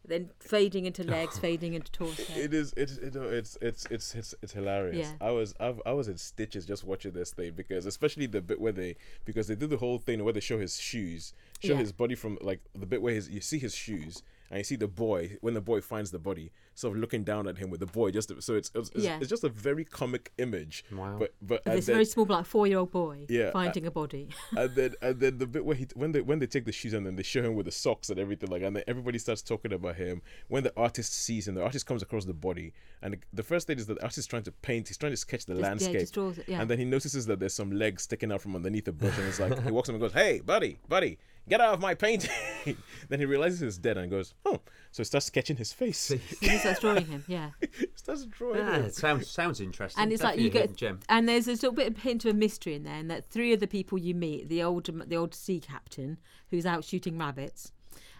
Then 0.02 0.30
fading 0.40 0.86
into 0.86 1.04
legs, 1.16 1.38
fading 1.38 1.74
into 1.74 1.92
torso. 1.92 2.22
It 2.34 2.54
is. 2.54 2.72
It's. 2.76 2.96
It, 2.96 3.14
it's. 3.14 3.58
It's. 3.60 3.86
It's. 3.90 4.14
It's. 4.14 4.34
It's 4.42 4.52
hilarious. 4.52 5.08
Yeah. 5.08 5.12
I 5.26 5.30
was. 5.30 5.54
I've, 5.60 5.80
I 5.84 5.92
was 5.92 6.08
in 6.08 6.16
stitches 6.16 6.64
just 6.64 6.84
watching 6.84 7.12
this 7.12 7.30
thing 7.32 7.52
because, 7.54 7.84
especially 7.86 8.26
the 8.26 8.40
bit 8.40 8.60
where 8.60 8.72
they, 8.72 8.96
because 9.26 9.46
they 9.46 9.54
do 9.54 9.66
the 9.66 9.76
whole 9.76 9.98
thing 9.98 10.24
where 10.24 10.32
they 10.32 10.40
show 10.40 10.58
his 10.58 10.80
shoes, 10.80 11.34
show 11.62 11.74
Yeah. 11.74 11.78
his 11.78 11.92
body 11.92 12.14
from 12.14 12.38
like 12.40 12.60
the 12.74 12.86
bit 12.86 13.02
where 13.02 13.14
his 13.14 13.28
you 13.28 13.40
see 13.42 13.58
his 13.58 13.74
shoes 13.74 14.22
and 14.50 14.58
you 14.58 14.64
see 14.64 14.76
the 14.76 14.88
boy 14.88 15.36
when 15.40 15.54
the 15.54 15.60
boy 15.60 15.80
finds 15.80 16.10
the 16.10 16.18
body, 16.18 16.52
sort 16.74 16.94
of 16.96 17.00
looking 17.00 17.22
down 17.24 17.46
at 17.46 17.58
him 17.58 17.70
with 17.70 17.80
the 17.80 17.86
boy. 17.86 18.10
Just 18.10 18.28
so 18.42 18.54
it's 18.54 18.70
it's, 18.74 18.90
it's, 18.94 19.04
Yeah. 19.04 19.18
it's 19.20 19.28
just 19.28 19.44
a 19.44 19.48
very 19.48 19.84
comic 19.84 20.32
image. 20.38 20.84
Wow. 20.92 21.16
But 21.18 21.34
but 21.40 21.66
Of 21.66 21.74
this 21.76 21.86
then, 21.86 21.94
very 21.94 22.04
small, 22.04 22.26
like 22.26 22.46
four-year-old 22.46 22.90
boy 22.90 23.26
Yeah, 23.28 23.48
I- 23.48 23.52
finding 23.52 23.86
a 23.86 23.90
body. 23.90 24.28
and 24.56 24.74
then 24.74 24.94
and 25.00 25.20
then 25.20 25.38
the 25.38 25.46
bit 25.46 25.64
where 25.64 25.76
he 25.76 25.86
when 25.94 26.12
they 26.12 26.20
when 26.20 26.38
they 26.40 26.46
take 26.46 26.64
the 26.64 26.72
shoes 26.72 26.92
and 26.94 27.06
then 27.06 27.16
they 27.16 27.22
show 27.22 27.42
him 27.42 27.54
with 27.54 27.66
the 27.66 27.72
socks 27.72 28.10
and 28.10 28.18
everything 28.18 28.50
like 28.50 28.62
and 28.62 28.74
then 28.76 28.82
everybody 28.86 29.18
starts 29.18 29.42
talking 29.42 29.72
about 29.72 29.96
him 29.96 30.20
when 30.48 30.62
the 30.64 30.72
artist 30.76 31.12
sees 31.14 31.46
him 31.48 31.54
the 31.54 31.62
artist 31.62 31.86
comes 31.86 32.02
across 32.02 32.24
the 32.24 32.34
body 32.34 32.72
and 33.02 33.14
the, 33.14 33.18
the 33.32 33.42
first 33.42 33.66
thing 33.66 33.78
is 33.78 33.86
that 33.86 33.94
the 33.94 34.02
artist 34.02 34.18
is 34.18 34.26
trying 34.26 34.42
to 34.42 34.52
paint 34.52 34.88
he's 34.88 34.96
trying 34.96 35.12
to 35.12 35.16
sketch 35.16 35.46
the 35.46 35.52
Just- 35.54 35.60
yeah, 35.62 35.68
landscape 35.68 36.00
just 36.00 36.14
draws 36.14 36.38
it, 36.38 36.44
yeah. 36.48 36.60
and 36.60 36.68
then 36.70 36.78
he 36.78 36.84
notices 36.84 37.26
that 37.26 37.38
there's 37.40 37.54
some 37.54 37.70
legs 37.72 38.02
sticking 38.02 38.32
out 38.32 38.40
from 38.40 38.56
underneath 38.56 38.88
a 38.88 38.92
bush 38.92 39.16
and 39.18 39.28
it's 39.28 39.38
like 39.40 39.62
he 39.62 39.70
walks 39.70 39.88
up 39.88 39.94
and 39.94 40.00
goes 40.02 40.12
hey 40.12 40.40
buddy 40.40 40.78
buddy 40.88 41.18
get 41.48 41.60
out 41.60 41.74
of 41.74 41.80
my 41.80 41.94
painting 41.94 42.30
then 43.08 43.18
he 43.18 43.24
realizes 43.24 43.60
he's 43.60 43.78
dead 43.78 43.96
and 43.98 44.10
goes 44.10 44.34
oh 44.46 44.60
so 44.92 45.00
he 45.02 45.04
starts 45.04 45.26
sketching 45.26 45.56
his 45.56 45.72
face 45.72 46.08
He 46.40 46.58
starts 46.58 46.80
drawing 46.80 47.06
him. 47.06 47.24
Yeah. 47.28 47.50
he 47.78 47.86
starts 47.94 48.24
drawing 48.26 48.58
Yeah, 48.58 48.76
him. 48.76 48.84
it 48.86 48.94
sounds 48.94 49.28
sounds 49.28 49.60
interesting. 49.60 50.02
and 50.02 50.12
it's 50.12 50.22
like 50.22 50.38
you 50.38 50.50
get 50.50 50.76
gem. 50.76 51.00
and 51.08 51.28
there's 51.28 51.46
a 51.48 51.52
little 51.52 51.72
bit 51.72 51.88
of 51.88 51.98
hint 51.98 52.24
of 52.24 52.34
a 52.34 52.38
mystery 52.38 52.74
in 52.74 52.82
there 52.84 52.94
and 52.96 53.10
that 53.10 53.24
three 53.24 53.52
of 53.52 53.60
the 53.60 53.66
people 53.66 53.98
you 53.98 54.14
meet 54.14 54.48
the 54.48 54.62
old 54.62 54.88
the 55.08 55.16
old 55.16 55.34
sea 55.34 55.60
captain 55.60 56.18
who's 56.50 56.66
out 56.66 56.84
shooting 56.84 57.16
rabbits 57.18 57.72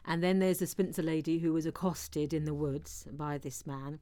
and 0.07 0.23
then 0.23 0.39
there's 0.39 0.59
the 0.59 0.67
spinster 0.67 1.03
lady 1.03 1.39
who 1.41 1.53
was 1.53 1.67
accosted 1.67 2.33
in 2.33 2.45
the 2.45 2.55
woods 2.55 3.07
by 3.13 3.37
this 3.37 3.67
man 3.67 3.99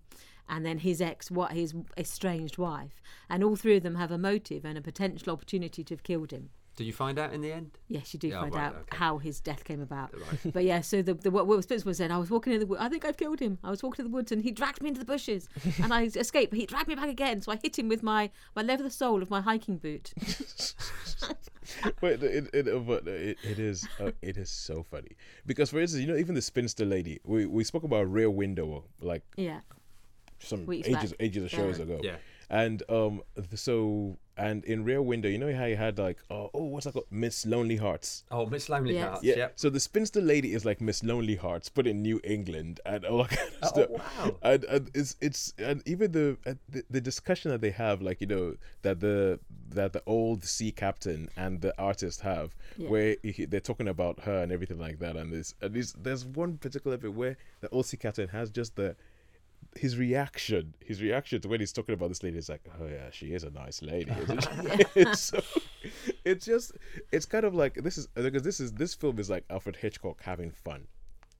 and 0.48 0.64
then 0.64 0.78
his 0.78 1.00
ex 1.02 1.30
what 1.30 1.52
his 1.52 1.74
estranged 1.96 2.56
wife 2.58 3.02
and 3.28 3.42
all 3.42 3.56
three 3.56 3.76
of 3.76 3.82
them 3.82 3.96
have 3.96 4.10
a 4.10 4.18
motive 4.18 4.64
and 4.64 4.78
a 4.78 4.82
potential 4.82 5.32
opportunity 5.32 5.82
to 5.84 5.94
have 5.94 6.02
killed 6.02 6.30
him 6.30 6.50
Did 6.78 6.84
you 6.84 6.92
find 6.92 7.18
out 7.18 7.32
in 7.32 7.40
the 7.40 7.52
end? 7.52 7.72
Yes, 7.88 8.14
you 8.14 8.20
do 8.20 8.28
Yeah, 8.28 8.40
find 8.42 8.54
right, 8.54 8.66
out 8.66 8.74
okay. 8.82 8.96
how 8.96 9.18
his 9.18 9.40
death 9.40 9.64
came 9.64 9.80
about. 9.80 10.14
Right. 10.14 10.52
But 10.54 10.62
yeah, 10.62 10.80
so 10.80 11.02
the, 11.02 11.14
the 11.14 11.30
what 11.32 11.48
Will 11.48 11.60
Spencer 11.60 11.84
was 11.84 11.96
saying, 11.98 12.12
I 12.12 12.18
was 12.18 12.30
walking 12.30 12.52
in 12.52 12.60
the 12.60 12.66
woods. 12.66 12.80
I 12.80 12.88
think 12.88 13.04
I've 13.04 13.16
killed 13.16 13.40
him. 13.40 13.58
I 13.64 13.70
was 13.70 13.82
walking 13.82 14.04
in 14.04 14.10
the 14.12 14.14
woods 14.16 14.30
and 14.30 14.42
he 14.42 14.52
dragged 14.52 14.80
me 14.80 14.88
into 14.90 15.00
the 15.00 15.04
bushes, 15.04 15.48
and 15.82 15.92
I 15.92 16.04
escaped. 16.04 16.50
But 16.52 16.58
he 16.60 16.66
dragged 16.66 16.86
me 16.86 16.94
back 16.94 17.08
again, 17.08 17.42
so 17.42 17.50
I 17.50 17.58
hit 17.60 17.76
him 17.78 17.88
with 17.88 18.04
my 18.04 18.30
my 18.54 18.62
leather 18.62 18.88
sole 18.90 19.22
of 19.22 19.28
my 19.28 19.40
hiking 19.40 19.76
boot. 19.78 20.12
But 22.00 22.22
it, 22.22 22.48
it, 22.54 22.66
it, 22.66 22.86
but 22.86 23.06
it, 23.06 23.36
it 23.44 23.58
is 23.58 23.86
uh, 24.00 24.12
it 24.22 24.38
is 24.38 24.48
so 24.48 24.82
funny 24.90 25.10
because 25.44 25.68
for 25.70 25.78
instance, 25.80 26.00
you 26.00 26.06
know, 26.10 26.16
even 26.16 26.34
the 26.34 26.40
spinster 26.40 26.84
lady, 26.86 27.20
we, 27.24 27.44
we 27.44 27.62
spoke 27.62 27.82
about 27.82 28.10
Rear 28.10 28.30
Window 28.30 28.84
like 29.02 29.22
yeah, 29.36 29.60
some 30.38 30.64
Weeks 30.64 30.88
ages 30.88 31.10
back. 31.10 31.20
ages 31.20 31.44
of 31.44 31.50
shows 31.50 31.76
Yeah. 31.78 31.84
ago. 31.84 32.00
Yeah. 32.02 32.16
And 32.50 32.82
um, 32.88 33.22
so 33.54 34.16
and 34.38 34.64
in 34.64 34.84
Rear 34.84 35.02
Window, 35.02 35.28
you 35.28 35.36
know 35.36 35.52
how 35.54 35.64
you 35.66 35.76
had 35.76 35.98
like 35.98 36.18
oh, 36.30 36.48
oh 36.54 36.64
what's 36.64 36.84
that 36.86 36.92
called 36.92 37.06
Miss 37.10 37.44
Lonely 37.44 37.76
Hearts. 37.76 38.24
Oh, 38.30 38.46
Miss 38.46 38.68
Lonely 38.68 38.94
Yes. 38.94 39.08
Hearts. 39.08 39.24
Yeah. 39.24 39.36
Yep. 39.36 39.52
So 39.56 39.68
the 39.68 39.80
spinster 39.80 40.20
lady 40.20 40.54
is 40.54 40.64
like 40.64 40.80
Miss 40.80 41.02
Lonely 41.04 41.34
Hearts, 41.36 41.68
but 41.68 41.86
in 41.86 42.00
New 42.02 42.20
England 42.24 42.80
and 42.86 43.04
all 43.04 43.18
that 43.24 43.30
kind 43.30 43.50
of 43.50 43.58
Oh, 43.62 43.66
stuff. 43.68 43.90
wow. 43.90 44.36
And, 44.42 44.64
and 44.64 44.90
it's 44.94 45.16
it's 45.20 45.52
and 45.58 45.82
even 45.86 46.12
the, 46.12 46.36
uh, 46.46 46.54
the 46.70 46.84
the 46.88 47.00
discussion 47.00 47.50
that 47.50 47.60
they 47.60 47.70
have, 47.72 48.00
like 48.00 48.20
you 48.20 48.26
know 48.26 48.54
that 48.82 49.00
the 49.00 49.40
that 49.70 49.92
the 49.92 50.02
old 50.06 50.42
sea 50.44 50.70
captain 50.72 51.28
and 51.36 51.60
the 51.60 51.78
artist 51.78 52.22
have, 52.22 52.54
Yeah. 52.78 52.88
where 52.88 53.16
he, 53.22 53.44
they're 53.44 53.60
talking 53.60 53.88
about 53.88 54.20
her 54.20 54.42
and 54.42 54.50
everything 54.52 54.78
like 54.78 55.00
that. 55.00 55.16
And 55.16 55.32
there's 55.32 55.54
and 55.60 55.74
there's, 55.74 55.92
there's 55.92 56.24
one 56.24 56.56
particular 56.56 56.96
bit 56.96 57.12
where 57.12 57.36
the 57.60 57.68
old 57.70 57.84
sea 57.84 57.98
captain 57.98 58.28
has 58.28 58.50
just 58.50 58.76
the 58.76 58.96
his 59.76 59.96
reaction, 59.96 60.74
his 60.84 61.00
reaction 61.02 61.40
to 61.40 61.48
when 61.48 61.60
he's 61.60 61.72
talking 61.72 61.94
about 61.94 62.08
this 62.08 62.22
lady 62.22 62.38
is 62.38 62.48
like, 62.48 62.62
oh 62.80 62.86
yeah, 62.86 63.10
she 63.10 63.26
is 63.32 63.44
a 63.44 63.50
nice 63.50 63.82
lady. 63.82 64.10
it's, 64.94 65.20
so, 65.20 65.40
it's 66.24 66.46
just, 66.46 66.72
it's 67.12 67.26
kind 67.26 67.44
of 67.44 67.54
like 67.54 67.74
this 67.74 67.98
is 67.98 68.06
because 68.14 68.42
this 68.42 68.60
is 68.60 68.72
this 68.72 68.94
film 68.94 69.18
is 69.18 69.30
like 69.30 69.44
Alfred 69.50 69.76
Hitchcock 69.76 70.22
having 70.22 70.50
fun. 70.50 70.86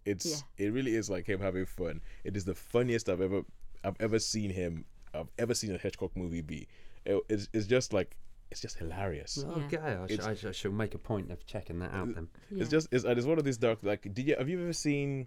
It's 0.05 0.43
it 0.57 0.72
really 0.72 0.95
is 0.95 1.11
like 1.11 1.26
him 1.26 1.41
having 1.41 1.66
fun. 1.66 2.01
It 2.24 2.37
is 2.37 2.45
the 2.45 2.55
funniest 2.55 3.09
I've 3.09 3.20
ever 3.20 3.43
I've 3.85 3.97
ever 4.01 4.18
seen 4.18 4.51
him. 4.51 4.85
I've 5.14 5.29
ever 5.39 5.55
seen 5.55 5.74
a 5.74 5.79
Hitchcock 5.79 6.16
movie 6.16 6.43
be. 6.43 6.68
It- 7.05 7.22
it's, 7.29 7.49
it's 7.53 7.66
just 7.66 7.93
like 7.93 8.16
it's 8.51 8.61
just 8.61 8.79
hilarious. 8.79 9.45
Okay, 9.47 9.76
I, 9.76 10.07
sh- 10.07 10.20
I, 10.20 10.35
sh- 10.35 10.45
I 10.47 10.53
shall 10.53 10.72
make 10.72 10.95
a 10.95 10.99
point 10.99 11.31
of 11.31 11.45
checking 11.47 11.79
that 11.81 11.93
out 11.93 12.14
then. 12.14 12.29
yeah. 12.51 12.62
It's 12.62 12.70
just 12.70 12.89
it's, 12.91 13.05
and 13.05 13.18
it's 13.18 13.26
one 13.26 13.39
of 13.39 13.45
these 13.45 13.59
dark 13.59 13.81
like. 13.83 14.03
Did 14.14 14.26
you 14.26 14.37
have 14.39 14.49
you 14.49 14.61
ever 14.62 14.72
seen? 14.72 15.26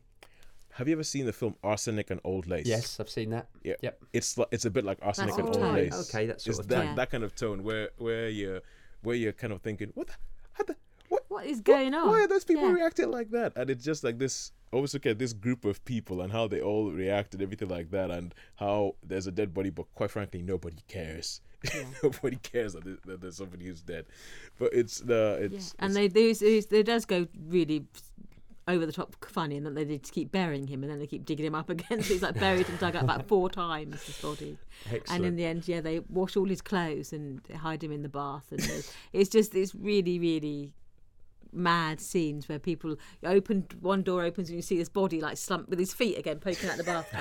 Have 0.74 0.88
you 0.88 0.94
ever 0.94 1.04
seen 1.04 1.26
the 1.26 1.34
film 1.34 1.56
Arsenic 1.64 2.10
and 2.12 2.20
Old 2.24 2.48
Lace? 2.48 2.66
Yes, 2.66 3.00
I've 3.00 3.10
seen 3.10 3.30
that. 3.32 3.48
Yeah. 3.64 3.74
Yep. 3.82 4.04
It's 4.14 4.38
li- 4.38 4.46
it's 4.52 4.66
a 4.66 4.70
bit 4.70 4.86
like 4.86 4.98
arsenic 5.02 5.36
That's 5.36 5.40
and 5.40 5.48
old 5.56 5.58
tone. 5.66 5.74
lace. 5.76 6.10
Okay, 6.14 6.26
that's 6.28 6.44
sort 6.44 6.52
it's 6.52 6.60
of 6.60 6.68
that. 6.70 6.86
Yeah. 6.86 6.96
that 6.96 7.10
kind 7.12 7.24
of 7.24 7.36
tone 7.36 7.64
where 7.64 7.90
where 7.98 8.30
you 8.30 8.62
where 9.04 9.16
you're 9.16 9.34
kind 9.34 9.52
of 9.54 9.62
thinking 9.62 9.92
what 9.96 10.08
the, 10.08 10.14
how 10.54 10.64
the 10.64 10.76
what 11.10 11.24
what 11.28 11.46
is 11.46 11.60
going 11.62 11.94
on? 11.94 12.08
why 12.08 12.20
are 12.22 12.28
those 12.28 12.46
people 12.46 12.68
Yeah. 12.68 12.74
reacting 12.74 13.12
like 13.12 13.32
that? 13.32 13.54
And 13.58 13.70
it's 13.70 13.84
just 13.84 14.04
like 14.04 14.18
this. 14.18 14.52
Always 14.72 14.94
look 14.94 15.06
at 15.06 15.20
this 15.20 15.34
group 15.34 15.66
of 15.66 15.84
people 15.84 16.22
and 16.22 16.32
how 16.32 16.48
they 16.48 16.62
all 16.62 16.90
react 16.92 17.34
and 17.34 17.44
everything 17.44 17.68
like 17.68 17.92
that, 17.92 18.10
and 18.10 18.34
how 18.56 18.96
there's 19.04 19.28
a 19.28 19.32
dead 19.32 19.54
body, 19.54 19.70
but 19.70 19.86
quite 19.96 20.12
frankly, 20.12 20.42
nobody 20.42 20.78
cares. 20.88 21.42
nobody 22.02 22.38
cares 22.38 22.72
that, 22.74 22.86
that 23.06 23.20
there's 23.20 23.36
somebody 23.36 23.66
who's 23.66 23.82
dead. 23.82 24.06
But 24.58 24.74
it's 24.74 25.00
the 25.02 25.38
Yeah. 25.42 25.58
it's, 25.58 25.76
And 25.78 25.92
it's- 25.92 25.94
they 25.96 26.08
there's, 26.08 26.40
there's, 26.40 26.66
there 26.68 26.84
does 26.84 27.04
go 27.06 27.28
really 27.50 27.86
over 28.72 28.86
the 28.86 28.92
top 28.92 29.16
funny, 29.30 29.58
and 29.58 29.66
then 29.66 29.76
they 29.76 29.86
just 29.98 30.14
keep 30.14 30.32
burying 30.32 30.68
him, 30.68 30.84
and 30.84 30.92
then 30.92 31.00
they 31.00 31.08
keep 31.08 31.26
digging 31.26 31.46
him 31.46 31.56
up 31.56 31.70
again. 31.76 32.02
So 32.02 32.14
he's 32.14 32.22
like 32.24 32.40
buried 32.40 32.68
and 32.70 32.80
dug 32.80 32.96
up 32.96 33.04
about 33.04 33.28
four 33.28 33.50
times 33.50 34.02
his 34.04 34.18
body. 34.22 34.58
And 35.10 35.26
in 35.26 35.36
the 35.36 35.46
end, 35.46 35.68
yeah, 35.68 35.82
they 35.82 36.00
wash 36.10 36.36
all 36.38 36.48
his 36.48 36.62
clothes 36.62 37.14
and 37.14 37.42
hide 37.58 37.84
him 37.84 37.92
in 37.92 38.02
the 38.02 38.10
bath, 38.10 38.46
and 38.52 38.62
it's 39.14 39.30
just 39.30 39.54
it's 39.56 39.76
really 39.76 40.18
really 40.20 40.74
mad 41.54 42.00
scenes 42.00 42.48
where 42.48 42.60
people 42.60 42.92
you 43.22 43.28
open 43.28 43.66
one 43.82 44.02
door 44.04 44.24
opens 44.24 44.48
and 44.48 44.56
you 44.56 44.62
see 44.62 44.78
this 44.78 44.88
body 44.88 45.20
like 45.20 45.36
slumped 45.38 45.70
with 45.70 45.78
his 45.80 45.94
feet 45.94 46.18
again 46.18 46.40
poking 46.40 46.70
out 46.70 46.78
the 46.78 46.84
bathtub, 46.84 47.20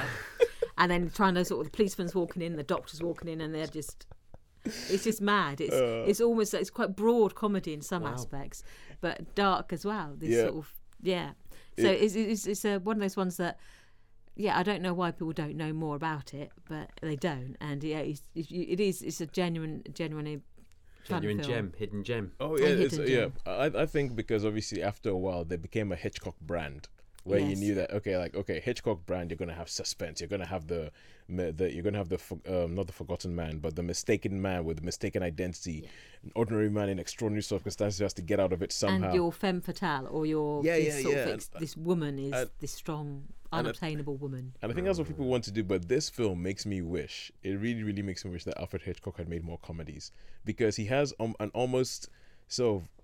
and 0.79 0.91
then 0.91 1.11
trying 1.11 1.35
to 1.35 1.45
sort 1.45 1.67
of 1.67 1.73
the 1.73 1.77
policeman's 1.77 2.15
walking 2.15 2.41
in, 2.43 2.57
the 2.57 2.63
doctor's 2.63 3.03
walking 3.03 3.29
in, 3.29 3.41
and 3.41 3.55
they're 3.55 3.67
just. 3.67 4.07
It's 4.65 5.05
just 5.05 5.23
mad. 5.23 5.63
It's 5.63 5.75
uh. 5.75 6.05
it's 6.07 6.21
almost 6.21 6.53
it's 6.53 6.69
quite 6.69 6.95
broad 6.95 7.35
comedy 7.35 7.73
in 7.73 7.81
some 7.81 8.03
Wow. 8.03 8.13
aspects, 8.13 8.63
but 9.01 9.35
dark 9.35 9.73
as 9.73 9.87
well. 9.87 10.15
This 10.19 10.29
Yeah. 10.31 10.43
sort 10.49 10.57
of 10.57 10.75
yeah. 11.01 11.31
So 11.83 11.89
It- 11.91 12.03
it's 12.03 12.15
it's, 12.17 12.47
it's 12.47 12.65
uh 12.65 12.79
one 12.81 12.97
of 12.97 13.01
those 13.01 13.17
ones 13.17 13.37
that 13.37 13.59
yeah, 14.37 14.59
I 14.59 14.63
don't 14.63 14.81
know 14.81 14.95
why 14.95 15.11
people 15.11 15.33
don't 15.33 15.57
know 15.57 15.73
more 15.73 15.97
about 15.97 16.33
it, 16.33 16.51
but 16.69 16.89
they 17.03 17.17
don't. 17.17 17.57
And 17.61 17.83
yeah, 17.85 17.99
it's, 17.99 18.23
it's, 18.35 18.51
it 18.51 18.81
is 18.81 19.21
a 19.21 19.27
genuine, 19.27 19.83
genuinely 19.93 20.41
Genuine 21.05 21.41
gem, 21.43 21.73
hidden 21.77 22.05
gem. 22.05 22.33
Oh 22.41 22.57
yeah, 22.57 22.67
it's, 22.67 22.97
hidden 22.97 23.33
yeah. 23.47 23.53
I 23.53 23.67
I 23.83 23.87
think 23.87 24.15
because 24.15 24.45
obviously 24.45 24.83
after 24.83 25.11
a 25.11 25.17
while 25.17 25.45
they 25.45 25.57
became 25.57 25.93
a 25.93 25.97
Hitchcock 25.97 26.37
brand, 26.41 26.89
where 27.31 27.41
you 27.41 27.57
knew 27.57 27.75
that 27.77 27.93
okay, 27.93 28.17
like 28.17 28.35
okay, 28.35 28.61
Hitchcock 28.61 29.05
brand, 29.07 29.31
you're 29.31 29.37
gonna 29.39 29.55
have 29.55 29.69
suspense, 29.69 30.21
you're 30.21 30.29
gonna 30.29 30.47
have 30.47 30.67
the, 30.67 30.91
the 31.29 31.71
you're 31.73 31.83
gonna 31.83 31.99
have 31.99 32.09
the 32.09 32.21
um, 32.49 32.75
not 32.75 32.87
the 32.87 32.93
forgotten 32.93 33.35
man, 33.35 33.59
but 33.59 33.77
the 33.77 33.83
mistaken 33.83 34.41
man 34.41 34.65
with 34.65 34.79
the 34.79 34.83
mistaken 34.85 35.23
identity, 35.23 35.89
an 36.23 36.33
ordinary 36.35 36.69
man 36.71 36.89
in 36.89 36.99
extraordinary 36.99 37.43
circumstances 37.43 37.99
who 37.99 38.05
has 38.05 38.13
to 38.15 38.23
get 38.23 38.41
out 38.41 38.53
of 38.53 38.63
it 38.63 38.73
somehow. 38.73 39.07
And 39.07 39.15
your 39.15 39.33
femme 39.33 39.61
fatale 39.61 40.09
or 40.11 40.27
your 40.27 40.65
Yeah, 40.65 40.77
this 40.77 40.97
yeah, 40.97 41.03
sort 41.03 41.15
yeah, 41.15 41.21
of 41.23 41.29
and- 41.31 41.47
this 41.59 41.77
woman 41.77 42.19
is 42.19 42.33
and- 42.33 42.51
this 42.61 42.73
strong, 42.73 43.25
and- 43.53 44.07
woman. 44.07 44.53
And 44.63 44.71
I 44.71 44.75
think 44.75 44.87
that's 44.87 44.99
what 44.99 45.09
people 45.09 45.27
want 45.27 45.45
to 45.45 45.51
do, 45.51 45.65
but 45.65 45.89
this 45.89 46.09
film 46.09 46.43
makes 46.43 46.67
me 46.67 46.83
wish. 46.83 47.33
It 47.43 47.55
really, 47.61 47.83
really 47.83 48.03
makes 48.03 48.25
me 48.25 48.31
wish 48.31 48.45
that 48.45 48.59
Alfred 48.59 48.83
Hitchcock 48.83 49.17
had 49.17 49.29
made 49.29 49.45
more 49.45 49.59
comedies 49.59 50.13
because 50.45 50.77
he 50.77 50.87
has 50.87 51.13
um, 51.21 51.35
an 51.41 51.51
almost 51.55 52.09
sort 52.49 52.83
of 52.83 52.89
in 52.99 53.00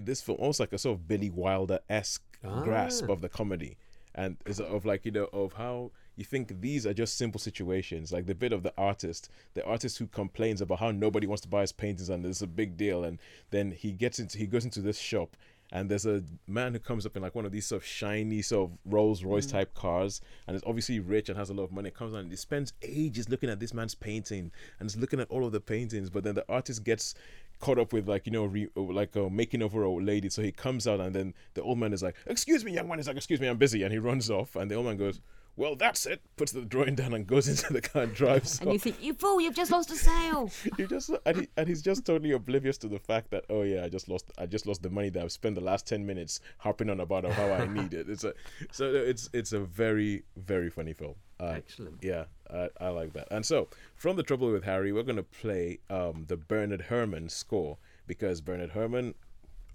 this 0.00 0.20
film 0.22 0.38
almost 0.40 0.60
like 0.60 0.72
a 0.72 0.78
sort 0.78 0.98
of 0.98 1.06
Billy 1.08 1.30
Wilder 1.30 1.80
esque 1.88 2.22
grasp 2.62 3.04
Ah. 3.08 3.12
of 3.12 3.20
the 3.20 3.28
comedy, 3.28 3.76
and 4.14 4.36
is 4.46 4.60
of 4.60 4.84
like 4.84 5.04
you 5.04 5.10
know 5.12 5.28
of 5.32 5.52
how 5.54 5.90
you 6.16 6.24
think 6.24 6.60
these 6.60 6.86
are 6.86 6.92
just 6.92 7.16
simple 7.16 7.38
situations, 7.40 8.12
like 8.12 8.26
the 8.26 8.34
bit 8.34 8.52
of 8.52 8.62
the 8.62 8.72
artist, 8.76 9.30
the 9.54 9.64
artist 9.64 9.98
who 9.98 10.06
complains 10.06 10.60
about 10.60 10.78
how 10.80 10.90
nobody 10.90 11.26
wants 11.26 11.40
to 11.42 11.48
buy 11.48 11.62
his 11.62 11.72
paintings 11.72 12.08
and 12.10 12.26
it's 12.26 12.42
a 12.42 12.46
big 12.46 12.76
deal, 12.76 13.04
and 13.04 13.18
then 13.50 13.70
he 13.70 13.92
gets 13.92 14.18
into 14.18 14.36
he 14.38 14.46
goes 14.46 14.64
into 14.64 14.80
this 14.80 14.98
shop 14.98 15.36
and 15.72 15.88
there's 15.88 16.04
a 16.04 16.20
man 16.48 16.72
who 16.72 16.80
comes 16.80 17.06
up 17.06 17.14
in 17.14 17.22
like 17.22 17.36
one 17.36 17.46
of 17.46 17.52
these 17.52 17.64
sort 17.64 17.80
of 17.80 17.86
shiny 17.86 18.42
sort 18.42 18.70
of 18.70 18.76
Rolls 18.84 19.22
Royce 19.22 19.46
type 19.46 19.72
cars 19.72 20.20
and 20.48 20.56
is 20.56 20.64
obviously 20.66 20.98
rich 20.98 21.28
and 21.28 21.38
has 21.38 21.48
a 21.48 21.54
lot 21.54 21.62
of 21.62 21.70
money. 21.70 21.90
Comes 21.92 22.12
on 22.12 22.20
and 22.22 22.30
he 22.30 22.34
spends 22.36 22.72
ages 22.82 23.28
looking 23.28 23.48
at 23.48 23.60
this 23.60 23.72
man's 23.72 23.94
painting 23.94 24.50
and 24.80 24.88
is 24.88 24.96
looking 24.96 25.20
at 25.20 25.30
all 25.30 25.46
of 25.46 25.52
the 25.52 25.60
paintings 25.60 26.10
but 26.10 26.24
then 26.24 26.34
the 26.34 26.44
artist 26.48 26.82
gets 26.82 27.14
caught 27.60 27.78
up 27.78 27.92
with 27.92 28.08
like 28.08 28.26
you 28.26 28.32
know 28.32 28.46
re, 28.46 28.68
like 28.74 29.16
uh, 29.16 29.28
making 29.28 29.62
over 29.62 29.82
a 29.82 29.92
lady. 29.92 30.28
So 30.28 30.42
he 30.42 30.52
comes 30.52 30.88
out 30.88 31.00
and 31.00 31.14
then 31.14 31.34
the 31.54 31.62
old 31.62 31.78
man 31.78 31.92
is 31.92 32.02
like 32.02 32.16
excuse 32.26 32.64
me 32.64 32.72
young 32.72 32.88
man. 32.88 32.98
Is 32.98 33.06
like 33.06 33.16
excuse 33.16 33.40
me 33.40 33.46
I'm 33.46 33.58
busy. 33.58 33.82
And 33.82 33.92
he 33.92 33.98
runs 33.98 34.30
off 34.30 34.56
and 34.56 34.70
the 34.70 34.74
old 34.74 34.86
man 34.86 34.96
goes 34.96 35.20
well 35.56 35.76
that's 35.76 36.06
it 36.06 36.20
puts 36.36 36.52
the 36.52 36.62
drawing 36.62 36.94
down 36.94 37.12
and 37.14 37.26
goes 37.26 37.48
into 37.52 37.72
the 37.72 37.80
car 37.80 38.02
and 38.02 38.14
drives 38.14 38.58
And 38.60 38.68
off 38.68 38.72
you 38.72 38.78
think, 38.78 39.02
you 39.02 39.14
fool, 39.14 39.40
you've 39.40 39.54
just 39.54 39.70
lost 39.70 39.90
a 39.90 39.96
sale. 39.96 40.50
you 40.78 40.86
just 40.86 41.10
and, 41.26 41.36
he, 41.38 41.48
and 41.56 41.68
he's 41.68 41.82
just 41.82 42.04
totally 42.06 42.32
oblivious 42.32 42.78
to 42.78 42.88
the 42.88 42.98
fact 42.98 43.30
that 43.30 43.44
oh 43.50 43.62
yeah 43.62 43.84
I 43.84 43.88
just 43.88 44.08
lost 44.08 44.32
I 44.38 44.46
just 44.46 44.66
lost 44.66 44.82
the 44.82 44.90
money 44.90 45.10
that 45.10 45.22
I've 45.22 45.32
spent 45.32 45.54
the 45.54 45.60
last 45.60 45.86
ten 45.86 46.04
minutes 46.06 46.40
harping 46.58 46.90
on 46.90 47.00
about 47.00 47.24
of 47.24 47.32
how 47.32 47.52
I 47.52 47.66
need 47.78 47.94
it. 47.94 48.08
It's 48.08 48.24
a 48.24 48.34
so 48.72 48.92
it's 48.92 49.28
it's 49.32 49.52
a 49.52 49.60
very 49.60 50.24
very 50.36 50.70
funny 50.70 50.92
film. 50.92 51.14
Uh, 51.38 51.54
Excellent. 51.56 51.98
Yeah, 52.02 52.24
I, 52.52 52.68
I 52.80 52.88
like 52.88 53.14
that. 53.14 53.28
And 53.30 53.44
so 53.46 53.68
from 53.96 54.16
the 54.16 54.22
Trouble 54.22 54.52
with 54.52 54.64
Harry, 54.64 54.92
we're 54.92 55.02
gonna 55.02 55.22
play 55.22 55.78
um, 55.88 56.24
the 56.28 56.36
Bernard 56.36 56.82
Herrmann 56.82 57.28
score 57.28 57.78
because 58.06 58.40
Bernard 58.40 58.70
Herrmann 58.70 59.14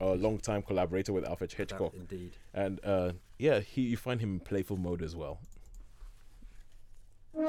a 0.02 0.14
long-time 0.16 0.62
collaborator 0.62 1.14
with 1.14 1.26
Alfred 1.26 1.54
Hitchcock, 1.54 1.94
Indeed. 1.96 2.36
and 2.54 2.80
uh, 2.84 3.14
yeah, 3.40 3.60
he 3.62 3.82
you 3.82 3.98
find 3.98 4.20
him 4.22 4.34
in 4.34 4.40
playful 4.40 4.78
mode 4.78 5.02
as 5.02 5.16
well. 5.16 5.40
For 7.36 7.44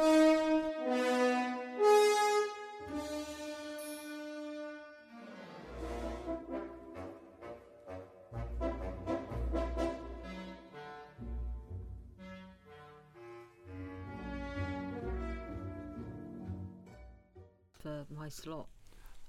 my 18.11 18.29
slot. 18.29 18.67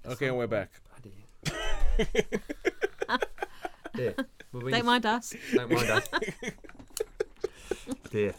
Okay, 0.08 0.28
and 0.28 0.38
we're 0.38 0.47
back. 0.47 0.72
Dear. 3.95 4.16
Don't 4.51 4.86
mind 4.86 5.05
us. 5.05 5.36
Don't 5.53 5.72
mind 5.72 5.89
us. 5.91 6.10
Dear. 8.10 8.34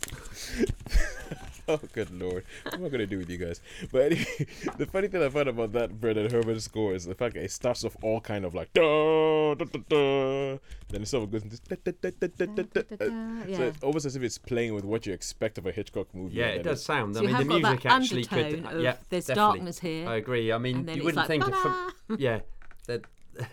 Oh, 1.71 1.81
good 1.93 2.11
lord. 2.11 2.45
What 2.65 2.75
am 2.75 2.85
I 2.87 2.89
going 2.89 3.01
to 3.01 3.07
do 3.07 3.19
with 3.19 3.29
you 3.29 3.37
guys? 3.37 3.61
But 3.93 4.13
anyway, 4.13 4.47
the 4.79 4.87
funny 4.87 5.09
thing 5.09 5.23
I 5.23 5.29
found 5.29 5.49
about 5.49 5.73
that 5.73 6.01
Brendan 6.01 6.31
Herrmann 6.31 6.61
score 6.61 6.95
is 6.95 7.05
the 7.05 7.15
fact 7.15 7.35
that 7.35 7.45
it 7.45 7.53
starts 7.53 7.85
off 7.85 7.95
all 8.01 8.23
kind 8.23 8.47
of 8.47 8.55
like, 8.55 8.73
da, 8.73 9.55
da, 9.55 9.67
da, 9.67 9.81
da. 9.87 10.59
then 10.89 11.03
it 11.03 11.09
sort 11.09 11.25
of 11.25 11.31
goes 11.31 11.43
into. 11.43 11.59
Da, 11.69 11.77
da, 11.85 11.93
da, 12.01 12.11
da, 12.19 12.47
da, 12.47 12.63
da, 12.63 12.83
da. 12.83 13.05
Uh, 13.05 13.57
So 13.57 13.63
it's 13.65 13.83
almost 13.83 14.07
as 14.07 14.17
if 14.17 14.23
it's 14.23 14.39
playing 14.39 14.75
with 14.75 14.85
what 14.85 15.05
you 15.05 15.13
expect 15.13 15.59
of 15.59 15.67
a 15.67 15.73
Hitchcock 15.73 16.15
movie. 16.15 16.37
Yeah, 16.37 16.47
it 16.47 16.63
does 16.63 16.83
sound. 16.83 17.17
So 17.17 17.23
I 17.23 17.27
mean, 17.27 17.37
the 17.37 17.45
music 17.45 17.85
actually 17.87 18.25
could. 18.25 18.47
undertone 18.47 18.77
of 18.77 18.83
yeah, 18.83 18.97
there's 19.11 19.27
definitely. 19.27 19.59
darkness 19.59 19.79
here, 19.79 20.09
I 20.09 20.17
agree. 20.17 20.53
I 20.53 20.59
mean, 20.59 20.89
you 20.89 21.05
wouldn't 21.05 21.17
like, 21.17 21.27
think 21.27 21.47
of 21.47 21.55
from, 21.55 21.93
yeah 22.19 22.41
that 22.89 23.05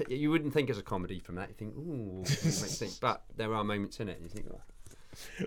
you 0.10 0.32
wouldn't 0.32 0.54
think 0.54 0.70
as 0.70 0.78
a 0.78 0.84
comedy 0.84 1.20
from 1.20 1.36
that. 1.36 1.50
You 1.50 1.56
think, 1.56 1.76
ooh, 1.76 2.22
it 2.24 2.44
makes 2.44 2.78
think, 2.80 2.94
but 3.00 3.24
there 3.36 3.54
are 3.54 3.64
moments 3.64 4.00
in 4.00 4.10
it. 4.10 4.20
And 4.20 4.24
you 4.24 4.30
think, 4.30 4.48
oh. 4.52 4.62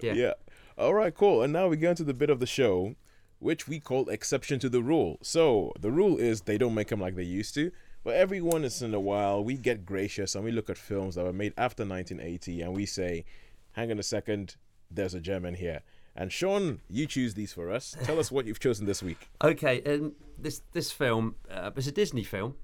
yeah, 0.00 0.12
Yeah. 0.12 0.32
All 0.78 0.94
right, 0.94 1.12
cool. 1.12 1.42
And 1.42 1.52
now 1.52 1.66
we 1.66 1.76
get 1.76 1.90
into 1.90 2.04
the 2.04 2.14
bit 2.14 2.30
of 2.30 2.38
the 2.38 2.46
show 2.46 2.94
which 3.40 3.68
we 3.68 3.80
call 3.80 4.08
exception 4.08 4.58
to 4.60 4.68
the 4.68 4.82
rule. 4.82 5.18
So 5.22 5.72
the 5.78 5.90
rule 5.90 6.16
is 6.16 6.42
they 6.42 6.58
don't 6.58 6.74
make 6.74 6.88
them 6.88 7.00
like 7.00 7.14
they 7.16 7.22
used 7.22 7.54
to. 7.54 7.70
But 8.04 8.14
every 8.14 8.40
once 8.40 8.80
in 8.80 8.94
a 8.94 9.00
while, 9.00 9.42
we 9.42 9.56
get 9.56 9.84
gracious 9.84 10.34
and 10.34 10.44
we 10.44 10.52
look 10.52 10.70
at 10.70 10.78
films 10.78 11.16
that 11.16 11.24
were 11.24 11.32
made 11.32 11.52
after 11.58 11.84
1980 11.84 12.62
and 12.62 12.74
we 12.74 12.86
say, 12.86 13.24
hang 13.72 13.90
on 13.90 13.98
a 13.98 14.02
second, 14.02 14.56
there's 14.90 15.14
a 15.14 15.20
gem 15.20 15.44
in 15.44 15.54
here. 15.54 15.82
And 16.16 16.32
Sean, 16.32 16.80
you 16.88 17.06
choose 17.06 17.34
these 17.34 17.52
for 17.52 17.70
us. 17.70 17.96
Tell 18.04 18.18
us 18.18 18.32
what 18.32 18.46
you've 18.46 18.60
chosen 18.60 18.86
this 18.86 19.02
week. 19.02 19.28
Okay, 19.42 19.82
and 19.84 20.12
this 20.36 20.62
this 20.72 20.90
film 20.90 21.36
uh, 21.50 21.70
it's 21.76 21.86
a 21.86 21.92
Disney 21.92 22.24
film. 22.24 22.56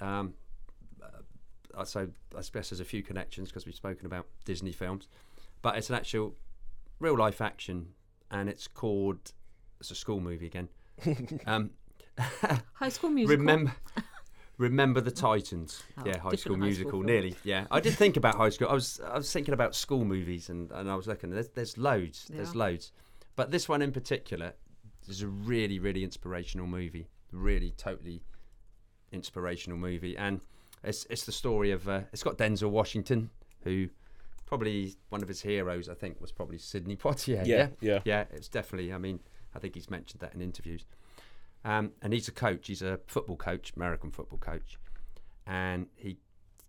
Um, 0.00 0.34
uh, 1.02 1.84
so 1.84 2.08
I 2.36 2.40
suppose 2.40 2.70
there's 2.70 2.80
a 2.80 2.86
few 2.86 3.02
connections 3.02 3.48
because 3.48 3.66
we've 3.66 3.74
spoken 3.74 4.06
about 4.06 4.26
Disney 4.46 4.72
films, 4.72 5.08
but 5.60 5.76
it's 5.76 5.90
an 5.90 5.96
actual 5.96 6.34
real 7.02 7.18
life 7.18 7.40
action, 7.40 7.88
and 8.30 8.48
it's 8.48 8.66
called 8.66 9.32
it's 9.80 9.90
a 9.90 9.94
school 9.94 10.20
movie 10.20 10.46
again. 10.46 10.68
um, 11.46 11.70
High 12.74 12.88
School 12.88 13.10
Musical. 13.10 13.38
remember. 13.38 13.72
Remember 14.58 15.00
the 15.00 15.10
Titans? 15.26 15.82
Oh, 15.98 16.04
yeah, 16.06 16.18
High 16.18 16.36
School 16.36 16.56
High 16.56 16.66
Musical. 16.66 16.90
film. 16.92 17.06
nearly. 17.06 17.34
Yeah, 17.42 17.66
I 17.70 17.80
did 17.80 17.94
think 17.94 18.16
about 18.16 18.36
High 18.36 18.50
School. 18.50 18.68
I 18.68 18.74
was 18.74 19.00
I 19.04 19.18
was 19.18 19.30
thinking 19.30 19.52
about 19.54 19.74
school 19.74 20.04
movies, 20.04 20.48
and, 20.48 20.70
and 20.70 20.90
I 20.90 20.94
was 20.94 21.06
looking. 21.06 21.30
There's, 21.30 21.48
there's 21.48 21.76
loads. 21.76 22.26
There's 22.30 22.54
loads, 22.54 22.92
but 23.36 23.50
this 23.50 23.68
one 23.68 23.82
in 23.82 23.92
particular 23.92 24.54
is 25.08 25.22
a 25.22 25.26
really 25.26 25.78
really 25.78 26.04
inspirational 26.04 26.66
movie. 26.66 27.08
Really, 27.32 27.72
totally 27.76 28.22
inspirational 29.10 29.78
movie, 29.78 30.16
and 30.16 30.40
it's 30.84 31.06
it's 31.10 31.24
the 31.24 31.32
story 31.32 31.72
of 31.72 31.88
uh, 31.88 32.02
it's 32.12 32.22
got 32.22 32.38
Denzel 32.38 32.70
Washington, 32.70 33.30
who 33.64 33.88
probably 34.56 34.94
one 35.08 35.22
of 35.22 35.28
his 35.28 35.40
heroes. 35.40 35.88
I 35.88 35.94
think 35.94 36.20
was 36.20 36.30
probably 36.30 36.58
Sidney 36.58 36.94
Poitier. 37.04 37.46
Yeah, 37.46 37.68
Yeah, 37.68 37.68
yeah. 37.80 38.00
yeah. 38.04 38.24
It's 38.32 38.48
definitely. 38.48 38.92
I 38.92 38.98
mean, 38.98 39.18
I 39.54 39.58
think 39.58 39.74
he's 39.74 39.88
mentioned 39.88 40.20
that 40.20 40.34
in 40.34 40.42
interviews. 40.42 40.84
Um, 41.64 41.92
and 42.02 42.12
he's 42.12 42.28
a 42.28 42.32
coach. 42.32 42.66
He's 42.66 42.82
a 42.82 43.00
football 43.06 43.36
coach, 43.36 43.72
American 43.76 44.10
football 44.10 44.38
coach, 44.38 44.78
and 45.46 45.86
he 45.94 46.18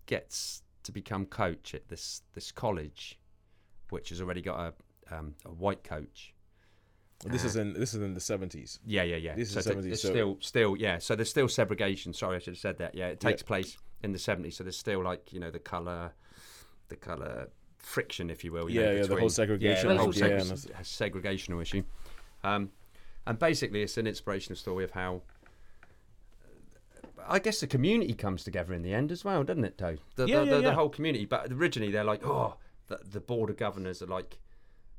gets 0.05 0.61
to 0.84 0.93
become 0.93 1.25
coach 1.25 1.73
at 1.75 1.89
this 1.89 2.21
this 2.34 2.53
college, 2.53 3.19
which 3.89 4.09
has 4.09 4.21
already 4.21 4.41
got 4.41 4.59
a 5.09 5.15
um, 5.17 5.36
a 5.45 5.49
white 5.49 5.84
coach. 5.84 6.34
This 7.25 7.43
is 7.43 7.55
in 7.57 7.73
this 7.73 7.93
is 7.93 8.01
in 8.01 8.13
the 8.13 8.19
70s. 8.19 8.79
Yeah, 8.86 9.03
yeah, 9.03 9.15
yeah. 9.17 9.36
This 9.36 9.53
is 9.55 9.63
so 9.65 9.73
70s, 9.73 9.97
so- 9.97 10.09
still 10.09 10.38
still 10.39 10.77
yeah. 10.77 10.99
So 10.99 11.15
there's 11.17 11.29
still 11.29 11.49
segregation. 11.49 12.13
Sorry, 12.13 12.38
I 12.38 12.39
should 12.39 12.53
have 12.53 12.59
said 12.59 12.77
that. 12.77 12.95
Yeah, 12.95 13.07
it 13.07 13.19
takes 13.19 13.41
Yeah. 13.41 13.47
place 13.47 13.77
in 14.03 14.13
the 14.13 14.19
70s. 14.19 14.53
So 14.53 14.63
there's 14.63 14.77
still 14.77 15.03
like 15.03 15.34
you 15.34 15.39
know 15.41 15.49
the 15.51 15.59
color, 15.59 16.11
the 16.89 16.95
color 16.97 17.49
friction, 17.84 18.29
if 18.29 18.43
you 18.43 18.51
will. 18.51 18.69
you 18.69 18.79
Yeah, 18.81 18.86
know, 18.88 18.95
yeah, 18.95 19.05
the 19.05 19.15
whole 19.17 19.29
segregation 19.29 19.88
Yeah, 19.89 19.93
the 19.93 19.99
whole 19.99 20.11
Racial 20.11 20.27
seg- 20.27 20.86
segregation. 20.86 21.53
segregational 21.53 21.61
issue. 21.61 21.84
Um, 22.43 22.71
and 23.27 23.38
basically, 23.39 23.84
it's 23.84 23.97
an 23.97 24.07
inspirational 24.07 24.57
story 24.57 24.84
of 24.84 24.91
how. 24.91 25.21
I 27.25 27.39
guess 27.39 27.61
the 27.61 27.67
community 27.67 28.13
comes 28.13 28.43
together 28.43 28.73
in 28.73 28.81
the 28.81 28.93
end 28.93 29.09
as 29.11 29.23
well, 29.23 29.43
doesn't 29.43 29.63
it, 29.63 29.77
Though 29.77 29.95
The, 30.15 30.27
Yeah, 30.27 30.39
the, 30.39 30.45
yeah, 30.45 30.55
the, 30.57 30.61
the 30.63 30.73
whole 30.73 30.89
community. 30.89 31.25
But 31.25 31.51
originally, 31.51 31.91
they're 31.91 32.03
like, 32.03 32.25
oh, 32.25 32.55
the, 32.88 32.99
the 33.09 33.21
board 33.21 33.49
of 33.49 33.55
governors 33.57 34.01
are 34.01 34.07
like, 34.07 34.38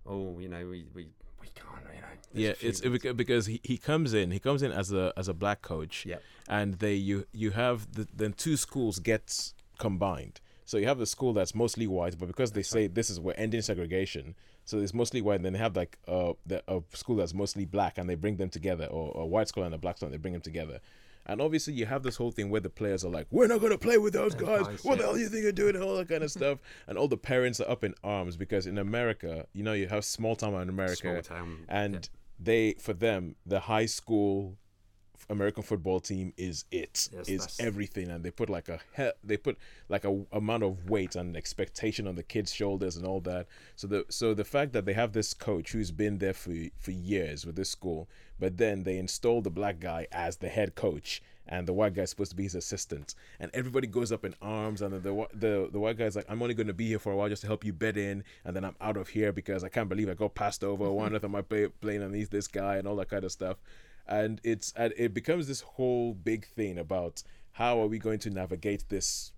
oh, 0.07 0.39
you 0.39 0.49
know, 0.49 0.67
we, 0.67 0.87
we, 0.95 1.09
we 1.41 1.49
can't, 1.55 1.85
you 1.95 2.01
know. 2.01 2.07
Yeah, 2.33 2.55
it's 2.61 2.81
things." 2.81 3.13
because 3.15 3.45
he, 3.47 3.61
he 3.63 3.77
comes 3.77 4.15
in. 4.15 4.31
He 4.31 4.39
comes 4.39 4.63
in 4.63 4.73
as 4.73 4.91
a 4.93 5.13
as 5.17 5.29
a 5.29 5.35
black 5.35 5.61
coach. 5.63 6.05
yeah. 6.07 6.17
and 6.49 6.75
they 6.75 6.95
you 6.95 7.27
you 7.33 7.51
have 7.51 7.93
the 7.93 8.09
then 8.15 8.33
two 8.33 8.57
schools 8.57 8.99
get 8.99 9.53
combined. 9.79 10.41
So 10.65 10.79
you 10.79 10.87
have 10.87 10.99
the 10.99 11.07
school 11.07 11.33
that's 11.33 11.55
mostly 11.55 11.87
white, 11.87 12.19
but 12.19 12.27
because 12.27 12.53
they 12.53 12.63
say 12.63 12.87
this 12.87 13.11
is 13.11 13.21
we're 13.21 13.35
ending 13.35 13.61
segregation, 13.61 14.35
so 14.65 14.79
it's 14.79 14.95
mostly 14.95 15.21
white. 15.21 15.37
And 15.37 15.45
then 15.45 15.53
they 15.53 15.59
have 15.59 15.77
like 15.77 15.99
uh 16.09 16.33
the, 16.47 16.63
a 16.69 16.83
school 16.95 17.17
that's 17.17 17.35
mostly 17.35 17.65
black, 17.65 17.99
and 17.99 18.09
they 18.09 18.15
bring 18.15 18.37
them 18.37 18.49
together, 18.49 18.87
or 18.87 19.23
a 19.23 19.27
white 19.27 19.49
school 19.49 19.65
and 19.65 19.75
a 19.75 19.79
black 19.79 19.99
school, 19.99 20.07
and 20.07 20.15
they 20.15 20.19
bring 20.19 20.33
them 20.33 20.43
together. 20.43 20.81
And 21.27 21.41
obviously, 21.41 21.73
you 21.73 21.87
have 21.87 22.03
this 22.03 22.17
whole 22.17 22.31
thing 22.31 22.51
where 22.51 22.61
the 22.61 22.71
players 22.71 23.05
are 23.05 23.11
like, 23.11 23.27
"We're 23.31 23.47
not 23.47 23.61
gonna 23.61 23.79
play 23.79 23.99
with 23.99 24.13
those 24.13 24.35
guys. 24.35 24.67
guys, 24.67 24.85
What 24.85 24.99
the 24.99 25.05
hell 25.05 25.15
do 25.15 25.21
you 25.21 25.29
think 25.29 25.43
you're 25.43 25.53
doing?" 25.53 25.75
and 25.75 25.85
All 25.85 25.97
that 25.97 26.09
kind 26.09 26.23
of 26.23 26.31
stuff. 26.31 26.59
And 26.87 26.99
all 26.99 27.09
the 27.09 27.17
parents 27.17 27.61
are 27.61 27.71
up 27.71 27.85
in 27.85 27.95
arms 28.03 28.37
because 28.37 28.67
in 28.67 28.79
America, 28.79 29.47
you 29.53 29.63
know, 29.63 29.73
you 29.73 29.89
have 29.89 30.05
small 30.05 30.37
town 30.37 30.55
in 30.61 30.69
America, 30.69 30.97
Small 30.97 31.23
town, 31.23 31.65
and 31.69 31.95
yeah. 31.95 32.01
they 32.39 32.73
for 32.75 32.93
them 32.93 33.37
the 33.47 33.61
high 33.61 33.87
school 33.87 34.57
American 35.31 35.63
football 35.63 36.01
team 36.01 36.33
is 36.37 36.65
it 36.71 37.09
Yes, 37.13 37.29
is 37.29 37.41
that's- 37.41 37.61
everything, 37.61 38.11
and 38.11 38.25
they 38.25 38.31
put 38.31 38.49
like 38.51 38.69
a 38.69 38.81
he- 38.97 39.11
they 39.23 39.37
put 39.37 39.57
like 39.89 40.05
a 40.05 40.25
amount 40.33 40.63
of 40.63 40.89
weight 40.91 41.17
and 41.17 41.37
expectation 41.37 42.07
on 42.07 42.15
the 42.15 42.23
kids' 42.23 42.53
shoulders 42.53 42.97
and 42.97 43.07
all 43.07 43.21
that. 43.21 43.47
So 43.77 43.87
the 43.87 44.05
so 44.09 44.35
the 44.35 44.45
fact 44.45 44.73
that 44.73 44.85
they 44.85 44.93
have 44.95 45.13
this 45.13 45.33
coach 45.35 45.73
who's 45.73 45.91
been 45.91 46.19
there 46.19 46.35
for 46.35 46.55
for 46.79 46.91
years 46.91 47.47
with 47.47 47.57
this 47.57 47.71
school, 47.71 48.09
but 48.39 48.59
then 48.59 48.83
they 48.83 48.99
install 48.99 49.41
the 49.43 49.51
black 49.51 49.81
guy 49.81 50.07
as 50.13 50.37
the 50.39 50.49
head 50.49 50.75
coach. 50.75 51.23
And 51.47 51.69
the 51.69 51.75
white 51.75 51.93
guy's 51.93 52.09
supposed 52.09 52.31
to 52.31 52.37
be 52.39 52.45
his 52.45 52.55
assistant, 52.55 53.15
and 53.39 53.51
everybody 53.53 53.87
goes 53.87 54.11
up 54.11 54.25
in 54.25 54.35
arms. 54.41 54.81
And 54.81 54.95
then 54.95 55.03
the 55.03 55.27
the 55.35 55.69
the 55.71 55.79
white 55.79 55.99
guy's 55.99 56.17
like, 56.17 56.25
"I'm 56.27 56.41
only 56.41 56.55
going 56.55 56.69
to 56.69 56.73
be 56.73 56.87
here 56.89 56.99
for 56.99 57.13
a 57.13 57.17
while 57.17 57.29
just 57.29 57.43
to 57.43 57.47
help 57.49 57.67
you 57.67 57.73
bed 57.75 57.99
in, 57.99 58.25
and 58.47 58.57
then 58.57 58.65
I'm 58.65 58.77
out 58.81 58.97
of 58.97 59.09
here 59.09 59.31
because 59.31 59.63
I 59.63 59.69
can't 59.69 59.91
believe 59.91 60.09
I 60.09 60.15
got 60.15 60.35
passed 60.35 60.65
over. 60.65 60.91
One 60.91 61.15
of 61.15 61.31
my 61.31 61.43
play, 61.43 61.69
playing 61.69 62.03
underneath 62.03 62.31
this 62.31 62.49
guy 62.49 62.77
and 62.77 62.89
all 62.89 62.97
that 62.97 63.11
kind 63.11 63.25
of 63.25 63.31
stuff." 63.33 63.59
And 64.07 64.41
it's 64.45 64.73
and 64.77 64.93
it 64.97 65.15
becomes 65.15 65.47
this 65.49 65.61
whole 65.61 66.15
big 66.15 66.47
thing 66.47 66.79
about 66.79 67.23
how 67.53 67.81
are 67.81 67.87
we 67.87 67.99
going 67.99 68.19
to 68.19 68.31
navigate 68.31 68.89
this 68.89 69.33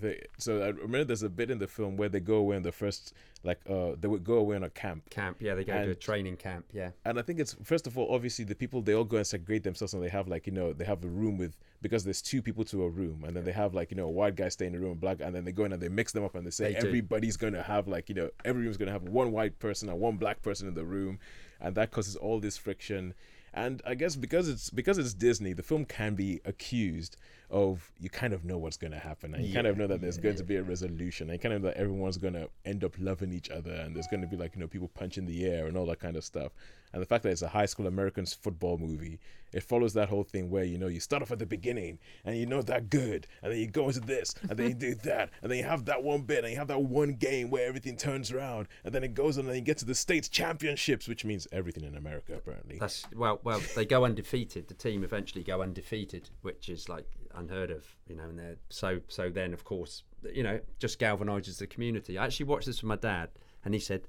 th- 0.00 0.24
so 0.38 0.62
I 0.62 0.68
remember 0.68 1.04
there's 1.04 1.22
a 1.22 1.28
bit 1.28 1.50
in 1.50 1.58
the 1.58 1.66
film 1.66 1.96
where 1.96 2.08
they 2.08 2.20
go 2.20 2.36
away 2.36 2.56
on 2.56 2.62
the 2.62 2.72
first 2.72 3.12
like 3.44 3.60
uh 3.68 3.92
they 3.98 4.08
would 4.08 4.24
go 4.24 4.34
away 4.34 4.56
on 4.56 4.64
a 4.64 4.70
camp 4.70 5.08
Camp, 5.10 5.36
yeah, 5.40 5.54
they 5.54 5.64
go 5.64 5.84
to 5.84 5.90
a 5.90 5.94
training 5.94 6.36
camp, 6.36 6.66
yeah. 6.72 6.90
and 7.04 7.18
I 7.18 7.22
think 7.22 7.38
it's 7.38 7.54
first 7.62 7.86
of 7.86 7.96
all, 7.96 8.12
obviously 8.12 8.44
the 8.44 8.54
people 8.54 8.82
they 8.82 8.94
all 8.94 9.04
go 9.04 9.16
and 9.16 9.26
segregate 9.26 9.62
themselves, 9.62 9.94
and 9.94 10.02
they 10.02 10.08
have 10.08 10.28
like 10.28 10.46
you 10.46 10.52
know 10.52 10.72
they 10.72 10.84
have 10.84 11.04
a 11.04 11.08
room 11.08 11.38
with 11.38 11.56
because 11.80 12.04
there's 12.04 12.20
two 12.20 12.42
people 12.42 12.64
to 12.64 12.82
a 12.82 12.88
room, 12.88 13.24
and 13.24 13.36
then 13.36 13.44
they 13.44 13.52
have 13.52 13.74
like 13.74 13.90
you 13.90 13.96
know 13.96 14.06
a 14.06 14.10
white 14.10 14.34
guy 14.34 14.48
stay 14.48 14.66
in 14.66 14.74
a 14.74 14.78
room, 14.78 14.98
black, 14.98 15.20
and 15.20 15.34
then 15.34 15.44
they 15.44 15.52
go 15.52 15.64
in 15.64 15.72
and 15.72 15.80
they 15.80 15.88
mix 15.88 16.12
them 16.12 16.24
up, 16.24 16.34
and 16.34 16.44
they 16.44 16.50
say 16.50 16.72
They 16.72 16.78
everybody's 16.78 17.36
gonna 17.36 17.62
have 17.62 17.86
like 17.86 18.08
you 18.08 18.14
know 18.14 18.30
every 18.44 18.64
room's 18.64 18.76
gonna 18.76 18.92
have 18.92 19.04
one 19.04 19.30
white 19.30 19.58
person 19.60 19.88
and 19.88 20.00
one 20.00 20.16
black 20.16 20.42
person 20.42 20.66
in 20.66 20.74
the 20.74 20.84
room, 20.84 21.20
and 21.60 21.74
that 21.76 21.92
causes 21.92 22.16
all 22.16 22.40
this 22.40 22.56
friction. 22.56 23.14
And 23.58 23.82
I 23.84 23.94
guess 23.94 24.14
because 24.14 24.48
it's 24.48 24.70
because 24.70 24.98
it's 24.98 25.14
Disney, 25.14 25.52
the 25.52 25.64
film 25.64 25.84
can 25.84 26.14
be 26.14 26.40
accused 26.44 27.16
of 27.50 27.90
you 27.98 28.08
kind 28.08 28.32
of 28.32 28.44
know 28.44 28.56
what's 28.56 28.76
going 28.76 28.92
to 28.92 28.98
happen, 28.98 29.34
and 29.34 29.44
you 29.44 29.52
kind 29.52 29.66
of 29.66 29.76
know 29.76 29.88
that 29.88 30.00
there's 30.00 30.18
going 30.18 30.36
to 30.36 30.44
be 30.44 30.56
a 30.56 30.62
resolution, 30.62 31.28
and 31.28 31.34
you 31.34 31.40
kind 31.40 31.54
of 31.54 31.62
know 31.62 31.68
that 31.68 31.76
everyone's 31.76 32.18
going 32.18 32.34
to 32.34 32.48
end 32.64 32.84
up 32.84 32.92
loving 33.00 33.32
each 33.32 33.50
other, 33.50 33.72
and 33.72 33.96
there's 33.96 34.06
going 34.06 34.20
to 34.20 34.28
be 34.28 34.36
like 34.36 34.54
you 34.54 34.60
know 34.60 34.68
people 34.68 34.88
punching 34.94 35.26
the 35.26 35.44
air 35.44 35.66
and 35.66 35.76
all 35.76 35.86
that 35.86 35.98
kind 35.98 36.16
of 36.16 36.24
stuff. 36.24 36.52
And 36.92 37.02
the 37.02 37.06
fact 37.06 37.22
that 37.24 37.30
it's 37.30 37.42
a 37.42 37.48
high 37.48 37.66
school 37.66 37.86
American 37.86 38.26
football 38.26 38.78
movie, 38.78 39.18
it 39.52 39.62
follows 39.62 39.94
that 39.94 40.08
whole 40.08 40.24
thing 40.24 40.50
where 40.50 40.64
you 40.64 40.78
know 40.78 40.88
you 40.88 41.00
start 41.00 41.22
off 41.22 41.30
at 41.30 41.38
the 41.38 41.46
beginning 41.46 41.98
and 42.24 42.36
you 42.36 42.46
know 42.46 42.62
that 42.62 42.90
good, 42.90 43.26
and 43.42 43.52
then 43.52 43.58
you 43.58 43.66
go 43.66 43.86
into 43.86 44.00
this, 44.00 44.34
and 44.42 44.58
then 44.58 44.68
you 44.68 44.74
do 44.74 44.94
that, 45.04 45.30
and 45.42 45.50
then 45.50 45.58
you 45.58 45.64
have 45.64 45.84
that 45.86 46.02
one 46.02 46.22
bit, 46.22 46.44
and 46.44 46.52
you 46.52 46.58
have 46.58 46.68
that 46.68 46.82
one 46.82 47.14
game 47.14 47.50
where 47.50 47.66
everything 47.66 47.96
turns 47.96 48.30
around, 48.30 48.68
and 48.84 48.94
then 48.94 49.04
it 49.04 49.14
goes 49.14 49.38
on, 49.38 49.42
and 49.42 49.50
then 49.50 49.56
you 49.56 49.62
get 49.62 49.78
to 49.78 49.84
the 49.84 49.94
states 49.94 50.28
championships, 50.28 51.08
which 51.08 51.24
means 51.24 51.46
everything 51.52 51.84
in 51.84 51.96
America 51.96 52.34
apparently. 52.34 52.78
That's 52.78 53.04
well, 53.14 53.40
well, 53.44 53.60
they 53.74 53.84
go 53.84 54.04
undefeated. 54.04 54.68
The 54.68 54.74
team 54.74 55.04
eventually 55.04 55.42
go 55.42 55.62
undefeated, 55.62 56.30
which 56.42 56.68
is 56.68 56.88
like 56.88 57.06
unheard 57.34 57.70
of, 57.70 57.86
you 58.06 58.16
know. 58.16 58.24
And 58.24 58.38
they're 58.38 58.56
so 58.68 59.00
so. 59.08 59.30
Then 59.30 59.52
of 59.52 59.64
course, 59.64 60.02
you 60.32 60.42
know, 60.42 60.60
just 60.78 60.98
galvanizes 60.98 61.58
the 61.58 61.66
community. 61.66 62.18
I 62.18 62.26
actually 62.26 62.46
watched 62.46 62.66
this 62.66 62.82
with 62.82 62.88
my 62.88 62.96
dad, 62.96 63.30
and 63.64 63.74
he 63.74 63.80
said 63.80 64.02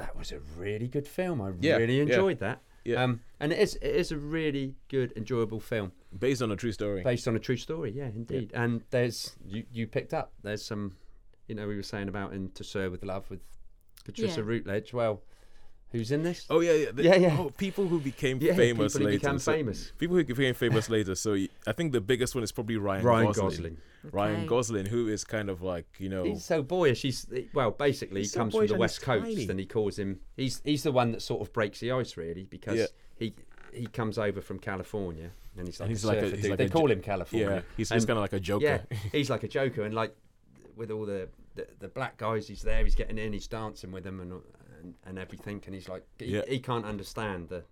that 0.00 0.16
was 0.16 0.32
a 0.32 0.40
really 0.58 0.88
good 0.88 1.06
film. 1.06 1.40
I 1.40 1.52
Yeah, 1.60 1.76
really 1.76 1.96
yeah, 1.98 2.02
enjoyed 2.02 2.38
that. 2.40 2.62
yeah. 2.84 3.02
Um, 3.04 3.20
and 3.38 3.52
it 3.52 3.58
is 3.58 3.76
it 3.76 3.94
is 3.94 4.10
a 4.12 4.16
really 4.18 4.74
good, 4.88 5.12
enjoyable 5.16 5.60
film 5.60 5.92
Based 6.18 6.42
on 6.42 6.50
a 6.50 6.56
true 6.56 6.72
story. 6.72 7.02
based 7.02 7.28
on 7.28 7.36
a 7.36 7.38
true 7.38 7.56
story. 7.56 7.92
Yeah, 7.92 8.06
indeed. 8.08 8.50
And 8.54 8.82
there's 8.90 9.36
you 9.46 9.64
you 9.70 9.86
picked 9.86 10.12
up. 10.14 10.32
There's 10.42 10.64
some, 10.64 10.96
you 11.48 11.54
know, 11.54 11.68
we 11.68 11.76
were 11.76 11.82
saying 11.94 12.08
about 12.08 12.32
in 12.32 12.50
To 12.52 12.64
Sir 12.64 12.90
with 12.90 13.04
Love 13.04 13.28
with 13.30 13.40
Patricia 14.04 14.40
Yeah. 14.40 14.46
Routledge. 14.46 14.92
Well, 14.92 15.22
who's 15.92 16.10
in 16.12 16.22
this? 16.22 16.46
Oh 16.50 16.60
yeah, 16.60 16.72
yeah, 16.72 16.90
the- 16.92 17.02
Yeah, 17.04 17.16
yeah. 17.16 17.36
Oh, 17.38 17.50
people 17.50 17.86
who 17.88 18.00
became 18.00 18.38
Yeah, 18.40 18.54
famous 18.54 18.92
people 18.94 19.06
who 19.06 19.12
later. 19.12 19.18
became 19.20 19.38
So- 19.38 19.52
famous. 19.52 19.92
People 19.98 20.16
who 20.16 20.24
became 20.24 20.54
famous 20.54 20.88
later. 20.90 21.14
So 21.14 21.34
I 21.66 21.72
think 21.72 21.92
the 21.92 22.00
biggest 22.00 22.34
one 22.34 22.44
is 22.44 22.52
probably 22.52 22.76
Ryan, 22.76 23.04
Ryan 23.04 23.26
Gosling. 23.26 23.48
Gosling. 23.50 23.76
Ryan 24.12 24.46
Gosling, 24.46 24.86
who 24.86 25.08
is 25.08 25.24
kind 25.24 25.50
of 25.50 25.60
like 25.62 25.86
you 25.98 26.08
know, 26.08 26.24
He's 26.24 26.44
so 26.44 26.62
boyish. 26.62 27.02
He's 27.02 27.26
well, 27.52 27.70
basically, 27.70 28.20
he 28.20 28.24
He's 28.24 28.32
so 28.32 28.40
comes 28.40 28.54
from 28.54 28.66
the 28.66 28.76
West 28.76 29.02
Coast, 29.02 29.24
tiny. 29.26 29.46
and 29.48 29.60
he 29.60 29.66
calls 29.66 29.98
him. 29.98 30.20
He's 30.36 30.62
he's 30.64 30.82
the 30.84 30.92
one 30.92 31.12
that 31.12 31.20
sort 31.22 31.42
of 31.42 31.52
breaks 31.52 31.80
the 31.80 31.92
ice, 31.92 32.16
really, 32.16 32.44
because 32.44 32.78
Yeah. 32.78 32.86
he 33.16 33.34
he 33.74 33.86
comes 33.86 34.16
over 34.18 34.40
from 34.40 34.58
California, 34.58 35.30
and 35.56 35.66
he's 35.68 35.78
like 35.80 35.86
And 35.88 35.90
he's 35.96 36.04
a 36.04 36.06
like 36.08 36.18
a- 36.22 36.30
he's 36.36 36.48
like 36.48 36.58
they 36.58 36.64
a 36.64 36.68
call 36.70 36.90
him 36.90 37.02
California. 37.02 37.48
yeah, 37.50 37.60
he's 37.76 37.90
And- 37.90 37.98
just 37.98 38.06
kind 38.08 38.16
of 38.18 38.22
like 38.22 38.32
a 38.32 38.40
joker. 38.40 38.64
Yeah, 38.64 38.96
he's 39.12 39.28
like 39.28 39.42
a 39.42 39.48
joker, 39.48 39.82
and 39.82 39.94
like 39.94 40.16
with 40.76 40.90
all 40.90 41.04
the, 41.04 41.28
the 41.56 41.66
the 41.80 41.88
black 41.88 42.16
guys, 42.16 42.48
he's 42.48 42.62
there, 42.62 42.82
he's 42.82 42.94
getting 42.94 43.18
in, 43.18 43.34
he's 43.34 43.46
dancing 43.48 43.92
with 43.92 44.04
them, 44.04 44.20
and 44.20 44.32
and, 44.82 44.94
and 45.04 45.18
everything, 45.18 45.62
and 45.66 45.74
he's 45.74 45.88
like 45.88 46.04
he, 46.18 46.26
Yeah. 46.36 46.42
he 46.48 46.58
can't 46.60 46.84
understand 46.84 47.48
the. 47.48 47.64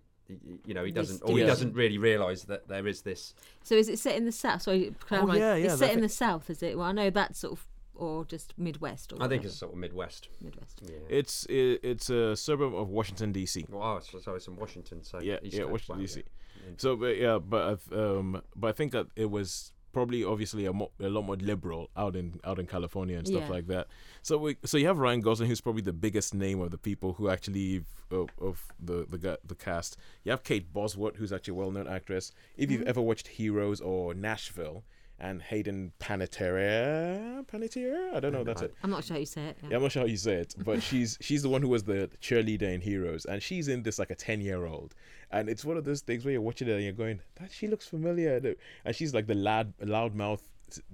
You 0.63 0.75
know, 0.75 0.83
he 0.83 0.91
doesn't, 0.91 1.23
or 1.23 1.35
he 1.39 1.43
doesn't 1.43 1.73
really 1.73 1.97
realise 1.97 2.43
that 2.43 2.67
there 2.67 2.85
is 2.85 3.01
this. 3.01 3.33
So 3.63 3.73
is 3.73 3.89
it 3.89 3.97
set 3.97 4.15
in 4.15 4.25
the 4.25 4.31
south? 4.31 4.61
Sorry, 4.61 4.93
clarify. 4.99 5.31
Oh, 5.33 5.35
yeah, 5.35 5.55
yeah, 5.55 5.71
It's 5.71 5.79
set 5.79 5.91
in 5.93 6.01
the 6.01 6.07
south, 6.09 6.51
is 6.51 6.61
it? 6.61 6.77
Well, 6.77 6.85
I 6.85 6.91
know 6.91 7.09
that's 7.09 7.39
sort 7.39 7.53
of, 7.53 7.65
or 7.95 8.25
just 8.25 8.53
Midwest. 8.55 9.11
Or 9.11 9.23
I 9.23 9.27
think 9.27 9.43
it's 9.43 9.55
sort 9.55 9.71
of 9.73 9.79
Midwest. 9.79 10.29
Midwest. 10.39 10.81
Yeah. 10.83 10.97
It's 11.09 11.45
it, 11.47 11.79
it's 11.81 12.11
a 12.11 12.35
suburb 12.35 12.75
of 12.75 12.89
Washington 12.89 13.31
D.C. 13.31 13.65
Well, 13.69 14.01
so, 14.01 14.19
so 14.19 14.35
it's 14.35 14.47
in 14.47 14.55
Washington. 14.55 15.03
So 15.03 15.19
Yeah, 15.19 15.37
East 15.41 15.55
yeah, 15.55 15.61
Coast, 15.63 15.71
Washington 15.89 15.95
well, 15.97 16.05
D.C. 16.05 16.23
yeah. 16.63 16.73
So, 16.77 16.95
but 16.95 17.17
yeah, 17.17 17.39
but 17.39 17.63
I've, 17.67 17.91
um, 17.97 18.43
but 18.55 18.67
I 18.67 18.71
think 18.73 18.91
that 18.91 19.07
it 19.15 19.31
was 19.31 19.71
probably 19.91 20.23
obviously 20.23 20.65
a, 20.65 20.73
mo- 20.73 20.91
a 20.99 21.09
lot 21.09 21.23
more 21.23 21.35
liberal 21.35 21.89
out 21.95 22.15
in 22.15 22.39
out 22.43 22.59
in 22.59 22.67
California 22.67 23.17
and 23.17 23.27
stuff 23.27 23.43
Yeah. 23.43 23.49
like 23.49 23.67
that. 23.67 23.87
So 24.21 24.37
we, 24.37 24.57
so 24.65 24.77
you 24.77 24.87
have 24.87 24.99
Ryan 24.99 25.21
Gosling, 25.21 25.49
who's 25.49 25.61
probably 25.61 25.81
the 25.81 25.93
biggest 25.93 26.33
name 26.33 26.61
of 26.61 26.71
the 26.71 26.77
people 26.77 27.13
who 27.13 27.29
actually 27.29 27.83
uh, 28.11 28.21
of, 28.21 28.29
of 28.41 28.65
the 28.79 29.05
the 29.09 29.39
the 29.45 29.55
cast. 29.55 29.97
You 30.23 30.31
have 30.31 30.43
Kate 30.43 30.71
Bosworth, 30.73 31.15
who's 31.17 31.31
actually 31.33 31.51
a 31.51 31.55
well-known 31.55 31.87
actress. 31.87 32.31
If 32.57 32.71
you've 32.71 32.81
mm-hmm. 32.81 32.89
ever 32.89 33.01
watched 33.01 33.27
Heroes 33.27 33.81
or 33.81 34.13
Nashville, 34.13 34.83
and 35.19 35.41
Hayden 35.41 35.91
Panettiere, 35.99 37.45
Panettiere, 37.45 38.13
I 38.13 38.19
don't 38.19 38.33
know. 38.33 38.43
That's 38.43 38.61
it. 38.61 38.73
I'm 38.83 38.89
not 38.89 39.03
sure 39.03 39.15
how 39.15 39.19
you 39.19 39.25
say 39.25 39.45
it. 39.45 39.57
Yeah. 39.61 39.69
Yeah, 39.69 39.75
I'm 39.77 39.81
not 39.83 39.91
sure 39.91 40.01
how 40.01 40.07
you 40.07 40.17
say 40.17 40.35
it, 40.35 40.55
but 40.63 40.81
she's 40.89 41.17
she's 41.21 41.41
the 41.43 41.49
one 41.49 41.61
who 41.61 41.69
was 41.69 41.83
the 41.83 42.09
cheerleader 42.21 42.73
in 42.73 42.81
Heroes, 42.81 43.25
and 43.25 43.41
she's 43.41 43.67
in 43.67 43.83
this 43.83 43.99
like 43.99 44.09
a 44.11 44.15
ten 44.15 44.41
year 44.41 44.65
old, 44.65 44.95
and 45.31 45.49
it's 45.49 45.65
one 45.65 45.77
of 45.77 45.83
those 45.83 46.01
things 46.01 46.25
where 46.25 46.31
you're 46.31 46.41
watching 46.41 46.67
it 46.67 46.73
and 46.73 46.83
you're 46.83 46.93
going, 46.93 47.19
that 47.39 47.51
she 47.51 47.67
looks 47.67 47.87
familiar, 47.87 48.55
and 48.85 48.95
she's 48.95 49.13
like 49.13 49.27
the 49.27 49.35
lad 49.35 49.73
loudmouth 49.81 50.41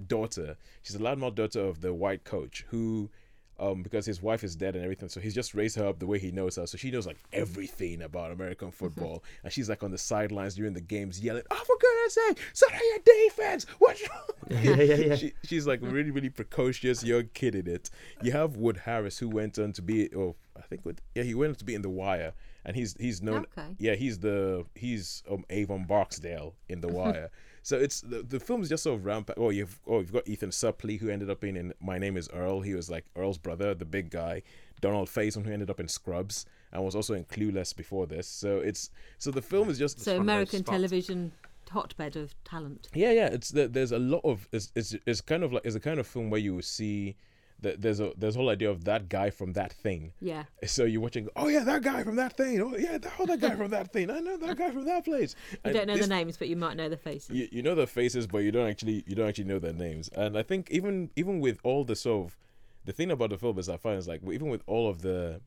daughter. 0.06 0.56
She's 0.82 0.96
the 0.96 1.04
loudmouth 1.04 1.34
daughter 1.34 1.60
of 1.60 1.80
the 1.80 1.92
white 1.94 2.24
coach 2.24 2.64
who. 2.68 3.10
Um, 3.58 3.82
because 3.82 4.04
his 4.04 4.20
wife 4.20 4.44
is 4.44 4.54
dead 4.54 4.74
and 4.76 4.84
everything, 4.84 5.08
so 5.08 5.18
he's 5.18 5.34
just 5.34 5.54
raised 5.54 5.76
her 5.76 5.86
up 5.86 5.98
the 5.98 6.06
way 6.06 6.18
he 6.18 6.30
knows 6.30 6.56
her. 6.56 6.66
So 6.66 6.76
she 6.76 6.90
knows 6.90 7.06
like 7.06 7.16
everything 7.32 8.02
about 8.02 8.30
American 8.30 8.70
football, 8.70 9.24
and 9.42 9.50
she's 9.50 9.70
like 9.70 9.82
on 9.82 9.90
the 9.90 9.96
sidelines 9.96 10.56
during 10.56 10.74
the 10.74 10.80
games, 10.82 11.20
yelling, 11.20 11.42
"Oh, 11.50 11.62
for 11.64 11.74
goodness 11.80 12.14
sake, 12.14 12.38
settle 12.52 12.78
your 12.86 12.98
defense! 13.28 13.64
What's 13.78 14.06
wrong?" 14.08 14.20
Yeah, 14.62 14.76
yeah, 14.82 14.94
yeah. 14.94 15.14
she, 15.16 15.32
she's 15.42 15.66
like 15.66 15.80
really, 15.82 16.10
really 16.10 16.28
precocious 16.28 17.02
young 17.02 17.30
kid 17.32 17.54
in 17.54 17.66
it. 17.66 17.88
You 18.22 18.32
have 18.32 18.56
Wood 18.56 18.76
Harris, 18.84 19.18
who 19.18 19.28
went 19.28 19.58
on 19.58 19.72
to 19.72 19.82
be, 19.82 20.14
oh, 20.14 20.36
I 20.56 20.60
think, 20.60 20.84
with, 20.84 21.00
yeah, 21.14 21.22
he 21.24 21.34
went 21.34 21.50
on 21.50 21.56
to 21.56 21.64
be 21.64 21.74
in 21.74 21.82
The 21.82 21.88
Wire, 21.88 22.34
and 22.66 22.76
he's 22.76 22.94
he's 23.00 23.22
known, 23.22 23.46
Okay. 23.58 23.68
yeah, 23.78 23.94
he's 23.94 24.18
the 24.18 24.66
he's 24.74 25.22
um 25.30 25.44
Avon 25.48 25.84
Barksdale 25.84 26.54
in 26.68 26.82
The 26.82 26.88
Wire. 26.88 27.30
So 27.66 27.76
it's 27.76 28.00
the 28.00 28.22
the 28.22 28.38
film's 28.38 28.68
just 28.68 28.84
sort 28.84 29.00
of 29.00 29.04
rampant. 29.04 29.38
Oh, 29.40 29.50
you've 29.50 29.80
oh 29.88 29.98
you've 29.98 30.12
got 30.12 30.28
Ethan 30.28 30.50
Suplee, 30.50 31.00
who 31.00 31.08
ended 31.08 31.28
up 31.28 31.40
being 31.40 31.56
in 31.56 31.74
My 31.80 31.98
Name 31.98 32.16
Is 32.16 32.28
Earl. 32.32 32.60
He 32.60 32.74
was 32.74 32.88
like 32.88 33.04
Earl's 33.16 33.38
brother, 33.38 33.74
the 33.74 33.84
big 33.84 34.08
guy. 34.08 34.42
Donald 34.80 35.08
Faison, 35.08 35.44
who 35.44 35.52
ended 35.52 35.68
up 35.68 35.80
in 35.80 35.88
Scrubs 35.88 36.46
and 36.70 36.84
was 36.84 36.94
also 36.94 37.14
in 37.14 37.24
Clueless 37.24 37.74
before 37.74 38.06
this. 38.06 38.28
So 38.28 38.58
it's 38.58 38.90
so 39.18 39.32
the 39.32 39.42
film 39.42 39.68
is 39.68 39.80
just 39.80 39.98
So 39.98 40.12
one 40.12 40.20
of 40.20 40.26
those 40.26 40.32
American 40.32 40.62
television 40.62 41.32
hotbed 41.68 42.14
of 42.14 42.36
talent. 42.44 42.86
yeah, 42.94 43.10
yeah. 43.10 43.26
It's 43.26 43.50
the, 43.50 43.66
there's 43.66 43.90
a 43.90 43.98
lot 43.98 44.20
of 44.22 44.46
it's, 44.52 44.70
it's 44.76 44.94
it's 45.04 45.20
kind 45.20 45.42
of 45.42 45.52
like 45.52 45.62
it's 45.64 45.74
a 45.74 45.80
kind 45.80 45.98
of 45.98 46.06
film 46.06 46.30
where 46.30 46.40
you 46.40 46.54
will 46.54 46.62
see 46.62 47.16
that 47.60 47.80
there's 47.80 48.00
a 48.00 48.12
there's 48.18 48.36
a 48.36 48.38
whole 48.38 48.50
idea 48.50 48.70
of 48.70 48.84
that 48.84 49.08
guy 49.08 49.30
from 49.30 49.54
that 49.54 49.72
thing. 49.72 50.12
Yeah. 50.20 50.44
So 50.66 50.84
you're 50.84 51.00
watching. 51.00 51.28
Oh 51.36 51.48
yeah, 51.48 51.64
that 51.64 51.82
guy 51.82 52.02
from 52.04 52.16
that 52.16 52.36
thing. 52.36 52.60
Oh 52.60 52.76
yeah, 52.76 52.98
that, 52.98 53.12
oh, 53.18 53.26
that 53.26 53.40
guy 53.40 53.54
from 53.60 53.70
that 53.70 53.92
thing. 53.92 54.10
I 54.10 54.20
know 54.20 54.36
that 54.36 54.56
guy 54.58 54.70
from 54.70 54.84
that 54.84 55.04
place. 55.04 55.34
You 55.52 55.58
And 55.64 55.74
don't 55.74 55.86
know 55.86 55.96
this- 55.96 56.06
the 56.06 56.14
names, 56.14 56.36
but 56.36 56.48
you 56.48 56.56
might 56.56 56.76
know 56.76 56.88
the 56.88 56.96
faces. 56.96 57.30
You, 57.30 57.48
you 57.50 57.62
know 57.62 57.74
the 57.74 57.86
faces, 57.86 58.26
but 58.26 58.38
you 58.38 58.52
don't 58.52 58.68
actually 58.68 59.04
you 59.06 59.14
don't 59.14 59.28
actually 59.28 59.44
know 59.44 59.58
their 59.58 59.72
names. 59.72 60.08
And 60.10 60.36
I 60.36 60.42
think 60.42 60.70
even 60.70 61.10
even 61.16 61.40
with 61.40 61.58
all 61.62 61.84
the 61.84 61.96
sort 61.96 62.26
of 62.26 62.36
the 62.84 62.92
thing 62.92 63.10
about 63.10 63.30
the 63.30 63.38
film 63.38 63.58
is 63.58 63.68
I 63.68 63.78
find 63.78 63.98
is 63.98 64.06
like 64.06 64.20
even 64.30 64.48
with 64.48 64.62
all 64.66 64.88
of 64.88 65.02
the 65.02 65.40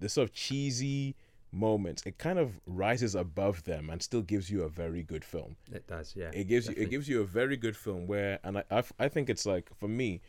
the 0.00 0.08
sort 0.08 0.28
of 0.28 0.34
cheesy 0.34 1.14
moments, 1.52 2.02
it 2.04 2.18
kind 2.18 2.38
of 2.38 2.58
rises 2.66 3.14
above 3.14 3.62
them 3.62 3.88
and 3.90 4.02
still 4.02 4.22
gives 4.22 4.50
you 4.50 4.62
a 4.62 4.68
very 4.68 5.04
good 5.04 5.24
film 5.24 5.54
It 5.72 5.86
does, 5.86 6.14
yeah. 6.16 6.30
it 6.34 6.48
gives 6.48 6.68
you 6.68 6.74
it 6.76 6.90
gives 6.90 7.08
you 7.08 7.20
a 7.20 7.24
very 7.24 7.56
good 7.56 7.76
film 7.76 8.06
where 8.08 8.40
and 8.42 8.58
I 8.58 8.82
I 8.98 9.08
think 9.08 9.30
it's 9.30 9.46
like 9.46 9.70
for 9.78 9.86
me 9.86 10.20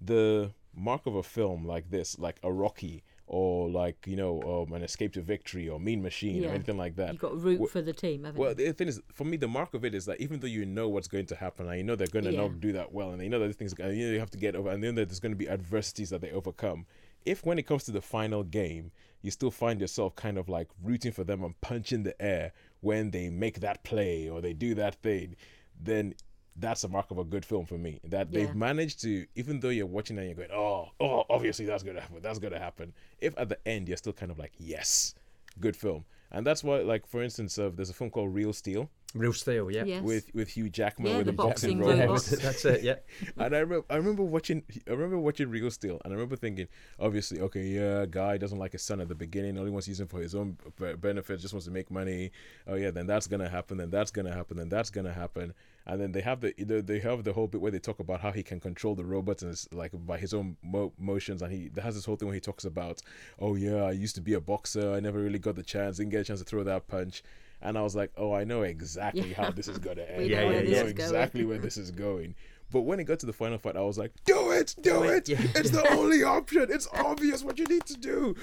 the 0.00 0.52
mark 0.74 1.06
of 1.06 1.14
a 1.14 1.22
film 1.22 1.64
like 1.66 1.90
this 1.90 2.18
like 2.18 2.38
a 2.42 2.52
rocky 2.52 3.02
or 3.26 3.68
like 3.68 4.06
you 4.06 4.16
know 4.16 4.64
um, 4.66 4.72
an 4.72 4.82
escape 4.82 5.12
to 5.12 5.20
victory 5.20 5.68
or 5.68 5.78
mean 5.78 6.02
machine 6.02 6.44
or 6.44 6.48
anything 6.54 6.76
like 6.78 6.96
that 6.96 7.12
You've 7.12 7.20
got 7.20 7.30
to 7.30 7.36
root 7.36 7.60
Wh- 7.60 7.70
for 7.70 7.82
the 7.82 7.92
team, 7.92 8.24
haven't 8.24 8.40
well 8.40 8.50
you? 8.50 8.66
the 8.66 8.72
thing 8.72 8.88
is 8.88 9.00
for 9.12 9.24
me 9.24 9.36
the 9.36 9.48
mark 9.48 9.74
of 9.74 9.84
it 9.84 9.94
is 9.94 10.06
that 10.06 10.20
even 10.20 10.40
though 10.40 10.46
you 10.46 10.64
know 10.64 10.88
what's 10.88 11.08
going 11.08 11.26
to 11.26 11.34
happen 11.36 11.68
and 11.68 11.76
you 11.76 11.84
know 11.84 11.96
they're 11.96 12.06
going 12.06 12.24
to 12.24 12.32
Yeah. 12.32 12.42
not 12.42 12.60
do 12.60 12.72
that 12.72 12.92
well 12.92 13.10
and 13.10 13.22
you 13.22 13.28
know 13.28 13.38
that 13.40 13.46
these 13.46 13.56
things 13.56 13.74
and 13.78 13.96
you 13.96 14.06
know 14.06 14.12
you 14.14 14.20
have 14.20 14.30
to 14.30 14.38
get 14.38 14.56
over 14.56 14.70
and 14.70 14.82
then 14.82 14.94
there's 14.94 15.20
going 15.20 15.32
to 15.32 15.36
be 15.36 15.48
adversities 15.48 16.10
that 16.10 16.20
they 16.20 16.30
overcome 16.30 16.86
if 17.24 17.44
when 17.44 17.58
it 17.58 17.66
comes 17.66 17.82
to 17.84 17.90
the 17.90 18.00
final 18.00 18.42
game, 18.44 18.90
you 19.22 19.30
still 19.32 19.50
find 19.50 19.80
yourself 19.80 20.14
kind 20.14 20.38
of 20.38 20.48
like 20.48 20.68
rooting 20.82 21.10
for 21.12 21.24
them 21.24 21.42
and 21.42 21.60
punching 21.60 22.04
the 22.04 22.22
air 22.22 22.52
when 22.80 23.10
they 23.10 23.28
make 23.28 23.58
that 23.60 23.82
play 23.82 24.28
or 24.28 24.40
they 24.40 24.52
do 24.54 24.72
that 24.76 24.94
thing, 25.02 25.34
then 25.78 26.14
that's 26.60 26.84
a 26.84 26.88
mark 26.88 27.10
of 27.10 27.18
a 27.18 27.24
good 27.24 27.44
film 27.44 27.66
for 27.66 27.78
me. 27.78 28.00
That 28.04 28.28
Yeah. 28.32 28.40
they've 28.46 28.54
managed 28.54 29.00
to, 29.02 29.26
even 29.34 29.60
though 29.60 29.68
you're 29.68 29.86
watching 29.86 30.18
and 30.18 30.26
you're 30.26 30.34
going, 30.36 30.50
oh, 30.52 30.90
oh, 31.00 31.24
obviously 31.30 31.66
that's 31.66 31.82
gonna 31.82 32.00
happen, 32.00 32.20
that's 32.22 32.38
gonna 32.38 32.58
happen. 32.58 32.92
If 33.20 33.36
at 33.38 33.48
the 33.48 33.58
end 33.68 33.88
you're 33.88 33.96
still 33.96 34.12
kind 34.12 34.30
of 34.32 34.38
like, 34.38 34.52
yes, 34.58 35.14
good 35.60 35.76
film, 35.76 36.04
and 36.30 36.46
that's 36.46 36.62
why, 36.64 36.80
like 36.80 37.06
for 37.06 37.22
instance, 37.22 37.58
uh, 37.58 37.70
there's 37.74 37.90
a 37.90 37.94
film 37.94 38.10
called 38.10 38.34
Real 38.34 38.52
Steel 38.52 38.90
Real 39.14 39.32
steel, 39.32 39.70
yeah. 39.70 39.84
Yes. 39.84 40.02
with 40.02 40.30
with 40.34 40.48
Hugh 40.50 40.68
Jackman 40.68 41.12
Yeah, 41.12 41.16
with 41.16 41.26
the 41.26 41.32
the 41.32 41.36
boxing, 41.36 41.78
boxing 41.78 41.98
robots. 42.00 42.30
robots. 42.30 42.42
That's 42.44 42.64
it, 42.66 42.82
yeah. 42.82 42.96
And 43.38 43.56
I 43.56 43.60
remember, 43.60 43.86
I 43.88 43.96
remember 43.96 44.22
watching, 44.22 44.62
I 44.86 44.90
remember 44.90 45.18
watching 45.18 45.48
Real 45.48 45.70
Steel, 45.70 45.98
and 46.04 46.12
I 46.12 46.14
remember 46.14 46.36
thinking, 46.36 46.68
obviously, 47.00 47.40
okay, 47.40 47.64
yeah, 47.68 48.04
guy 48.04 48.36
doesn't 48.36 48.58
like 48.58 48.72
his 48.72 48.82
son 48.82 49.00
at 49.00 49.08
the 49.08 49.14
beginning, 49.14 49.56
only 49.56 49.70
wants 49.70 49.86
to 49.86 49.92
use 49.92 50.00
him 50.00 50.08
for 50.08 50.20
his 50.20 50.34
own 50.34 50.58
b- 50.78 50.92
benefits, 50.92 51.40
just 51.40 51.54
wants 51.54 51.64
to 51.64 51.70
make 51.72 51.90
money. 51.90 52.32
Oh 52.66 52.74
yeah, 52.74 52.90
then 52.90 53.06
that's 53.06 53.26
gonna 53.26 53.48
happen, 53.48 53.78
then 53.78 53.88
that's 53.88 54.10
gonna 54.10 54.34
happen, 54.34 54.58
then 54.58 54.68
that's 54.68 54.90
gonna 54.90 55.14
happen, 55.14 55.54
and 55.88 56.00
then 56.00 56.12
they 56.12 56.20
have 56.20 56.40
the, 56.40 56.52
the 56.58 56.82
they 56.82 56.98
have 57.00 57.24
the 57.24 57.32
whole 57.32 57.46
bit 57.46 57.60
where 57.60 57.72
they 57.72 57.78
talk 57.78 57.98
about 57.98 58.20
how 58.20 58.30
he 58.30 58.42
can 58.42 58.60
control 58.60 58.94
the 58.94 59.04
robots 59.04 59.42
and 59.42 59.50
it's 59.50 59.66
like 59.72 59.92
by 60.06 60.18
his 60.18 60.34
own 60.34 60.56
mo- 60.62 60.92
motions, 60.98 61.40
and 61.40 61.50
he 61.52 61.70
has 61.82 61.94
this 61.94 62.04
whole 62.04 62.16
thing 62.16 62.28
where 62.28 62.34
he 62.34 62.40
talks 62.40 62.64
about, 62.64 63.00
oh 63.38 63.54
yeah, 63.54 63.84
I 63.84 63.92
used 63.92 64.14
to 64.16 64.20
be 64.20 64.34
a 64.34 64.40
boxer, 64.40 64.92
I 64.92 65.00
never 65.00 65.18
really 65.18 65.38
got 65.38 65.56
the 65.56 65.62
chance, 65.62 65.96
didn't 65.96 66.10
get 66.10 66.20
a 66.20 66.24
chance 66.24 66.40
to 66.40 66.44
throw 66.44 66.62
that 66.64 66.86
punch. 66.88 67.22
And 67.60 67.76
I 67.76 67.82
was 67.82 67.96
like, 67.96 68.12
oh, 68.16 68.32
I 68.32 68.44
know 68.44 68.62
exactly 68.62 69.32
how 69.32 69.50
this 69.50 69.66
is 69.66 69.78
gonna 69.78 70.02
end. 70.08 70.22
We 70.22 70.28
know 70.28 70.48
I 70.48 70.62
know 70.62 70.70
going. 70.70 70.88
exactly 70.88 71.44
where 71.44 71.58
this 71.58 71.76
is 71.76 71.90
going. 71.90 72.34
But 72.70 72.82
when 72.82 73.00
it 73.00 73.04
got 73.04 73.18
to 73.20 73.26
the 73.26 73.32
final 73.32 73.56
fight, 73.56 73.76
I 73.76 73.80
was 73.80 73.96
like, 73.98 74.12
do 74.26 74.50
it, 74.50 74.74
do 74.82 75.04
it. 75.04 75.28
Yeah. 75.28 75.38
It's 75.54 75.70
the 75.70 75.88
only 75.92 76.22
option. 76.22 76.66
It's 76.70 76.86
obvious 76.92 77.42
what 77.42 77.58
you 77.58 77.64
need 77.64 77.86
to 77.86 77.96
do. 77.96 78.36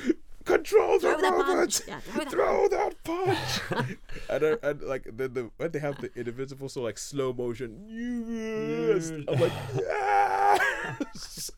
Control 0.45 0.99
the 0.99 0.99
Throw 0.99 1.17
the 1.17 1.31
punch. 1.31 1.47
robots. 1.47 1.81
Yeah, 1.87 1.99
throw 1.99 2.23
the 2.23 2.29
throw 2.29 2.67
that 2.69 3.03
punch. 3.03 3.97
and, 4.29 4.45
I, 4.45 4.69
and 4.69 4.81
like 4.83 5.03
the, 5.05 5.27
the 5.27 5.49
when 5.57 5.71
they 5.71 5.79
have 5.79 5.99
the 5.99 6.11
indivisible, 6.15 6.69
so 6.69 6.81
like 6.83 6.97
slow 6.97 7.33
motion. 7.33 7.85
Yes. 7.89 9.09
I'm 9.27 9.39
like 9.39 9.51
yes. 9.75 11.51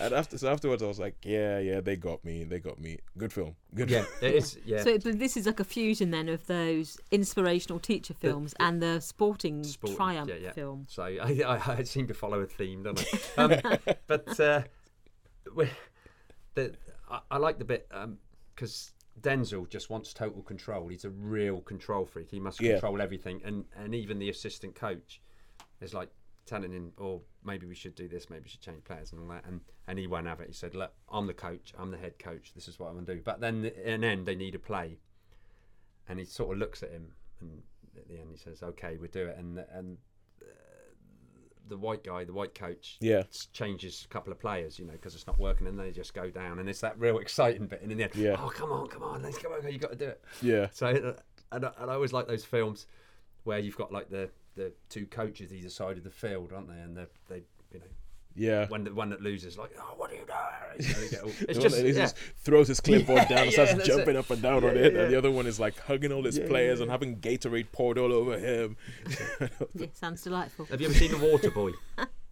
and 0.00 0.14
after 0.14 0.38
so 0.38 0.48
afterwards, 0.50 0.82
I 0.82 0.86
was 0.86 0.98
like, 0.98 1.16
yeah, 1.24 1.58
yeah, 1.58 1.80
they 1.80 1.96
got 1.96 2.24
me. 2.24 2.44
They 2.44 2.58
got 2.58 2.80
me. 2.80 2.98
Good 3.18 3.32
film. 3.32 3.54
Good. 3.74 3.90
Yeah, 3.90 4.02
film. 4.02 4.32
it 4.32 4.36
is. 4.36 4.58
Yeah. 4.64 4.82
So 4.82 4.90
it- 4.90 5.02
this 5.18 5.36
is 5.36 5.46
like 5.46 5.60
a 5.60 5.64
fusion 5.64 6.10
then 6.10 6.28
of 6.28 6.46
those 6.46 6.98
inspirational 7.10 7.78
teacher 7.80 8.14
films 8.14 8.54
and 8.60 8.82
the 8.82 9.00
sporting, 9.00 9.62
Sporting, 9.64 9.96
triumph 9.96 10.30
yeah, 10.30 10.36
yeah. 10.36 10.52
film. 10.52 10.86
So 10.88 11.02
I, 11.02 11.42
I, 11.46 11.74
I 11.78 11.82
seem 11.82 12.06
to 12.08 12.14
follow 12.14 12.40
a 12.40 12.46
theme, 12.46 12.82
don't 12.84 12.98
I? 12.98 13.18
Um, 13.42 13.94
but 14.06 14.40
uh, 14.40 14.62
we, 15.54 15.68
the, 16.54 16.74
I, 17.12 17.20
I 17.32 17.36
like 17.38 17.58
the 17.58 17.64
bit 17.64 17.86
um, 17.92 18.18
because 18.54 18.92
Denzel 19.20 19.68
just 19.68 19.90
wants 19.90 20.12
total 20.12 20.42
control. 20.42 20.88
He's 20.88 21.04
a 21.04 21.10
real 21.10 21.60
control 21.60 22.06
freak. 22.06 22.30
He 22.30 22.40
must 22.40 22.60
Yeah. 22.60 22.72
control 22.72 23.00
everything, 23.00 23.42
and 23.44 23.64
and 23.76 23.94
even 23.94 24.18
the 24.18 24.30
assistant 24.30 24.74
coach 24.74 25.20
is 25.80 25.92
like 25.94 26.08
telling 26.46 26.72
him, 26.72 26.92
"Oh, 26.98 27.22
maybe 27.44 27.66
we 27.66 27.74
should 27.74 27.94
do 27.94 28.08
this. 28.08 28.30
Maybe 28.30 28.44
we 28.44 28.48
should 28.48 28.62
change 28.62 28.82
players 28.84 29.12
and 29.12 29.20
all 29.20 29.28
that." 29.28 29.44
And 29.44 29.60
and 29.86 29.98
he 29.98 30.06
won't 30.06 30.26
have 30.26 30.40
it. 30.40 30.48
He 30.48 30.54
said, 30.54 30.74
"Look, 30.74 30.92
I'm 31.10 31.26
the 31.26 31.34
coach. 31.34 31.74
I'm 31.78 31.90
the 31.90 31.98
head 31.98 32.18
coach. 32.18 32.52
This 32.54 32.66
is 32.68 32.78
what 32.78 32.88
I'm 32.88 32.94
gonna 32.94 33.06
do." 33.14 33.20
But 33.22 33.40
then 33.40 33.64
in 33.66 34.00
the 34.00 34.06
end, 34.06 34.26
they 34.26 34.34
need 34.34 34.54
a 34.54 34.58
play, 34.58 34.98
and 36.08 36.18
he 36.18 36.24
sort 36.24 36.52
of 36.52 36.58
looks 36.58 36.82
at 36.82 36.90
him, 36.90 37.12
and 37.40 37.62
at 37.96 38.08
the 38.08 38.18
end 38.18 38.30
he 38.30 38.38
says, 38.38 38.62
"Okay, 38.62 38.96
we'll 38.96 39.10
do 39.10 39.26
it." 39.26 39.36
And 39.36 39.58
and 39.58 39.98
the 41.72 41.78
white 41.78 42.04
guy, 42.04 42.22
the 42.24 42.32
white 42.32 42.54
coach, 42.54 42.98
Yeah. 43.00 43.22
changes 43.52 44.04
a 44.04 44.08
couple 44.12 44.30
of 44.32 44.38
players, 44.38 44.78
you 44.78 44.84
know, 44.84 44.92
because 44.92 45.14
it's 45.14 45.26
not 45.26 45.38
working, 45.38 45.66
and 45.66 45.78
they 45.78 45.90
just 45.90 46.12
go 46.14 46.30
down, 46.30 46.58
and 46.58 46.68
it's 46.68 46.80
that 46.82 46.98
real 46.98 47.18
exciting 47.18 47.66
bit. 47.66 47.80
And 47.82 47.90
in 47.90 47.98
the 47.98 48.04
end, 48.04 48.14
Yeah. 48.14 48.36
oh 48.38 48.50
come 48.50 48.70
on, 48.70 48.86
come 48.88 49.02
on, 49.02 49.22
let's 49.22 49.38
go, 49.38 49.56
you 49.66 49.78
got 49.78 49.90
to 49.92 49.96
do 49.96 50.08
it. 50.08 50.22
Yeah. 50.42 50.68
So, 50.72 50.86
uh, 50.88 51.20
and, 51.50 51.64
I- 51.66 51.72
and 51.78 51.90
I 51.90 51.94
always 51.94 52.12
like 52.12 52.28
those 52.28 52.44
films 52.44 52.86
where 53.44 53.58
you've 53.58 53.76
got 53.76 53.90
like 53.92 54.08
the 54.10 54.30
the 54.54 54.70
two 54.90 55.06
coaches 55.06 55.50
either 55.52 55.70
side 55.70 55.96
of 55.96 56.04
the 56.04 56.10
field, 56.10 56.52
aren't 56.52 56.68
they? 56.68 56.78
And 56.78 56.94
they 56.96 57.06
they 57.28 57.42
you 57.72 57.80
know 57.80 57.86
Yeah. 58.34 58.66
when 58.68 58.84
the 58.84 58.94
one 58.94 59.10
that 59.10 59.20
loses 59.22 59.56
like, 59.58 59.70
oh, 59.78 59.94
what 59.96 60.10
are 60.10 60.14
you 60.14 60.20
doing? 60.26 60.28
You 60.88 60.94
know, 60.94 61.00
they 61.00 61.08
get 61.08 61.20
all- 61.22 61.28
The 61.28 61.50
it's 61.50 61.58
just 61.58 61.76
that 61.76 61.86
is 61.86 61.96
yeah. 61.96 62.02
just 62.04 62.16
throws 62.38 62.68
his 62.68 62.80
clipboard 62.80 63.28
down 63.28 63.38
and 63.46 63.52
yeah, 63.56 63.66
starts 63.66 63.86
jumping 63.86 64.16
it. 64.16 64.16
up 64.16 64.30
and 64.30 64.40
down 64.40 64.64
on 64.64 64.76
it, 64.76 64.94
yeah. 64.94 65.00
and 65.02 65.12
the 65.12 65.18
other 65.18 65.30
one 65.30 65.46
is 65.46 65.60
like 65.60 65.78
hugging 65.80 66.12
all 66.12 66.24
his 66.24 66.38
players 66.38 66.80
and 66.80 66.90
having 66.90 67.16
Gatorade 67.16 67.70
poured 67.72 67.98
all 67.98 68.12
over 68.12 68.38
him. 68.38 68.76
Yeah, 69.74 69.86
sounds 69.94 70.22
delightful. 70.22 70.66
Have 70.66 70.80
you 70.80 70.86
ever 70.88 70.94
seen 70.94 71.10
The 71.10 71.18
Water 71.30 71.50
Boy? 71.50 71.72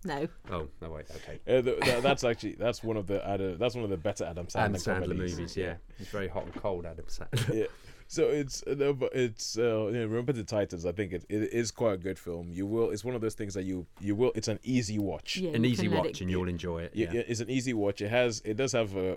No. 0.04 0.28
Oh 0.50 0.68
no, 0.80 0.90
wait, 0.90 1.06
okay. 1.16 1.38
Uh, 1.46 1.60
th- 1.62 1.80
th- 1.82 2.02
that's 2.02 2.24
actually 2.24 2.52
that's 2.54 2.82
one 2.82 2.96
of 2.96 3.06
the 3.06 3.26
Adam, 3.28 3.58
that's 3.58 3.74
one 3.74 3.84
of 3.84 3.90
the 3.90 3.96
better 3.98 4.24
Adam 4.24 4.46
Sandler, 4.46 4.56
Adam 4.60 4.74
Sandler 4.76 5.00
comedies. 5.02 5.32
movies, 5.36 5.56
yeah. 5.56 5.74
He's 5.98 6.08
very 6.08 6.28
hot 6.28 6.44
and 6.46 6.54
cold, 6.54 6.86
Adam 6.86 7.04
Sandler. 7.06 7.54
yeah. 7.54 7.66
So 8.12 8.24
it's 8.24 8.64
uh, 8.66 8.74
no, 8.76 8.92
but 8.92 9.14
it's 9.14 9.56
uh, 9.56 9.86
you 9.86 9.92
know, 9.92 10.06
remember 10.06 10.32
the 10.32 10.42
Titans. 10.42 10.84
I 10.84 10.90
think 10.90 11.12
it, 11.12 11.24
it 11.28 11.52
is 11.52 11.70
quite 11.70 11.92
a 11.94 11.96
good 11.96 12.18
film. 12.18 12.50
You 12.52 12.66
will. 12.66 12.90
It's 12.90 13.04
one 13.04 13.14
of 13.14 13.20
those 13.20 13.34
things 13.34 13.54
that 13.54 13.62
you 13.62 13.86
you 14.00 14.16
will. 14.16 14.32
It's 14.34 14.48
an 14.48 14.58
easy 14.64 14.98
watch. 14.98 15.36
Yeah, 15.36 15.50
An 15.52 15.64
easy 15.64 15.86
watch, 15.86 16.06
it- 16.06 16.20
and 16.22 16.28
you'll 16.30 16.48
enjoy 16.48 16.82
it. 16.82 16.90
Yeah. 16.92 17.12
yeah, 17.12 17.22
it's 17.28 17.38
an 17.38 17.48
easy 17.48 17.72
watch. 17.72 18.00
It 18.02 18.08
has. 18.08 18.42
It 18.44 18.56
does 18.56 18.72
have 18.72 18.96
a. 18.96 19.16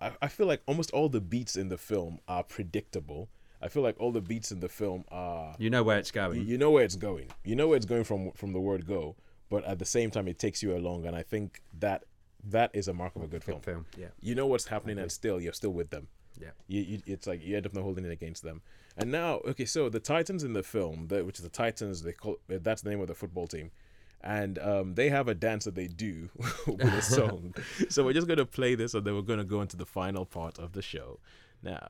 I, 0.00 0.10
I 0.20 0.26
feel 0.26 0.48
like 0.48 0.62
almost 0.66 0.90
all 0.90 1.08
the 1.08 1.20
beats 1.20 1.54
in 1.54 1.68
the 1.68 1.78
film 1.78 2.18
are 2.26 2.42
predictable. 2.42 3.28
I 3.62 3.68
feel 3.68 3.84
like 3.84 3.94
all 4.00 4.10
the 4.10 4.20
beats 4.20 4.50
in 4.50 4.58
the 4.58 4.68
film 4.68 5.04
are. 5.12 5.54
You 5.60 5.70
know 5.70 5.84
where 5.84 5.98
it's 5.98 6.10
going. 6.10 6.44
You 6.44 6.58
know 6.58 6.72
where 6.72 6.82
it's 6.84 6.96
going. 6.96 7.28
You 7.44 7.54
know 7.54 7.68
where 7.68 7.76
it's 7.76 7.86
going 7.86 8.02
from 8.04 8.32
from 8.32 8.52
the 8.52 8.60
word 8.60 8.84
go. 8.86 9.14
But 9.48 9.64
at 9.64 9.78
the 9.78 9.84
same 9.84 10.10
time, 10.10 10.26
it 10.26 10.40
takes 10.40 10.60
you 10.60 10.76
along, 10.76 11.06
and 11.06 11.14
I 11.14 11.22
think 11.22 11.62
that 11.78 12.02
that 12.48 12.72
is 12.74 12.88
a 12.88 12.92
mark 12.92 13.14
of 13.14 13.22
a 13.22 13.28
good 13.28 13.44
film. 13.44 13.60
Film. 13.60 13.86
Yeah. 13.96 14.08
You 14.20 14.34
know 14.34 14.46
what's 14.48 14.66
happening, 14.66 14.98
and 14.98 15.12
still 15.12 15.40
you're 15.40 15.52
still 15.52 15.72
with 15.72 15.90
them. 15.90 16.08
Yeah. 16.40 16.50
You, 16.66 16.82
you, 16.82 17.02
it's 17.06 17.26
like 17.26 17.44
you 17.44 17.56
end 17.56 17.66
up 17.66 17.74
not 17.74 17.82
holding 17.82 18.04
it 18.04 18.10
against 18.10 18.42
them. 18.42 18.62
And 18.96 19.10
now, 19.10 19.40
okay, 19.46 19.64
so 19.64 19.88
the 19.88 20.00
Titans 20.00 20.42
in 20.42 20.52
the 20.52 20.62
film, 20.62 21.08
the, 21.08 21.24
which 21.24 21.38
is 21.38 21.42
the 21.42 21.50
Titans, 21.50 22.02
they 22.02 22.12
call 22.12 22.38
that's 22.48 22.82
the 22.82 22.90
name 22.90 23.00
of 23.00 23.08
the 23.08 23.14
football 23.14 23.46
team, 23.46 23.70
and 24.22 24.58
um, 24.58 24.94
they 24.94 25.10
have 25.10 25.28
a 25.28 25.34
dance 25.34 25.64
that 25.64 25.74
they 25.74 25.86
do 25.86 26.30
with 26.66 26.80
a 26.80 27.02
song. 27.02 27.54
so 27.88 28.04
we're 28.04 28.14
just 28.14 28.26
gonna 28.26 28.46
play 28.46 28.74
this, 28.74 28.94
and 28.94 29.04
then 29.04 29.14
we're 29.14 29.22
gonna 29.22 29.44
go 29.44 29.60
into 29.60 29.76
the 29.76 29.86
final 29.86 30.24
part 30.24 30.58
of 30.58 30.72
the 30.72 30.82
show. 30.82 31.18
Now, 31.62 31.88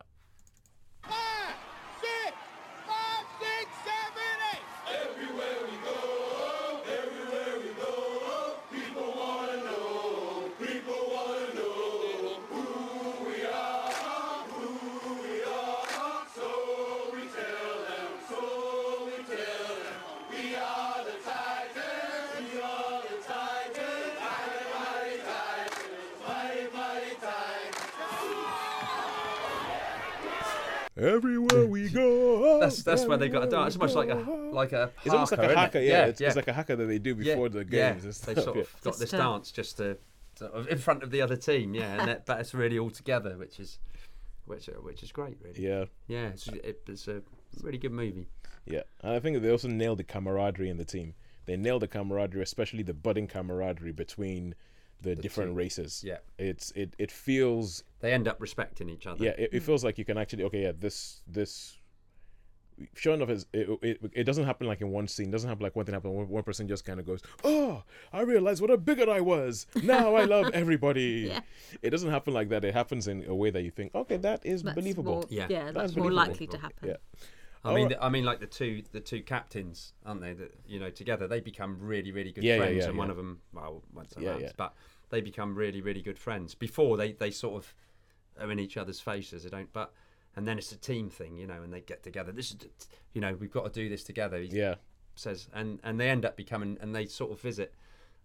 everywhere 31.06 31.66
we 31.66 31.88
go, 32.02 32.60
That's 32.60 32.82
that's 32.82 33.04
where 33.06 33.16
they 33.18 33.28
got 33.28 33.40
to 33.40 33.50
dance. 33.50 33.74
It's 33.74 33.80
much 33.82 33.94
like 33.94 34.08
a 34.10 34.14
like 34.52 34.72
a 34.72 34.90
It's 35.04 35.14
almost 35.14 35.32
like 35.32 35.40
a 35.40 35.44
isn't 35.44 35.52
it? 35.52 35.58
haka, 35.58 35.82
yeah. 35.84 36.04
it's, 36.06 36.20
it's 36.20 36.36
like 36.36 36.48
a 36.48 36.52
haka 36.52 36.76
that 36.76 36.86
they 36.86 36.98
do 36.98 37.16
Yeah, 37.18 37.34
before 37.34 37.48
the 37.48 37.60
yeah. 37.60 37.92
games. 37.92 38.04
and 38.04 38.12
They 38.12 38.32
stuff, 38.34 38.44
sort 38.44 38.56
yeah. 38.56 38.62
of 38.62 38.72
got 38.82 38.90
Just 38.90 39.00
this 39.00 39.10
to- 39.10 39.16
dance 39.16 39.50
just 39.52 39.76
to, 39.78 39.96
sort 40.38 40.52
of 40.52 40.68
in 40.68 40.78
front 40.78 41.02
of 41.02 41.10
the 41.10 41.22
other 41.22 41.36
team, 41.36 41.74
yeah, 41.74 41.98
and 42.00 42.08
that, 42.08 42.26
but 42.26 42.40
it's 42.40 42.52
really 42.54 42.78
all 42.78 42.90
together, 42.90 43.36
which 43.38 43.58
is 43.60 43.78
which 44.46 44.68
uh, 44.68 44.72
which 44.82 45.02
is 45.02 45.12
great, 45.12 45.36
really. 45.42 45.62
yeah. 45.66 45.84
Yeah, 46.08 46.28
it's, 46.28 46.46
it, 46.48 46.82
it's 46.88 47.08
a 47.08 47.22
really 47.62 47.78
good 47.78 47.92
movie. 47.92 48.26
Yeah, 48.66 48.82
and 49.02 49.12
I 49.14 49.20
think 49.20 49.40
they 49.42 49.50
also 49.50 49.68
nailed 49.68 49.98
the 49.98 50.04
camaraderie 50.04 50.68
in 50.68 50.76
the 50.76 50.84
team. 50.84 51.14
They 51.46 51.56
nailed 51.56 51.82
the 51.82 51.88
camaraderie, 51.88 52.42
especially 52.42 52.82
the 52.82 52.94
budding 52.94 53.28
camaraderie 53.28 53.92
between 53.92 54.54
the, 55.02 55.14
different 55.14 55.50
two. 55.52 55.56
races. 55.56 56.02
Yeah. 56.04 56.18
it's 56.38 56.70
it 56.72 56.94
it 56.98 57.10
feels 57.10 57.84
They 58.00 58.12
end 58.12 58.26
up 58.28 58.40
respecting 58.40 58.88
each 58.88 59.06
other. 59.06 59.22
yeah 59.24 59.32
it, 59.32 59.50
it 59.52 59.58
hmm. 59.60 59.66
feels 59.66 59.84
like 59.84 59.98
you 59.98 60.04
can 60.04 60.18
actually 60.18 60.44
okay 60.44 60.62
yeah 60.62 60.72
this 60.78 61.22
this 61.26 61.78
sure 62.94 63.14
enough 63.14 63.30
is 63.30 63.46
it, 63.54 63.68
it, 63.82 64.00
it 64.12 64.24
doesn't 64.24 64.44
happen 64.44 64.66
like 64.66 64.80
in 64.82 64.90
one 64.90 65.08
scene 65.08 65.30
doesn't 65.30 65.48
happen 65.48 65.62
like 65.62 65.74
one 65.74 65.86
thing 65.86 65.94
happen 65.94 66.10
one, 66.12 66.28
one 66.28 66.42
person 66.42 66.68
just 66.68 66.84
kind 66.84 67.00
of 67.00 67.06
goes 67.06 67.22
oh 67.42 67.82
i 68.12 68.20
realized 68.20 68.60
what 68.60 68.70
a 68.70 68.76
bigot 68.76 69.08
i 69.08 69.18
was 69.20 69.66
now 69.82 70.14
i 70.14 70.24
love 70.24 70.50
everybody 70.54 71.28
Yeah. 71.30 71.40
it 71.80 71.88
doesn't 71.90 72.10
happen 72.10 72.34
like 72.34 72.50
that 72.50 72.64
it 72.66 72.74
happens 72.74 73.08
in 73.08 73.24
a 73.26 73.34
way 73.34 73.48
that 73.50 73.62
you 73.62 73.70
think 73.70 73.94
okay 73.94 74.18
that 74.18 74.44
is 74.44 74.62
That's 74.62 74.74
believable 74.74 75.14
More, 75.14 75.24
Yeah. 75.30 75.46
yeah, 75.48 75.64
That's 75.72 75.76
that's 75.92 75.96
more 75.96 76.12
likely 76.12 76.46
to 76.48 76.58
happen. 76.58 76.88
yeah 76.88 76.96
I 77.64 77.70
mean, 77.70 77.84
Alright. 77.84 77.98
the, 77.98 78.04
I 78.04 78.08
mean, 78.08 78.24
like 78.24 78.40
the 78.40 78.46
two, 78.46 78.82
the 78.92 79.00
two 79.00 79.22
captains, 79.22 79.92
aren't 80.04 80.20
they? 80.20 80.34
That 80.34 80.52
you 80.66 80.78
know, 80.78 80.90
together 80.90 81.26
they 81.26 81.40
become 81.40 81.76
really, 81.80 82.12
really 82.12 82.32
good 82.32 82.44
Yeah, 82.44 82.54
yeah, 82.54 82.58
friends, 82.60 82.76
yeah, 82.78 82.88
and 82.88 82.98
one 82.98 83.10
of 83.10 83.16
them, 83.16 83.40
well, 83.52 83.82
once 83.92 84.14
Yeah, 84.18 84.32
yeah, 84.32 84.38
yeah. 84.38 84.52
but 84.56 84.74
they 85.10 85.20
become 85.20 85.54
really, 85.54 85.80
really 85.80 86.02
good 86.02 86.18
friends. 86.18 86.54
Before 86.54 86.96
they, 86.96 87.12
they 87.12 87.30
sort 87.30 87.56
of 87.56 87.74
are 88.40 88.50
in 88.50 88.58
each 88.58 88.76
other's 88.76 89.00
faces. 89.00 89.44
They 89.44 89.50
don't, 89.50 89.72
but 89.72 89.92
and 90.36 90.46
then 90.46 90.58
it's 90.58 90.70
a 90.72 90.76
team 90.76 91.08
thing, 91.08 91.36
you 91.36 91.46
know, 91.46 91.62
and 91.62 91.72
they 91.72 91.80
get 91.80 92.02
together. 92.02 92.30
This 92.30 92.50
is, 92.50 92.58
you 93.14 93.20
know, 93.20 93.34
we've 93.34 93.52
got 93.52 93.64
to 93.64 93.70
do 93.70 93.88
this 93.88 94.04
together. 94.04 94.38
He 94.38 94.48
yeah 94.48 94.76
says, 95.16 95.48
and 95.52 95.80
and 95.82 95.98
they 95.98 96.08
end 96.08 96.24
up 96.24 96.36
becoming, 96.36 96.78
and 96.80 96.94
they 96.94 97.06
sort 97.06 97.32
of 97.32 97.40
visit 97.40 97.74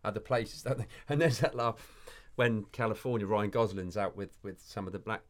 other 0.04 0.20
places, 0.20 0.64
don't 0.64 0.78
they? 0.78 0.88
And 1.10 1.22
there's 1.22 1.40
that 1.40 1.56
laugh 1.56 1.76
when 2.36 2.66
California 2.72 3.26
Ryan 3.26 3.50
Gosling's 3.50 3.98
out 3.98 4.16
with 4.16 4.38
with 4.44 4.62
some 4.62 4.88
of 4.88 4.94
the 4.94 5.00
black 5.00 5.22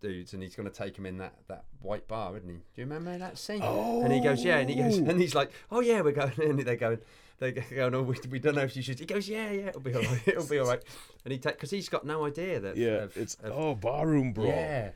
dudes 0.00 0.32
and 0.32 0.42
he's 0.42 0.54
going 0.54 0.68
to 0.68 0.74
take 0.74 0.96
him 0.96 1.06
in 1.06 1.18
that 1.18 1.34
that 1.48 1.64
white 1.80 2.06
bar, 2.08 2.36
isn't 2.36 2.48
he? 2.48 2.56
Do 2.56 2.62
you 2.76 2.84
remember 2.84 3.16
that 3.18 3.38
scene? 3.38 3.62
And 3.62 4.12
he 4.12 4.20
goes, 4.20 4.44
yeah, 4.44 4.58
and 4.58 4.68
he 4.70 4.76
goes, 4.76 4.98
and 4.98 5.20
he's 5.20 5.34
like, 5.34 5.50
oh 5.70 5.80
yeah, 5.80 6.00
we're 6.00 6.12
going, 6.12 6.32
and 6.42 6.58
they're 6.60 6.76
going. 6.76 6.98
They're 7.40 7.52
going. 7.52 7.94
Oh, 7.94 8.02
we, 8.02 8.16
we 8.30 8.40
don't 8.40 8.56
know 8.56 8.62
if 8.62 8.74
you 8.74 8.82
should. 8.82 8.98
He 8.98 9.06
goes, 9.06 9.28
yeah, 9.28 9.52
yeah, 9.52 9.68
it'll 9.68 9.80
be 9.80 9.94
all 9.94 10.02
right. 10.02 10.22
It'll 10.26 10.44
be 10.48 10.58
all 10.58 10.66
right. 10.66 10.82
And 11.24 11.30
he 11.30 11.38
because 11.38 11.70
he's 11.70 11.88
got 11.88 12.04
no 12.04 12.24
idea 12.24 12.58
that. 12.58 12.76
Yeah, 12.76 13.04
of- 13.04 13.16
it's 13.16 13.36
of- 13.36 13.52
oh 13.52 13.74
barroom 13.76 14.32
brawl. 14.32 14.48
yeah. 14.48 14.90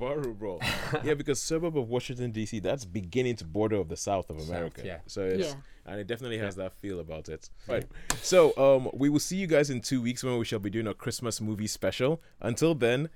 barroom 0.00 0.32
brawl. 0.38 0.62
yeah, 1.04 1.12
because 1.12 1.42
suburb 1.42 1.76
of 1.76 1.90
Washington 1.90 2.30
D.C. 2.30 2.60
that's 2.60 2.86
beginning 2.86 3.36
to 3.36 3.44
border 3.44 3.76
of 3.76 3.90
the 3.90 3.98
South 3.98 4.30
of 4.30 4.38
America. 4.38 4.80
yeah. 4.82 5.00
So 5.06 5.20
it's, 5.22 5.48
Yeah. 5.50 5.54
and 5.84 6.00
it 6.00 6.06
definitely 6.06 6.38
has 6.38 6.56
that 6.56 6.72
feel 6.72 6.98
about 6.98 7.28
it. 7.28 7.50
Right. 7.68 7.84
So 8.22 8.56
um, 8.56 8.88
we 8.94 9.10
will 9.10 9.20
see 9.20 9.36
you 9.36 9.46
guys 9.46 9.68
in 9.68 9.82
two 9.82 10.00
weeks 10.00 10.24
when 10.24 10.38
we 10.38 10.46
shall 10.46 10.60
be 10.60 10.70
doing 10.70 10.86
a 10.86 10.94
Christmas 10.94 11.42
movie 11.42 11.66
special. 11.66 12.22
Until 12.40 12.74
then, 12.74 13.10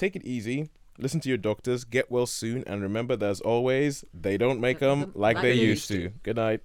take 0.00 0.16
it 0.16 0.24
easy. 0.24 0.70
Listen 0.98 1.20
to 1.20 1.28
your 1.28 1.38
doctors. 1.38 1.84
Get 1.84 2.10
well 2.10 2.26
soon, 2.26 2.64
and 2.66 2.82
remember 2.82 3.16
that 3.16 3.30
as 3.30 3.40
always, 3.40 4.04
they 4.12 4.36
don't 4.36 4.60
make 4.60 4.80
them 4.80 5.12
like, 5.14 5.40
they 5.40 5.54
used 5.54 5.88
to. 5.88 6.10
Good 6.22 6.36
night. 6.36 6.60